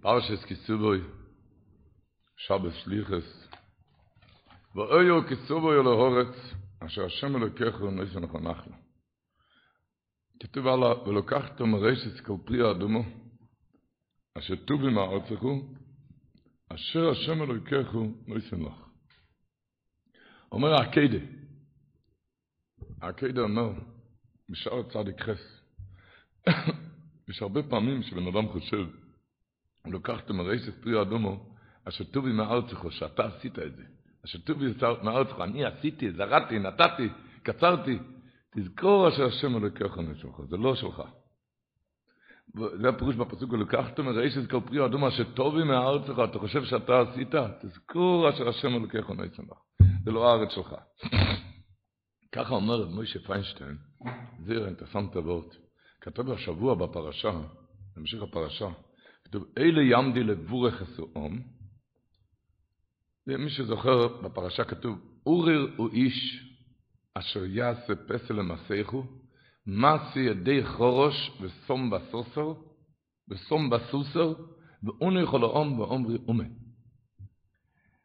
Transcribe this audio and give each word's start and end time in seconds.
פרשס 0.00 0.44
כיסובוי, 0.44 1.00
שבס 2.36 2.74
שליחס, 2.74 3.48
ואויו 4.74 5.28
כיסובוי 5.28 5.76
להורץ, 5.76 6.34
אשר 6.78 7.04
השם 7.04 7.36
אלוקיכו 7.36 7.90
נכון 8.20 8.48
נחלה. 8.48 8.76
כתוב 10.40 10.66
עלה, 10.66 11.08
ולוקחתו 11.08 11.66
מרשת 11.66 12.20
כל 12.20 12.36
פרי 12.44 12.68
האדומו, 12.68 13.02
אשר 14.38 14.56
טובי 14.56 14.90
מארצכו, 14.90 15.62
אשר 16.68 17.10
השם 17.10 17.42
אלוקיכו 17.42 18.06
נויסו 18.26 18.56
נח. 18.56 18.88
אומר 20.52 20.74
העקדה, 20.74 21.24
העקדה 23.02 23.40
אומר, 23.40 23.72
בשאר 24.48 24.82
צדיק 24.82 25.20
חס, 25.20 25.62
יש 27.28 27.42
הרבה 27.42 27.62
פעמים 27.62 28.02
שבן 28.02 28.26
אדם 28.26 28.48
חושב, 28.48 28.99
לוקחת 29.86 30.30
מרשת 30.30 30.82
פרי 30.82 31.02
אדומו, 31.02 31.46
אשר 31.88 32.04
טובי 32.04 32.32
מארצך, 32.32 32.84
שאתה 32.90 33.26
עשית 33.26 33.58
את 33.58 33.76
זה. 33.76 33.82
אשר 34.24 34.38
טובי 34.38 34.66
מארצך, 35.02 35.40
אני 35.40 35.64
עשיתי, 35.64 36.12
זרעתי, 36.12 36.58
נתתי, 36.58 37.08
קצרתי. 37.42 37.98
תזכור 38.56 39.08
אשר 39.08 39.26
השם 39.26 39.56
אלוקיך 39.56 39.98
נשמך, 39.98 40.40
זה 40.48 40.56
לא 40.56 40.74
שלך. 40.74 41.02
זה 42.54 42.88
הפירוש 42.88 43.16
בפסוק, 43.16 43.54
לקחת 43.54 44.00
מרשת 44.00 44.50
כל 44.50 44.60
פרי 44.66 44.86
אדומו, 44.86 45.08
אשר 45.08 45.24
טובי 45.34 45.64
מארצך, 45.64 46.14
אתה 46.30 46.38
חושב 46.38 46.64
שאתה 46.64 47.00
עשית? 47.00 47.34
תזכור 47.62 48.30
אשר 48.30 48.48
השם 48.48 48.68
אלוקיך 48.68 49.10
נשמך. 49.10 49.56
זה 50.04 50.10
לא 50.10 50.30
הארץ 50.30 50.50
שלך. 50.50 50.74
ככה 52.32 52.54
אומר 52.54 52.88
מוישה 52.88 53.18
פיינשטיין, 53.18 53.76
זה 54.44 54.54
אינטרסנט 54.66 55.16
אבות. 55.16 55.56
כתוב 56.00 56.30
השבוע 56.30 56.74
בפרשה, 56.74 57.40
בהמשך 57.96 58.22
הפרשה, 58.22 58.68
כתוב, 59.30 59.44
אלה 59.58 59.82
ימדי 59.82 60.22
לבורך 60.22 60.82
אסואום. 60.82 61.40
מי 63.26 63.50
שזוכר, 63.50 64.08
בפרשה 64.22 64.64
כתוב, 64.64 64.98
אורר 65.26 65.66
הוא 65.76 65.90
איש 65.90 66.46
אשר 67.14 67.44
יעשה 67.44 67.94
פסל 67.94 68.34
למסכו, 68.34 69.04
מעשי 69.66 70.20
ידי 70.20 70.64
חורש 70.64 71.30
וסום 71.40 71.90
בסוסר, 71.90 72.52
וסום 73.28 73.70
בסוסר, 73.70 74.34
ואונו 74.82 75.20
יכול 75.20 75.40
לאום 75.40 75.80
ואומרי 75.80 76.18
אומה. 76.28 76.44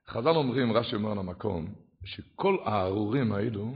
חז"ל 0.08 0.36
אומרים, 0.36 0.72
רש"י 0.74 0.96
אומר 0.96 1.14
למקום, 1.14 1.76
שכל 2.04 2.58
הארורים 2.66 3.32
האלו, 3.32 3.76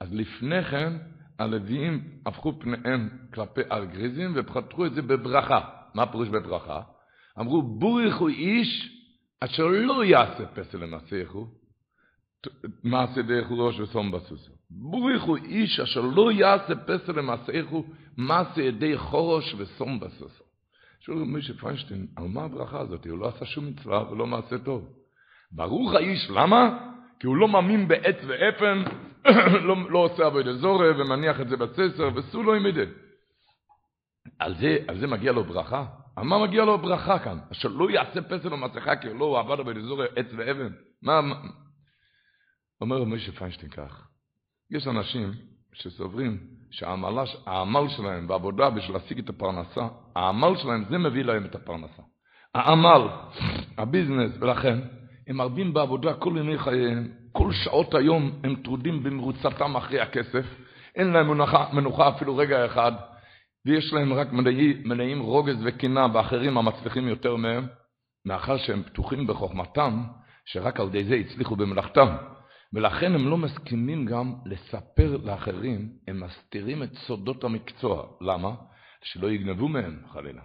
אז 0.00 0.12
לפני 0.12 0.64
כן 0.64 0.92
הלוויים 1.38 2.20
הפכו 2.26 2.52
פניהם 2.60 3.08
כלפי 3.34 3.60
ארגריזים 3.72 4.32
ופתחו 4.36 4.86
את 4.86 4.94
זה 4.94 5.02
בברכה. 5.02 5.77
מה 5.94 6.06
פירוש 6.06 6.28
בברכה? 6.28 6.80
אמרו, 7.40 7.62
בורך 7.62 8.16
הוא 8.16 8.28
איש 8.28 8.98
אשר 9.40 9.66
לא 9.66 10.04
יעשה 10.04 10.46
פסל 10.46 10.78
למסכו, 10.78 11.46
מעשה 12.84 13.22
דרך 13.22 13.46
ראש 13.50 13.80
וסום 13.80 14.10
בסוסו. 14.10 14.52
בורך 14.70 15.22
הוא 15.22 15.36
איש 15.36 15.80
אשר 15.80 16.00
לא 16.00 16.32
יעשה 16.32 16.74
פסל 16.74 17.12
למסכו, 17.12 17.84
מעשה 18.16 18.62
ידי 18.62 18.98
חורש 18.98 19.54
וסום 19.58 20.00
בסוסו. 20.00 20.44
שואל 21.00 21.18
משה 21.18 21.54
פיינשטיין, 21.54 22.06
על 22.16 22.24
מה 22.28 22.44
הברכה 22.44 22.80
הזאת? 22.80 23.06
הוא 23.06 23.18
לא 23.18 23.28
עשה 23.28 23.44
שום 23.44 23.66
מצווה 23.66 24.12
ולא 24.12 24.26
מעשה 24.26 24.58
טוב. 24.58 24.88
ברוך 25.52 25.94
האיש, 25.94 26.30
למה? 26.30 26.78
כי 27.20 27.26
הוא 27.26 27.36
לא 27.36 27.48
מאמין 27.48 27.88
בעץ 27.88 28.16
ואפן, 28.26 28.82
לא, 29.68 29.90
לא 29.90 29.98
עושה 29.98 30.26
עבודה 30.26 30.52
זורה 30.52 30.86
ומניח 30.98 31.40
את 31.40 31.48
זה 31.48 31.56
בססר, 31.56 32.10
וסו 32.14 32.42
לא 32.42 32.56
ימידה. 32.56 32.82
על 34.38 34.54
זה, 34.54 34.78
על 34.88 34.98
זה 34.98 35.06
מגיע 35.06 35.32
לו 35.32 35.44
ברכה? 35.44 35.84
על 36.16 36.24
מה 36.24 36.38
מגיע 36.38 36.64
לו 36.64 36.78
ברכה 36.78 37.18
כאן? 37.18 37.38
אשר 37.52 37.68
לא 37.68 37.90
יעשה 37.90 38.22
פסל 38.22 38.54
ומסכה, 38.54 38.96
כי 38.96 39.08
לא 39.14 39.24
הוא 39.24 39.38
עבד 39.38 39.78
זורה, 39.80 40.06
עץ 40.16 40.26
ואבן. 40.36 40.72
מה, 41.02 41.20
מה? 41.20 41.34
אומר 42.80 43.04
משה 43.04 43.32
פיינשטיין 43.32 43.72
כך, 43.72 44.08
יש 44.70 44.86
אנשים 44.86 45.32
שסוברים 45.72 46.38
שהעמל 46.70 47.88
שלהם 47.88 48.28
בעבודה 48.28 48.70
בשביל 48.70 48.96
להשיג 48.96 49.18
את 49.18 49.28
הפרנסה, 49.28 49.88
העמל 50.16 50.56
שלהם 50.56 50.84
זה 50.90 50.98
מביא 50.98 51.24
להם 51.24 51.44
את 51.44 51.54
הפרנסה. 51.54 52.02
העמל, 52.54 53.08
הביזנס, 53.78 54.32
ולכן 54.40 54.78
הם 55.28 55.36
מרבים 55.36 55.74
בעבודה 55.74 56.14
כל 56.14 56.34
ימי 56.38 56.58
חייהם, 56.58 57.08
כל 57.32 57.52
שעות 57.52 57.94
היום 57.94 58.32
הם 58.44 58.56
טרודים 58.56 59.02
במרוצתם 59.02 59.76
אחרי 59.76 60.00
הכסף, 60.00 60.46
אין 60.94 61.10
להם 61.10 61.30
מנוחה, 61.30 61.66
מנוחה 61.72 62.08
אפילו 62.08 62.36
רגע 62.36 62.66
אחד, 62.66 62.92
ויש 63.68 63.92
להם 63.92 64.12
רק 64.12 64.32
מלאים, 64.32 64.82
מלאים 64.84 65.20
רוגז 65.20 65.56
וקנאה, 65.64 66.06
ואחרים 66.14 66.58
המצליחים 66.58 67.08
יותר 67.08 67.36
מהם, 67.36 67.66
מאחר 68.24 68.56
שהם 68.56 68.82
פתוחים 68.82 69.26
בחוכמתם, 69.26 70.04
שרק 70.44 70.80
על 70.80 70.86
ידי 70.86 71.04
זה 71.04 71.14
הצליחו 71.14 71.56
במלאכתם. 71.56 72.16
ולכן 72.72 73.14
הם 73.14 73.28
לא 73.28 73.36
מסכימים 73.36 74.06
גם 74.06 74.34
לספר 74.46 75.16
לאחרים, 75.24 75.88
הם 76.08 76.20
מסתירים 76.20 76.82
את 76.82 76.94
סודות 76.94 77.44
המקצוע. 77.44 78.06
למה? 78.20 78.54
שלא 79.02 79.30
יגנבו 79.30 79.68
מהם, 79.68 80.02
חלילה. 80.12 80.42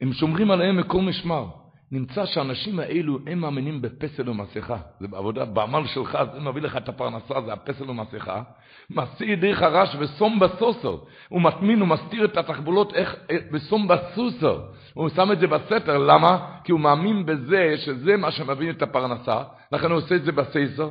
הם 0.00 0.12
שומרים 0.12 0.50
עליהם 0.50 0.76
מכל 0.76 1.00
משמר. 1.00 1.46
נמצא 1.94 2.26
שהאנשים 2.26 2.80
האלו, 2.80 3.18
הם 3.26 3.38
מאמינים 3.38 3.82
בפסל 3.82 4.28
ומסכה. 4.28 4.76
זה 5.00 5.08
בעבודה, 5.08 5.44
בעמל 5.44 5.86
שלך, 5.86 6.18
זה 6.34 6.40
מביא 6.40 6.62
לך 6.62 6.76
את 6.76 6.88
הפרנסה, 6.88 7.34
זה 7.46 7.52
הפסל 7.52 7.90
ומסכה. 7.90 8.42
מעשי 8.90 9.24
ידי 9.24 9.54
חרש 9.54 9.96
וסום 9.98 10.38
בסוסר. 10.38 10.96
הוא 11.28 11.40
מטמין, 11.40 11.80
הוא 11.80 11.88
מסתיר 11.88 12.24
את 12.24 12.36
התחבולות 12.36 12.94
איך, 12.94 13.16
וסום 13.52 13.88
בסוסר. 13.88 14.60
הוא 14.94 15.08
שם 15.08 15.32
את 15.32 15.40
זה 15.40 15.46
בסתר, 15.46 15.98
למה? 15.98 16.46
כי 16.64 16.72
הוא 16.72 16.80
מאמין 16.80 17.26
בזה, 17.26 17.74
שזה 17.76 18.16
מה 18.16 18.30
שמביא 18.30 18.70
את 18.70 18.82
הפרנסה, 18.82 19.42
לכן 19.72 19.90
הוא 19.90 19.96
עושה 19.96 20.14
את 20.14 20.24
זה 20.24 20.32
בסייסר. 20.32 20.90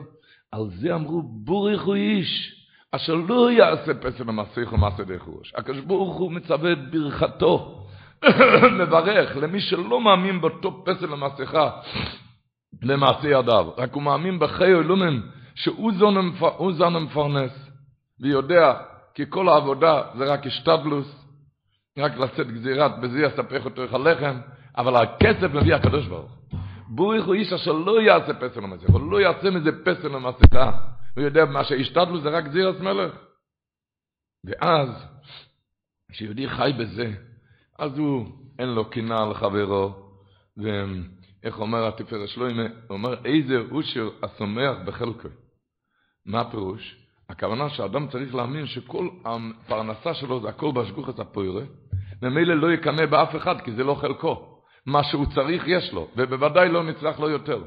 על 0.51 0.69
זה 0.69 0.95
אמרו, 0.95 1.21
בורך 1.21 1.81
הוא 1.81 1.95
איש, 1.95 2.59
אשר 2.91 3.15
לא 3.15 3.51
יעשה 3.51 3.93
פסל 3.93 4.29
ומסכה 4.29 4.75
ומעשה 4.75 5.03
דרך 5.03 5.23
ראש. 5.27 5.53
הקדוש 5.55 5.79
ברוך 5.79 6.15
הוא 6.15 6.31
מצווה 6.31 6.71
את 6.71 6.91
ברכתו. 6.91 7.79
מברך 8.79 9.37
למי 9.37 9.61
שלא 9.61 10.01
מאמין 10.01 10.41
באותו 10.41 10.83
פסל 10.85 11.13
המסכה 11.13 11.69
למעשה 12.81 13.27
ידיו, 13.27 13.69
רק 13.77 13.93
הוא 13.93 14.03
מאמין 14.03 14.39
בחיי 14.39 14.75
אלומים 14.75 15.21
שהוא 15.55 15.91
זון 16.73 16.95
המפרנס 16.95 17.69
ויודע 18.19 18.73
כי 19.15 19.23
כל 19.29 19.49
העבודה 19.49 20.01
זה 20.17 20.33
רק 20.33 20.45
השתדלוס, 20.45 21.25
רק 21.97 22.17
לצאת 22.17 22.47
גזירת 22.51 22.99
בזה 22.99 23.19
יספך 23.19 23.65
אותו 23.65 23.83
איך 23.83 23.93
הלחם, 23.93 24.39
אבל 24.77 24.95
הכסף 24.95 25.53
מביא 25.53 25.75
הקדוש 25.75 26.07
ברוך 26.07 26.31
בורך 26.87 27.25
הוא 27.25 27.33
איש 27.33 27.53
אשר 27.53 27.71
לא 27.71 28.01
יעשה 28.01 28.33
פסל 28.33 28.59
למסכה, 28.59 28.93
הוא 28.93 29.11
לא 29.11 29.21
יעשה 29.21 29.49
מזה 29.49 29.83
פסל 29.85 30.07
למסכה, 30.07 30.71
הוא 31.15 31.23
יודע 31.23 31.45
מה 31.45 31.63
שהשתדלוס 31.63 32.23
זה 32.23 32.29
רק 32.29 32.45
גזירת 32.45 32.79
מלך. 32.79 33.13
ואז, 34.45 34.89
כשיהודי 36.11 36.49
חי 36.49 36.71
בזה, 36.79 37.11
אז 37.79 37.97
הוא, 37.97 38.25
אין 38.59 38.69
לו 38.69 38.89
קנאה 38.89 39.25
לחברו, 39.25 39.93
ואיך 40.57 41.59
אומר 41.59 41.87
התפארת 41.87 42.29
שלוימה? 42.29 42.63
הוא 42.63 42.97
אומר, 42.97 43.25
איזה 43.25 43.57
אושר 43.71 44.09
השמח 44.23 44.77
בחלקו. 44.85 45.27
מה 46.25 46.41
הפירוש? 46.41 46.95
הכוונה 47.29 47.69
שאדם 47.69 48.07
צריך 48.07 48.35
להאמין 48.35 48.65
שכל 48.65 49.07
הפרנסה 49.25 50.13
שלו 50.13 50.41
זה 50.41 50.49
הכל 50.49 50.71
בהשגוחת 50.71 51.19
הפוירה, 51.19 51.63
ממילא 52.21 52.55
לא 52.55 52.71
יקנא 52.71 53.05
באף 53.05 53.35
אחד, 53.35 53.61
כי 53.61 53.71
זה 53.71 53.83
לא 53.83 53.95
חלקו. 53.95 54.59
מה 54.85 55.03
שהוא 55.03 55.25
צריך 55.35 55.63
יש 55.67 55.93
לו, 55.93 56.07
ובוודאי 56.17 56.69
לא 56.69 56.83
נצרך 56.83 57.19
לו 57.19 57.29
יותר. 57.29 57.63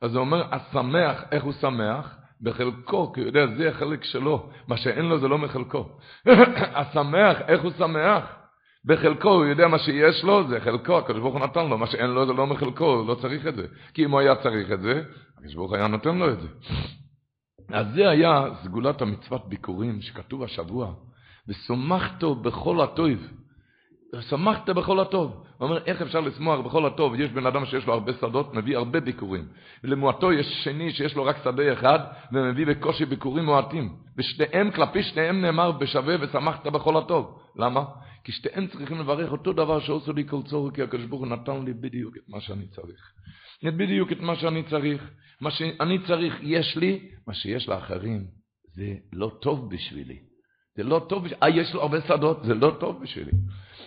אז 0.00 0.14
הוא 0.14 0.20
אומר, 0.20 0.54
השמח, 0.54 1.24
איך 1.32 1.44
הוא 1.44 1.52
שמח? 1.52 2.16
בחלקו, 2.40 3.12
כי 3.12 3.20
הוא 3.20 3.26
יודע, 3.26 3.46
זה 3.56 3.68
החלק 3.68 4.04
שלו. 4.04 4.50
מה 4.68 4.76
שאין 4.76 5.04
לו 5.04 5.18
זה 5.18 5.28
לא 5.28 5.38
מחלקו. 5.38 5.88
השמח, 6.80 7.36
איך 7.48 7.62
הוא 7.62 7.72
שמח? 7.78 8.43
בחלקו 8.84 9.28
הוא 9.28 9.44
יודע 9.44 9.68
מה 9.68 9.78
שיש 9.78 10.24
לו, 10.24 10.48
זה 10.48 10.60
חלקו, 10.60 10.98
הקדוש 10.98 11.20
ברוך 11.20 11.34
הוא 11.34 11.44
נתן 11.44 11.68
לו, 11.68 11.78
מה 11.78 11.86
שאין 11.86 12.10
לו 12.10 12.26
זה 12.26 12.32
לא 12.32 12.46
מחלקו, 12.46 12.84
הוא 12.84 13.08
לא 13.08 13.14
צריך 13.14 13.46
את 13.46 13.54
זה. 13.54 13.66
כי 13.94 14.04
אם 14.04 14.10
הוא 14.10 14.20
היה 14.20 14.34
צריך 14.36 14.72
את 14.72 14.80
זה, 14.80 15.02
הקדוש 15.38 15.54
ברוך 15.54 15.72
היה 15.72 15.86
נותן 15.86 16.18
לו 16.18 16.32
את 16.32 16.40
זה. 16.40 16.48
אז 17.68 17.86
זה 17.94 18.08
היה 18.08 18.44
סגולת 18.64 19.02
המצוות 19.02 19.48
ביקורים 19.48 20.00
שכתוב 20.00 20.42
השבוע, 20.42 20.94
ושמחתו 21.48 22.34
בכל 22.34 22.80
הטוב. 22.80 23.18
שמחת 24.20 24.70
בכל 24.70 25.00
הטוב. 25.00 25.30
הוא 25.58 25.68
אומר, 25.68 25.84
איך 25.86 26.02
אפשר 26.02 26.20
לשמוח 26.20 26.60
בכל 26.60 26.86
הטוב? 26.86 27.20
יש 27.20 27.30
בן 27.30 27.46
אדם 27.46 27.66
שיש 27.66 27.86
לו 27.86 27.92
הרבה 27.92 28.12
שדות, 28.12 28.54
מביא 28.54 28.76
הרבה 28.76 29.00
ביקורים. 29.00 29.44
ולמועטו 29.84 30.32
יש 30.32 30.64
שני 30.64 30.92
שיש 30.92 31.16
לו 31.16 31.24
רק 31.24 31.36
שדה 31.44 31.72
אחד, 31.72 31.98
ומביא 32.32 32.66
בקושי 32.66 33.04
ביקורים 33.04 33.44
מועטים. 33.44 33.96
ושניהם, 34.18 34.70
כלפי 34.70 35.02
שניהם 35.02 35.40
נאמר 35.40 35.72
בשווה 35.72 36.14
ושמחת 36.20 36.66
בכל 36.66 36.96
הטוב. 36.96 37.38
למה? 37.56 37.84
כי 38.24 38.32
שתיהם 38.32 38.66
צריכים 38.66 39.00
לברך 39.00 39.32
אותו 39.32 39.52
דבר 39.52 39.80
שעושה 39.80 40.12
לי 40.12 40.28
כל 40.28 40.42
צורך, 40.42 40.74
כי 40.74 40.82
הקדוש 40.82 41.06
ברוך 41.06 41.22
הוא 41.22 41.28
נתן 41.28 41.64
לי 41.64 41.72
בדיוק 41.72 42.16
את 42.16 42.22
מה 42.28 42.40
שאני 42.40 42.66
צריך. 42.66 43.12
בדיוק 43.62 44.12
את 44.12 44.20
מה 44.20 44.36
שאני 44.36 44.62
צריך. 44.62 45.10
מה 45.40 45.50
שאני 45.50 45.98
צריך 46.06 46.34
יש 46.40 46.76
לי, 46.76 47.08
מה 47.26 47.34
שיש 47.34 47.68
לאחרים 47.68 48.26
זה 48.74 48.94
לא 49.12 49.38
טוב 49.40 49.70
בשבילי. 49.70 50.18
זה 50.76 50.82
לא 50.82 51.06
טוב, 51.08 51.24
אה, 51.42 51.48
יש 51.48 51.74
לו 51.74 51.82
הרבה 51.82 52.00
שדות, 52.08 52.44
זה 52.44 52.54
לא 52.54 52.76
טוב 52.80 53.02
בשבילי. 53.02 53.32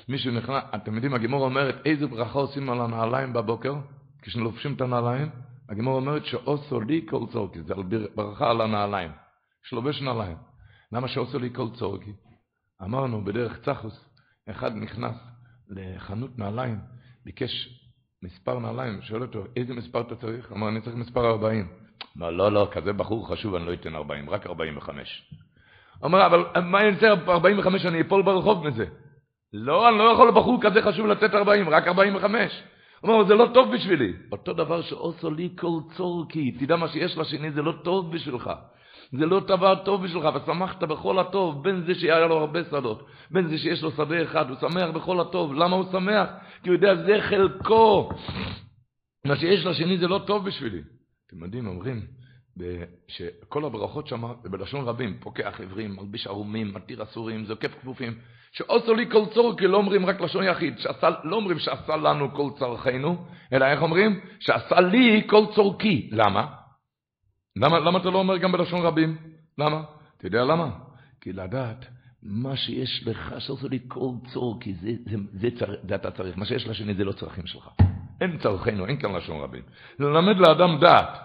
מישהו 0.10 0.32
נכנס, 0.32 0.64
אתם 0.76 0.94
יודעים, 0.94 1.14
הגימור 1.14 1.46
אומרת, 1.46 1.76
איזה 1.86 2.08
ברכה 2.08 2.40
עושים 2.40 2.70
על 2.70 2.82
הנעליים 2.82 3.34
בבוקר, 3.34 3.76
כשלובשים 4.22 4.74
את 4.74 4.82
הנעליים? 4.82 5.30
הגימור 5.70 5.96
אומרת 5.96 6.26
שעושו 6.26 6.82
לי 6.82 7.06
כל 7.10 7.26
צורקי, 7.32 7.62
זה 7.62 7.74
ברכה 8.16 8.50
על 8.50 8.62
הנעליים. 8.62 9.12
שלובש 9.64 10.02
נעליים. 10.02 10.38
למה 10.92 11.08
שעושו 11.08 11.40
לי 11.40 11.50
כל 11.54 11.68
צורקי? 11.74 12.12
אמרנו 12.84 13.26
בדרך 13.26 13.60
צחוס, 13.66 14.07
אחד 14.50 14.76
נכנס 14.76 15.16
לחנות 15.70 16.40
נעליים, 16.40 16.80
ביקש 17.26 17.80
מספר 18.24 18.60
נעליים, 18.60 19.02
שואל 19.02 19.22
אותו, 19.22 19.44
איזה 19.56 19.74
מספר 19.74 20.02
אתה 20.02 20.16
צריך? 20.16 20.52
אמר, 20.52 20.70
אני 20.70 20.82
צריך 20.82 20.96
מספר 20.96 21.30
40. 21.30 21.68
אמר, 22.18 22.30
לא, 22.30 22.52
לא, 22.52 22.70
כזה 22.72 22.94
בחור 22.94 23.30
חשוב, 23.30 23.56
אני 23.56 23.66
לא 23.66 23.74
אתן 23.74 23.96
40, 23.96 24.30
רק 24.30 24.48
45. 24.48 25.32
אמר, 26.06 26.26
אבל 26.26 26.62
מה 26.62 26.82
אני 26.82 26.98
צריך 27.00 27.30
45, 27.30 27.86
אני 27.86 28.02
אפול 28.02 28.24
ברחוב 28.24 28.68
מזה. 28.68 28.86
לא, 29.54 29.90
אני 29.90 29.98
לא 29.98 30.04
יכול 30.04 30.28
לבחור 30.28 30.60
כזה 30.62 30.82
חשוב 30.82 31.08
לתת 31.08 31.34
40, 31.34 31.70
רק 31.70 31.88
45. 31.88 32.64
הוא 33.02 33.12
אומר, 33.12 33.28
זה 33.28 33.36
לא 33.36 33.50
טוב 33.54 33.74
בשבילי. 33.74 34.14
אותו 34.32 34.54
דבר 34.54 34.82
שעושו 34.82 35.32
לי 35.32 35.50
כל 35.56 35.80
צורקי, 35.98 36.52
תדע 36.52 36.76
מה 36.76 36.88
שיש 36.88 37.18
לשני, 37.18 37.52
זה 37.52 37.62
לא 37.62 37.74
טוב 37.84 38.16
בשבילך. 38.16 38.52
זה 39.12 39.26
לא 39.26 39.40
דבר 39.40 39.76
טוב 39.76 40.04
בשבילך, 40.04 40.28
ושמחת 40.36 40.84
בכל 40.84 41.20
הטוב, 41.20 41.64
בין 41.64 41.84
זה 41.88 41.96
שהיה 41.96 42.20
לו 42.20 42.38
הרבה 42.38 42.60
שדות, 42.64 43.08
בין 43.32 43.48
זה 43.48 43.58
שיש 43.58 43.84
לו 43.84 43.92
שדה 43.92 44.24
אחד, 44.24 44.50
הוא 44.50 44.58
שמח 44.62 44.90
בכל 44.90 45.20
הטוב. 45.22 45.54
למה 45.54 45.76
הוא 45.76 45.86
שמח? 45.92 46.30
כי 46.64 46.70
הוא 46.70 46.76
יודע, 46.76 46.96
זה 46.96 47.18
חלקו. 47.22 48.10
מה 49.26 49.36
שיש 49.36 49.66
לשני 49.66 49.98
זה 49.98 50.08
לא 50.08 50.22
טוב 50.28 50.46
בשבילי. 50.46 50.82
אתם 51.28 51.44
יודעים, 51.44 51.68
אומרים, 51.68 52.02
שכל 53.08 53.66
הברכות 53.66 54.08
שם 54.08 54.24
בלשון 54.44 54.86
רבים, 54.86 55.18
פוקח 55.20 55.62
עברים, 55.62 55.96
מלביש 55.96 56.28
ערומים, 56.28 56.74
מתיר 56.74 57.04
אסורים, 57.04 57.46
זוקף 57.46 57.72
כפופים, 57.82 58.14
שעושו 58.52 58.94
לי 58.94 59.12
כל 59.12 59.26
צורכי, 59.34 59.68
לא 59.68 59.78
אומרים 59.78 60.06
רק 60.06 60.22
לשון 60.22 60.44
יחיד, 60.44 60.80
שעשה, 60.80 61.10
לא 61.24 61.36
אומרים 61.36 61.60
שעשה 61.60 61.96
לנו 61.96 62.34
כל 62.34 62.50
צרכנו, 62.60 63.26
אלא 63.54 63.66
איך 63.66 63.82
אומרים? 63.82 64.20
שעשה 64.40 64.82
לי 64.82 65.24
כל 65.28 65.46
צורכי. 65.56 66.10
למה? 66.12 66.48
למה, 67.60 67.80
למה 67.80 68.00
אתה 68.00 68.10
לא 68.10 68.20
אומר 68.20 68.38
גם 68.38 68.52
בלשון 68.52 68.82
רבים? 68.82 69.18
למה? 69.58 69.84
אתה 70.18 70.28
יודע 70.28 70.44
למה? 70.44 70.70
כי 71.22 71.34
לדעת 71.34 71.86
מה 72.24 72.56
שיש 72.56 73.08
לך, 73.08 73.36
שעושה 73.40 73.68
לי 73.68 73.80
כל 73.88 74.12
צורכי, 74.34 74.74
זה, 74.74 74.92
זה, 75.06 75.18
זה, 75.34 75.50
זה, 75.60 75.66
זה 75.88 75.96
אתה 75.96 76.12
צריך, 76.12 76.38
מה 76.38 76.46
שיש 76.46 76.68
לשני 76.68 76.94
זה 76.94 77.04
לא 77.04 77.12
צרכים 77.12 77.48
שלך. 77.48 77.70
אין 78.22 78.38
צרכנו, 78.38 78.86
אין 78.86 78.98
כאן 79.00 79.16
לשון 79.16 79.42
רבים. 79.42 79.64
ללמד 80.00 80.38
לאדם 80.38 80.80
דעת. 80.80 81.18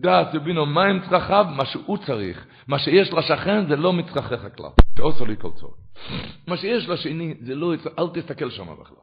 דעת 0.00 0.28
ובינו 0.34 0.66
מהם 0.66 1.00
צרכיו, 1.10 1.46
מה 1.56 1.64
שהוא 1.64 1.98
צריך. 2.06 2.46
מה 2.68 2.78
שיש 2.78 3.12
לשכן 3.12 3.68
זה 3.68 3.76
לא 3.76 3.92
מצרכיך 3.92 4.46
כלל. 4.56 4.70
שעושה 4.96 5.24
לי 5.24 5.36
כל 5.36 5.50
צורך. 5.54 5.74
מה 6.46 6.56
שיש 6.56 6.88
לשני 6.88 7.34
זה 7.40 7.54
לא, 7.54 7.74
אל 7.98 8.08
תסתכל 8.14 8.50
שם 8.50 8.66
בכלל. 8.80 8.96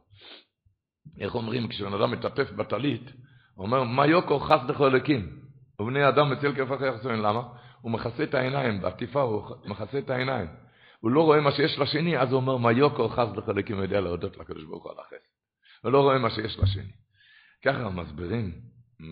איך 1.20 1.34
אומרים, 1.34 1.68
כשבן 1.68 1.94
אדם 1.94 2.10
מטפף 2.10 2.52
בטלית, 2.52 3.12
הוא 3.54 3.66
אומר, 3.66 3.84
מה 3.84 4.06
יוקו 4.06 4.38
חס 4.38 4.60
דחו 4.68 4.86
אלוקים? 4.86 5.41
ובני 5.82 6.08
אדם 6.08 6.30
מציל 6.30 6.52
כפח 6.52 6.80
יחסון, 6.80 7.20
למה? 7.20 7.42
הוא 7.80 7.92
מכסה 7.92 8.22
את 8.22 8.34
העיניים, 8.34 8.80
בעטיפה 8.80 9.20
הוא 9.20 9.56
מכסה 9.64 9.98
את 9.98 10.10
העיניים. 10.10 10.48
הוא 11.00 11.10
לא 11.10 11.22
רואה 11.22 11.40
מה 11.40 11.52
שיש 11.52 11.78
לשני, 11.78 12.18
אז 12.18 12.32
הוא 12.32 12.40
אומר, 12.40 12.56
מה 12.56 12.72
יוקו 12.72 13.08
חס 13.08 13.28
הוא 13.70 13.82
יודע 13.82 14.00
להודות 14.00 14.36
לקדוש 14.36 14.64
ברוך 14.64 14.84
הוא 14.84 14.92
על 14.92 14.98
החסד. 15.00 15.16
הוא 15.82 15.92
לא 15.92 16.00
רואה 16.00 16.18
מה 16.18 16.30
שיש 16.30 16.58
לשני. 16.58 16.92
ככה 17.64 17.90
מסבירים, 17.90 18.52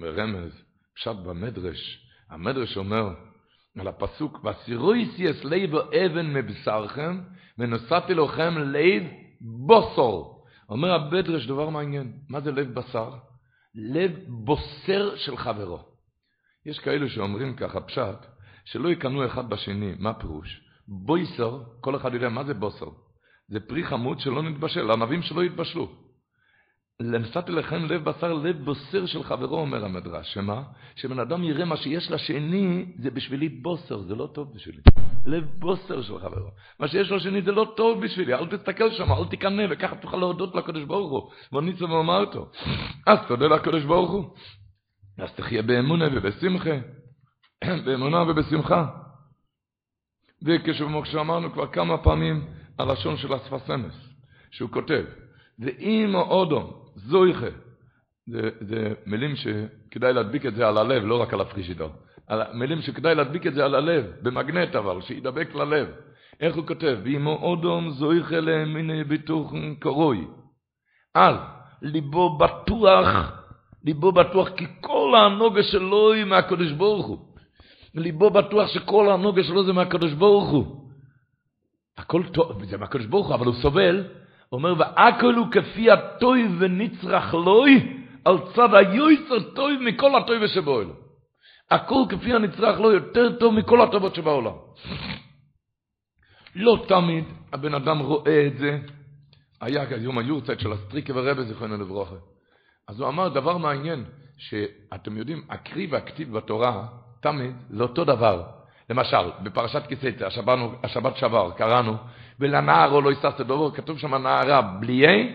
ברמז, 0.01 0.63
פשט 0.95 1.17
במדרש, 1.17 2.07
המדרש 2.31 2.77
אומר 2.77 3.15
על 3.79 3.89
הפסוק, 3.89 4.45
וסירויסיאס 4.45 5.45
ליבו 5.45 5.81
אבן 5.81 6.33
מבשרכם, 6.33 7.21
ונוסעתי 7.59 8.15
לכם 8.15 8.59
לב 8.59 9.03
בוסור. 9.41 10.45
אומר 10.69 10.95
המדרש 10.95 11.47
דבר 11.47 11.69
מעניין, 11.69 12.13
מה 12.29 12.41
זה 12.41 12.53
לב 12.53 12.75
בשר? 12.75 13.11
לב 13.75 14.13
בוסר 14.29 15.17
של 15.17 15.37
חברו. 15.37 15.90
יש 16.67 16.79
כאלו 16.79 17.09
שאומרים 17.09 17.57
ככה, 17.57 17.81
פשט, 17.81 18.27
שלא 18.65 18.89
יקנו 18.89 19.27
אחד 19.27 19.51
בשני, 19.51 19.93
מה 19.99 20.15
פירוש? 20.15 20.61
בויסר, 20.89 21.63
כל 21.81 21.97
אחד 21.97 22.15
יודע 22.15 22.29
מה 22.29 22.45
זה 22.45 22.55
בוסר. 22.55 22.87
זה 23.49 23.61
פרי 23.61 23.85
חמוד 23.85 24.21
שלא 24.21 24.43
נתבשל, 24.43 24.91
ענבים 24.91 25.23
שלא 25.23 25.45
יתבשלו. 25.45 25.89
נשאתי 27.03 27.53
לכם 27.53 27.85
לב 27.85 28.05
בשר, 28.05 28.33
לב 28.33 28.65
בוסר 28.65 29.07
של 29.07 29.23
חברו, 29.23 29.61
אומר 29.61 29.85
המדרש. 29.85 30.35
שמה? 30.35 30.63
שבן 30.97 31.19
אדם 31.19 31.45
יראה 31.45 31.65
מה 31.65 31.77
שיש 31.77 32.11
לשני, 32.11 32.87
זה 32.99 33.11
בשבילי 33.11 33.49
בוסר, 33.49 33.99
זה 33.99 34.15
לא 34.15 34.27
טוב 34.35 34.55
בשבילי. 34.55 34.83
לב 35.27 35.45
בוסר 35.59 36.03
של 36.03 36.19
חברו. 36.19 36.49
מה 36.81 36.89
שיש 36.89 37.11
לשני 37.11 37.43
זה 37.43 37.53
לא 37.53 37.73
טוב 37.77 38.05
בשבילי, 38.05 38.35
אל 38.35 38.47
תסתכל 38.47 38.91
שם, 38.91 39.13
אל 39.13 39.25
תקנא, 39.31 39.63
וככה 39.71 39.97
תוכל 39.97 40.17
להודות 40.17 40.55
לקדוש 40.55 40.85
ברוך 40.85 41.11
הוא. 41.11 41.31
בוא 41.53 41.63
ניצה 41.63 41.85
ואומר 41.85 42.21
אותו. 42.21 42.51
אז 43.07 43.19
תודה 43.29 43.47
לקדוש 43.47 43.85
ברוך 43.85 44.11
הוא. 44.11 44.25
אז 45.19 45.33
תחיה 45.35 45.63
באמונה 45.63 46.09
ובשמחה. 46.13 46.79
באמונה 47.85 48.23
ובשמחה. 48.23 48.87
וכמו 50.43 51.05
שאמרנו 51.05 51.53
כבר 51.53 51.67
כמה 51.67 51.99
פעמים, 51.99 52.47
הלשון 52.79 53.17
של 53.17 53.33
הספסמס, 53.33 53.95
שהוא 54.51 54.71
כותב, 54.71 55.05
ואם 55.59 56.15
אודום 56.15 56.73
זויכה. 56.97 57.47
זה, 58.27 58.51
זה 58.61 58.95
מילים 59.07 59.37
שכדאי 59.37 60.13
להדביק 60.13 60.47
את 60.47 60.55
זה 60.55 60.69
על 60.69 60.79
הלב, 60.79 61.05
לא 61.05 61.23
רק 61.23 61.35
על 61.35 61.41
הפרישידור. 61.41 61.91
מילים 62.55 62.83
שכדאי 62.83 63.15
להדביק 63.15 63.47
את 63.47 63.55
זה 63.55 63.65
על 63.65 63.75
הלב, 63.75 64.07
במגנט 64.23 64.77
אבל, 64.77 65.01
שידבק 65.01 65.55
ללב. 65.55 65.89
איך 66.41 66.57
הוא 66.57 66.67
כותב? 66.67 66.99
ואימו 67.05 67.39
אודום 67.43 67.91
זויכה 67.91 68.41
למיני 68.41 69.05
ביטוח 69.05 69.53
קרוי. 69.79 70.27
על 71.15 71.37
ליבו 71.83 72.39
בטוח, 72.39 73.40
ליבו 73.85 74.13
בטוח, 74.13 74.49
כי 74.49 74.67
כל 74.81 75.15
הנוגה 75.17 75.63
שלו 75.63 76.13
היא 76.13 76.25
מהקדוש 76.25 76.73
ברוך 76.73 77.07
הוא. 77.07 77.19
ליבו 77.95 78.31
בטוח 78.31 78.69
שכל 78.69 79.11
הנוגה 79.11 79.45
שלו 79.45 79.65
זה 79.65 79.73
מהקדוש 79.73 80.13
ברוך 80.13 80.51
הוא. 80.51 80.91
הכל 81.99 82.23
טוב, 82.33 82.65
זה 82.65 82.77
מהקדוש 82.77 83.07
ברוך 83.07 83.27
הוא, 83.27 83.35
אבל 83.35 83.47
הוא 83.47 83.55
סובל 83.55 84.05
אומר, 84.53 84.75
והכל 84.79 85.35
הוא 85.35 85.47
כפי 85.53 85.91
הטוי 85.91 86.49
ונצרך 86.59 87.35
לוי, 87.35 87.97
על 88.25 88.37
צד 88.55 88.75
היועצר 88.75 89.51
טוי 89.55 89.77
מכל 89.77 90.17
הטוי 90.17 90.49
שבעולם. 90.49 90.91
הכל 91.71 92.03
כפי 92.09 92.35
הנצרך 92.35 92.81
לו 92.81 92.93
יותר 92.93 93.37
טוב 93.39 93.55
מכל 93.55 93.81
הטובות 93.81 94.15
שבעולם. 94.15 94.53
לא 96.55 96.85
תמיד 96.89 97.25
הבן 97.53 97.75
אדם 97.75 97.99
רואה 97.99 98.47
את 98.47 98.59
זה. 98.59 98.79
היה 99.61 99.85
יום 99.97 100.19
היורצייט 100.19 100.61
של 100.61 100.73
הסטריקה 100.73 101.13
ורבה, 101.17 101.43
זיכרונו 101.43 101.77
לברכה. 101.77 102.15
אז 102.89 103.01
הוא 103.01 103.09
אמר 103.09 103.29
דבר 103.29 103.57
מעניין, 103.57 104.05
שאתם 104.39 105.17
יודעים, 105.17 105.43
הקריא 105.51 105.87
והכתיב 105.91 106.33
בתורה, 106.33 106.87
תמיד 107.21 107.53
זה 107.71 107.83
אותו 107.83 108.05
דבר. 108.05 108.43
למשל, 108.91 109.31
בפרשת 109.43 109.87
כיסא, 109.87 110.11
השבת, 110.83 111.17
שעבר, 111.17 111.51
קראנו, 111.51 111.97
ולנער 112.41 112.93
או 112.93 113.01
לא 113.01 113.13
יססת 113.13 113.41
דובר, 113.41 113.77
כתוב 113.77 113.99
שם 113.99 114.15
נערה 114.15 114.63
בלי 114.63 115.07
A, 115.07 115.29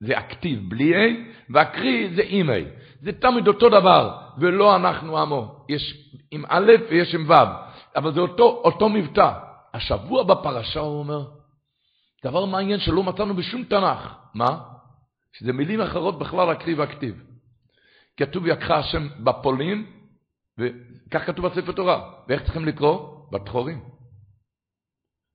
זה 0.00 0.18
אקטיב 0.18 0.70
בלי 0.70 0.94
A, 0.94 1.16
והקריא 1.50 2.08
זה 2.16 2.22
עם 2.26 2.50
A. 2.50 2.52
זה 3.00 3.12
תמיד 3.12 3.48
אותו 3.48 3.68
דבר, 3.68 4.18
ולא 4.38 4.76
אנחנו 4.76 5.18
עמו. 5.18 5.66
יש 5.68 6.12
עם 6.30 6.44
א' 6.48 6.72
ויש 6.90 7.14
עם 7.14 7.30
ו', 7.30 7.34
אבל 7.96 8.12
זה 8.12 8.20
אותו, 8.20 8.62
אותו 8.64 8.88
מבטא. 8.88 9.30
השבוע 9.74 10.22
בפרשה 10.22 10.80
הוא 10.80 10.98
אומר, 10.98 11.24
דבר 12.24 12.44
מעניין 12.44 12.80
שלא 12.80 13.02
מצאנו 13.02 13.34
בשום 13.34 13.64
תנ"ך. 13.64 14.14
מה? 14.34 14.58
שזה 15.32 15.52
מילים 15.52 15.80
אחרות 15.80 16.18
בכלל 16.18 16.50
הקריא 16.50 16.76
והכתיב. 16.78 17.22
כתוב 18.16 18.46
יקחה 18.46 18.76
השם 18.76 19.08
בפולין, 19.24 19.86
וכך 20.58 21.26
כתוב 21.26 21.46
בספר 21.46 21.72
תורה. 21.72 22.12
ואיך 22.28 22.42
צריכים 22.42 22.64
לקרוא? 22.64 23.08
בתחורים. 23.32 23.80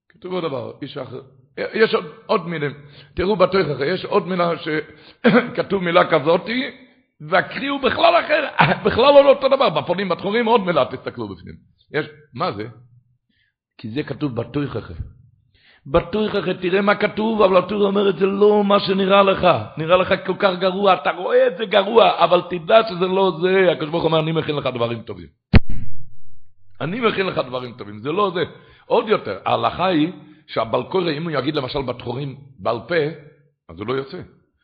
כתוב 0.10 0.34
עוד 0.34 0.44
דבר, 0.44 0.74
איש 0.82 0.98
אחר. 0.98 1.22
יש 1.58 1.94
עוד, 1.94 2.06
עוד 2.25 2.48
מילים. 2.48 2.72
תראו 3.13 3.36
בתוכחה, 3.36 3.86
יש 3.86 4.06
עוד 4.06 4.27
מילה 4.27 4.51
שכתוב 4.58 5.84
מילה 5.84 6.12
כזאתי, 6.12 6.72
והקריא 7.22 7.70
הוא 7.70 7.82
בכלל 7.82 8.13
אחר, 8.25 8.48
בכלל 8.86 9.13
לא 9.13 9.30
אותו 9.30 9.48
דבר. 9.48 9.70
בפונים, 9.70 10.10
בתחורים 10.10 10.46
עוד 10.46 10.62
מילה, 10.62 10.86
תסתכלו 10.86 11.27
בפנים. 11.27 11.56
יש, 11.94 12.06
מה 12.34 12.51
זה? 12.51 12.68
כי 13.77 13.89
זה 13.89 14.04
כתוב 14.04 14.36
בתוכחה. 15.88 16.39
בתוכחה, 16.39 16.53
תראה 16.53 16.82
מה 16.82 16.96
כתוב, 16.96 17.41
אבל 17.41 17.58
התור 17.58 17.84
אומר 17.86 18.10
את 18.10 18.17
זה 18.17 18.25
לא 18.25 18.63
מה 18.63 18.79
שנראה 18.79 19.24
לך. 19.24 19.48
נראה 19.77 19.98
לך 19.98 20.13
כל 20.25 20.34
כך 20.39 20.60
גרוע, 20.60 20.94
אתה 20.94 21.12
רואה 21.12 21.48
את 21.48 21.58
זה 21.58 21.65
גרוע, 21.65 22.24
אבל 22.24 22.41
תדע 22.50 22.82
שזה 22.89 23.08
לא 23.08 23.38
זה. 23.41 23.72
הקדוש 23.72 23.89
ברוך 23.89 24.03
אומר, 24.03 24.20
אני 24.20 24.32
מכין 24.32 24.56
לך 24.56 24.65
דברים 24.65 25.01
טובים. 25.01 25.27
אני 26.82 27.00
מכין 27.00 27.25
לך 27.25 27.38
דברים 27.38 27.74
טובים, 27.74 28.00
זה 28.00 28.12
לא 28.12 28.32
זה. 28.34 28.44
עוד 28.86 29.10
יותר, 29.10 29.39
ההלכה 29.46 29.86
היא 29.86 30.12
שהבלקורא, 30.48 31.12
אם 31.12 31.24
הוא 31.24 31.32
יגיד 31.32 31.56
למשל 31.56 31.82
בתחורים 31.82 32.36
בעל 32.60 32.79
פה, 32.88 32.96
אז 33.70 33.79
הוא 33.79 33.88
לא 33.88 33.94
יוצא. 33.94 34.17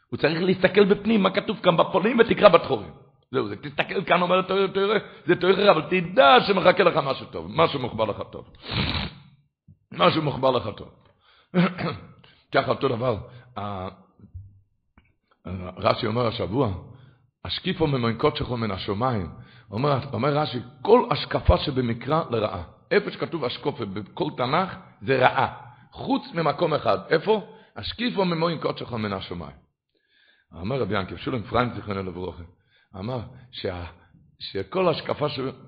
הוא 0.10 0.18
צריך 0.18 0.42
להסתכל 0.42 0.86
בפנים, 0.86 1.24
מה 1.24 1.30
כתוב 1.30 1.58
כאן 1.64 1.78
בפולים, 1.78 2.20
ותקרא 2.20 2.50
בתחורים. 2.50 2.90
זהו, 3.32 3.48
זה 3.48 3.56
תסתכל 3.56 4.04
כאן, 4.04 4.22
אומר 4.22 4.42
תראה, 4.42 4.68
תראה, 4.68 4.98
זה 5.26 5.36
תראה, 5.36 5.72
אבל 5.72 5.82
תדע 5.90 6.38
שמחכה 6.48 6.84
לך 6.84 6.98
משהו 7.04 7.26
טוב, 7.26 7.48
משהו 7.50 7.80
מוחבר 7.80 8.06
לך 8.06 8.22
טוב. 8.32 8.46
משהו 9.94 10.22
מוחבר 10.22 10.52
לך 10.52 10.70
טוב. 10.78 11.03
ככה 12.54 12.70
אותו 12.70 12.88
דבר, 12.88 13.18
רש"י 15.78 16.08
אומר 16.08 16.28
השבוע, 16.28 16.74
השקיפו 17.46 17.88
ממוינקות 17.88 18.38
שלך 18.38 18.50
מן 18.52 18.72
השמיים. 18.72 19.30
אומר, 19.72 20.00
אומר 20.14 20.38
רש"י, 20.38 20.60
כל 20.82 21.08
השקפה 21.12 21.58
שבמקרא 21.58 22.24
לרעה. 22.30 22.64
איפה 22.92 23.12
שכתוב 23.12 23.46
השקופה 23.46 23.86
בכל 23.86 24.30
תנ"ך 24.38 24.76
זה 25.02 25.20
רעה. 25.20 25.54
חוץ 25.92 26.24
ממקום 26.34 26.74
אחד. 26.74 26.98
איפה? 27.10 27.48
השקיפו 27.76 28.26
ממוינקות 28.26 28.78
שלך 28.78 28.94
מן 28.94 29.14
השמיים. 29.14 29.56
אומר 30.60 30.82
רבי 30.82 31.00
ינקב, 31.00 31.16
שולם 31.16 31.44
פריים 31.44 31.74
זיכרונו 31.76 32.04
לברוכה, 32.04 32.44
אמר 32.96 33.20
שה, 33.52 33.86
שכל 34.40 34.90
השקפה 34.90 35.28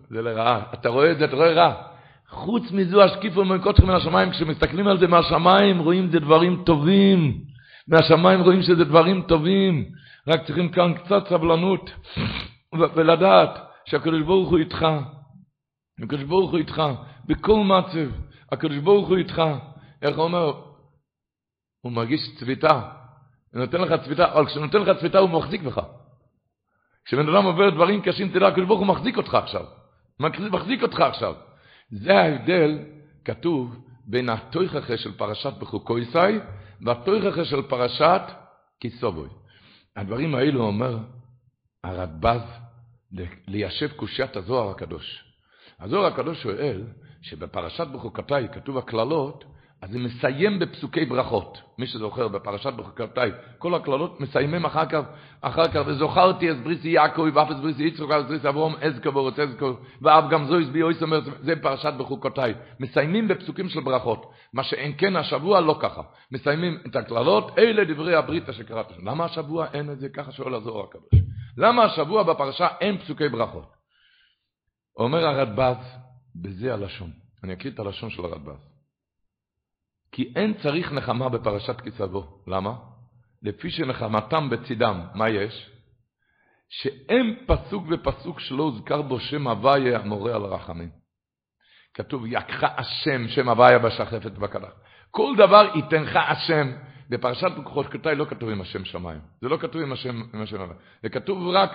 זה 0.09 0.21
לרעה. 0.21 0.73
אתה 0.73 0.89
רואה 0.89 1.11
את 1.11 1.17
זה, 1.17 1.25
אתה 1.25 1.35
רואה 1.35 1.53
רע. 1.53 1.94
חוץ 2.29 2.72
מזו 2.72 3.03
השקיפו 3.03 3.44
שלך 3.46 3.79
מן 3.79 3.96
השמיים, 3.96 4.32
כשמסתכלים 4.32 4.88
על 4.88 5.00
זה 5.00 5.08
מהשמיים 5.08 5.79
רואים 5.79 6.10
זה 6.12 6.20
דברים 6.20 6.63
טובים. 6.65 7.41
מהשמיים 7.88 8.41
רואים 8.41 8.62
שזה 8.62 8.84
דברים 8.84 9.22
טובים. 9.22 9.86
רק 10.27 10.46
צריכים 10.46 10.70
כאן 10.70 10.94
קצת 10.94 11.27
סבלנות 11.29 11.89
ולדעת 12.74 13.50
שהקדוש 13.86 14.22
ברוך 14.22 14.50
הוא 14.50 14.58
איתך. 14.58 14.86
הקדוש 16.03 16.24
ברוך 16.24 16.51
הוא 16.51 16.60
איתך 16.60 16.82
בכל 17.25 17.60
מצב. 17.63 18.10
הקדוש 18.51 18.77
ברוך 18.77 19.08
הוא 19.08 19.17
איתך. 19.17 19.41
איך 20.01 20.15
הוא 20.15 20.24
אומר? 20.24 20.53
הוא 21.82 21.91
מרגיש 21.91 22.20
צביתה. 22.39 22.82
הוא 23.53 23.62
נותן 23.62 23.82
לך 23.82 23.94
צביתה, 24.03 24.34
אבל 24.34 24.46
כשהוא 24.46 24.65
נותן 24.65 24.82
לך 24.82 24.98
צביתה 25.00 25.20
הוא 25.20 25.29
מחזיק 25.29 25.62
בך. 25.62 25.82
כשבן 27.05 27.29
אדם 27.29 27.46
עובר 27.46 27.70
דברים 27.70 28.01
קשים, 28.01 28.29
תדע, 28.29 28.48
הקדוש 28.48 28.67
ברוך 28.67 28.79
הוא 28.79 28.88
מחזיק 28.88 29.17
אותך 29.17 29.34
עכשיו. 29.34 29.65
מחזיק 30.20 30.84
אותך 30.84 31.00
עכשיו. 31.00 31.36
זה 31.97 32.13
ההבדל, 32.13 32.79
כתוב, 33.25 33.75
בין 34.05 34.29
התויכחה 34.29 34.97
של 34.97 35.17
פרשת 35.17 35.53
בחוקויסאי 35.59 36.39
והתויכחה 36.81 37.45
של 37.45 37.61
פרשת 37.61 38.21
כיסובוי. 38.79 39.29
הדברים 39.95 40.35
האלו 40.35 40.63
אומר 40.63 40.97
הרדב"ז 41.83 42.41
ליישב 43.47 43.91
קושיית 43.95 44.35
הזוהר 44.35 44.69
הקדוש. 44.69 45.25
הזוהר 45.79 46.05
הקדוש 46.05 46.43
שואל 46.43 46.83
שבפרשת 47.21 47.87
בחוקותיי 47.87 48.47
כתוב 48.53 48.77
הקללות, 48.77 49.45
אז 49.85 49.91
זה 49.91 49.99
מסיים 49.99 50.59
בפסוקי 50.59 51.05
ברכות. 51.05 51.61
מי 51.77 51.87
שזוכר 51.87 52.27
בפרשת 52.27 52.73
בחוקותיי, 52.73 53.31
כל 53.57 53.75
הקללות 53.75 54.21
מסיימים 54.21 54.65
אחר 54.65 54.85
כך, 54.85 55.01
אחר 55.41 55.67
כך, 55.67 55.81
וזוכרתי 55.85 56.51
את 56.51 56.63
בריסי 56.63 56.89
יעקב, 56.89 57.27
ואף 57.33 57.51
את 57.51 57.59
בריסי 57.59 57.83
יצחוק, 57.83 58.11
את 58.11 58.27
בריסי 58.27 58.49
אברום, 58.49 58.75
אזכו 58.81 59.13
ואורץ 59.13 59.39
אזכו, 59.39 59.73
ואף 60.01 60.23
גם 60.29 60.45
זו 60.45 60.59
הסבי 60.59 60.81
אויס 60.81 61.01
אומר, 61.01 61.19
זה 61.43 61.55
פרשת 61.61 61.93
בחוקותיי. 61.97 62.53
מסיימים 62.79 63.27
בפסוקים 63.27 63.69
של 63.69 63.79
ברכות. 63.79 64.31
מה 64.53 64.63
שאין 64.63 64.93
כן 64.97 65.15
השבוע 65.15 65.61
לא 65.61 65.77
ככה. 65.81 66.01
מסיימים 66.31 66.77
את 66.87 66.95
הקללות, 66.95 67.59
אלה 67.59 67.93
דברי 67.93 68.15
הברית 68.15 68.49
אשר 68.49 68.63
קראת. 68.63 68.91
למה 69.03 69.25
השבוע 69.25 69.67
אין 69.73 69.91
את 69.91 69.99
זה? 69.99 70.09
ככה 70.09 70.31
שואל 70.31 70.55
הזוהר 70.55 70.83
הקדוש. 70.83 71.21
למה 71.57 71.83
השבוע 71.83 72.23
בפרשה 72.23 72.67
אין 72.81 72.97
פסוקי 72.97 73.29
ברכות? 73.29 73.71
אומר 74.97 75.27
הרדב"ז, 75.27 75.97
בזה 76.35 76.73
הלשון. 76.73 77.11
אני 77.43 77.53
אקריא 77.53 77.73
את 77.73 77.79
הלשון 77.79 78.09
של 78.09 78.25
הרדב"ז. 78.25 78.75
כי 80.15 80.34
אין 80.36 80.53
צריך 80.53 80.91
נחמה 80.91 81.29
בפרשת 81.29 81.81
כסבו. 81.81 82.43
למה? 82.48 82.74
לפי 83.41 83.72
שנחמתם 83.72 84.50
בצידם, 84.50 85.01
מה 85.13 85.29
יש? 85.29 85.69
שאין 86.69 87.45
פסוק 87.48 87.86
ופסוק 87.89 88.39
שלא 88.39 88.63
הוזכר 88.63 89.01
בו 89.01 89.19
שם 89.19 89.48
הוויה 89.48 90.00
המורה 90.00 90.36
על 90.36 90.41
רחמים. 90.41 90.89
כתוב, 91.93 92.25
יקחה 92.25 92.67
השם, 92.77 93.27
שם 93.27 93.50
הוויה 93.50 93.79
בשחפת 93.79 94.31
ובקדח. 94.36 94.72
כל 95.12 95.34
דבר 95.38 95.72
ייתנך 95.75 96.15
השם. 96.15 96.72
בפרשת 97.10 97.51
כתאי 97.91 98.15
לא 98.15 98.25
כתוב 98.25 98.50
עם 98.50 98.62
השם 98.62 98.86
שמיים. 98.86 99.19
זה 99.41 99.50
לא 99.50 99.57
כתוב 99.57 99.81
עם 99.81 99.91
השם, 99.91 100.22
עם 100.34 100.41
השם 100.41 100.62
הוויה. 100.62 100.79
זה 101.03 101.10
כתוב 101.10 101.48
רק, 101.48 101.72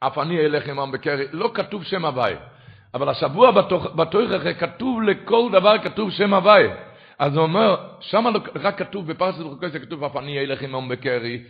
אף 0.00 0.18
אני 0.18 0.40
אלך 0.40 0.68
עמם 0.68 0.92
בקרי, 0.92 1.26
לא 1.32 1.50
כתוב 1.54 1.84
שם 1.84 2.04
הוויה. 2.04 2.57
אבל 2.94 3.08
השבוע 3.08 3.50
בתויכך 3.96 4.60
כתוב 4.60 5.02
לכל 5.02 5.48
דבר 5.52 5.78
כתוב 5.78 6.10
שם 6.10 6.34
הוואי. 6.34 6.68
אז 7.18 7.36
הוא 7.36 7.42
אומר, 7.42 7.76
שם 8.00 8.26
לא, 8.26 8.40
רק 8.54 8.78
כתוב, 8.78 9.06
בפרשת 9.06 9.38
בחוקי 9.38 9.70
כתוב, 9.70 10.04
אף 10.04 10.16
אני 10.16 10.38
אלך 10.38 10.62
עמם 10.62 10.88
בקרי, 10.88 11.42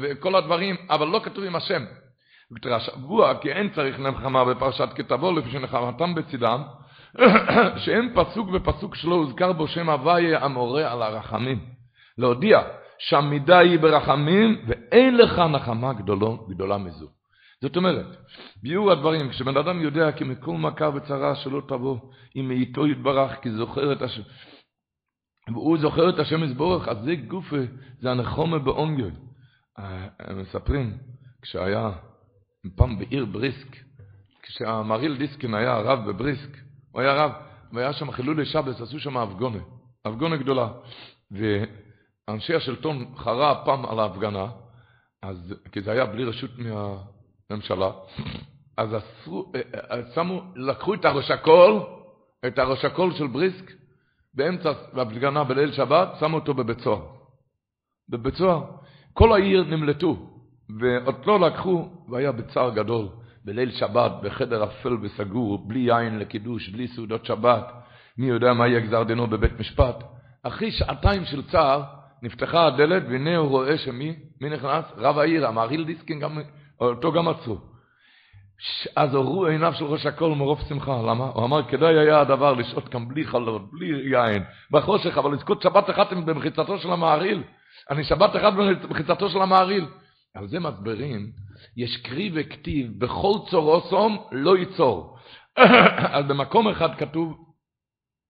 וכל 0.00 0.34
הדברים, 0.34 0.76
אבל 0.90 1.08
לא 1.08 1.20
כתוב 1.24 1.44
עם 1.44 1.56
השם. 1.56 1.84
השבוע, 2.64 3.34
כי 3.40 3.52
אין 3.52 3.68
צריך 3.74 3.98
נחמה 3.98 4.44
בפרשת 4.44 4.88
כתבו, 4.94 5.32
לפי 5.32 5.50
שנחמתם 5.50 6.14
בצדם, 6.14 6.62
שאין 7.84 8.12
פסוק 8.14 8.48
ופסוק 8.52 8.94
שלא 8.94 9.14
הוזכר 9.14 9.52
בו 9.52 9.68
שם 9.68 9.90
הוויה 9.90 10.44
המורה 10.44 10.92
על 10.92 11.02
הרחמים. 11.02 11.58
להודיע 12.18 12.60
שהמידה 12.98 13.58
היא 13.58 13.78
ברחמים, 13.78 14.62
ואין 14.66 15.16
לך 15.16 15.38
נחמה 15.38 15.92
גדולו, 15.92 16.46
גדולה 16.48 16.78
מזו. 16.78 17.15
זאת 17.66 17.76
אומרת, 17.76 18.06
ביאור 18.62 18.92
הדברים, 18.92 19.30
כשבן 19.30 19.56
אדם 19.56 19.80
יודע 19.80 20.12
כי 20.12 20.24
מכל 20.24 20.52
מכה 20.52 20.88
וצרה 20.88 21.34
שלא 21.34 21.62
תבוא, 21.68 21.98
אם 22.36 22.48
מאיתו 22.48 22.86
יתברך, 22.86 23.32
כי 23.42 23.50
זוכר 23.50 23.92
את 23.92 24.02
השם, 24.02 24.22
והוא 25.48 25.78
זוכר 25.78 26.10
את 26.10 26.18
השם 26.18 26.44
יזבורך, 26.44 26.88
אז 26.88 26.96
זה 27.04 27.14
גופה, 27.14 27.56
זה 28.00 28.10
הנחומה 28.10 28.58
באונגל. 28.58 29.10
הם 29.76 30.40
מספרים, 30.40 30.98
כשהיה 31.42 31.90
פעם 32.76 32.98
בעיר 32.98 33.24
בריסק, 33.24 33.76
כשהמריל 34.42 35.16
דיסקין 35.16 35.54
היה 35.54 35.72
הרב 35.72 36.10
בבריסק, 36.10 36.56
הוא 36.92 37.00
היה 37.02 37.14
רב, 37.14 37.32
והיה 37.72 37.92
שם 37.92 38.10
חילולי 38.10 38.44
שבס, 38.44 38.80
עשו 38.80 39.00
שם 39.00 39.16
הפגונה, 39.16 39.58
הפגונה 40.04 40.36
גדולה. 40.36 40.68
ואנשי 41.30 42.54
השלטון 42.54 43.14
חרה 43.16 43.64
פעם 43.64 43.86
על 43.86 43.98
ההפגנה, 43.98 44.46
אז, 45.22 45.54
כי 45.72 45.80
זה 45.80 45.92
היה 45.92 46.06
בלי 46.06 46.24
רשות 46.24 46.58
מה... 46.58 47.15
ממשלה, 47.50 47.90
אז 48.76 48.96
אסרו, 48.96 49.52
אה, 49.54 49.60
אה, 49.90 50.00
שמו, 50.14 50.42
לקחו 50.56 50.94
את 50.94 51.04
הראש 51.04 51.30
הקול, 51.30 51.80
את 52.46 52.58
הראש 52.58 52.84
הקול 52.84 53.12
של 53.14 53.26
בריסק, 53.26 53.72
באמצע 54.34 54.72
בהפגנה 54.92 55.44
בליל 55.44 55.72
שבת, 55.72 56.08
שמו 56.20 56.36
אותו 56.36 56.54
בבית 56.54 56.80
סוהר. 56.80 57.06
בבית 58.08 58.34
סוהר. 58.34 58.64
כל 59.12 59.32
העיר 59.32 59.64
נמלטו, 59.64 60.16
ואותו 60.80 61.38
לקחו, 61.38 61.88
והיה 62.08 62.32
בצער 62.32 62.70
גדול, 62.70 63.08
בליל 63.44 63.70
שבת, 63.70 64.12
בחדר 64.22 64.64
אפל 64.64 64.96
וסגור, 65.02 65.68
בלי 65.68 65.78
יין 65.78 66.18
לקידוש, 66.18 66.68
בלי 66.68 66.88
סעודות 66.88 67.24
שבת, 67.24 67.72
מי 68.18 68.26
יודע 68.26 68.52
מה 68.52 68.68
יהיה 68.68 68.80
גזר 68.80 69.02
דינו 69.02 69.26
בבית 69.26 69.60
משפט. 69.60 70.04
אחרי 70.42 70.70
שעתיים 70.70 71.24
של 71.24 71.50
צער, 71.50 71.82
נפתחה 72.22 72.66
הדלת, 72.66 73.02
והנה 73.08 73.36
הוא 73.36 73.48
רואה 73.48 73.78
שמי, 73.78 74.16
מי 74.40 74.50
נכנס? 74.50 74.84
רב 74.96 75.18
העיר, 75.18 75.46
המהריל 75.46 75.84
דיסקין 75.84 76.20
גם 76.20 76.38
אותו 76.80 77.12
גם 77.12 77.28
עצרו. 77.28 77.58
אז 78.96 79.14
הורו 79.14 79.46
עיניו 79.46 79.74
של 79.74 79.84
ראש 79.84 80.06
הכל 80.06 80.30
מרוב 80.30 80.60
שמחה, 80.68 81.02
למה? 81.02 81.24
הוא 81.24 81.44
אמר, 81.44 81.62
כדאי 81.62 81.98
היה 81.98 82.20
הדבר 82.20 82.52
לשהות 82.52 82.88
כאן 82.88 83.08
בלי 83.08 83.24
חלות, 83.24 83.70
בלי 83.72 83.86
יין, 83.86 84.44
בחושך, 84.70 85.18
אבל 85.18 85.32
לזכות 85.32 85.62
שבת 85.62 85.90
אחת 85.90 86.12
במחיצתו 86.12 86.78
של 86.78 86.90
המעריל. 86.92 87.42
אני 87.90 88.04
שבת 88.04 88.36
אחת 88.36 88.52
במחיצתו 88.52 89.28
של 89.28 89.42
המעריל. 89.42 89.86
על 90.34 90.48
זה 90.48 90.60
מסברים, 90.60 91.30
יש 91.76 91.96
קרי 91.96 92.30
וכתיב, 92.34 92.98
בכל 92.98 93.32
צור 93.50 93.74
אוסום 93.74 94.26
לא 94.32 94.56
ייצור. 94.56 95.18
אז 96.16 96.24
במקום 96.24 96.68
אחד 96.68 96.94
כתוב, 96.98 97.36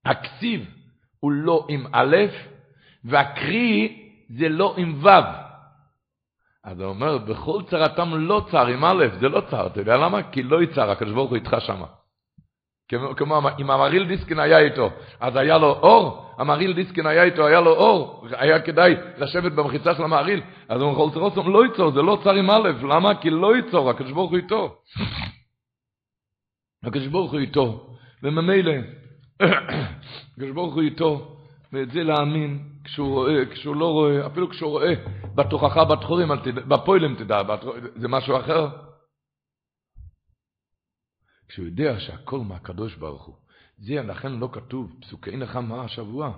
הכתיב 0.04 0.64
הוא 1.20 1.32
לא 1.32 1.66
עם 1.68 1.86
א', 1.92 2.16
והקרי 3.04 4.02
זה 4.28 4.48
לא 4.48 4.74
עם 4.76 5.04
ו'. 5.04 5.45
אז 6.66 6.80
הוא 6.80 6.88
אומר, 6.88 7.18
בכל 7.18 7.62
צרתם 7.70 8.14
לא 8.14 8.46
צר, 8.50 8.66
עם 8.66 8.84
א', 8.84 9.04
זה 9.20 9.28
לא 9.28 9.40
צר, 9.50 9.66
אתה 9.66 9.80
יודע 9.80 9.96
למה? 9.96 10.22
כי 10.22 10.42
לא 10.42 10.62
יצר, 10.62 10.90
הקדוש 10.90 11.12
ברוך 11.12 11.30
הוא 11.30 11.36
איתך 11.36 11.56
שמה. 11.58 11.86
כמו, 12.88 13.16
כמו 13.16 13.40
אם 13.58 13.70
המריל 13.70 14.06
דיסקין 14.06 14.38
היה 14.38 14.58
איתו, 14.58 14.90
אז 15.20 15.36
היה 15.36 15.58
לו 15.58 15.70
אור, 15.72 16.34
המריל 16.38 16.72
דיסקין 16.72 17.06
היה 17.06 17.22
איתו, 17.22 17.46
היה 17.46 17.60
לו 17.60 17.70
אור, 17.70 18.26
היה 18.30 18.62
כדאי 18.62 18.94
לשבת 19.18 19.52
במחיצה 19.52 19.94
של 19.94 20.02
המעריל, 20.02 20.42
אז 20.68 20.80
הוא 20.80 20.90
אומר, 20.90 21.14
צרוסום 21.14 21.52
לא 21.52 21.64
ייצור, 21.64 21.92
זה 21.92 22.02
לא 22.02 22.18
צר 22.24 22.34
עם 22.34 22.50
א', 22.50 22.70
למה? 22.82 23.14
כי 23.14 23.30
לא 23.30 23.56
ייצור, 23.56 23.90
הקדוש 23.90 24.12
ברוך 24.12 24.30
הוא 24.30 24.38
איתו. 24.38 24.76
הקדוש 26.84 27.06
ברוך 27.06 27.32
הוא 27.32 27.40
איתו, 27.40 27.86
וממילא, 28.22 28.72
הקדוש 30.32 30.50
ברוך 30.54 30.74
הוא 30.74 30.82
איתו, 30.82 31.35
ואת 31.72 31.90
זה 31.90 32.02
להאמין 32.02 32.68
כשהוא 32.84 33.14
רואה, 33.14 33.46
כשהוא 33.52 33.76
לא 33.76 33.92
רואה, 33.92 34.26
אפילו 34.26 34.50
כשהוא 34.50 34.70
רואה 34.70 34.94
בתוכחה 35.34 35.84
בתחורים, 35.84 36.28
בפוילם 36.68 37.14
תדע, 37.14 37.42
זה 37.96 38.08
משהו 38.08 38.40
אחר. 38.40 38.68
כשהוא 41.48 41.66
יודע 41.66 42.00
שהכל 42.00 42.38
מהקדוש 42.38 42.94
ברוך 42.94 43.24
הוא. 43.24 43.36
זה 43.78 43.94
לכן 43.94 44.32
לא 44.32 44.48
כתוב 44.52 44.96
פסוקי 45.00 45.36
נחמה 45.36 45.84
השבוע. 45.84 46.32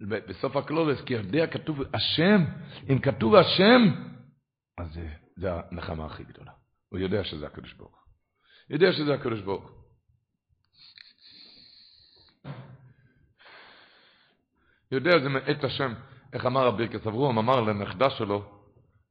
בסוף 0.00 0.56
הקלולס, 0.56 1.00
כי 1.00 1.14
יודע 1.14 1.46
כתוב 1.46 1.80
השם, 1.94 2.44
אם 2.92 2.98
כתוב 2.98 3.34
השם, 3.34 3.82
אז 4.78 4.94
זה, 4.94 5.08
זה 5.36 5.48
הנחמה 5.52 6.06
הכי 6.06 6.24
גדולה. 6.24 6.52
הוא 6.88 6.98
יודע 6.98 7.24
שזה 7.24 7.46
הקדוש 7.46 7.72
ברוך 7.72 7.90
הוא. 7.90 7.98
יודע 8.70 8.92
שזה 8.92 9.14
הקדוש 9.14 9.40
ברוך 9.40 9.64
הוא. 9.64 9.77
יודע 14.92 15.18
זה 15.18 15.28
מאת 15.28 15.64
השם. 15.64 15.92
איך 16.32 16.46
אמר 16.46 16.66
רבי 16.66 16.86
ברכס 16.86 17.06
אברום? 17.06 17.38
אמר 17.38 17.60
לנכדה 17.60 18.10
שלו, 18.10 18.44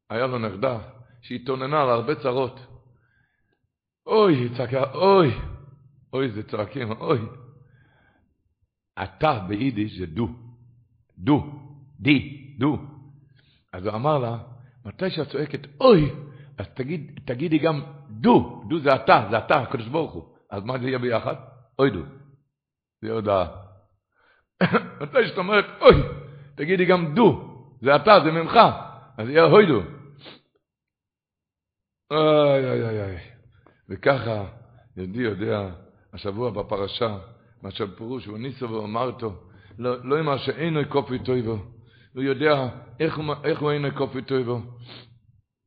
היה 0.09 0.27
לו 0.27 0.39
נכדה 0.39 0.79
שהתאוננה 1.21 1.81
על 1.81 1.89
הרבה 1.89 2.15
צרות. 2.15 2.59
אוי, 4.07 4.35
היא 4.35 4.57
צעקה, 4.57 4.91
אוי, 4.93 5.31
אוי, 6.13 6.31
זה 6.31 6.43
צועקים, 6.43 6.91
אוי. 6.91 7.19
אתה 9.03 9.39
ביידיש 9.47 9.97
זה 9.97 10.05
דו, 10.05 10.27
דו, 11.17 11.43
די, 11.99 12.53
דו. 12.59 12.77
אז 13.73 13.85
הוא 13.85 13.95
אמר 13.95 14.17
לה, 14.17 14.37
מתי 14.85 15.09
שאת 15.09 15.29
צועקת 15.29 15.67
אוי, 15.81 16.11
אז 16.57 16.67
תגיד, 16.67 17.19
תגידי 17.25 17.57
גם 17.57 17.81
דו, 18.09 18.63
דו 18.69 18.79
זה 18.79 18.95
אתה, 18.95 19.27
זה 19.31 19.37
אתה, 19.37 19.61
הקדוש 19.61 19.87
ברוך 19.87 20.13
הוא. 20.13 20.23
אז 20.51 20.63
מה 20.63 20.79
זה 20.79 20.87
יהיה 20.87 20.99
ביחד? 20.99 21.35
אוי 21.79 21.89
דו. 21.89 22.01
זה 23.01 23.11
הודעה. 23.11 23.66
מתי 25.01 25.27
שאת 25.27 25.37
אומרת 25.37 25.65
אוי, 25.81 25.95
תגידי 26.55 26.85
גם 26.85 27.15
דו, 27.15 27.57
זה 27.81 27.95
אתה, 27.95 28.19
זה 28.23 28.31
ממך, 28.31 28.59
אז 29.17 29.29
יהיה 29.29 29.43
אוי 29.43 29.65
דו. 29.65 29.81
אוי 32.11 32.69
אוי 32.69 32.83
אוי 32.83 33.01
אוי. 33.01 33.17
וככה, 33.89 34.45
יהודי 34.97 35.21
יודע, 35.21 35.69
השבוע 36.13 36.51
בפרשה, 36.51 37.17
מה 37.61 37.71
שהפירוש, 37.71 38.27
ניסו 38.27 38.69
ואמרתו, 38.69 39.35
לא, 39.77 40.05
לא 40.05 40.19
אמר 40.19 40.37
שאינו 40.37 40.79
קופי 40.89 41.19
טויבו. 41.19 41.57
הוא 42.13 42.23
יודע 42.23 42.69
איך, 42.99 43.19
איך 43.43 43.61
הוא 43.61 43.71
אינו 43.71 43.87
קופי 43.97 44.21
טויבו. 44.21 44.61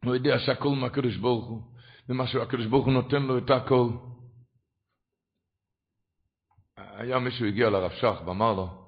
הוא 0.05 0.15
יודע 0.15 0.39
שהכל 0.39 0.69
מהקדוש 0.69 1.17
ברוך 1.17 1.49
הוא, 1.49 1.63
ומה 2.09 2.27
שהקדוש 2.27 2.67
ברוך 2.67 2.87
הוא 2.87 2.93
נותן 2.93 3.23
לו 3.23 3.39
את 3.39 3.51
הכל. 3.51 3.89
היה 6.77 7.19
מישהו 7.19 7.47
הגיע 7.47 7.71
לרב 7.71 7.91
שך 7.91 8.15
ואמר 8.27 8.53
לו, 8.53 8.80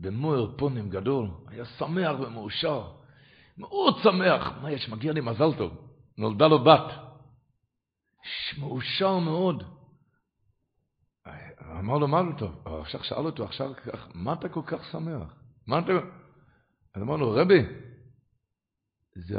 במואר 0.00 0.56
פונים 0.56 0.90
גדול, 0.90 1.28
היה 1.48 1.64
שמח 1.64 2.20
ומאושר, 2.20 2.90
מאוד 3.58 3.94
שמח, 4.02 4.52
מה 4.62 4.72
יש, 4.72 4.88
מגיע 4.88 5.12
לי 5.12 5.20
מזל 5.20 5.54
טוב, 5.58 5.72
נולדה 6.18 6.46
לו 6.46 6.64
בת, 6.64 6.92
מאושר 8.58 9.18
מאוד. 9.18 9.62
אמר 11.78 11.98
לו, 11.98 12.08
מה 12.08 12.22
טוב? 12.38 12.68
עכשיו 12.80 13.04
שאל 13.04 13.26
אותו, 13.26 13.44
עכשיו, 13.44 13.72
מה 14.14 14.32
אתה 14.32 14.48
כל 14.48 14.62
כך 14.66 14.84
שמח? 14.84 15.34
מה 15.66 15.78
אתה... 15.78 15.92
אז 16.94 17.02
אמר 17.02 17.16
לו, 17.16 17.30
רבי, 17.30 17.62
זה 19.14 19.38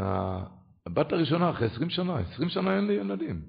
הבת 0.86 1.12
הראשונה 1.12 1.50
אחרי 1.50 1.68
עשרים 1.68 1.89
שנה, 1.89 2.20
עשרים 2.20 2.50
שנה 2.50 2.75
אין 2.75 2.88
לי 2.88 2.94
ילדים. 2.94 3.41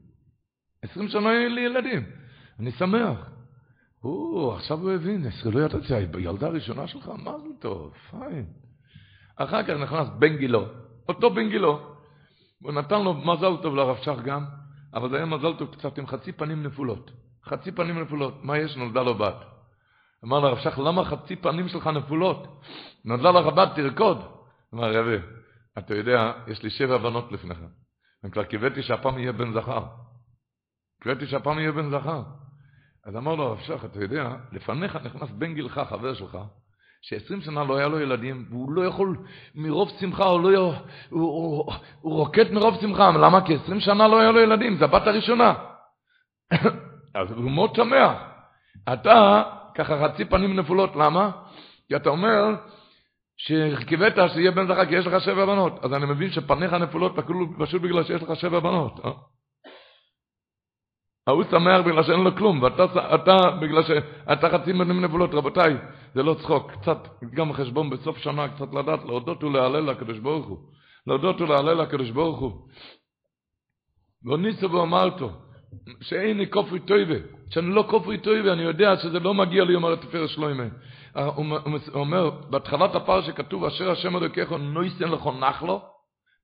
עשרים 0.82 1.08
שנה 1.08 1.32
אין 1.32 1.54
לי 1.54 1.60
ילדים. 1.60 2.02
אני 2.58 2.72
שמח. 2.72 3.31
הוא, 4.02 4.52
עכשיו 4.52 4.78
הוא 4.78 4.90
הבין, 4.90 5.26
לא 5.44 5.60
ידעתי, 5.60 5.94
הילדה 5.94 6.46
הראשונה 6.46 6.86
שלך, 6.86 7.10
מה 7.24 7.38
זה 7.38 7.48
טוב, 7.58 7.94
פיין. 8.10 8.46
אחר 9.36 9.62
כך 9.62 9.70
נכנס 9.70 10.08
בן 10.18 10.36
גילו, 10.36 10.66
אותו 11.08 11.30
בן 11.30 11.48
גילו. 11.48 11.94
הוא 12.62 12.72
נתן 12.72 13.02
לו 13.02 13.14
מזל 13.14 13.56
טוב 13.62 13.76
לרב 13.76 13.96
שך 13.96 14.18
גם, 14.24 14.44
אבל 14.94 15.10
זה 15.10 15.16
היה 15.16 15.26
מזל 15.26 15.54
טוב 15.58 15.74
קצת 15.74 15.98
עם 15.98 16.06
חצי 16.06 16.32
פנים 16.32 16.62
נפולות. 16.62 17.10
חצי 17.44 17.72
פנים 17.72 17.98
נפולות. 17.98 18.44
מה 18.44 18.58
יש? 18.58 18.76
נולדה 18.76 19.02
לו 19.02 19.14
בת. 19.14 19.36
אמר 20.24 20.40
לרב 20.40 20.58
שך, 20.58 20.78
למה 20.78 21.04
חצי 21.04 21.36
פנים 21.36 21.68
שלך 21.68 21.86
נפולות? 21.86 22.62
נולדה 23.04 23.30
לך 23.30 23.46
בת, 23.46 23.68
תרקוד. 23.74 24.18
אמר 24.74 24.98
רבי, 24.98 25.16
אתה 25.78 25.94
יודע, 25.94 26.32
יש 26.46 26.62
לי 26.62 26.70
שבע 26.70 26.96
בנות 26.96 27.32
לפניך. 27.32 27.58
אני 28.24 28.32
כבר 28.32 28.44
קיוויתי 28.44 28.82
שהפעם 28.82 29.18
יהיה 29.18 29.32
בן 29.32 29.52
זכר. 29.52 29.84
קיוויתי 31.02 31.26
שהפעם 31.26 31.58
יהיה 31.58 31.72
בן 31.72 31.90
זכר. 31.90 32.22
אז 33.06 33.16
אמר 33.16 33.34
לו 33.34 33.44
הרב 33.44 33.58
שך, 33.60 33.84
אתה 33.84 34.02
יודע, 34.02 34.30
לפניך 34.52 34.96
נכנס 34.96 35.30
בן 35.30 35.54
גילך, 35.54 35.80
חבר 35.88 36.14
שלך, 36.14 36.38
שעשרים 37.02 37.40
שנה 37.40 37.64
לא 37.64 37.76
היה 37.76 37.88
לו 37.88 38.00
ילדים, 38.00 38.46
והוא 38.50 38.72
לא 38.72 38.86
יכול, 38.86 39.16
מרוב 39.54 39.90
שמחה, 40.00 40.24
הוא 40.24 40.40
לא... 40.40 40.58
הוא, 40.58 40.74
הוא, 41.10 41.56
הוא, 41.56 41.72
הוא 42.00 42.16
רוקט 42.18 42.50
מרוב 42.50 42.80
שמחה, 42.80 43.10
למה? 43.10 43.46
כי 43.46 43.54
עשרים 43.54 43.80
שנה 43.80 44.08
לא 44.08 44.20
היה 44.20 44.30
לו 44.30 44.40
ילדים, 44.40 44.76
זה 44.76 44.84
הבת 44.84 45.06
הראשונה. 45.06 45.54
אז 47.14 47.30
הוא 47.30 47.50
מאוד 47.50 47.74
שמח. 47.74 48.12
אתה, 48.92 49.42
ככה 49.74 50.08
חצי 50.08 50.24
פנים 50.24 50.56
נפולות, 50.56 50.96
למה? 50.96 51.30
כי 51.88 51.96
אתה 51.96 52.08
אומר 52.08 52.54
שקיווית 53.36 54.14
שיהיה 54.34 54.50
בן 54.50 54.66
זכר, 54.66 54.86
כי 54.86 54.94
יש 54.94 55.06
לך 55.06 55.20
שבע 55.20 55.46
בנות. 55.46 55.84
אז 55.84 55.92
אני 55.92 56.06
מבין 56.06 56.30
שפניך 56.30 56.72
נפולות 56.72 57.16
פשוט 57.58 57.82
בגלל 57.82 58.04
שיש 58.04 58.22
לך 58.22 58.36
שבע 58.36 58.60
בנות. 58.60 59.00
אה? 59.04 59.10
ההוא 61.26 61.44
שמח 61.50 61.80
בגלל 61.86 62.02
שאין 62.02 62.20
לו 62.20 62.36
כלום, 62.36 62.62
ואתה 62.62 62.84
אתה, 63.14 63.50
בגלל 63.60 63.82
שאתה 63.82 64.48
חצי 64.50 64.72
פנים 64.72 65.04
נפולות. 65.04 65.34
רבותיי, 65.34 65.76
זה 66.14 66.22
לא 66.22 66.34
צחוק. 66.34 66.72
קצת, 66.72 67.08
גם 67.34 67.52
חשבון 67.52 67.90
בסוף 67.90 68.18
שנה, 68.18 68.48
קצת 68.48 68.74
לדעת, 68.74 69.04
להודות 69.04 69.44
ולהלל 69.44 69.90
לקדוש 69.90 70.18
ברוך 70.18 70.46
הוא. 70.46 70.58
להודות 71.06 71.40
ולהלל 71.40 71.82
לקדוש 71.82 72.10
ברוך 72.10 72.38
הוא. 72.38 72.52
וניסו 74.24 74.72
ואמרתו, 74.72 75.30
שאין 76.00 76.38
לי 76.38 76.50
כופרי 76.50 76.80
טויבה, 76.80 77.14
שאני 77.50 77.66
לא 77.66 77.84
כופרי 77.90 78.18
טויבה, 78.18 78.52
אני 78.52 78.62
יודע 78.62 78.96
שזה 78.96 79.20
לא 79.20 79.34
מגיע 79.34 79.64
לי, 79.64 79.74
אומר 79.74 79.92
התפארת 79.92 80.28
שלוימה. 80.28 80.64
הוא 81.14 81.46
אומר, 81.94 82.30
בהתחלת 82.30 82.94
הפר 82.94 83.22
שכתוב, 83.22 83.64
אשר 83.64 83.90
השם 83.90 84.16
אלוקיך 84.16 84.52
נויסן 84.52 85.08
לכו 85.08 85.32
נחלו, 85.32 85.82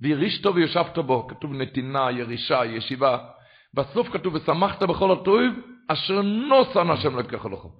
וירישתו 0.00 0.54
וישבת 0.54 0.98
בו, 0.98 1.26
כתוב 1.28 1.52
נתינה, 1.52 2.10
ירישה, 2.10 2.64
ישיבה. 2.64 3.18
בסוף 3.74 4.08
כתוב, 4.08 4.34
ושמחת 4.34 4.82
בכל 4.82 5.12
הטוב, 5.12 5.42
אשר 5.88 6.22
נוסן 6.22 6.90
השם 6.90 7.14
אלוקיך 7.14 7.46
לכו. 7.46 7.70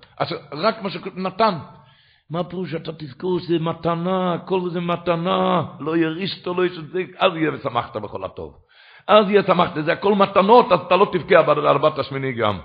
רק 0.52 0.82
מה 0.82 0.90
שנתן. 0.90 1.54
מה 2.30 2.44
פירוש 2.44 2.70
שאתה 2.70 2.92
תזכור 2.92 3.38
שזה 3.38 3.58
מתנה, 3.58 4.38
כל 4.44 4.70
זה 4.70 4.80
מתנה, 4.80 5.62
לא 5.80 5.96
ירישתו, 5.96 6.54
לא 6.54 6.66
ישת 6.66 6.82
אז 7.18 7.32
יהיה 7.36 7.50
ושמחת 7.54 7.96
בכל 7.96 8.24
הטוב. 8.24 8.54
אז 9.08 9.30
יהיה 9.30 9.42
שמחת, 9.46 9.72
זה 9.84 9.92
הכל 9.92 10.14
מתנות, 10.14 10.72
אז 10.72 10.80
אתה 10.80 10.96
לא 10.96 11.10
תבכה 11.12 11.42
בת 11.78 11.98
השמיני 11.98 12.32
גם. 12.32 12.58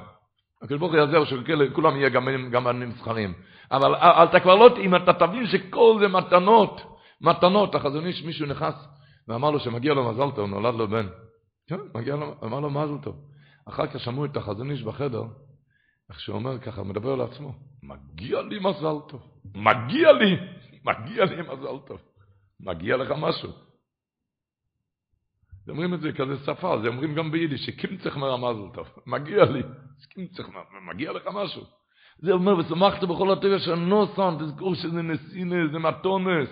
הקדוש 0.64 0.80
ברוך 0.80 0.92
הוא 0.92 1.00
יעזר 1.00 1.24
שכולם 1.26 1.96
יהיה 1.96 2.10
גם, 2.10 2.50
גם 2.52 2.92
זכרים. 2.98 3.34
אבל 3.72 3.96
אתה 3.96 4.40
כבר 4.40 4.56
לא, 4.56 4.78
אם 4.78 4.96
אתה 4.96 5.14
תבין 5.14 5.48
שכל 5.48 5.98
זה 6.00 6.08
מתנות, 6.08 6.82
מתנות, 7.22 7.76
החזון 7.76 8.06
איש 8.06 8.24
מישהו 8.24 8.48
נכנס 8.48 8.88
ואמר 9.28 9.52
לו 9.52 9.60
שמגיע 9.60 9.94
לו 9.94 10.10
מזל 10.10 10.32
טוב, 10.36 10.50
נולד 10.50 10.76
לו 10.76 10.88
בן. 10.88 11.08
כן, 11.74 12.00
מגיע 12.00 12.16
לו, 12.16 12.36
אמר 12.44 12.60
לו 12.60 12.70
מזל 12.70 13.04
טוב. 13.04 13.16
אחר 13.66 13.88
כך 13.88 14.00
שמעו 14.00 14.26
את 14.26 14.38
החזון 14.38 14.72
איש 14.72 14.84
בחדר, 14.84 15.24
איך 16.10 16.20
שהוא 16.20 16.36
אומר 16.36 16.60
ככה, 16.60 16.84
מדבר 16.84 17.16
לעצמו, 17.16 17.54
מגיע 17.84 18.42
לי 18.42 18.60
מזל 18.60 18.96
טוב, 19.10 19.22
מגיע 19.56 20.12
לי, 20.12 20.38
מגיע 20.86 21.26
לי 21.26 21.42
מזל 21.42 21.78
טוב, 21.88 22.02
מגיע 22.60 22.98
לך 22.98 23.12
משהו. 23.18 23.52
זה 25.66 25.72
אומרים 25.72 25.94
את 25.94 26.02
זה 26.02 26.12
כזה 26.12 26.38
שפה, 26.46 26.80
זה 26.82 26.88
אומרים 26.88 27.16
גם 27.16 27.32
ביידיש, 27.32 27.66
שקימצך 27.66 28.18
מרמזל 28.18 28.74
טוב, 28.74 28.88
מגיע 29.06 29.46
לי, 29.46 29.64
קימצך, 30.10 30.44
מגיע 30.90 31.12
לך 31.12 31.28
משהו. 31.34 31.64
זה 32.18 32.32
אומר, 32.32 32.58
ושמחת 32.58 33.04
בכל 33.04 33.32
הטבע 33.32 33.60
של 33.60 33.76
נוסן, 33.76 34.36
תזכור 34.40 34.76
שזה 34.76 35.02
נסינה, 35.02 35.68
זה 35.72 35.80
מתונס, 35.80 36.50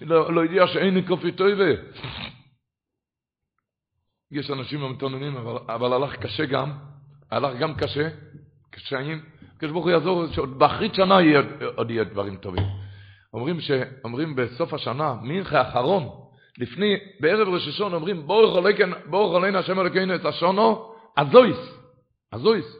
לא, 0.00 0.34
לא 0.34 0.40
יודע 0.40 0.66
שאין 0.66 0.94
לי 0.94 1.02
קופי 1.02 1.32
טויבה. 1.32 1.80
יש 4.32 4.50
אנשים 4.50 4.82
המתוננים, 4.82 5.36
אבל, 5.36 5.58
אבל 5.68 5.92
הלך 5.92 6.16
קשה 6.16 6.44
גם, 6.44 6.72
הלך 7.30 7.58
גם 7.58 7.74
קשה, 7.74 8.08
קשיים, 8.70 9.22
הקדוש 9.56 9.72
ברוך 9.72 9.84
הוא 9.84 9.92
יעזור, 9.92 10.26
שעוד 10.26 10.58
באחרית 10.58 10.94
שנה 10.94 11.22
יהיה, 11.22 11.42
עוד 11.76 11.90
יהיה 11.90 12.04
דברים 12.04 12.36
טובים. 12.36 12.64
אומרים, 13.34 13.60
ש, 13.60 13.70
אומרים 14.04 14.36
בסוף 14.36 14.74
השנה, 14.74 15.14
מינכה 15.22 15.60
האחרון, 15.60 16.08
לפני, 16.58 16.96
בערב 17.20 17.48
ראש 17.48 17.68
השון 17.68 17.94
אומרים, 17.94 18.26
ברוך 19.06 19.36
עלינו 19.36 19.58
השם 19.58 19.80
אלוקינו 19.80 20.14
את 20.14 20.24
השונו, 20.24 20.92
הזויס, 21.16 21.74
הזויס. 22.32 22.76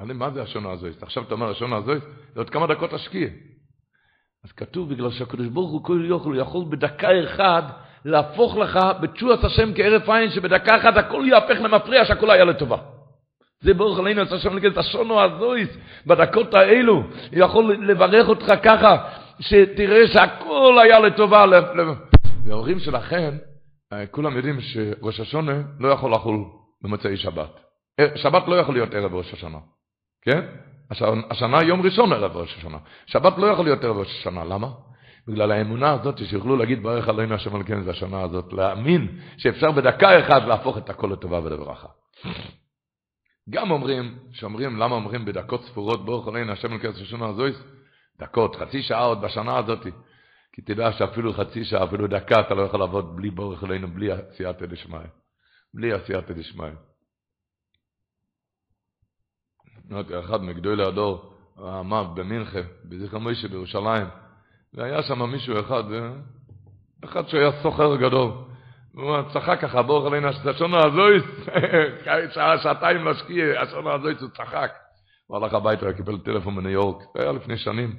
אני, 0.00 0.12
מה 0.12 0.30
זה 0.30 0.42
השונו 0.42 0.72
הזויס? 0.72 1.02
עכשיו 1.02 1.22
אתה 1.22 1.34
אומר 1.34 1.50
השונו 1.50 1.76
הזויס, 1.76 2.02
זה 2.34 2.40
עוד 2.40 2.50
כמה 2.50 2.66
דקות 2.66 2.92
השקיע. 2.92 3.28
אז 4.44 4.52
כתוב, 4.52 4.94
בגלל 4.94 5.10
שהקדוש 5.10 5.46
ברוך 5.46 5.70
הוא 5.70 5.84
כל 5.84 6.04
יוכל, 6.08 6.28
הוא 6.28 6.36
יכול 6.36 6.64
בדקה 6.70 7.08
אחד 7.24 7.62
להפוך 8.04 8.56
לך 8.56 8.78
בתשועת 9.00 9.44
השם 9.44 9.74
כערף 9.74 10.08
עין, 10.08 10.30
שבדקה 10.30 10.76
אחת 10.76 10.96
הכל 10.96 11.24
יהפך 11.26 11.60
למפריע, 11.60 12.04
שהכל 12.04 12.30
היה 12.30 12.44
לטובה. 12.44 12.76
זה 13.60 13.74
ברוך 13.74 13.98
עלינו 13.98 14.22
את 14.22 14.32
השם 14.32 14.66
את 14.66 14.78
השונו 14.78 15.20
הזויס, 15.20 15.68
בדקות 16.06 16.54
האלו, 16.54 17.02
יכול 17.32 17.74
לברך 17.74 18.28
אותך 18.28 18.52
ככה, 18.62 19.08
שתראה 19.40 20.08
שהכל 20.08 20.78
היה 20.82 20.98
לטובה. 20.98 21.44
ואומרים 22.44 22.78
שלכן, 22.78 23.34
אה, 23.92 24.06
כולם 24.06 24.36
יודעים 24.36 24.60
שראש 24.60 25.20
השונה 25.20 25.62
לא 25.80 25.88
יכול 25.88 26.12
לחול 26.12 26.44
במוצאי 26.82 27.16
שבת. 27.16 27.60
אה, 28.00 28.06
שבת 28.16 28.48
לא 28.48 28.54
יכול 28.54 28.74
להיות 28.74 28.94
ערב 28.94 29.14
ראש 29.14 29.32
השנה, 29.32 29.58
כן? 30.22 30.40
השנה 31.30 31.62
יום 31.62 31.82
ראשון 31.82 32.12
ערב 32.12 32.36
ראש 32.36 32.56
השנה. 32.58 32.78
שבת 33.06 33.38
לא 33.38 33.46
יכול 33.46 33.64
להיות 33.64 33.84
ערב 33.84 33.96
ראש 33.96 34.18
השנה, 34.20 34.44
למה? 34.44 34.68
בגלל 35.28 35.52
האמונה 35.52 35.92
הזאת 35.92 36.18
שיוכלו 36.18 36.56
להגיד 36.56 36.82
ברך 36.82 37.08
עלינו 37.08 37.34
השם 37.34 37.56
על 37.56 37.62
כן 37.62 37.82
זה 37.82 37.90
השנה 37.90 38.22
הזאת, 38.22 38.52
להאמין 38.52 39.20
שאפשר 39.36 39.72
בדקה 39.72 40.20
אחת 40.20 40.42
להפוך 40.42 40.78
את 40.78 40.90
הכל 40.90 41.10
לטובה 41.12 41.40
ולברכה. 41.44 41.88
גם 43.50 43.70
אומרים, 43.70 44.18
שאומרים, 44.32 44.76
למה 44.76 44.94
אומרים 44.94 45.24
בדקות 45.24 45.64
ספורות 45.64 46.04
ברך 46.04 46.28
עלינו 46.28 46.52
השם 46.52 46.72
על 46.72 46.78
כן 46.78 46.92
זה 46.92 47.02
השנה 47.02 47.28
הזאת? 47.28 47.54
דקות, 48.18 48.56
חצי 48.56 48.82
שעה 48.82 49.04
עוד 49.04 49.22
בשנה 49.22 49.58
הזאת. 49.58 49.86
כי 50.52 50.62
תדע 50.62 50.92
שאפילו 50.92 51.32
חצי 51.32 51.64
שעה, 51.64 51.84
אפילו 51.84 52.06
דקה, 52.06 52.40
אתה 52.40 52.54
לא 52.54 52.62
יכול 52.62 52.80
לעבוד 52.80 53.16
בלי 53.16 53.30
בורך 53.30 53.64
אלינו, 53.64 53.88
בלי 53.88 54.12
עשייתא 54.12 54.66
דשמיא. 54.66 54.98
בלי 55.74 55.92
עשייתא 55.92 56.34
דשמיא. 56.34 56.72
אחד 60.20 60.42
מגדולי 60.42 60.84
הדור, 60.86 61.34
אמר 61.58 62.04
במינכה, 62.04 62.60
בזכר 62.84 63.18
מוישה 63.18 63.48
בירושלים, 63.48 64.06
והיה 64.74 65.02
שם 65.02 65.22
מישהו 65.22 65.60
אחד, 65.60 65.84
אחד 67.04 67.28
שהיה 67.28 67.62
סוחר 67.62 67.96
גדול. 67.96 68.30
הוא 68.94 69.22
צחק 69.32 69.58
ככה, 69.60 69.82
ברוך 69.82 70.06
עלינו, 70.06 70.28
השונו 70.28 70.76
הזויס, 70.76 71.24
שעה, 72.34 72.58
שעתיים 72.58 73.04
להשקיע, 73.04 73.60
השונו 73.60 73.92
הזויס, 73.92 74.20
הוא 74.20 74.30
צחק. 74.30 74.72
הוא 75.26 75.36
הלך 75.36 75.54
הביתה, 75.54 75.92
קיבל 75.92 76.18
טלפון 76.18 76.56
בניו 76.56 76.70
יורק, 76.70 77.02
זה 77.16 77.22
היה 77.22 77.32
לפני 77.32 77.58
שנים. 77.58 77.96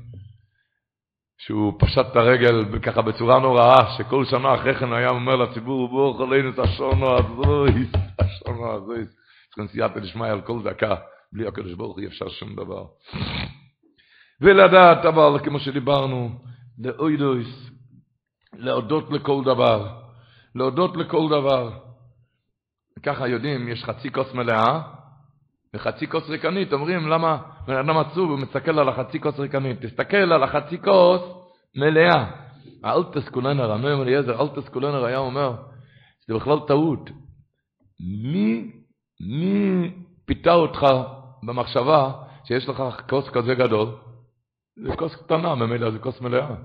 שהוא 1.38 1.74
פשט 1.80 2.06
את 2.12 2.16
הרגל 2.16 2.80
ככה 2.80 3.02
בצורה 3.02 3.40
נוראה, 3.40 3.98
שכל 3.98 4.26
שנה 4.26 4.56
אחרי 4.56 4.76
כן 4.76 4.94
היה 4.94 5.10
אומר 5.10 5.36
לציבור, 5.36 5.88
ברוך 5.88 6.22
עלינו 6.22 6.50
את 6.50 6.60
השונו 6.60 7.18
הזויס, 7.18 7.92
השונו 8.20 8.74
הזויס. 8.74 9.08
צריכים 9.46 9.68
סייעתא 9.68 10.00
דשמיא 10.00 10.28
על 10.28 10.42
כל 10.42 10.64
דקה, 10.64 10.96
בלי 11.34 11.48
הקדוש 11.48 11.74
ברוך 11.74 12.00
אי 12.00 12.08
אפשר 12.08 12.30
שום 12.30 12.56
דבר. 12.56 12.86
ולדעת 14.42 15.06
אבל, 15.06 15.40
כמו 15.44 15.60
שדיברנו, 15.60 16.30
לאוידויס, 16.80 17.70
להודות 18.54 19.12
לכל 19.12 19.42
דבר, 19.46 20.00
להודות 20.56 20.98
לכל 20.98 21.28
דבר. 21.30 21.80
ככה 23.04 23.28
יודעים, 23.28 23.68
יש 23.68 23.84
חצי 23.84 24.12
כוס 24.12 24.34
מלאה 24.34 24.82
וחצי 25.74 26.08
כוס 26.08 26.30
ריקנית. 26.30 26.74
אומרים, 26.74 27.08
למה 27.08 27.38
בן 27.68 27.76
אדם 27.76 27.98
עצוב 27.98 28.32
ומסתכל 28.32 28.80
על 28.80 28.90
החצי 28.90 29.20
כוס 29.20 29.40
ריקנית? 29.40 29.86
תסתכל 29.86 30.18
על 30.34 30.44
החצי 30.44 30.78
כוס 30.82 31.22
מלאה. 31.76 32.26
האלטס 32.84 33.30
קולנר, 33.30 33.72
המאם 33.72 34.02
אליעזר, 34.02 34.42
אלטס 34.42 34.70
קולנר 34.70 35.06
היה 35.06 35.18
אומר, 35.18 35.56
זה 36.28 36.34
בכלל 36.34 36.60
טעות. 36.68 37.10
מי, 38.24 38.72
מי 39.22 39.92
פיתה 40.26 40.54
אותך 40.54 40.86
במחשבה 41.44 42.12
שיש 42.48 42.70
לך 42.70 42.84
כוס 43.10 43.30
כזה 43.30 43.56
גדול? 43.56 43.96
זה 44.76 44.96
כוס 44.96 45.16
קטנה, 45.16 45.56
ממילא 45.56 45.92
זה 45.92 46.00
כוס 46.00 46.22
מלאה. 46.22 46.56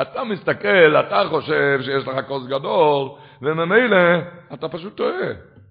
אתה 0.00 0.24
מסתכל, 0.24 0.96
אתה 0.96 1.22
חושב 1.30 1.78
שיש 1.82 2.08
לך 2.08 2.26
כוס 2.28 2.46
גדול, 2.46 3.08
וממילא 3.42 3.96
אתה 4.54 4.68
פשוט 4.68 4.96
טועה. 4.96 5.28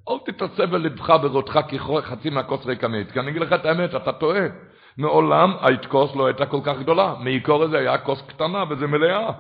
אל 0.09 0.15
תתעצב 0.25 0.75
לבך 0.75 1.09
ברותך 1.21 1.59
כחצי 1.67 2.29
מהכוס 2.29 2.65
ריקנית, 2.65 3.11
כי 3.11 3.19
אני 3.19 3.31
אגיד 3.31 3.41
לך 3.41 3.53
את 3.53 3.65
האמת, 3.65 3.95
אתה 3.95 4.11
טועה. 4.11 4.45
מעולם 4.97 5.53
כוס 5.89 6.15
לא 6.15 6.25
הייתה 6.25 6.45
כל 6.45 6.59
כך 6.63 6.79
גדולה, 6.79 7.15
מעיקור 7.19 7.63
הזה 7.63 7.77
היה 7.77 7.97
כוס 7.97 8.21
קטנה 8.27 8.63
וזה 8.69 8.87
מלאה. 8.87 9.31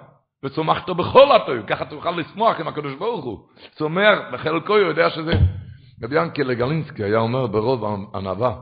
וצומחת 0.45 0.89
בכל 0.89 1.31
הטוב, 1.31 1.65
ככה 1.67 1.85
תוכל 1.85 2.11
לשמוח 2.11 2.59
עם 2.59 2.67
הקדוש 2.67 2.93
ברוך 2.93 3.25
הוא. 3.25 3.39
צומח, 3.71 4.19
בחלקו 4.33 4.77
יודע 4.77 5.09
שזה... 5.09 5.31
רבי 6.03 6.21
ינקל 6.21 6.43
לגלינסקי 6.43 7.03
היה 7.03 7.19
אומר 7.19 7.47
ברוב 7.47 8.09
ענווה, 8.15 8.55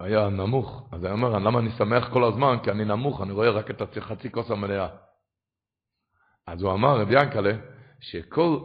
היה 0.00 0.28
נמוך. 0.28 0.88
אז 0.92 1.04
היה 1.04 1.12
אומר, 1.12 1.38
למה 1.38 1.58
אני 1.58 1.70
שמח 1.70 2.12
כל 2.12 2.24
הזמן? 2.24 2.56
כי 2.62 2.70
אני 2.70 2.84
נמוך, 2.84 3.22
אני 3.22 3.32
רואה 3.32 3.50
רק 3.50 3.70
את 3.70 3.96
החצי 3.96 4.30
כוס 4.30 4.50
המלאה. 4.50 4.88
אז 6.46 6.62
הוא 6.62 6.72
אמר, 6.72 7.00
רבי 7.00 7.22
ינקלה, 7.22 7.52
שכל, 8.00 8.58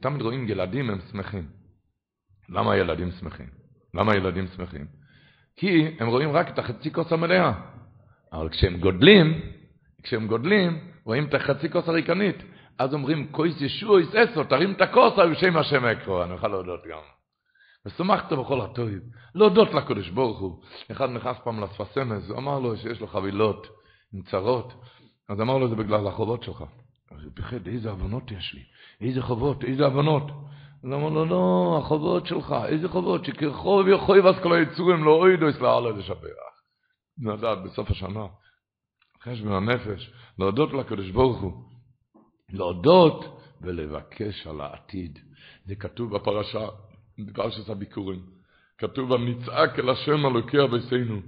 תמיד 0.00 0.22
רואים 0.22 0.48
ילדים 0.48 0.90
הם 0.90 0.98
שמחים. 1.10 1.48
למה 2.48 2.76
ילדים 2.76 3.10
שמחים? 3.10 3.46
למה 3.94 4.16
ילדים 4.16 4.46
שמחים? 4.46 4.86
כי 5.56 5.96
הם 6.00 6.08
רואים 6.08 6.30
רק 6.30 6.48
את 6.48 6.58
החצי 6.58 6.92
כוס 6.92 7.12
המלאה. 7.12 7.52
אבל 8.32 8.48
כשהם 8.48 8.80
גודלים, 8.80 9.40
כשהם 10.02 10.26
גודלים, 10.26 10.78
רואים 11.04 11.24
את 11.24 11.34
החצי 11.34 11.70
כוס 11.70 11.88
הריקנית. 11.88 12.36
אז 12.78 12.94
אומרים, 12.94 13.32
כויס 13.32 13.60
ישוע 13.60 14.00
יססו, 14.00 14.44
תרים 14.44 14.72
את 14.72 14.80
הכוס, 14.80 15.18
על 15.18 15.34
שם 15.34 15.56
השם 15.56 15.84
אקרו. 15.84 16.22
אני 16.22 16.34
יכול 16.34 16.50
להודות 16.50 16.80
גם. 16.90 17.19
ושמחת 17.86 18.32
בכל 18.32 18.60
הטוב, 18.60 18.88
להודות 19.34 19.74
לקדוש 19.74 20.08
ברוך 20.08 20.38
הוא. 20.40 20.62
אחד 20.92 21.10
נכנס 21.10 21.36
פעם 21.44 21.60
לספסמס, 21.60 22.28
הוא 22.28 22.38
אמר 22.38 22.58
לו 22.58 22.76
שיש 22.76 23.00
לו 23.00 23.06
חבילות 23.06 23.66
עם 24.14 24.22
צרות, 24.22 24.72
אז 25.28 25.40
אמר 25.40 25.58
לו 25.58 25.68
זה 25.68 25.76
בגלל 25.76 26.06
החובות 26.06 26.42
שלך. 26.42 26.64
אז 27.10 27.24
הוא 27.24 27.32
פיחד, 27.34 27.66
איזה 27.66 27.90
עוונות 27.90 28.30
יש 28.30 28.54
לי, 28.54 28.62
איזה 29.08 29.22
חובות, 29.22 29.64
איזה 29.64 29.84
עוונות. 29.84 30.30
אז 30.84 30.92
אמר 30.92 31.08
לו, 31.08 31.24
לא, 31.24 31.78
החובות 31.82 32.26
שלך, 32.26 32.54
איזה 32.66 32.88
חובות, 32.88 33.24
שכרחוב 33.24 33.88
יחוי 33.88 34.28
אז 34.28 34.34
כל 34.42 34.52
היצורים 34.52 35.04
לא 35.04 35.10
אוידו 35.10 35.48
יסלעל 35.48 35.86
איזה 35.86 36.02
שפח. 36.02 36.50
נדעת 37.18 37.58
בסוף 37.64 37.90
השנה, 37.90 38.26
חשבון 39.22 39.52
הנפש, 39.52 40.10
להודות 40.38 40.72
לקדוש 40.72 41.10
ברוך 41.10 41.40
הוא, 41.40 41.52
להודות 42.52 43.24
ולבקש 43.60 44.46
על 44.46 44.60
העתיד. 44.60 45.18
זה 45.64 45.74
כתוב 45.74 46.16
בפרשה 46.16 46.68
בפרשת 47.26 47.68
הביקורים. 47.68 48.20
כתוב, 48.78 49.10
ונצעק 49.10 49.78
אל 49.78 49.90
השם 49.90 50.26
אלוקי 50.26 50.62
אביסינו. 50.64 51.20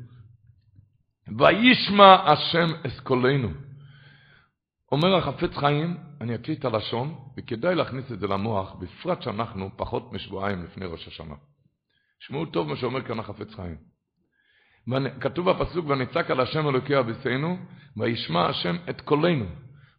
וישמע 1.38 2.32
השם 2.32 2.68
אסכולנו. 2.86 3.48
אומר 4.92 5.14
החפץ 5.16 5.56
חיים, 5.56 5.96
אני 6.20 6.34
אקריא 6.34 6.56
את 6.56 6.64
הלשון, 6.64 7.14
וכדאי 7.36 7.74
להכניס 7.74 8.12
את 8.12 8.20
זה 8.20 8.26
למוח, 8.26 8.74
בפרט 8.74 9.22
שאנחנו 9.22 9.70
פחות 9.76 10.12
משבועיים 10.12 10.64
לפני 10.64 10.86
ראש 10.86 11.08
השנה. 11.08 11.34
שמעו 12.20 12.46
טוב 12.46 12.68
מה 12.68 12.76
שאומר 12.76 13.02
כאן 13.02 13.18
החפץ 13.18 13.54
חיים. 13.54 13.76
כתוב 15.20 15.50
בפסוק, 15.50 15.86
ונצעק 15.88 16.30
על 16.30 16.40
השם 16.40 16.68
אלוקי 16.68 16.98
אביסינו, 16.98 17.58
וישמע 17.96 18.46
השם 18.46 18.76
את 18.90 19.00
קולנו. 19.00 19.46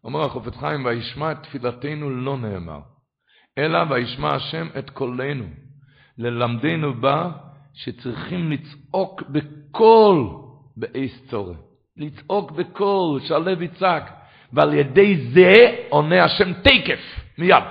אומר 0.03 0.25
החפץ 0.25 0.57
חיים, 0.57 0.85
וישמע 0.85 1.31
את 1.31 1.43
תפילתנו 1.43 2.09
לא 2.09 2.37
נאמר, 2.37 2.79
אלא 3.57 3.79
וישמע 3.89 4.35
השם 4.35 4.67
את 4.79 4.89
קולנו. 4.89 5.45
ללמדנו 6.17 6.93
בה 6.93 7.29
שצריכים 7.73 8.51
לצעוק 8.51 9.23
בקול 9.29 10.17
באיס 10.77 11.25
צורך. 11.29 11.57
לצעוק 11.97 12.51
בקול, 12.51 13.21
שהלב 13.21 13.61
יצעק. 13.61 14.11
ועל 14.53 14.73
ידי 14.73 15.17
זה 15.33 15.75
עונה 15.89 16.23
השם 16.23 16.53
תקף, 16.53 16.99
מיד. 17.37 17.63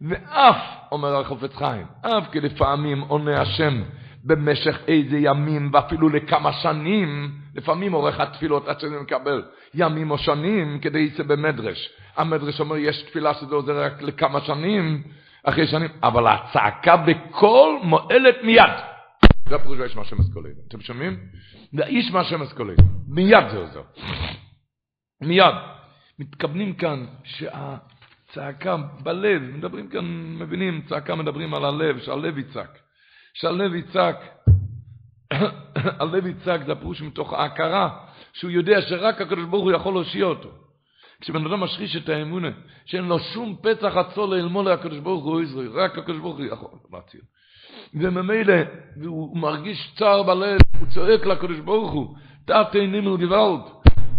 ואף, 0.00 0.56
אומר 0.92 1.20
החופץ 1.20 1.56
חיים, 1.56 1.86
אף 2.00 2.30
כי 2.32 2.40
לפעמים 2.40 3.00
עונה 3.00 3.40
השם 3.40 3.82
במשך 4.24 4.78
איזה 4.88 5.16
ימים 5.18 5.70
ואפילו 5.72 6.08
לכמה 6.08 6.52
שנים, 6.52 7.30
לפעמים 7.54 7.92
עורך 7.92 8.20
התפילות 8.20 8.68
עד 8.68 8.80
שזה 8.80 9.00
מקבל 9.00 9.42
ימים 9.74 10.10
או 10.10 10.18
שנים 10.18 10.78
כדי 10.78 10.98
יצא 10.98 11.22
במדרש. 11.22 11.90
המדרש 12.16 12.60
אומר 12.60 12.76
יש 12.76 13.02
תפילה 13.02 13.34
שזה 13.34 13.54
עוזר 13.54 13.84
רק 13.84 14.02
לכמה 14.02 14.40
שנים, 14.40 15.02
אחרי 15.44 15.66
שנים, 15.66 15.90
אבל 16.02 16.26
הצעקה 16.26 16.96
בקול 16.96 17.78
מועלת 17.82 18.36
מיד. 18.42 18.72
זה 19.48 19.54
הפירוש 19.54 19.78
והאיש 19.78 19.96
מהשם 19.96 20.20
אסכולנו. 20.20 20.54
אתם 20.68 20.80
שומעים? 20.80 21.16
והאיש 21.72 22.10
מהשם 22.10 22.42
אסכולנו. 22.42 22.82
מיד 23.08 23.48
זה 23.50 23.56
עוזר. 23.56 23.82
מיד. 25.20 25.54
מתכוונים 26.18 26.74
כאן 26.74 27.06
שהצעקה 27.24 28.76
בלב, 29.02 29.42
מדברים 29.42 29.88
כאן, 29.88 30.04
מבינים, 30.38 30.82
צעקה 30.88 31.14
מדברים 31.14 31.54
על 31.54 31.64
הלב, 31.64 31.98
שהלב 31.98 32.38
יצעק. 32.38 32.78
שהלב 33.34 33.74
יצעק, 33.74 34.16
הלב 36.00 36.26
יצעק 36.26 36.60
זה 36.66 36.72
הפירוש 36.72 37.02
מתוך 37.02 37.32
ההכרה, 37.32 38.06
שהוא 38.32 38.50
יודע 38.50 38.82
שרק 38.82 39.20
הקדוש 39.20 39.44
ברוך 39.44 39.62
הוא 39.62 39.72
יכול 39.72 39.94
להושיע 39.94 40.24
אותו. 40.24 40.50
כשבן 41.22 41.46
אדם 41.46 41.60
משחיש 41.60 41.96
את 41.96 42.08
האמונה, 42.08 42.48
שאין 42.84 43.04
לו 43.04 43.18
שום 43.18 43.56
פצח 43.62 43.96
עצור 43.96 44.26
ללמוד 44.26 44.66
לקדוש 44.66 44.98
ברוך 44.98 45.24
הוא 45.24 45.42
ישראל, 45.42 45.68
רק 45.68 45.98
הקדוש 45.98 46.18
ברוך 46.18 46.38
הוא 46.38 46.46
יכול 46.46 46.68
להציל. 46.92 47.20
וממילא, 47.94 48.54
הוא 49.04 49.38
מרגיש 49.38 49.94
צער 49.98 50.22
בלב, 50.22 50.58
הוא 50.80 50.88
צועק 50.88 51.26
לקדוש 51.26 51.58
ברוך 51.58 51.92
הוא, 51.92 52.16
תעתי 52.44 52.86
נימל 52.86 53.26
גוואלד. 53.26 53.60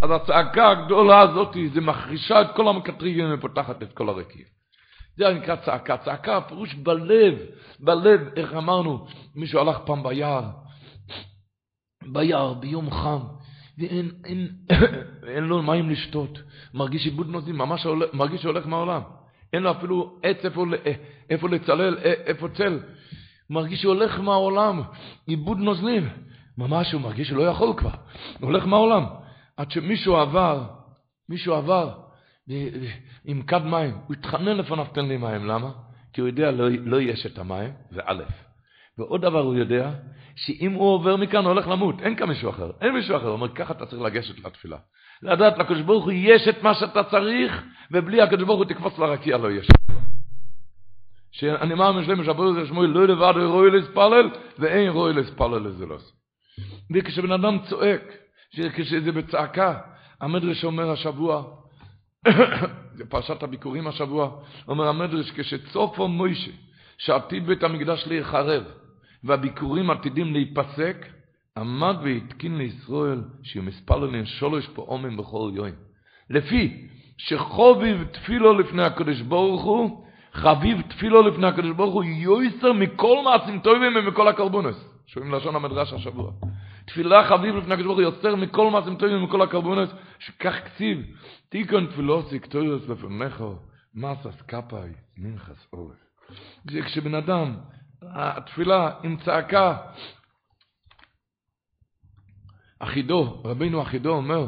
אז 0.01 0.09
הצעקה 0.11 0.69
הגדולה 0.69 1.21
הזאת, 1.21 1.57
זה 1.73 1.81
מחרישה 1.81 2.41
את 2.41 2.47
כל 2.55 2.67
המקטריגים 2.67 3.25
ופותחת 3.33 3.83
את 3.83 3.93
כל 3.93 4.09
הרקיע. 4.09 4.45
זה 5.17 5.33
נקרא 5.33 5.55
צעקה. 5.55 5.97
צעקה, 5.97 6.41
פירוש 6.41 6.73
בלב, 6.73 7.33
בלב, 7.79 8.21
איך 8.35 8.53
אמרנו, 8.53 9.05
מישהו 9.35 9.59
הלך 9.59 9.77
פעם 9.85 10.03
ביער, 10.03 10.43
ביער, 12.03 12.53
ביום 12.53 12.91
חם, 12.91 13.19
ואין 13.77 14.12
אין, 14.25 14.47
אין 15.36 15.43
לו 15.43 15.63
מים 15.63 15.89
לשתות, 15.89 16.39
מרגיש 16.73 17.05
עיבוד 17.05 17.29
נוזים, 17.29 17.57
ממש 17.57 17.83
הולך, 17.83 18.13
מרגיש 18.13 18.41
שהולך 18.41 18.67
מהעולם. 18.67 19.01
אין 19.53 19.63
לו 19.63 19.71
אפילו 19.71 20.19
עץ 20.23 20.45
איפה, 20.45 20.65
איפה 21.29 21.49
לצלל, 21.49 21.97
איפה 22.03 22.49
צל. 22.49 22.79
מרגיש 23.49 23.81
שהוא 23.81 23.93
הולך 23.93 24.19
מהעולם, 24.19 24.81
עיבוד 25.27 25.57
נוזלים. 25.57 26.09
ממש 26.57 26.91
הוא 26.91 27.01
מרגיש 27.01 27.27
שהוא 27.27 27.38
לא 27.38 27.43
יכול 27.43 27.73
כבר, 27.77 27.89
הוא 28.39 28.49
הולך 28.49 28.65
מהעולם. 28.65 29.05
עד 29.57 29.71
שמישהו 29.71 30.15
עבר, 30.15 30.63
מישהו 31.29 31.53
עבר 31.53 31.93
עם 33.25 33.41
כד 33.47 33.65
מים, 33.65 33.97
הוא 34.07 34.15
התחנן 34.15 34.57
לפניו 34.57 34.86
תן 34.93 35.05
לי 35.05 35.17
מים, 35.17 35.45
למה? 35.45 35.71
כי 36.13 36.21
הוא 36.21 36.27
יודע 36.27 36.51
לא, 36.51 36.69
לא 36.69 37.01
יש 37.01 37.25
את 37.25 37.38
המים, 37.38 37.73
זה 37.91 38.01
א', 38.05 38.23
ועוד 38.97 39.21
דבר 39.21 39.39
הוא 39.39 39.56
יודע, 39.56 39.91
שאם 40.36 40.71
הוא 40.71 40.93
עובר 40.93 41.15
מכאן 41.15 41.43
הוא 41.43 41.51
הולך 41.51 41.67
למות, 41.67 41.95
אין 42.01 42.15
כאן 42.15 42.27
מישהו 42.27 42.49
אחר, 42.49 42.71
אין 42.82 42.93
מישהו 42.93 43.17
אחר, 43.17 43.25
הוא 43.25 43.34
אומר 43.34 43.56
ככה 43.56 43.73
אתה 43.73 43.86
צריך 43.86 44.01
לגשת 44.01 44.45
לתפילה. 44.45 44.77
לדעת 45.21 45.58
לקדוש 45.58 45.82
ברוך 45.82 46.03
הוא 46.03 46.13
יש 46.15 46.47
את 46.47 46.63
מה 46.63 46.73
שאתה 46.73 47.03
צריך, 47.03 47.63
ובלי 47.91 48.21
הקדוש 48.21 48.43
ברוך 48.43 48.58
הוא 48.58 48.65
תקפוץ 48.65 48.99
לרקיע 48.99 49.38
לא 49.38 49.51
יש. 49.51 49.67
שאני 51.32 51.73
מאמין 51.73 52.06
שלם 52.06 52.23
שבור 52.23 52.53
זה 52.53 52.67
שמואל 52.67 52.89
לא 52.89 53.08
לבד 53.08 53.34
רואי 53.43 53.71
להספלל, 53.71 54.29
ואין 54.60 54.89
רואי 54.89 55.13
להספלל 55.13 55.67
לזה 55.67 55.86
לא. 55.86 55.97
וכשבן 56.95 57.32
אדם 57.32 57.58
צועק, 57.69 58.01
כשזה 58.75 59.12
בצעקה, 59.12 59.79
המדרש 60.21 60.65
אומר 60.65 60.91
השבוע, 60.91 61.43
זה 62.97 63.06
פרשת 63.10 63.43
הביקורים 63.43 63.88
השבוע, 63.88 64.41
אומר 64.67 64.88
המדרש, 64.88 65.32
כשצופו 65.32 66.08
מוישה, 66.08 66.51
שעתיד 66.97 67.47
בית 67.47 67.63
המקדש 67.63 68.08
להיחרב, 68.08 68.63
והביקורים 69.23 69.89
עתידים 69.89 70.33
להיפסק, 70.33 71.05
עמד 71.57 71.95
והתקין 72.03 72.57
לישראל 72.57 73.21
שיהיו 73.43 73.63
מספר 73.63 73.97
להם 73.97 74.25
שלוש 74.25 74.67
פעמים 74.67 75.17
בכל 75.17 75.51
יום. 75.53 75.67
לפי 76.29 76.88
שחוביב 77.17 78.03
תפילו 78.03 78.59
לפני 78.59 78.83
הקדוש 78.83 79.21
ברוך 79.21 79.63
הוא, 79.63 80.05
חביב 80.33 80.81
תפילו 80.81 81.21
לפני 81.21 81.47
הקדוש 81.47 81.71
ברוך 81.71 81.93
הוא, 81.93 82.03
יויסר 82.03 82.73
מכל 82.73 83.23
מעשים 83.23 83.59
טובים 83.59 83.95
ומכל 83.95 84.27
הקרבונס. 84.27 84.75
שומעים 85.07 85.33
לשון 85.33 85.55
המדרש 85.55 85.93
השבוע. 85.93 86.31
תפילה 86.86 87.23
חביב 87.29 87.55
לפני 87.55 87.73
הקדוש 87.73 87.86
ברוך 87.86 87.97
הוא 87.97 88.03
יוצר 88.03 88.36
מכל 88.36 88.71
מעשים 88.71 88.95
טובים 88.95 89.17
ומכל 89.17 89.41
הקרבונס, 89.41 89.89
שכך 90.19 90.55
כתיב, 90.65 91.05
תיקון 91.49 91.86
תפילוסי 91.86 92.39
כתוירס 92.39 92.89
לפניך, 92.89 93.43
מסס 93.95 94.41
כפאי, 94.47 94.89
מנחס 95.17 95.67
עורף. 95.69 95.95
כשבן 96.86 97.15
אדם, 97.15 97.55
התפילה 98.11 98.91
עם 99.03 99.17
צעקה, 99.25 99.77
אחידו, 102.79 103.41
רבינו 103.45 103.81
אחידו 103.81 104.09
אומר, 104.09 104.47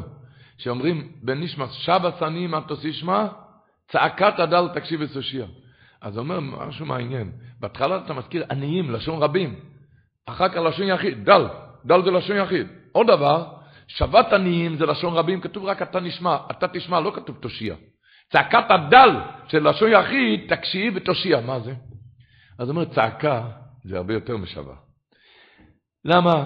שאומרים 0.58 1.12
בנשמע 1.22 1.66
שבס 1.68 2.22
אני 2.22 2.46
מה 2.46 2.60
תוסישמע, 2.60 3.26
צעקת 3.88 4.38
הדל 4.38 4.68
תקשיב 4.74 5.00
וסושיע. 5.02 5.46
אז 6.00 6.18
אומר 6.18 6.40
משהו 6.40 6.86
מעניין, 6.86 7.32
בהתחלה 7.60 7.96
אתה 8.04 8.14
מזכיר 8.14 8.44
עניים, 8.50 8.90
לשון 8.90 9.22
רבים, 9.22 9.60
אחר 10.26 10.48
כך 10.48 10.56
לשון 10.56 10.86
יחיד, 10.86 11.24
דל, 11.24 11.46
דל 11.84 12.04
זה 12.04 12.10
לשון 12.10 12.36
יחיד. 12.36 12.66
עוד 12.92 13.06
דבר, 13.06 13.52
שבת 13.86 14.32
עניים 14.32 14.76
זה 14.76 14.86
לשון 14.86 15.14
רבים, 15.14 15.40
כתוב 15.40 15.64
רק 15.64 15.82
אתה 15.82 16.00
נשמע, 16.00 16.36
אתה 16.50 16.68
תשמע, 16.68 17.00
לא 17.00 17.12
כתוב 17.14 17.36
תושיע. 17.40 17.74
צעקת 18.32 18.70
הדל 18.70 19.10
של 19.48 19.68
לשון 19.68 19.90
יחיד, 19.92 20.54
תקשיב 20.54 20.92
ותושיע, 20.96 21.40
מה 21.40 21.60
זה? 21.60 21.74
אז 22.58 22.70
אומר 22.70 22.84
צעקה 22.84 23.42
זה 23.84 23.96
הרבה 23.96 24.14
יותר 24.14 24.36
משווה. 24.36 24.74
למה? 26.04 26.44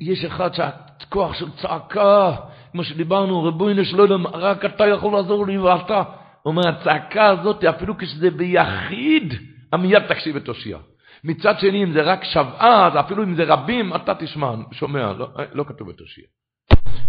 יש 0.00 0.24
אחד 0.24 0.54
שהכוח 0.54 1.34
של 1.34 1.50
צעקה, 1.50 2.36
כמו 2.72 2.84
שדיברנו, 2.84 3.44
רבוינו 3.44 3.84
שלא 3.84 4.02
יודע, 4.02 4.14
רק 4.32 4.64
אתה 4.64 4.86
יכול 4.86 5.12
לעזור 5.12 5.46
לי 5.46 5.58
ואתה. 5.58 6.02
הוא 6.42 6.50
אומר, 6.50 6.68
הצעקה 6.68 7.28
הזאת, 7.28 7.64
אפילו 7.64 7.98
כשזה 7.98 8.30
ביחיד, 8.30 9.34
המיד 9.72 10.06
תקשיב 10.08 10.36
ותושיע. 10.36 10.78
מצד 11.24 11.54
שני, 11.60 11.84
אם 11.84 11.92
זה 11.92 12.02
רק 12.02 12.24
שבעה, 12.24 12.86
אז 12.86 13.06
אפילו 13.06 13.24
אם 13.24 13.34
זה 13.34 13.44
רבים, 13.44 13.94
אתה 13.94 14.14
תשמע, 14.14 14.54
שומע, 14.72 15.12
לא, 15.12 15.28
לא 15.52 15.64
כתוב 15.64 15.88
ותושיע. 15.88 16.24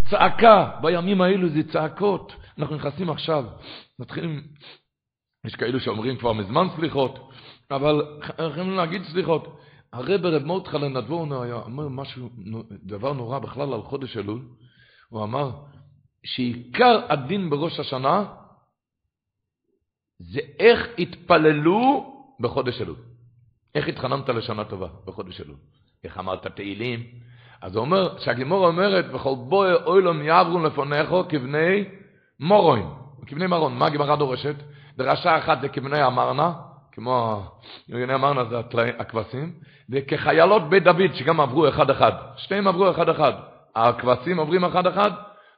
צעקה, 0.10 0.70
בימים 0.82 1.22
האלו 1.22 1.50
זה 1.50 1.64
צעקות. 1.72 2.36
אנחנו 2.60 2.76
נכנסים 2.76 3.10
עכשיו, 3.10 3.46
מתחילים, 4.00 4.42
יש 5.46 5.56
כאלו 5.56 5.80
שאומרים 5.80 6.18
כבר 6.18 6.34
מזמן 6.34 6.68
סליחות, 6.76 7.32
אבל 7.72 8.20
יכולים 8.48 8.76
להגיד 8.76 9.04
סליחות. 9.04 9.60
הרב 9.94 10.26
רב 10.26 10.44
מורדכי 10.44 10.78
לנדבורנו 10.78 11.44
היה 11.44 11.56
אומר 11.56 11.88
משהו, 11.88 12.30
דבר 12.84 13.14
נורא 13.14 13.40
בכלל 13.40 13.74
על 13.74 13.82
חודש 13.82 14.18
אלול. 14.18 14.42
הוא 15.10 15.24
אמר 15.24 15.52
שעיקר 16.24 17.02
הדין 17.10 17.50
בראש 17.50 17.80
השנה 17.80 18.26
זה 20.20 20.40
איך 20.60 20.88
התפללו 21.00 22.14
בחודש 22.40 22.82
אלול. 22.82 22.96
איך 23.76 23.88
התחננת 23.88 24.30
לשנה 24.30 24.64
טובה 24.66 24.88
בחודש 25.06 25.42
אלול. 25.42 25.58
איך 26.04 26.18
אמרת 26.18 26.48
תהילים. 26.48 27.04
אז 27.62 27.76
הוא 27.76 27.86
אומר, 27.86 28.20
שהגימור 28.20 28.68
אומרת, 28.68 29.06
וכל 29.14 29.36
בואי 29.50 29.74
אוילום 29.74 30.22
יעברון 30.22 30.66
לפניך 30.66 31.10
כבני 31.30 31.84
מורוין, 32.40 32.88
כבני 33.28 33.48
מרון. 33.48 33.78
מה 33.78 33.86
הגמרא 33.86 34.16
דורשת? 34.16 34.56
דרשה 34.98 35.38
אחת 35.38 35.62
זה 35.62 35.70
כבני 35.70 36.02
המרנה, 36.02 36.54
כמו 36.96 37.44
יוני 37.90 38.14
אמרנה 38.14 38.46
זה 38.46 38.60
הכבשים, 39.00 39.52
וכחיילות 39.90 40.70
בית 40.70 40.84
דוד 40.84 41.14
שגם 41.14 41.42
עברו 41.42 41.70
אחד 41.70 41.90
אחד, 41.90 42.12
שתיהם 42.38 42.68
עברו 42.68 42.92
אחד 42.92 43.10
אחד, 43.10 43.34
הכבשים 43.76 44.38
עוברים 44.38 44.64
אחד 44.64 44.88
אחד 44.88 45.12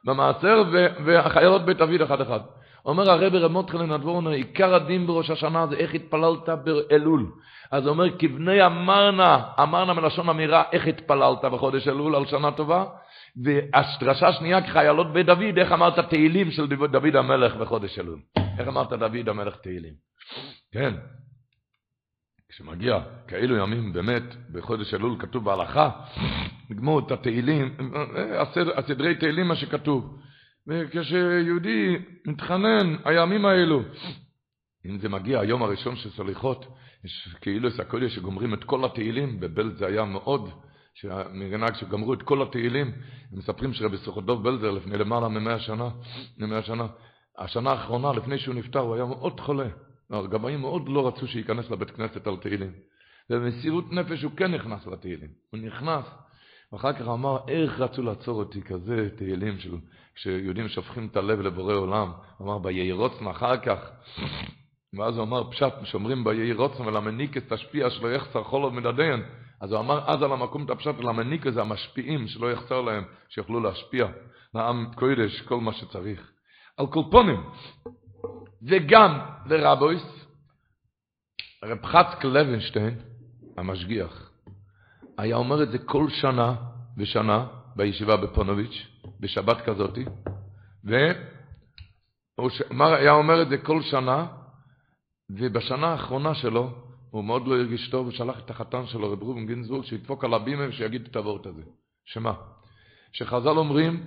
במעשר 0.04 0.64
והחיילות 1.04 1.62
בית 1.62 1.76
דוד 1.76 2.00
אחד 2.00 2.20
אחד. 2.20 2.40
אומר 2.86 3.10
הרב 3.10 3.34
רב 3.34 3.52
מותחלן 3.52 3.92
הדבורנו, 3.92 4.30
עיקר 4.30 4.74
הדין 4.74 5.06
בראש 5.06 5.30
השנה 5.30 5.66
זה 5.66 5.76
איך 5.76 5.94
התפללת 5.94 6.48
באלול. 6.64 7.26
אז 7.70 7.86
הוא 7.86 7.90
אומר, 7.90 8.18
כבני 8.18 8.66
אמרנה, 8.66 9.42
אמרנה 9.62 9.92
מלשון 9.94 10.28
אמירה, 10.28 10.62
איך 10.72 10.86
התפללת 10.86 11.44
בחודש 11.44 11.88
אלול 11.88 12.16
על 12.16 12.26
שנה 12.26 12.50
טובה, 12.52 12.84
והדרשה 13.44 14.28
השנייה, 14.28 14.62
כחיילות 14.62 15.12
בית 15.12 15.26
דוד, 15.26 15.58
איך 15.58 15.72
אמרת 15.72 15.98
תהילים 15.98 16.50
של 16.50 16.66
דוד 16.66 17.16
המלך 17.16 17.56
בחודש 17.56 17.98
אלול. 17.98 18.18
איך 18.58 18.68
אמרת 18.68 18.92
דוד 18.92 19.28
המלך 19.28 19.56
תהילים. 19.56 19.92
כן, 20.72 20.94
כשמגיע 22.58 23.00
כאלו 23.28 23.56
ימים, 23.56 23.92
באמת, 23.92 24.22
בחודש 24.52 24.94
אלול 24.94 25.16
כתוב 25.18 25.44
בהלכה, 25.44 25.90
נגמור 26.70 26.98
את 26.98 27.10
התהילים, 27.12 27.76
הסדרי 28.76 29.14
תהילים 29.14 29.48
מה 29.48 29.56
שכתוב. 29.56 30.18
וכשיהודי 30.66 31.96
מתחנן, 32.26 32.96
הימים 33.04 33.44
האלו, 33.44 33.82
אם 34.86 34.98
זה 34.98 35.08
מגיע 35.08 35.40
היום 35.40 35.62
הראשון 35.62 35.96
של 35.96 36.10
סליחות, 36.10 36.66
יש 37.04 37.34
כאילו 37.40 37.68
את 37.68 37.80
הקודש 37.80 38.14
שגומרים 38.14 38.54
את 38.54 38.64
כל 38.64 38.84
התהילים, 38.84 39.40
בבלז 39.40 39.78
זה 39.78 39.86
היה 39.86 40.04
מאוד, 40.04 40.50
מגנג 41.32 41.74
שגמרו 41.74 42.14
את 42.14 42.22
כל 42.22 42.42
התהילים, 42.42 42.86
הם 43.32 43.38
מספרים 43.38 43.72
שרבי 43.72 43.96
סוכדוב 43.96 44.42
בלזר 44.42 44.70
לפני 44.70 44.98
למעלה 44.98 45.28
ממאה 45.28 45.58
שנה, 45.58 45.88
ממאה 46.38 46.62
שנה, 46.62 46.86
השנה 47.38 47.70
האחרונה 47.70 48.12
לפני 48.12 48.38
שהוא 48.38 48.54
נפטר 48.54 48.80
הוא 48.80 48.94
היה 48.94 49.04
מאוד 49.04 49.40
חולה, 49.40 49.68
הגבאים 50.10 50.60
מאוד 50.60 50.88
לא 50.88 51.08
רצו 51.08 51.26
שייכנס 51.26 51.70
לבית 51.70 51.90
כנסת 51.90 52.26
על 52.26 52.36
תהילים. 52.36 52.72
ובמסירות 53.30 53.92
נפש 53.92 54.22
הוא 54.22 54.32
כן 54.36 54.54
נכנס 54.54 54.86
לתהילים. 54.86 55.30
הוא 55.50 55.60
נכנס, 55.60 56.04
ואחר 56.72 56.92
כך 56.92 57.08
אמר, 57.08 57.38
איך 57.48 57.80
רצו 57.80 58.02
לעצור 58.02 58.38
אותי 58.38 58.62
כזה 58.62 59.08
תהילים 59.16 59.58
של... 59.58 59.74
כשיהודים 60.14 60.68
שופכים 60.68 61.06
את 61.06 61.16
הלב 61.16 61.40
לבורא 61.40 61.74
עולם. 61.74 62.12
הוא 62.38 62.46
אמר, 62.46 62.58
ביהי 62.58 62.92
רוצן 62.92 63.26
אחר 63.26 63.56
כך. 63.56 63.90
ואז 64.98 65.16
הוא 65.16 65.24
אמר, 65.24 65.50
פשט, 65.50 65.72
שאומרים 65.84 66.24
ביהי 66.24 66.52
רוצן 66.52 66.86
ולמניקס 66.86 67.42
תשפיע 67.48 67.90
שלא 67.90 68.14
יחסר 68.14 68.44
חולו 68.44 68.70
מדדיין. 68.70 69.22
אז 69.60 69.72
הוא 69.72 69.80
אמר, 69.80 70.10
אז 70.10 70.22
על 70.22 70.32
המקום 70.32 70.64
את 70.64 70.70
הפשט, 70.70 70.94
ולמניקס 70.98 71.52
זה 71.52 71.60
המשפיעים, 71.60 72.28
שלא 72.28 72.52
יחסר 72.52 72.80
להם, 72.80 73.04
שיוכלו 73.28 73.60
להשפיע 73.60 74.06
לעם 74.54 74.86
קודש, 74.94 75.40
כל 75.40 75.60
מה 75.60 75.72
שצריך. 75.72 76.32
על 76.76 76.86
קולפונים, 76.86 77.40
וגם 78.62 79.18
לרבויס, 79.46 80.26
רב 81.64 81.86
חצק 81.86 82.24
לוינשטיין, 82.24 82.94
המשגיח, 83.56 84.30
היה 85.18 85.36
אומר 85.36 85.62
את 85.62 85.70
זה 85.70 85.78
כל 85.78 86.08
שנה 86.10 86.54
ושנה 86.96 87.46
בישיבה 87.76 88.16
בפונוביץ', 88.16 88.86
בשבת 89.20 89.60
כזאת, 89.60 89.98
והוא 90.84 92.50
היה 92.80 93.12
אומר 93.12 93.42
את 93.42 93.48
זה 93.48 93.58
כל 93.58 93.82
שנה, 93.82 94.26
ובשנה 95.30 95.86
האחרונה 95.86 96.34
שלו, 96.34 96.70
הוא 97.10 97.24
מאוד 97.24 97.46
לא 97.46 97.56
הרגיש 97.56 97.88
טוב, 97.90 98.06
הוא 98.06 98.14
שלח 98.14 98.38
את 98.38 98.50
החתן 98.50 98.86
שלו, 98.86 99.12
רב 99.12 99.22
רובן 99.22 99.46
גינזבורג, 99.46 99.84
שידפוק 99.84 100.24
על 100.24 100.34
הבימה 100.34 100.68
ושיגיד 100.68 101.06
את 101.10 101.16
הוורט 101.16 101.46
הזה. 101.46 101.62
שמה? 102.04 102.32
שחז"ל 103.12 103.48
אומרים, 103.48 104.04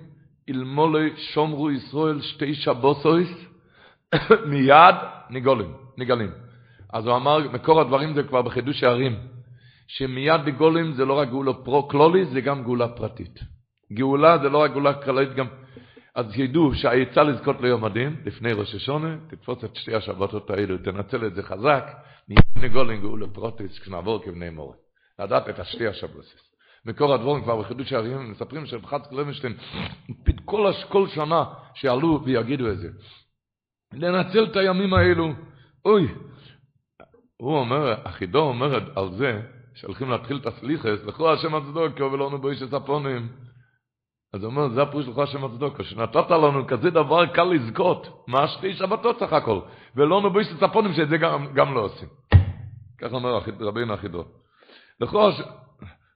אלמולי 0.49 1.17
שומרו 1.17 1.71
ישראל 1.71 2.21
שתי 2.21 2.55
שבוסויס, 2.55 3.50
מיד 4.52 4.95
נגולים, 5.30 5.74
נגלים. 5.97 6.32
אז 6.93 7.08
הוא 7.08 7.15
אמר, 7.15 7.38
מקור 7.54 7.82
הדברים 7.82 8.13
זה 8.13 8.24
כבר 8.24 8.41
בחידוש 8.41 8.84
הערים, 8.84 9.15
שמיד 9.88 10.41
נגולים 10.45 10.93
זה 10.93 11.06
לא 11.06 11.19
רק 11.19 11.30
גאולה 11.30 11.54
פרו-קלולית, 11.54 12.30
זה 12.30 12.41
גם 12.41 12.63
גאולה 12.63 12.88
פרטית. 12.88 13.39
גאולה 13.93 14.38
זה 14.38 14.50
לא 14.50 14.58
רק 14.58 14.71
גאולה 14.71 14.93
כללית, 14.93 15.36
גם... 15.36 15.47
אז 16.15 16.39
ידעו 16.39 16.74
שהעצה 16.76 17.24
לזכות 17.24 17.62
ליום 17.62 17.86
הדין, 17.86 18.15
לפני 18.26 18.54
ראש 18.54 18.76
השונה, 18.76 19.15
תתפוס 19.30 19.63
את 19.63 19.76
שתי 19.76 19.95
השבתות 19.95 20.50
האלו, 20.50 20.78
תנצל 20.78 21.26
את 21.26 21.36
זה 21.36 21.43
חזק, 21.43 21.86
מיד 22.30 22.65
נגולים 22.65 23.02
גאולה 23.02 23.28
פרוטיס, 23.28 23.80
כשנעבור 23.80 24.24
כבני 24.24 24.50
מורה. 24.50 24.76
לדעת 25.19 25.50
את 25.50 25.60
השתי 25.60 25.88
השבתות. 25.88 26.52
מקור 26.86 27.13
הדבורים 27.13 27.43
כבר 27.43 27.62
בחידוש 27.62 27.93
הערים, 27.93 28.32
מספרים 28.32 28.65
שרב 28.65 28.86
קלבנשטיין, 29.10 29.54
כל, 30.45 30.71
כל 30.89 31.08
שנה 31.08 31.43
שעלו 31.74 32.21
ויגידו 32.26 32.71
את 32.71 32.78
זה. 32.78 32.89
לנצל 33.93 34.43
את 34.43 34.56
הימים 34.56 34.93
האלו. 34.93 35.34
אוי, 35.86 36.08
הוא 37.38 37.58
אומר, 37.58 37.93
אחידו 38.04 38.39
אומרת 38.39 38.97
על 38.97 39.12
זה, 39.12 39.41
שהולכים 39.75 40.10
להתחיל 40.10 40.38
את 40.38 40.45
הסליחס, 40.45 41.06
לכו 41.06 41.34
השם 41.34 41.56
הצדוקו 41.56 42.12
ולא 42.12 42.32
נבואי 42.32 42.56
שספונים. 42.56 43.27
אז 44.34 44.43
הוא 44.43 44.51
אומר, 44.51 44.69
זה 44.69 44.82
הפירוש 44.82 45.08
לך 45.08 45.17
השם 45.17 45.45
הצדוקו, 45.45 45.84
שנתת 45.84 46.32
לנו 46.32 46.67
כזה 46.67 46.89
דבר 46.89 47.25
קל 47.25 47.43
לזכות, 47.43 48.25
מה 48.27 48.47
שתי 48.47 48.73
שבתות 48.73 49.19
סך 49.19 49.34
הכל, 49.34 49.60
ולא 49.95 50.21
נבויס 50.21 50.51
לצפונים 50.51 50.93
שאת 50.93 51.10
זה 51.10 51.17
גם, 51.17 51.54
גם 51.54 51.73
לא 51.73 51.80
עושים. 51.80 52.08
ככה 52.97 53.15
אומר 53.15 53.39
רבינו 53.60 53.93
החידו. 53.93 54.23
לכו 55.01 55.30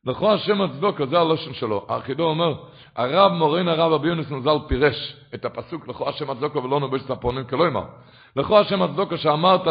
השם 0.07 0.61
הצדוקו, 0.61 1.07
זה 1.07 1.19
הלושן 1.19 1.53
שלו. 1.53 1.85
החידו 1.89 2.23
אומר, 2.23 2.53
הרב 2.95 3.31
מורן 3.31 3.67
הרב 3.67 3.93
אבי 3.93 4.07
יונס 4.07 4.31
נזל 4.31 4.57
פירש 4.67 5.15
את 5.35 5.45
הפסוק 5.45 5.87
לכו 5.87 6.09
השם 6.09 6.29
הצדוקו 6.29 6.63
ולא 6.63 6.79
נבויס 6.79 7.09
לצפונים, 7.09 7.45
כלא 7.45 7.67
אמר. 7.67 7.85
לכו 8.35 8.59
השם 8.59 8.81
הצדוקו 8.81 9.17
שאמרת 9.17 9.61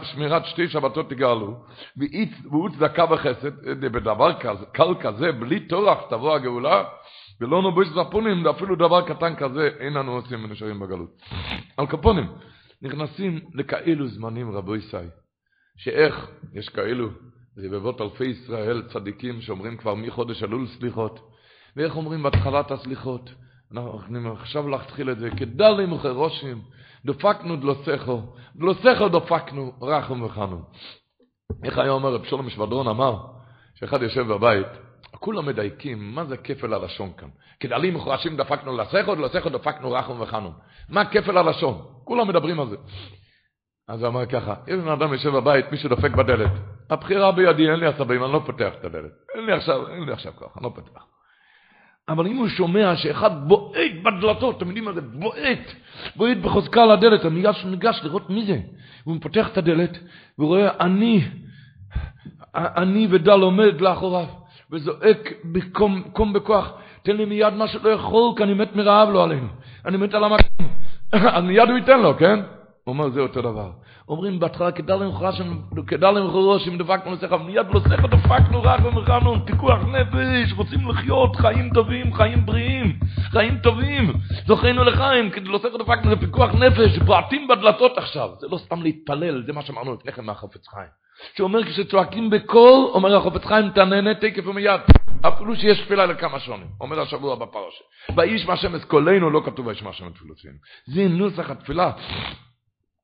בשמירת 0.00 0.44
שתי 0.44 0.68
שבתות 0.68 1.10
תגאלו, 1.10 1.56
והוא 1.96 2.68
צדקה 2.70 3.04
וחסד, 3.10 3.80
בדבר 3.80 4.32
קל 4.72 4.94
כזה, 5.00 5.32
בלי 5.32 5.60
טורח 5.60 5.98
תבוא 6.10 6.34
הגאולה, 6.34 6.84
ולא 7.40 7.62
נובויס 7.62 7.88
לפונים, 7.96 8.46
אפילו 8.46 8.76
דבר 8.76 9.00
קטן 9.08 9.34
כזה 9.36 9.70
אין 9.78 9.92
לנו 9.92 10.12
עושים 10.12 10.44
ונשארים 10.44 10.80
בגלות. 10.80 11.10
על 11.76 11.86
קפונים, 11.86 12.26
נכנסים 12.82 13.40
לכאלו 13.54 14.08
זמנים 14.08 14.56
רבו 14.56 14.76
ישי, 14.76 14.96
שאיך 15.76 16.26
יש 16.54 16.68
כאלו, 16.68 17.08
רבבות 17.58 18.00
אלפי 18.00 18.24
ישראל 18.24 18.82
צדיקים 18.92 19.40
שאומרים 19.40 19.76
כבר 19.76 19.94
מחודש 19.94 20.42
אלול 20.42 20.66
סליחות, 20.66 21.30
ואיך 21.76 21.96
אומרים 21.96 22.22
בהתחלת 22.22 22.70
הסליחות, 22.70 23.30
אנחנו 23.72 24.32
עכשיו 24.32 24.68
להתחיל 24.68 25.10
את 25.10 25.18
זה, 25.18 25.30
כדלי 25.30 25.86
מוכרושים, 25.86 26.60
דופקנו 27.04 27.56
דלוסכו, 27.56 28.22
דלוסכו 28.56 29.08
דופקנו, 29.08 29.72
רחום 29.82 30.22
וחנו. 30.22 30.62
איך 31.64 31.78
היה 31.78 31.90
אומר 31.90 32.14
רב 32.14 32.24
שולם 32.24 32.50
שבדרון 32.50 32.88
אמר, 32.88 33.16
שאחד 33.74 34.02
יושב 34.02 34.22
בבית, 34.22 34.66
כולם 35.10 35.46
מדייקים, 35.46 36.14
מה 36.14 36.24
זה 36.24 36.36
כפל 36.36 36.74
הלשון 36.74 37.12
כאן? 37.16 37.28
כדלים 37.60 37.94
מחורשים 37.94 38.36
דפקנו 38.36 38.76
לסכות, 38.76 39.18
לסכות 39.18 39.52
דפקנו 39.52 39.90
רחום 39.90 40.20
וחנום. 40.20 40.52
מה 40.88 41.04
כפל 41.04 41.38
הלשון? 41.38 41.82
כולם 42.04 42.28
מדברים 42.28 42.60
על 42.60 42.68
זה. 42.68 42.76
אז 43.88 44.00
הוא 44.00 44.08
אמר 44.08 44.26
ככה, 44.26 44.54
אם 44.68 44.88
אדם 44.88 45.12
יושב 45.12 45.30
בבית, 45.30 45.72
מי 45.72 45.78
שדופק 45.78 46.10
בדלת, 46.10 46.52
הבחירה 46.90 47.32
בידי, 47.32 47.70
אין 47.70 47.80
לי 47.80 47.86
עשבים, 47.86 48.24
אני 48.24 48.32
לא 48.32 48.42
פותח 48.46 48.72
את 48.80 48.84
הדלת. 48.84 49.12
אין 49.34 49.46
לי 49.46 49.52
עכשיו, 49.52 49.88
אין 49.88 50.02
לי 50.02 50.12
עכשיו 50.12 50.32
כוח, 50.36 50.56
אני 50.56 50.64
לא 50.64 50.72
פותח. 50.74 51.04
אבל 52.08 52.26
אם 52.26 52.36
הוא 52.36 52.48
שומע 52.48 52.96
שאחד 52.96 53.48
בועט 53.48 53.92
בדלתות, 54.04 54.56
אתם 54.56 54.66
יודעים 54.66 54.84
מה 54.84 54.92
זה? 54.92 55.00
בועט, 55.00 55.72
בועט 56.16 56.36
בחוזקה 56.36 56.82
על 56.82 56.90
הדלת, 56.90 57.24
הוא 57.24 57.32
ניגש, 57.32 57.64
ניגש 57.64 58.00
לראות 58.04 58.30
מי 58.30 58.46
זה. 58.46 58.60
הוא 59.04 59.16
פותח 59.20 59.48
את 59.52 59.58
הדלת, 59.58 59.98
והוא 60.38 60.48
רואה, 60.48 60.70
אני, 60.80 61.24
אני 62.54 63.08
ודל 63.10 63.40
עומד 63.40 63.80
לאחוריו. 63.80 64.26
וזועק 64.72 65.32
בקום 65.44 66.32
בכוח, 66.32 66.72
תן 67.02 67.16
לי 67.16 67.24
מיד 67.24 67.54
מה 67.54 67.68
שלא 67.68 67.88
יכול, 67.88 68.32
כי 68.36 68.42
אני 68.42 68.54
מת 68.54 68.76
מרעב 68.76 69.08
לו 69.08 69.22
עלינו. 69.22 69.48
אני 69.86 69.96
מת 69.96 70.14
על 70.14 70.24
המקום. 70.24 70.68
אז 71.34 71.44
מיד 71.44 71.68
הוא 71.68 71.78
ייתן 71.78 72.00
לו, 72.00 72.16
כן? 72.18 72.38
הוא 72.84 72.92
אומר, 72.92 73.10
זה 73.10 73.20
אותו 73.20 73.42
דבר. 73.42 73.70
אומרים 74.08 74.40
בהתחלה, 74.40 74.72
כדלם 74.72 76.30
חרושים 76.30 76.78
דפקנו 76.78 77.14
לשיחה, 77.14 77.36
מיד 77.36 77.66
שיחה 77.88 78.06
דפקנו 78.06 78.62
רק 78.62 78.80
ומכנו, 78.84 79.46
פיקוח 79.46 79.80
נפש, 79.84 80.52
רוצים 80.56 80.88
לחיות 80.88 81.36
חיים 81.36 81.70
טובים, 81.74 82.14
חיים 82.14 82.46
בריאים, 82.46 82.98
חיים 83.30 83.58
טובים, 83.58 84.12
זוכינו 84.46 84.84
לחיים, 84.84 85.30
כדי 85.30 85.48
שיחה 85.62 85.78
דפקנו, 85.78 86.10
זה 86.10 86.16
פיקוח 86.16 86.54
נפש, 86.54 86.98
פרטים 87.06 87.48
בדלתות 87.48 87.98
עכשיו, 87.98 88.30
זה 88.38 88.46
לא 88.50 88.58
סתם 88.58 88.82
להתפלל, 88.82 89.42
זה 89.46 89.52
מה 89.52 89.62
שאמרנו 89.62 89.94
לפני 89.94 90.12
כן 90.12 90.24
מהחפץ 90.24 90.68
חיים. 90.68 90.88
שאומר 91.36 91.64
כשצועקים 91.64 92.30
בקול, 92.30 92.90
אומר 92.92 93.16
החופץ 93.16 93.44
חיים, 93.44 93.70
תעננה 93.70 94.14
תקף 94.14 94.46
ומיד. 94.46 94.80
אפילו 95.20 95.56
שיש 95.56 95.80
תפילה 95.80 96.06
לכמה 96.06 96.40
שונים. 96.40 96.66
אומר 96.80 97.00
השבוע 97.00 97.34
בפרשה. 97.34 97.84
באיש 98.14 98.46
מה 98.46 98.56
שם 98.56 98.74
אסכולנו, 98.74 99.30
לא 99.30 99.42
כתוב 99.44 99.66
באיש 99.66 99.82
מה 99.82 99.92
שם 99.92 100.10
תפילותינו. 100.10 100.54
זה 100.86 101.08
נוסח 101.08 101.50
התפילה 101.50 101.92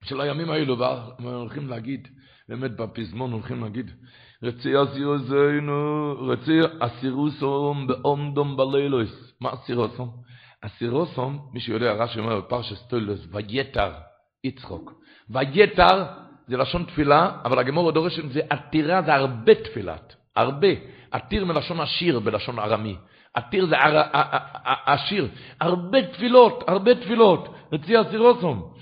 של 0.04 0.20
הימים 0.20 0.50
האלו, 0.50 0.78
והולכים 1.18 1.68
להגיד, 1.68 2.08
באמת 2.48 2.76
בפזמון 2.76 3.32
הולכים 3.32 3.62
להגיד, 3.62 3.90
רצי 4.42 4.82
אסירוסנו, 4.82 6.14
רצי 6.20 6.60
אסירוסום 6.80 7.86
בעומדום 7.86 8.56
בלילוס. 8.56 9.32
מה 9.40 9.52
אסירוסום? 9.54 10.10
אסירוסום, 10.60 11.38
מי 11.52 11.60
שיודע, 11.60 11.92
רש"י 11.92 12.18
אומר 12.18 12.40
בפרשס 12.40 12.86
טוילוס, 12.88 13.20
ויתר 13.32 13.92
יצחוק. 14.44 14.92
ויתר 15.30 16.04
זה 16.46 16.56
לשון 16.56 16.84
תפילה, 16.84 17.30
אבל 17.44 17.58
הגמור 17.58 17.92
דורש 17.92 18.20
זה 18.20 18.40
עתירה, 18.50 19.02
זה 19.02 19.14
הרבה 19.14 19.54
תפילת, 19.54 20.14
הרבה. 20.36 20.68
עתיר 21.10 21.44
מלשון 21.44 21.80
עשיר 21.80 22.20
בלשון 22.20 22.58
ארמי. 22.58 22.96
עתיר 23.34 23.66
זה 23.66 23.76
עשיר. 24.86 25.28
הרבה 25.60 26.06
תפילות, 26.06 26.64
הרבה 26.68 26.94
תפילות. 26.94 27.54
נציע 27.72 28.02
סירוסום. 28.10 28.72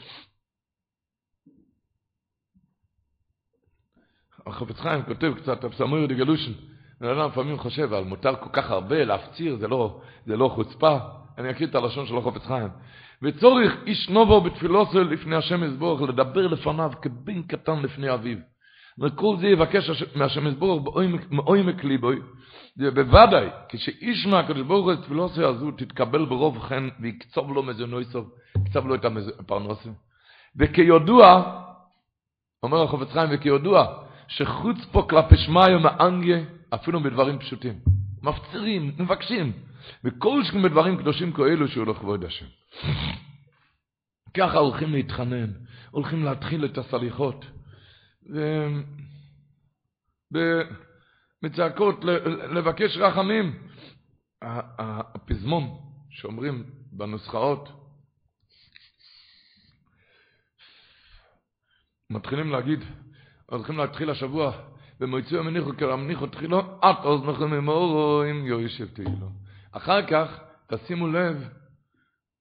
החפץ 4.46 4.80
חיים 4.80 5.02
כותב 5.02 5.32
קצת, 5.36 5.64
הפסמויר 5.64 6.06
דגלושן. 6.06 6.52
בן 7.00 7.08
אדם 7.08 7.28
לפעמים 7.28 7.58
חושב 7.58 7.92
על 7.92 8.04
מותר 8.04 8.34
כל 8.36 8.50
כך 8.52 8.70
הרבה 8.70 9.04
להפציר, 9.04 9.56
זה 9.56 9.68
לא, 9.68 10.00
זה 10.26 10.36
לא 10.36 10.48
חוצפה. 10.54 10.98
אני 11.38 11.50
אקריא 11.50 11.68
את 11.68 11.74
הלשון 11.74 12.06
של 12.06 12.16
החפץ 12.16 12.46
חיים. 12.46 12.68
וצורך 13.22 13.72
איש 13.86 14.10
נובו 14.10 14.40
בתפילוסו 14.40 15.04
לפני 15.04 15.36
השם 15.36 15.64
יזבורך 15.64 16.02
לדבר 16.02 16.46
לפניו 16.46 16.92
כבן 17.02 17.42
קטן 17.42 17.82
לפני 17.82 18.14
אביו. 18.14 18.38
וכל 18.98 19.36
זה 19.40 19.46
יבקש 19.46 20.02
מהשם 20.14 20.46
יזבורך 20.46 20.82
מעומק 21.30 21.84
ליבוי. 21.84 22.20
בוודאי, 22.76 23.48
כשאיש 23.68 24.26
מהקדוש 24.26 24.62
ברוך 24.62 24.86
הוא 24.86 24.94
תפילוסו 24.94 25.44
הזו 25.44 25.70
תתקבל 25.70 26.24
ברוב 26.24 26.58
חן 26.58 26.88
ויקצוב 27.00 27.52
לו 27.52 27.62
מזונוי 27.62 28.04
סוף, 28.04 28.26
יקצוב 28.66 28.86
לו 28.86 28.94
את 28.94 29.04
הפרנסה. 29.38 29.90
וכידוע, 30.56 31.42
אומר 32.62 32.82
החופץ 32.82 33.12
חיים, 33.12 33.30
וכידוע, 33.32 34.01
שחוץ 34.36 34.76
פה 34.92 35.06
כלפי 35.10 35.36
שמאיו 35.36 35.80
מאנגיה, 35.80 36.44
אפילו 36.74 37.02
בדברים 37.02 37.38
פשוטים. 37.38 37.80
מפצירים, 38.22 38.94
מבקשים. 38.98 39.52
וכל 40.04 40.44
שכם 40.44 40.62
בדברים 40.62 40.96
קדושים 40.96 41.32
כאלו 41.32 41.68
שהוא 41.68 41.86
לא 41.86 41.92
כבוד 41.92 42.24
השם. 42.24 42.46
ככה 44.36 44.58
הולכים 44.58 44.92
להתחנן, 44.92 45.50
הולכים 45.90 46.24
להתחיל 46.24 46.64
את 46.64 46.78
הסליחות. 46.78 47.44
בצעקות 51.42 52.04
לבקש 52.54 52.96
רחמים. 52.96 53.68
הפזמון 54.78 55.78
שאומרים 56.10 56.64
בנוסחאות, 56.92 57.68
מתחילים 62.10 62.50
להגיד, 62.50 62.80
הולכים 63.52 63.78
להתחיל 63.78 64.10
השבוע, 64.10 64.52
במועצו 65.00 65.38
המניחו 65.38 65.70
כרמניחו 65.78 66.26
תחילו, 66.26 66.60
את 66.60 67.04
אוזנכם 67.04 67.50
ממורו 67.50 68.22
עם 68.22 68.46
יוישב 68.46 68.86
תהילו. 68.94 69.28
אחר 69.72 70.06
כך, 70.06 70.40
תשימו 70.66 71.08
לב, 71.08 71.48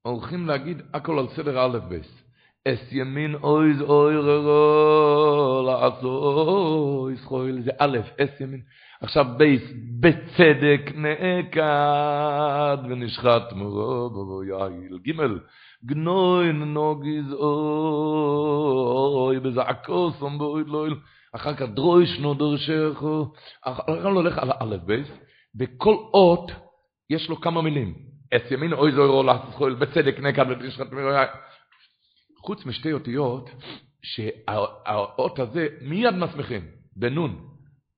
הולכים 0.01 0.47
להגיד 0.47 0.81
הכל 0.93 1.19
על 1.19 1.27
סדר 1.27 1.65
א' 1.65 1.79
בייס. 1.79 2.23
אס 2.67 2.91
ימין 2.91 3.35
אויז 3.35 3.81
אויררו 3.81 5.63
לעשו 5.65 7.09
ישחויל, 7.13 7.61
זה 7.61 7.71
א', 7.77 7.97
אס 8.21 8.41
ימין. 8.41 8.61
עכשיו 9.01 9.25
בייס, 9.37 9.63
בצדק 9.99 10.91
נעקד 10.95 12.77
ונשחט 12.89 13.53
מורו 13.53 14.09
בבו 14.09 14.43
יעיל. 14.43 14.97
ג' 15.07 15.11
גנוי 15.85 16.53
נוגיז 16.53 17.33
אוי 19.23 19.39
בזעקו 19.39 20.11
סומבויד 20.19 20.67
לויל. 20.67 20.95
אחר 21.35 21.53
כך 21.53 21.61
דרויש 21.61 22.19
נו 22.19 22.33
דורשךו. 22.33 23.33
אחר 23.61 23.99
כך 23.99 24.05
הולך 24.05 24.37
על 24.37 24.51
א' 24.51 24.77
בייס, 24.85 25.07
בכל 25.55 25.95
אות 26.13 26.51
יש 27.09 27.29
לו 27.29 27.41
כמה 27.41 27.61
מילים. 27.61 27.93
אס 28.33 28.51
ימין 28.51 28.73
אוי 28.73 28.91
זו 28.91 29.01
ירו 29.01 29.23
לעשות 29.23 29.79
בצדק 29.79 30.19
נקד 30.19 30.45
ותשחט 30.49 30.91
מירה. 30.91 31.25
חוץ 32.45 32.65
משתי 32.65 32.93
אותיות, 32.93 33.49
שהאות 34.03 35.39
הזה 35.39 35.67
מיד 35.81 36.15
מסמיכים, 36.15 36.61
בנון. 36.95 37.47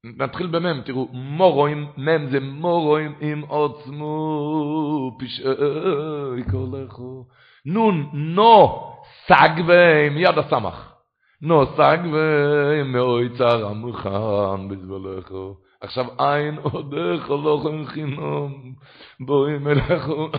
נתחיל 0.03 0.47
במם, 0.47 0.81
תראו, 0.85 1.07
מורוים, 1.11 1.87
מם 1.97 2.29
זה 2.31 2.39
מורוים 2.39 3.15
עם 3.21 3.41
עוצמו, 3.41 5.17
פשעי 5.19 6.43
כולכו. 6.51 7.25
נון, 7.65 8.09
נו, 8.13 8.83
סגווי, 9.25 10.09
מיד 10.09 10.37
הסמך. 10.37 10.93
נו, 11.41 11.65
סגווי, 11.65 12.83
מאוי 12.85 13.29
צר 13.37 13.67
המוכן 13.67 14.67
בזבולכו. 14.69 15.55
עכשיו 15.81 16.05
אין 16.19 16.57
עודך 16.61 17.29
הלוכם 17.29 17.85
חינום, 17.85 18.73
בואי 19.19 19.57
מלאכו. 19.57 20.29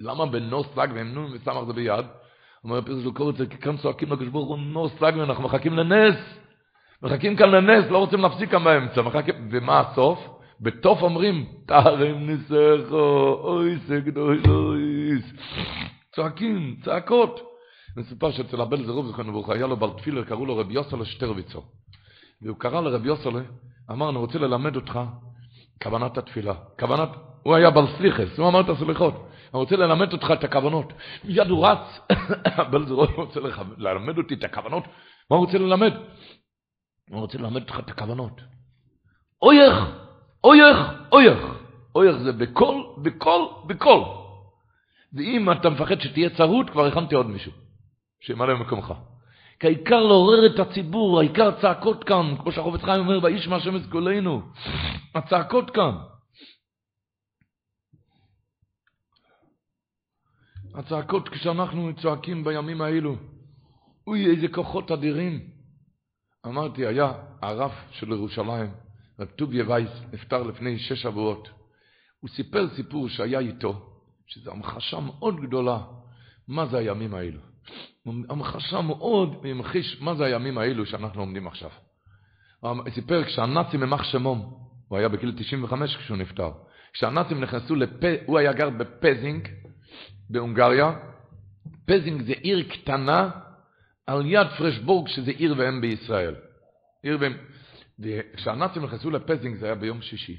למה 0.00 0.26
בנו 0.26 0.64
סג 0.64 0.88
והם 0.94 1.14
נו 1.14 1.26
וסמך 1.32 1.64
זה 1.66 1.72
ביד? 1.72 2.06
אומר 2.64 2.78
הפרס 2.78 3.02
של 3.04 3.12
קורץ, 3.12 3.36
כי 3.50 3.56
כאן 3.56 3.76
צועקים 3.76 4.12
לקדוש 4.12 4.28
ברוך 4.28 4.48
הוא 4.48 4.58
נו 4.58 4.88
סג 4.88 5.12
ואנחנו 5.16 5.44
מחכים 5.44 5.72
לנס. 5.72 6.38
מחכים 7.02 7.36
כאן 7.36 7.50
לנס, 7.50 7.90
לא 7.90 7.98
רוצים 7.98 8.20
להפסיק 8.20 8.50
כאן 8.50 8.64
באמצע. 8.64 9.02
מחכים, 9.02 9.34
ומה 9.50 9.80
הסוף? 9.80 10.18
בתוף 10.60 11.02
אומרים, 11.02 11.46
תרם 11.66 12.26
ניסךו, 12.26 13.40
אוי 13.44 13.76
זה 13.76 14.00
גדול 14.00 14.42
אויס. 14.48 15.32
צועקים, 16.18 16.76
צעקות. 16.84 17.40
מסופר 17.96 18.30
שאצל 18.30 18.60
הבן 18.60 18.84
זרוב 18.84 19.12
זכרנו 19.12 19.32
ברוך 19.32 19.50
היה 19.50 19.66
לו 19.66 19.76
בר 19.76 19.92
תפילה, 19.98 20.24
קראו 20.24 20.46
לו 20.46 20.56
רבי 20.56 20.74
יוסלה 20.74 21.04
שטרוויצו. 21.04 21.62
והוא 22.42 22.56
קרא 22.58 22.80
לרבי 22.80 23.08
יוסלה, 23.08 23.40
אמר, 23.90 24.08
אני 24.08 24.18
רוצה 24.18 24.38
ללמד 24.38 24.76
אותך 24.76 25.00
כוונת 25.82 26.18
התפילה. 26.18 26.54
כוונת, 26.78 27.08
הוא 27.42 27.54
היה 27.54 27.70
בר 27.70 27.96
סליחס, 27.96 28.38
הוא 28.38 28.48
אמר 28.48 28.60
את 28.60 28.68
הסליחות. 28.68 29.14
אני 29.14 29.60
רוצה 29.60 29.76
ללמד 29.76 30.12
אותך 30.12 30.30
את 30.32 30.44
הכוונות. 30.44 30.92
מיד 31.24 31.46
הוא 31.46 31.66
רץ, 31.66 32.00
הבן 32.58 32.86
זרוב 32.86 33.10
רוצה 33.10 33.40
ללמד 33.76 34.18
אותי 34.18 34.34
את 34.34 34.44
הכוונות. 34.44 34.84
מה 35.30 35.36
הוא 35.36 35.46
רוצה 35.46 35.58
ללמד? 35.58 35.92
הוא 37.10 37.20
רוצה 37.20 37.38
ללמד 37.38 37.62
אותך 37.62 37.78
את 37.78 37.90
הכוונות. 37.90 38.40
אויך, 39.42 39.74
אויך, 40.44 40.76
אויך. 41.12 41.38
אויך 41.94 42.16
זה 42.16 42.32
בכל, 42.32 42.82
בכל, 43.02 43.46
בכל. 43.66 44.27
ואם 45.12 45.52
אתה 45.52 45.70
מפחד 45.70 46.00
שתהיה 46.00 46.30
צרות, 46.30 46.70
כבר 46.70 46.86
הכנתי 46.86 47.14
עוד 47.14 47.26
מישהו, 47.26 47.52
שימלא 48.20 48.54
במקומך. 48.54 48.94
כי 49.60 49.66
העיקר 49.66 50.00
לעורר 50.00 50.46
את 50.46 50.58
הציבור, 50.58 51.20
העיקר 51.20 51.48
הצעקות 51.48 52.04
כאן, 52.04 52.34
כמו 52.38 52.52
שהחופץ 52.52 52.80
חיים 52.80 53.00
אומר, 53.00 53.20
באיש 53.20 53.48
מהשם 53.48 53.76
אסכולנו. 53.76 54.42
הצעקות 55.14 55.70
כאן. 55.70 55.92
הצעקות 60.74 61.28
כשאנחנו 61.28 61.96
צועקים 61.96 62.44
בימים 62.44 62.80
האלו, 62.80 63.16
אוי, 64.06 64.26
איזה 64.26 64.48
כוחות 64.48 64.90
אדירים. 64.90 65.40
אמרתי, 66.46 66.86
היה 66.86 67.12
הרב 67.42 67.72
של 67.90 68.12
ירושלים, 68.12 68.70
רב 69.18 69.28
טוביה 69.28 69.64
וייס, 69.68 69.90
נפטר 70.12 70.42
לפני 70.42 70.78
שש 70.78 71.02
שבועות. 71.02 71.48
הוא 72.20 72.30
סיפר 72.30 72.68
סיפור 72.76 73.08
שהיה 73.08 73.38
איתו, 73.38 73.87
שזו 74.28 74.50
המחשה 74.52 75.00
מאוד 75.00 75.40
גדולה, 75.40 75.78
מה 76.48 76.66
זה 76.66 76.78
הימים 76.78 77.14
האלו. 77.14 77.40
המחשה 78.06 78.80
מאוד 78.80 79.46
ממחיש 79.46 80.00
מה 80.00 80.14
זה 80.14 80.24
הימים 80.24 80.58
האלו 80.58 80.86
שאנחנו 80.86 81.20
עומדים 81.20 81.46
עכשיו. 81.46 81.70
הוא 82.60 82.90
סיפר 82.94 83.24
כשהנאצים 83.24 83.80
ימח 83.80 84.02
שמום, 84.02 84.54
הוא 84.88 84.98
היה 84.98 85.08
בגיל 85.08 85.32
95 85.36 85.96
כשהוא 85.96 86.16
נפטר, 86.16 86.50
כשהנאצים 86.92 87.40
נכנסו 87.40 87.74
לפ... 87.74 87.90
הוא 88.26 88.38
היה 88.38 88.52
גר 88.52 88.70
בפזינג, 88.70 89.48
בהונגריה, 90.30 90.92
פזינג 91.86 92.22
זה 92.22 92.32
עיר 92.32 92.68
קטנה 92.68 93.30
על 94.06 94.26
יד 94.26 94.46
פרשבורג 94.58 95.08
שזה 95.08 95.30
עיר 95.30 95.54
ואם 95.58 95.80
בישראל. 95.80 96.34
עיר 97.02 97.18
ואם. 97.20 97.32
וכשהנאצים 98.00 98.84
נכנסו 98.84 99.10
לפזינג 99.10 99.56
זה 99.56 99.66
היה 99.66 99.74
ביום 99.74 100.02
שישי. 100.02 100.36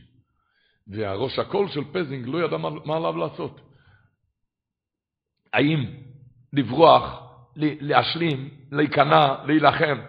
והראש 0.87 1.39
הקהל 1.39 1.69
של 1.69 1.83
פזינג 1.91 2.27
לא 2.27 2.45
ידע 2.45 2.57
מה, 2.57 2.69
מה 2.85 2.97
עליו 2.97 3.17
לעשות. 3.17 3.68
האם 5.53 5.85
לברוח, 6.53 7.33
להשלים, 7.55 8.49
להיכנע, 8.71 9.35
להילחם. 9.45 9.99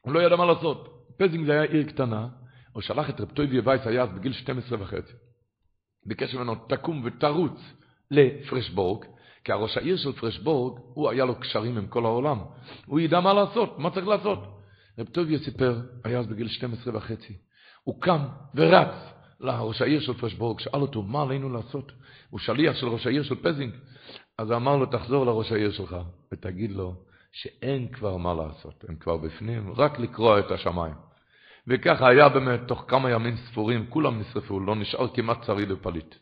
הוא 0.00 0.12
לא 0.12 0.22
ידע 0.22 0.36
מה 0.36 0.46
לעשות. 0.46 0.98
פזינג 1.18 1.46
זה 1.46 1.52
היה 1.52 1.62
עיר 1.62 1.82
קטנה, 1.82 2.28
הוא 2.72 2.82
שלח 2.82 3.10
את 3.10 3.20
רב 3.20 3.30
טויבי 3.30 3.60
וייס 3.60 3.86
היה 3.86 4.02
אז 4.02 4.08
בגיל 4.08 4.32
12 4.32 4.78
וחצי. 4.80 5.12
ביקש 6.06 6.34
ממנו, 6.34 6.54
תקום 6.54 7.02
ותרוץ 7.04 7.74
לפרשבורג, 8.10 9.04
כי 9.44 9.52
הראש 9.52 9.76
העיר 9.76 9.96
של 9.96 10.12
פרשבורג, 10.12 10.80
הוא 10.94 11.10
היה 11.10 11.24
לו 11.24 11.40
קשרים 11.40 11.78
עם 11.78 11.86
כל 11.86 12.04
העולם. 12.04 12.38
הוא 12.86 13.00
ידע 13.00 13.20
מה 13.20 13.32
לעשות, 13.32 13.78
מה 13.78 13.90
צריך 13.90 14.06
לעשות. 14.06 14.38
רב 14.98 15.06
טוביה 15.06 15.38
סיפר, 15.38 15.80
היה 16.04 16.18
אז 16.18 16.26
בגיל 16.26 16.48
12 16.48 16.96
וחצי. 16.96 17.38
הוא 17.84 18.00
קם 18.00 18.24
ורץ 18.54 18.94
לראש 19.40 19.82
העיר 19.82 20.00
של 20.00 20.14
פרשבורג, 20.14 20.60
שאל 20.60 20.80
אותו, 20.80 21.02
מה 21.02 21.22
עלינו 21.22 21.48
לעשות? 21.48 21.92
הוא 22.30 22.40
שליח 22.40 22.76
של 22.76 22.88
ראש 22.88 23.06
העיר 23.06 23.22
של 23.22 23.34
פזינג. 23.42 23.74
אז 24.38 24.52
אמר 24.52 24.76
לו, 24.76 24.86
תחזור 24.86 25.26
לראש 25.26 25.52
העיר 25.52 25.70
שלך, 25.72 25.96
ותגיד 26.32 26.72
לו 26.72 26.94
שאין 27.32 27.88
כבר 27.88 28.16
מה 28.16 28.34
לעשות, 28.34 28.84
הם 28.88 28.96
כבר 28.96 29.16
בפנים, 29.16 29.72
רק 29.76 29.98
לקרוע 29.98 30.38
את 30.38 30.50
השמיים. 30.50 30.94
וככה 31.66 32.08
היה 32.08 32.28
באמת, 32.28 32.60
תוך 32.68 32.84
כמה 32.88 33.10
ימים 33.10 33.36
ספורים, 33.36 33.86
כולם 33.88 34.20
נשרפו, 34.20 34.60
לא 34.60 34.76
נשאר 34.76 35.08
כמעט 35.14 35.44
שריד 35.44 35.70
ופליט. 35.70 36.14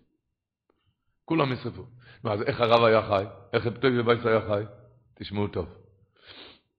כולם 1.25 1.53
נשרפו. 1.53 1.83
ואז 2.25 2.43
איך 2.43 2.61
הרב 2.61 2.85
היה 2.85 3.03
חי? 3.03 3.25
איך 3.53 3.67
אפטבי 3.67 4.03
בייס 4.03 4.27
היה 4.27 4.41
חי? 4.41 4.63
תשמעו 5.15 5.49
טוב. 5.49 5.67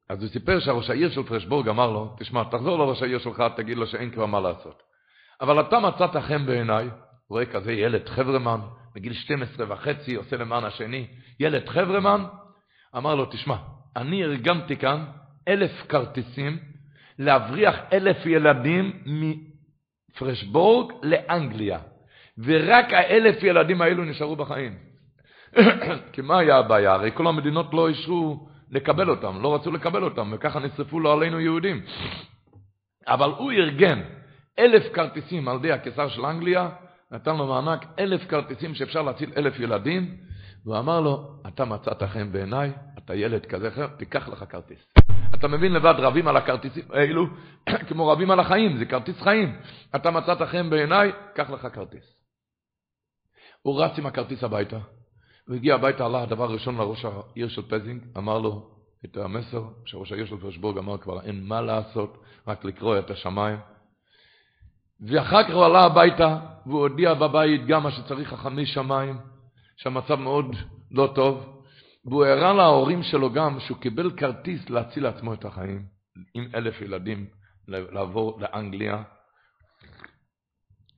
אז 0.09 0.23
הוא 0.23 0.29
סיפר 0.29 0.59
שהראש 0.59 0.89
העיר 0.89 1.09
של 1.11 1.23
פרשבורג 1.23 1.69
אמר 1.69 1.91
לו, 1.91 2.15
תשמע, 2.19 2.43
תחזור 2.43 2.77
לראש 2.79 3.01
העיר 3.01 3.19
שלך, 3.19 3.43
תגיד 3.55 3.77
לו 3.77 3.87
שאין 3.87 4.11
כבר 4.11 4.25
מה 4.25 4.39
לעשות. 4.39 4.86
אבל 5.41 5.61
אתה 5.61 5.79
מצאת 5.79 6.15
חן 6.17 6.45
בעיניי, 6.45 6.89
רואה 7.29 7.45
כזה 7.45 7.71
ילד 7.71 8.09
חברמן, 8.09 8.59
בגיל 8.95 9.13
12 9.13 9.65
וחצי, 9.69 10.15
עושה 10.15 10.37
למען 10.37 10.63
השני, 10.63 11.07
ילד 11.39 11.69
חברמן, 11.69 12.23
אמר 12.97 13.15
לו, 13.15 13.25
תשמע, 13.25 13.55
אני 13.95 14.23
ארגנתי 14.23 14.75
כאן 14.77 15.05
אלף 15.47 15.71
כרטיסים 15.89 16.57
להבריח 17.19 17.75
אלף 17.93 18.25
ילדים 18.25 19.03
מפרשבורג 19.05 20.93
לאנגליה, 21.03 21.79
ורק 22.37 22.93
האלף 22.93 23.43
ילדים 23.43 23.81
האלו 23.81 24.03
נשארו 24.03 24.35
בחיים. 24.35 24.77
כי 26.13 26.21
מה 26.21 26.39
היה 26.39 26.57
הבעיה? 26.57 26.93
הרי 26.93 27.11
כל 27.13 27.27
המדינות 27.27 27.73
לא 27.73 27.87
אישרו 27.87 28.49
לקבל 28.71 29.09
אותם, 29.09 29.41
לא 29.41 29.55
רצו 29.55 29.71
לקבל 29.71 30.03
אותם, 30.03 30.33
וככה 30.33 30.59
נשרפו 30.59 30.99
לו 30.99 31.11
עלינו 31.11 31.39
יהודים. 31.39 31.81
אבל 33.07 33.29
הוא 33.37 33.51
ארגן 33.51 34.01
אלף 34.59 34.93
כרטיסים 34.93 35.47
על 35.47 35.55
ידי 35.55 35.71
הקיסר 35.71 36.09
של 36.09 36.25
אנגליה, 36.25 36.69
נתן 37.11 37.35
לו 37.35 37.47
מענק 37.47 37.85
אלף 37.99 38.27
כרטיסים 38.29 38.75
שאפשר 38.75 39.01
להציל 39.01 39.31
אלף 39.37 39.59
ילדים, 39.59 40.17
והוא 40.65 40.79
אמר 40.79 41.01
לו, 41.01 41.41
אתה 41.47 41.65
מצאת 41.65 42.03
חן 42.03 42.31
בעיניי, 42.31 42.71
אתה 42.97 43.15
ילד 43.15 43.45
כזה 43.45 43.67
אחר, 43.67 43.87
תיקח 43.87 44.27
לך 44.27 44.43
כרטיס. 44.49 44.93
אתה 45.33 45.47
מבין 45.47 45.73
לבד, 45.73 45.93
רבים 45.97 46.27
על 46.27 46.37
הכרטיסים 46.37 46.83
האלו, 46.89 47.25
כמו 47.89 48.07
רבים 48.07 48.31
על 48.31 48.39
החיים, 48.39 48.77
זה 48.77 48.85
כרטיס 48.85 49.21
חיים. 49.21 49.55
אתה 49.95 50.11
מצאת 50.11 50.41
חן 50.41 50.69
בעיניי, 50.69 51.11
קח 51.33 51.49
לך 51.49 51.67
כרטיס. 51.73 52.17
הוא 53.61 53.83
רץ 53.83 53.97
עם 53.97 54.05
הכרטיס 54.05 54.43
הביתה, 54.43 54.77
הוא 55.47 55.55
הגיע 55.55 55.75
הביתה, 55.75 56.05
עלה 56.05 56.23
הדבר 56.23 56.43
הראשון 56.43 56.77
לראש 56.77 57.05
העיר 57.05 57.47
של 57.47 57.61
פזינג, 57.61 58.01
אמר 58.17 58.39
לו 58.39 58.69
את 59.05 59.17
המסר 59.17 59.63
שראש 59.85 60.11
העיר 60.11 60.25
של 60.25 60.37
פרשבורג 60.37 60.77
אמר 60.77 60.97
כבר, 60.97 61.21
אין 61.21 61.43
מה 61.43 61.61
לעשות, 61.61 62.23
רק 62.47 62.65
לקרוא 62.65 62.99
את 62.99 63.09
השמיים. 63.09 63.59
ואחר 65.01 65.43
כך 65.43 65.53
הוא 65.53 65.65
עלה 65.65 65.83
הביתה, 65.83 66.39
והוא 66.65 66.79
הודיע 66.79 67.13
בבית 67.13 67.65
גם 67.65 67.83
מה 67.83 67.91
שצריך 67.91 68.33
החמש 68.33 68.73
שמיים, 68.73 69.17
שהמצב 69.77 70.15
מאוד 70.15 70.55
לא 70.91 71.11
טוב, 71.15 71.63
והוא 72.05 72.25
הראה 72.25 72.53
להורים 72.53 73.03
שלו 73.03 73.33
גם 73.33 73.59
שהוא 73.59 73.77
קיבל 73.77 74.11
כרטיס 74.17 74.69
להציל 74.69 75.03
לעצמו 75.03 75.33
את 75.33 75.45
החיים, 75.45 75.85
עם 76.33 76.47
אלף 76.55 76.81
ילדים, 76.81 77.27
לעבור 77.67 78.39
לאנגליה. 78.41 79.03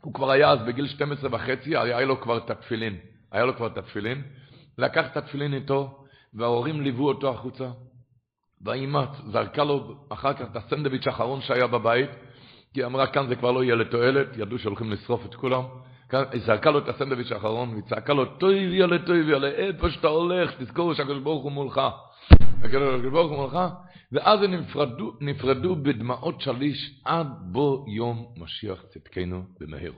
הוא 0.01 0.13
כבר 0.13 0.31
היה 0.31 0.51
אז 0.51 0.59
בגיל 0.67 0.87
12 0.87 1.29
וחצי, 1.33 1.77
היה 1.77 2.01
לו 2.01 2.21
כבר 2.21 2.37
את 2.37 2.49
התפילין, 2.49 2.97
היה 3.31 3.45
לו 3.45 3.55
כבר 3.55 3.67
את 3.67 3.77
התפילין, 3.77 4.23
לקח 4.77 5.11
את 5.11 5.17
התפילין 5.17 5.53
איתו, 5.53 6.05
וההורים 6.33 6.81
ליוו 6.81 7.07
אותו 7.07 7.29
החוצה, 7.29 7.69
והאימא 8.61 9.05
זרקה 9.31 9.63
לו 9.63 10.05
אחר 10.09 10.33
כך 10.33 10.41
את 10.41 10.55
הסנדוויץ' 10.55 11.07
האחרון 11.07 11.41
שהיה 11.41 11.67
בבית, 11.67 12.09
כי 12.73 12.85
אמרה, 12.85 13.07
כאן 13.07 13.27
זה 13.27 13.35
כבר 13.35 13.51
לא 13.51 13.63
יהיה 13.63 13.75
לתועלת, 13.75 14.27
ידעו 14.37 14.59
שהולכים 14.59 14.91
לשרוף 14.91 15.25
את 15.25 15.35
כולם. 15.35 15.63
היא 16.11 16.41
זרקה 16.45 16.71
לו 16.71 16.79
את 16.79 16.87
הסנדוויץ' 16.87 17.31
האחרון, 17.31 17.69
והיא 17.69 17.83
צעקה 17.83 18.13
לו, 18.13 18.25
טוב 18.25 18.51
ילד, 18.51 19.05
טוב 19.05 19.15
ילד, 19.15 19.53
איפה 19.53 19.89
שאתה 19.89 20.07
הולך, 20.07 20.61
תזכור 20.61 20.93
שהקדוש 20.93 21.23
ברוך 21.23 21.43
הוא 21.43 21.51
מולך. 21.51 21.81
הקדוש 22.63 23.01
ברוך 23.11 23.31
הוא 23.31 23.37
מולך. 23.37 23.59
ואז 24.11 24.43
הם 24.43 24.53
נפרדו, 24.53 25.13
נפרדו 25.21 25.75
בדמעות 25.75 26.41
שליש 26.41 27.01
עד 27.05 27.27
בוא 27.41 27.89
יום 27.89 28.33
משיח 28.37 28.83
צדקנו 28.87 29.43
במהר. 29.59 29.91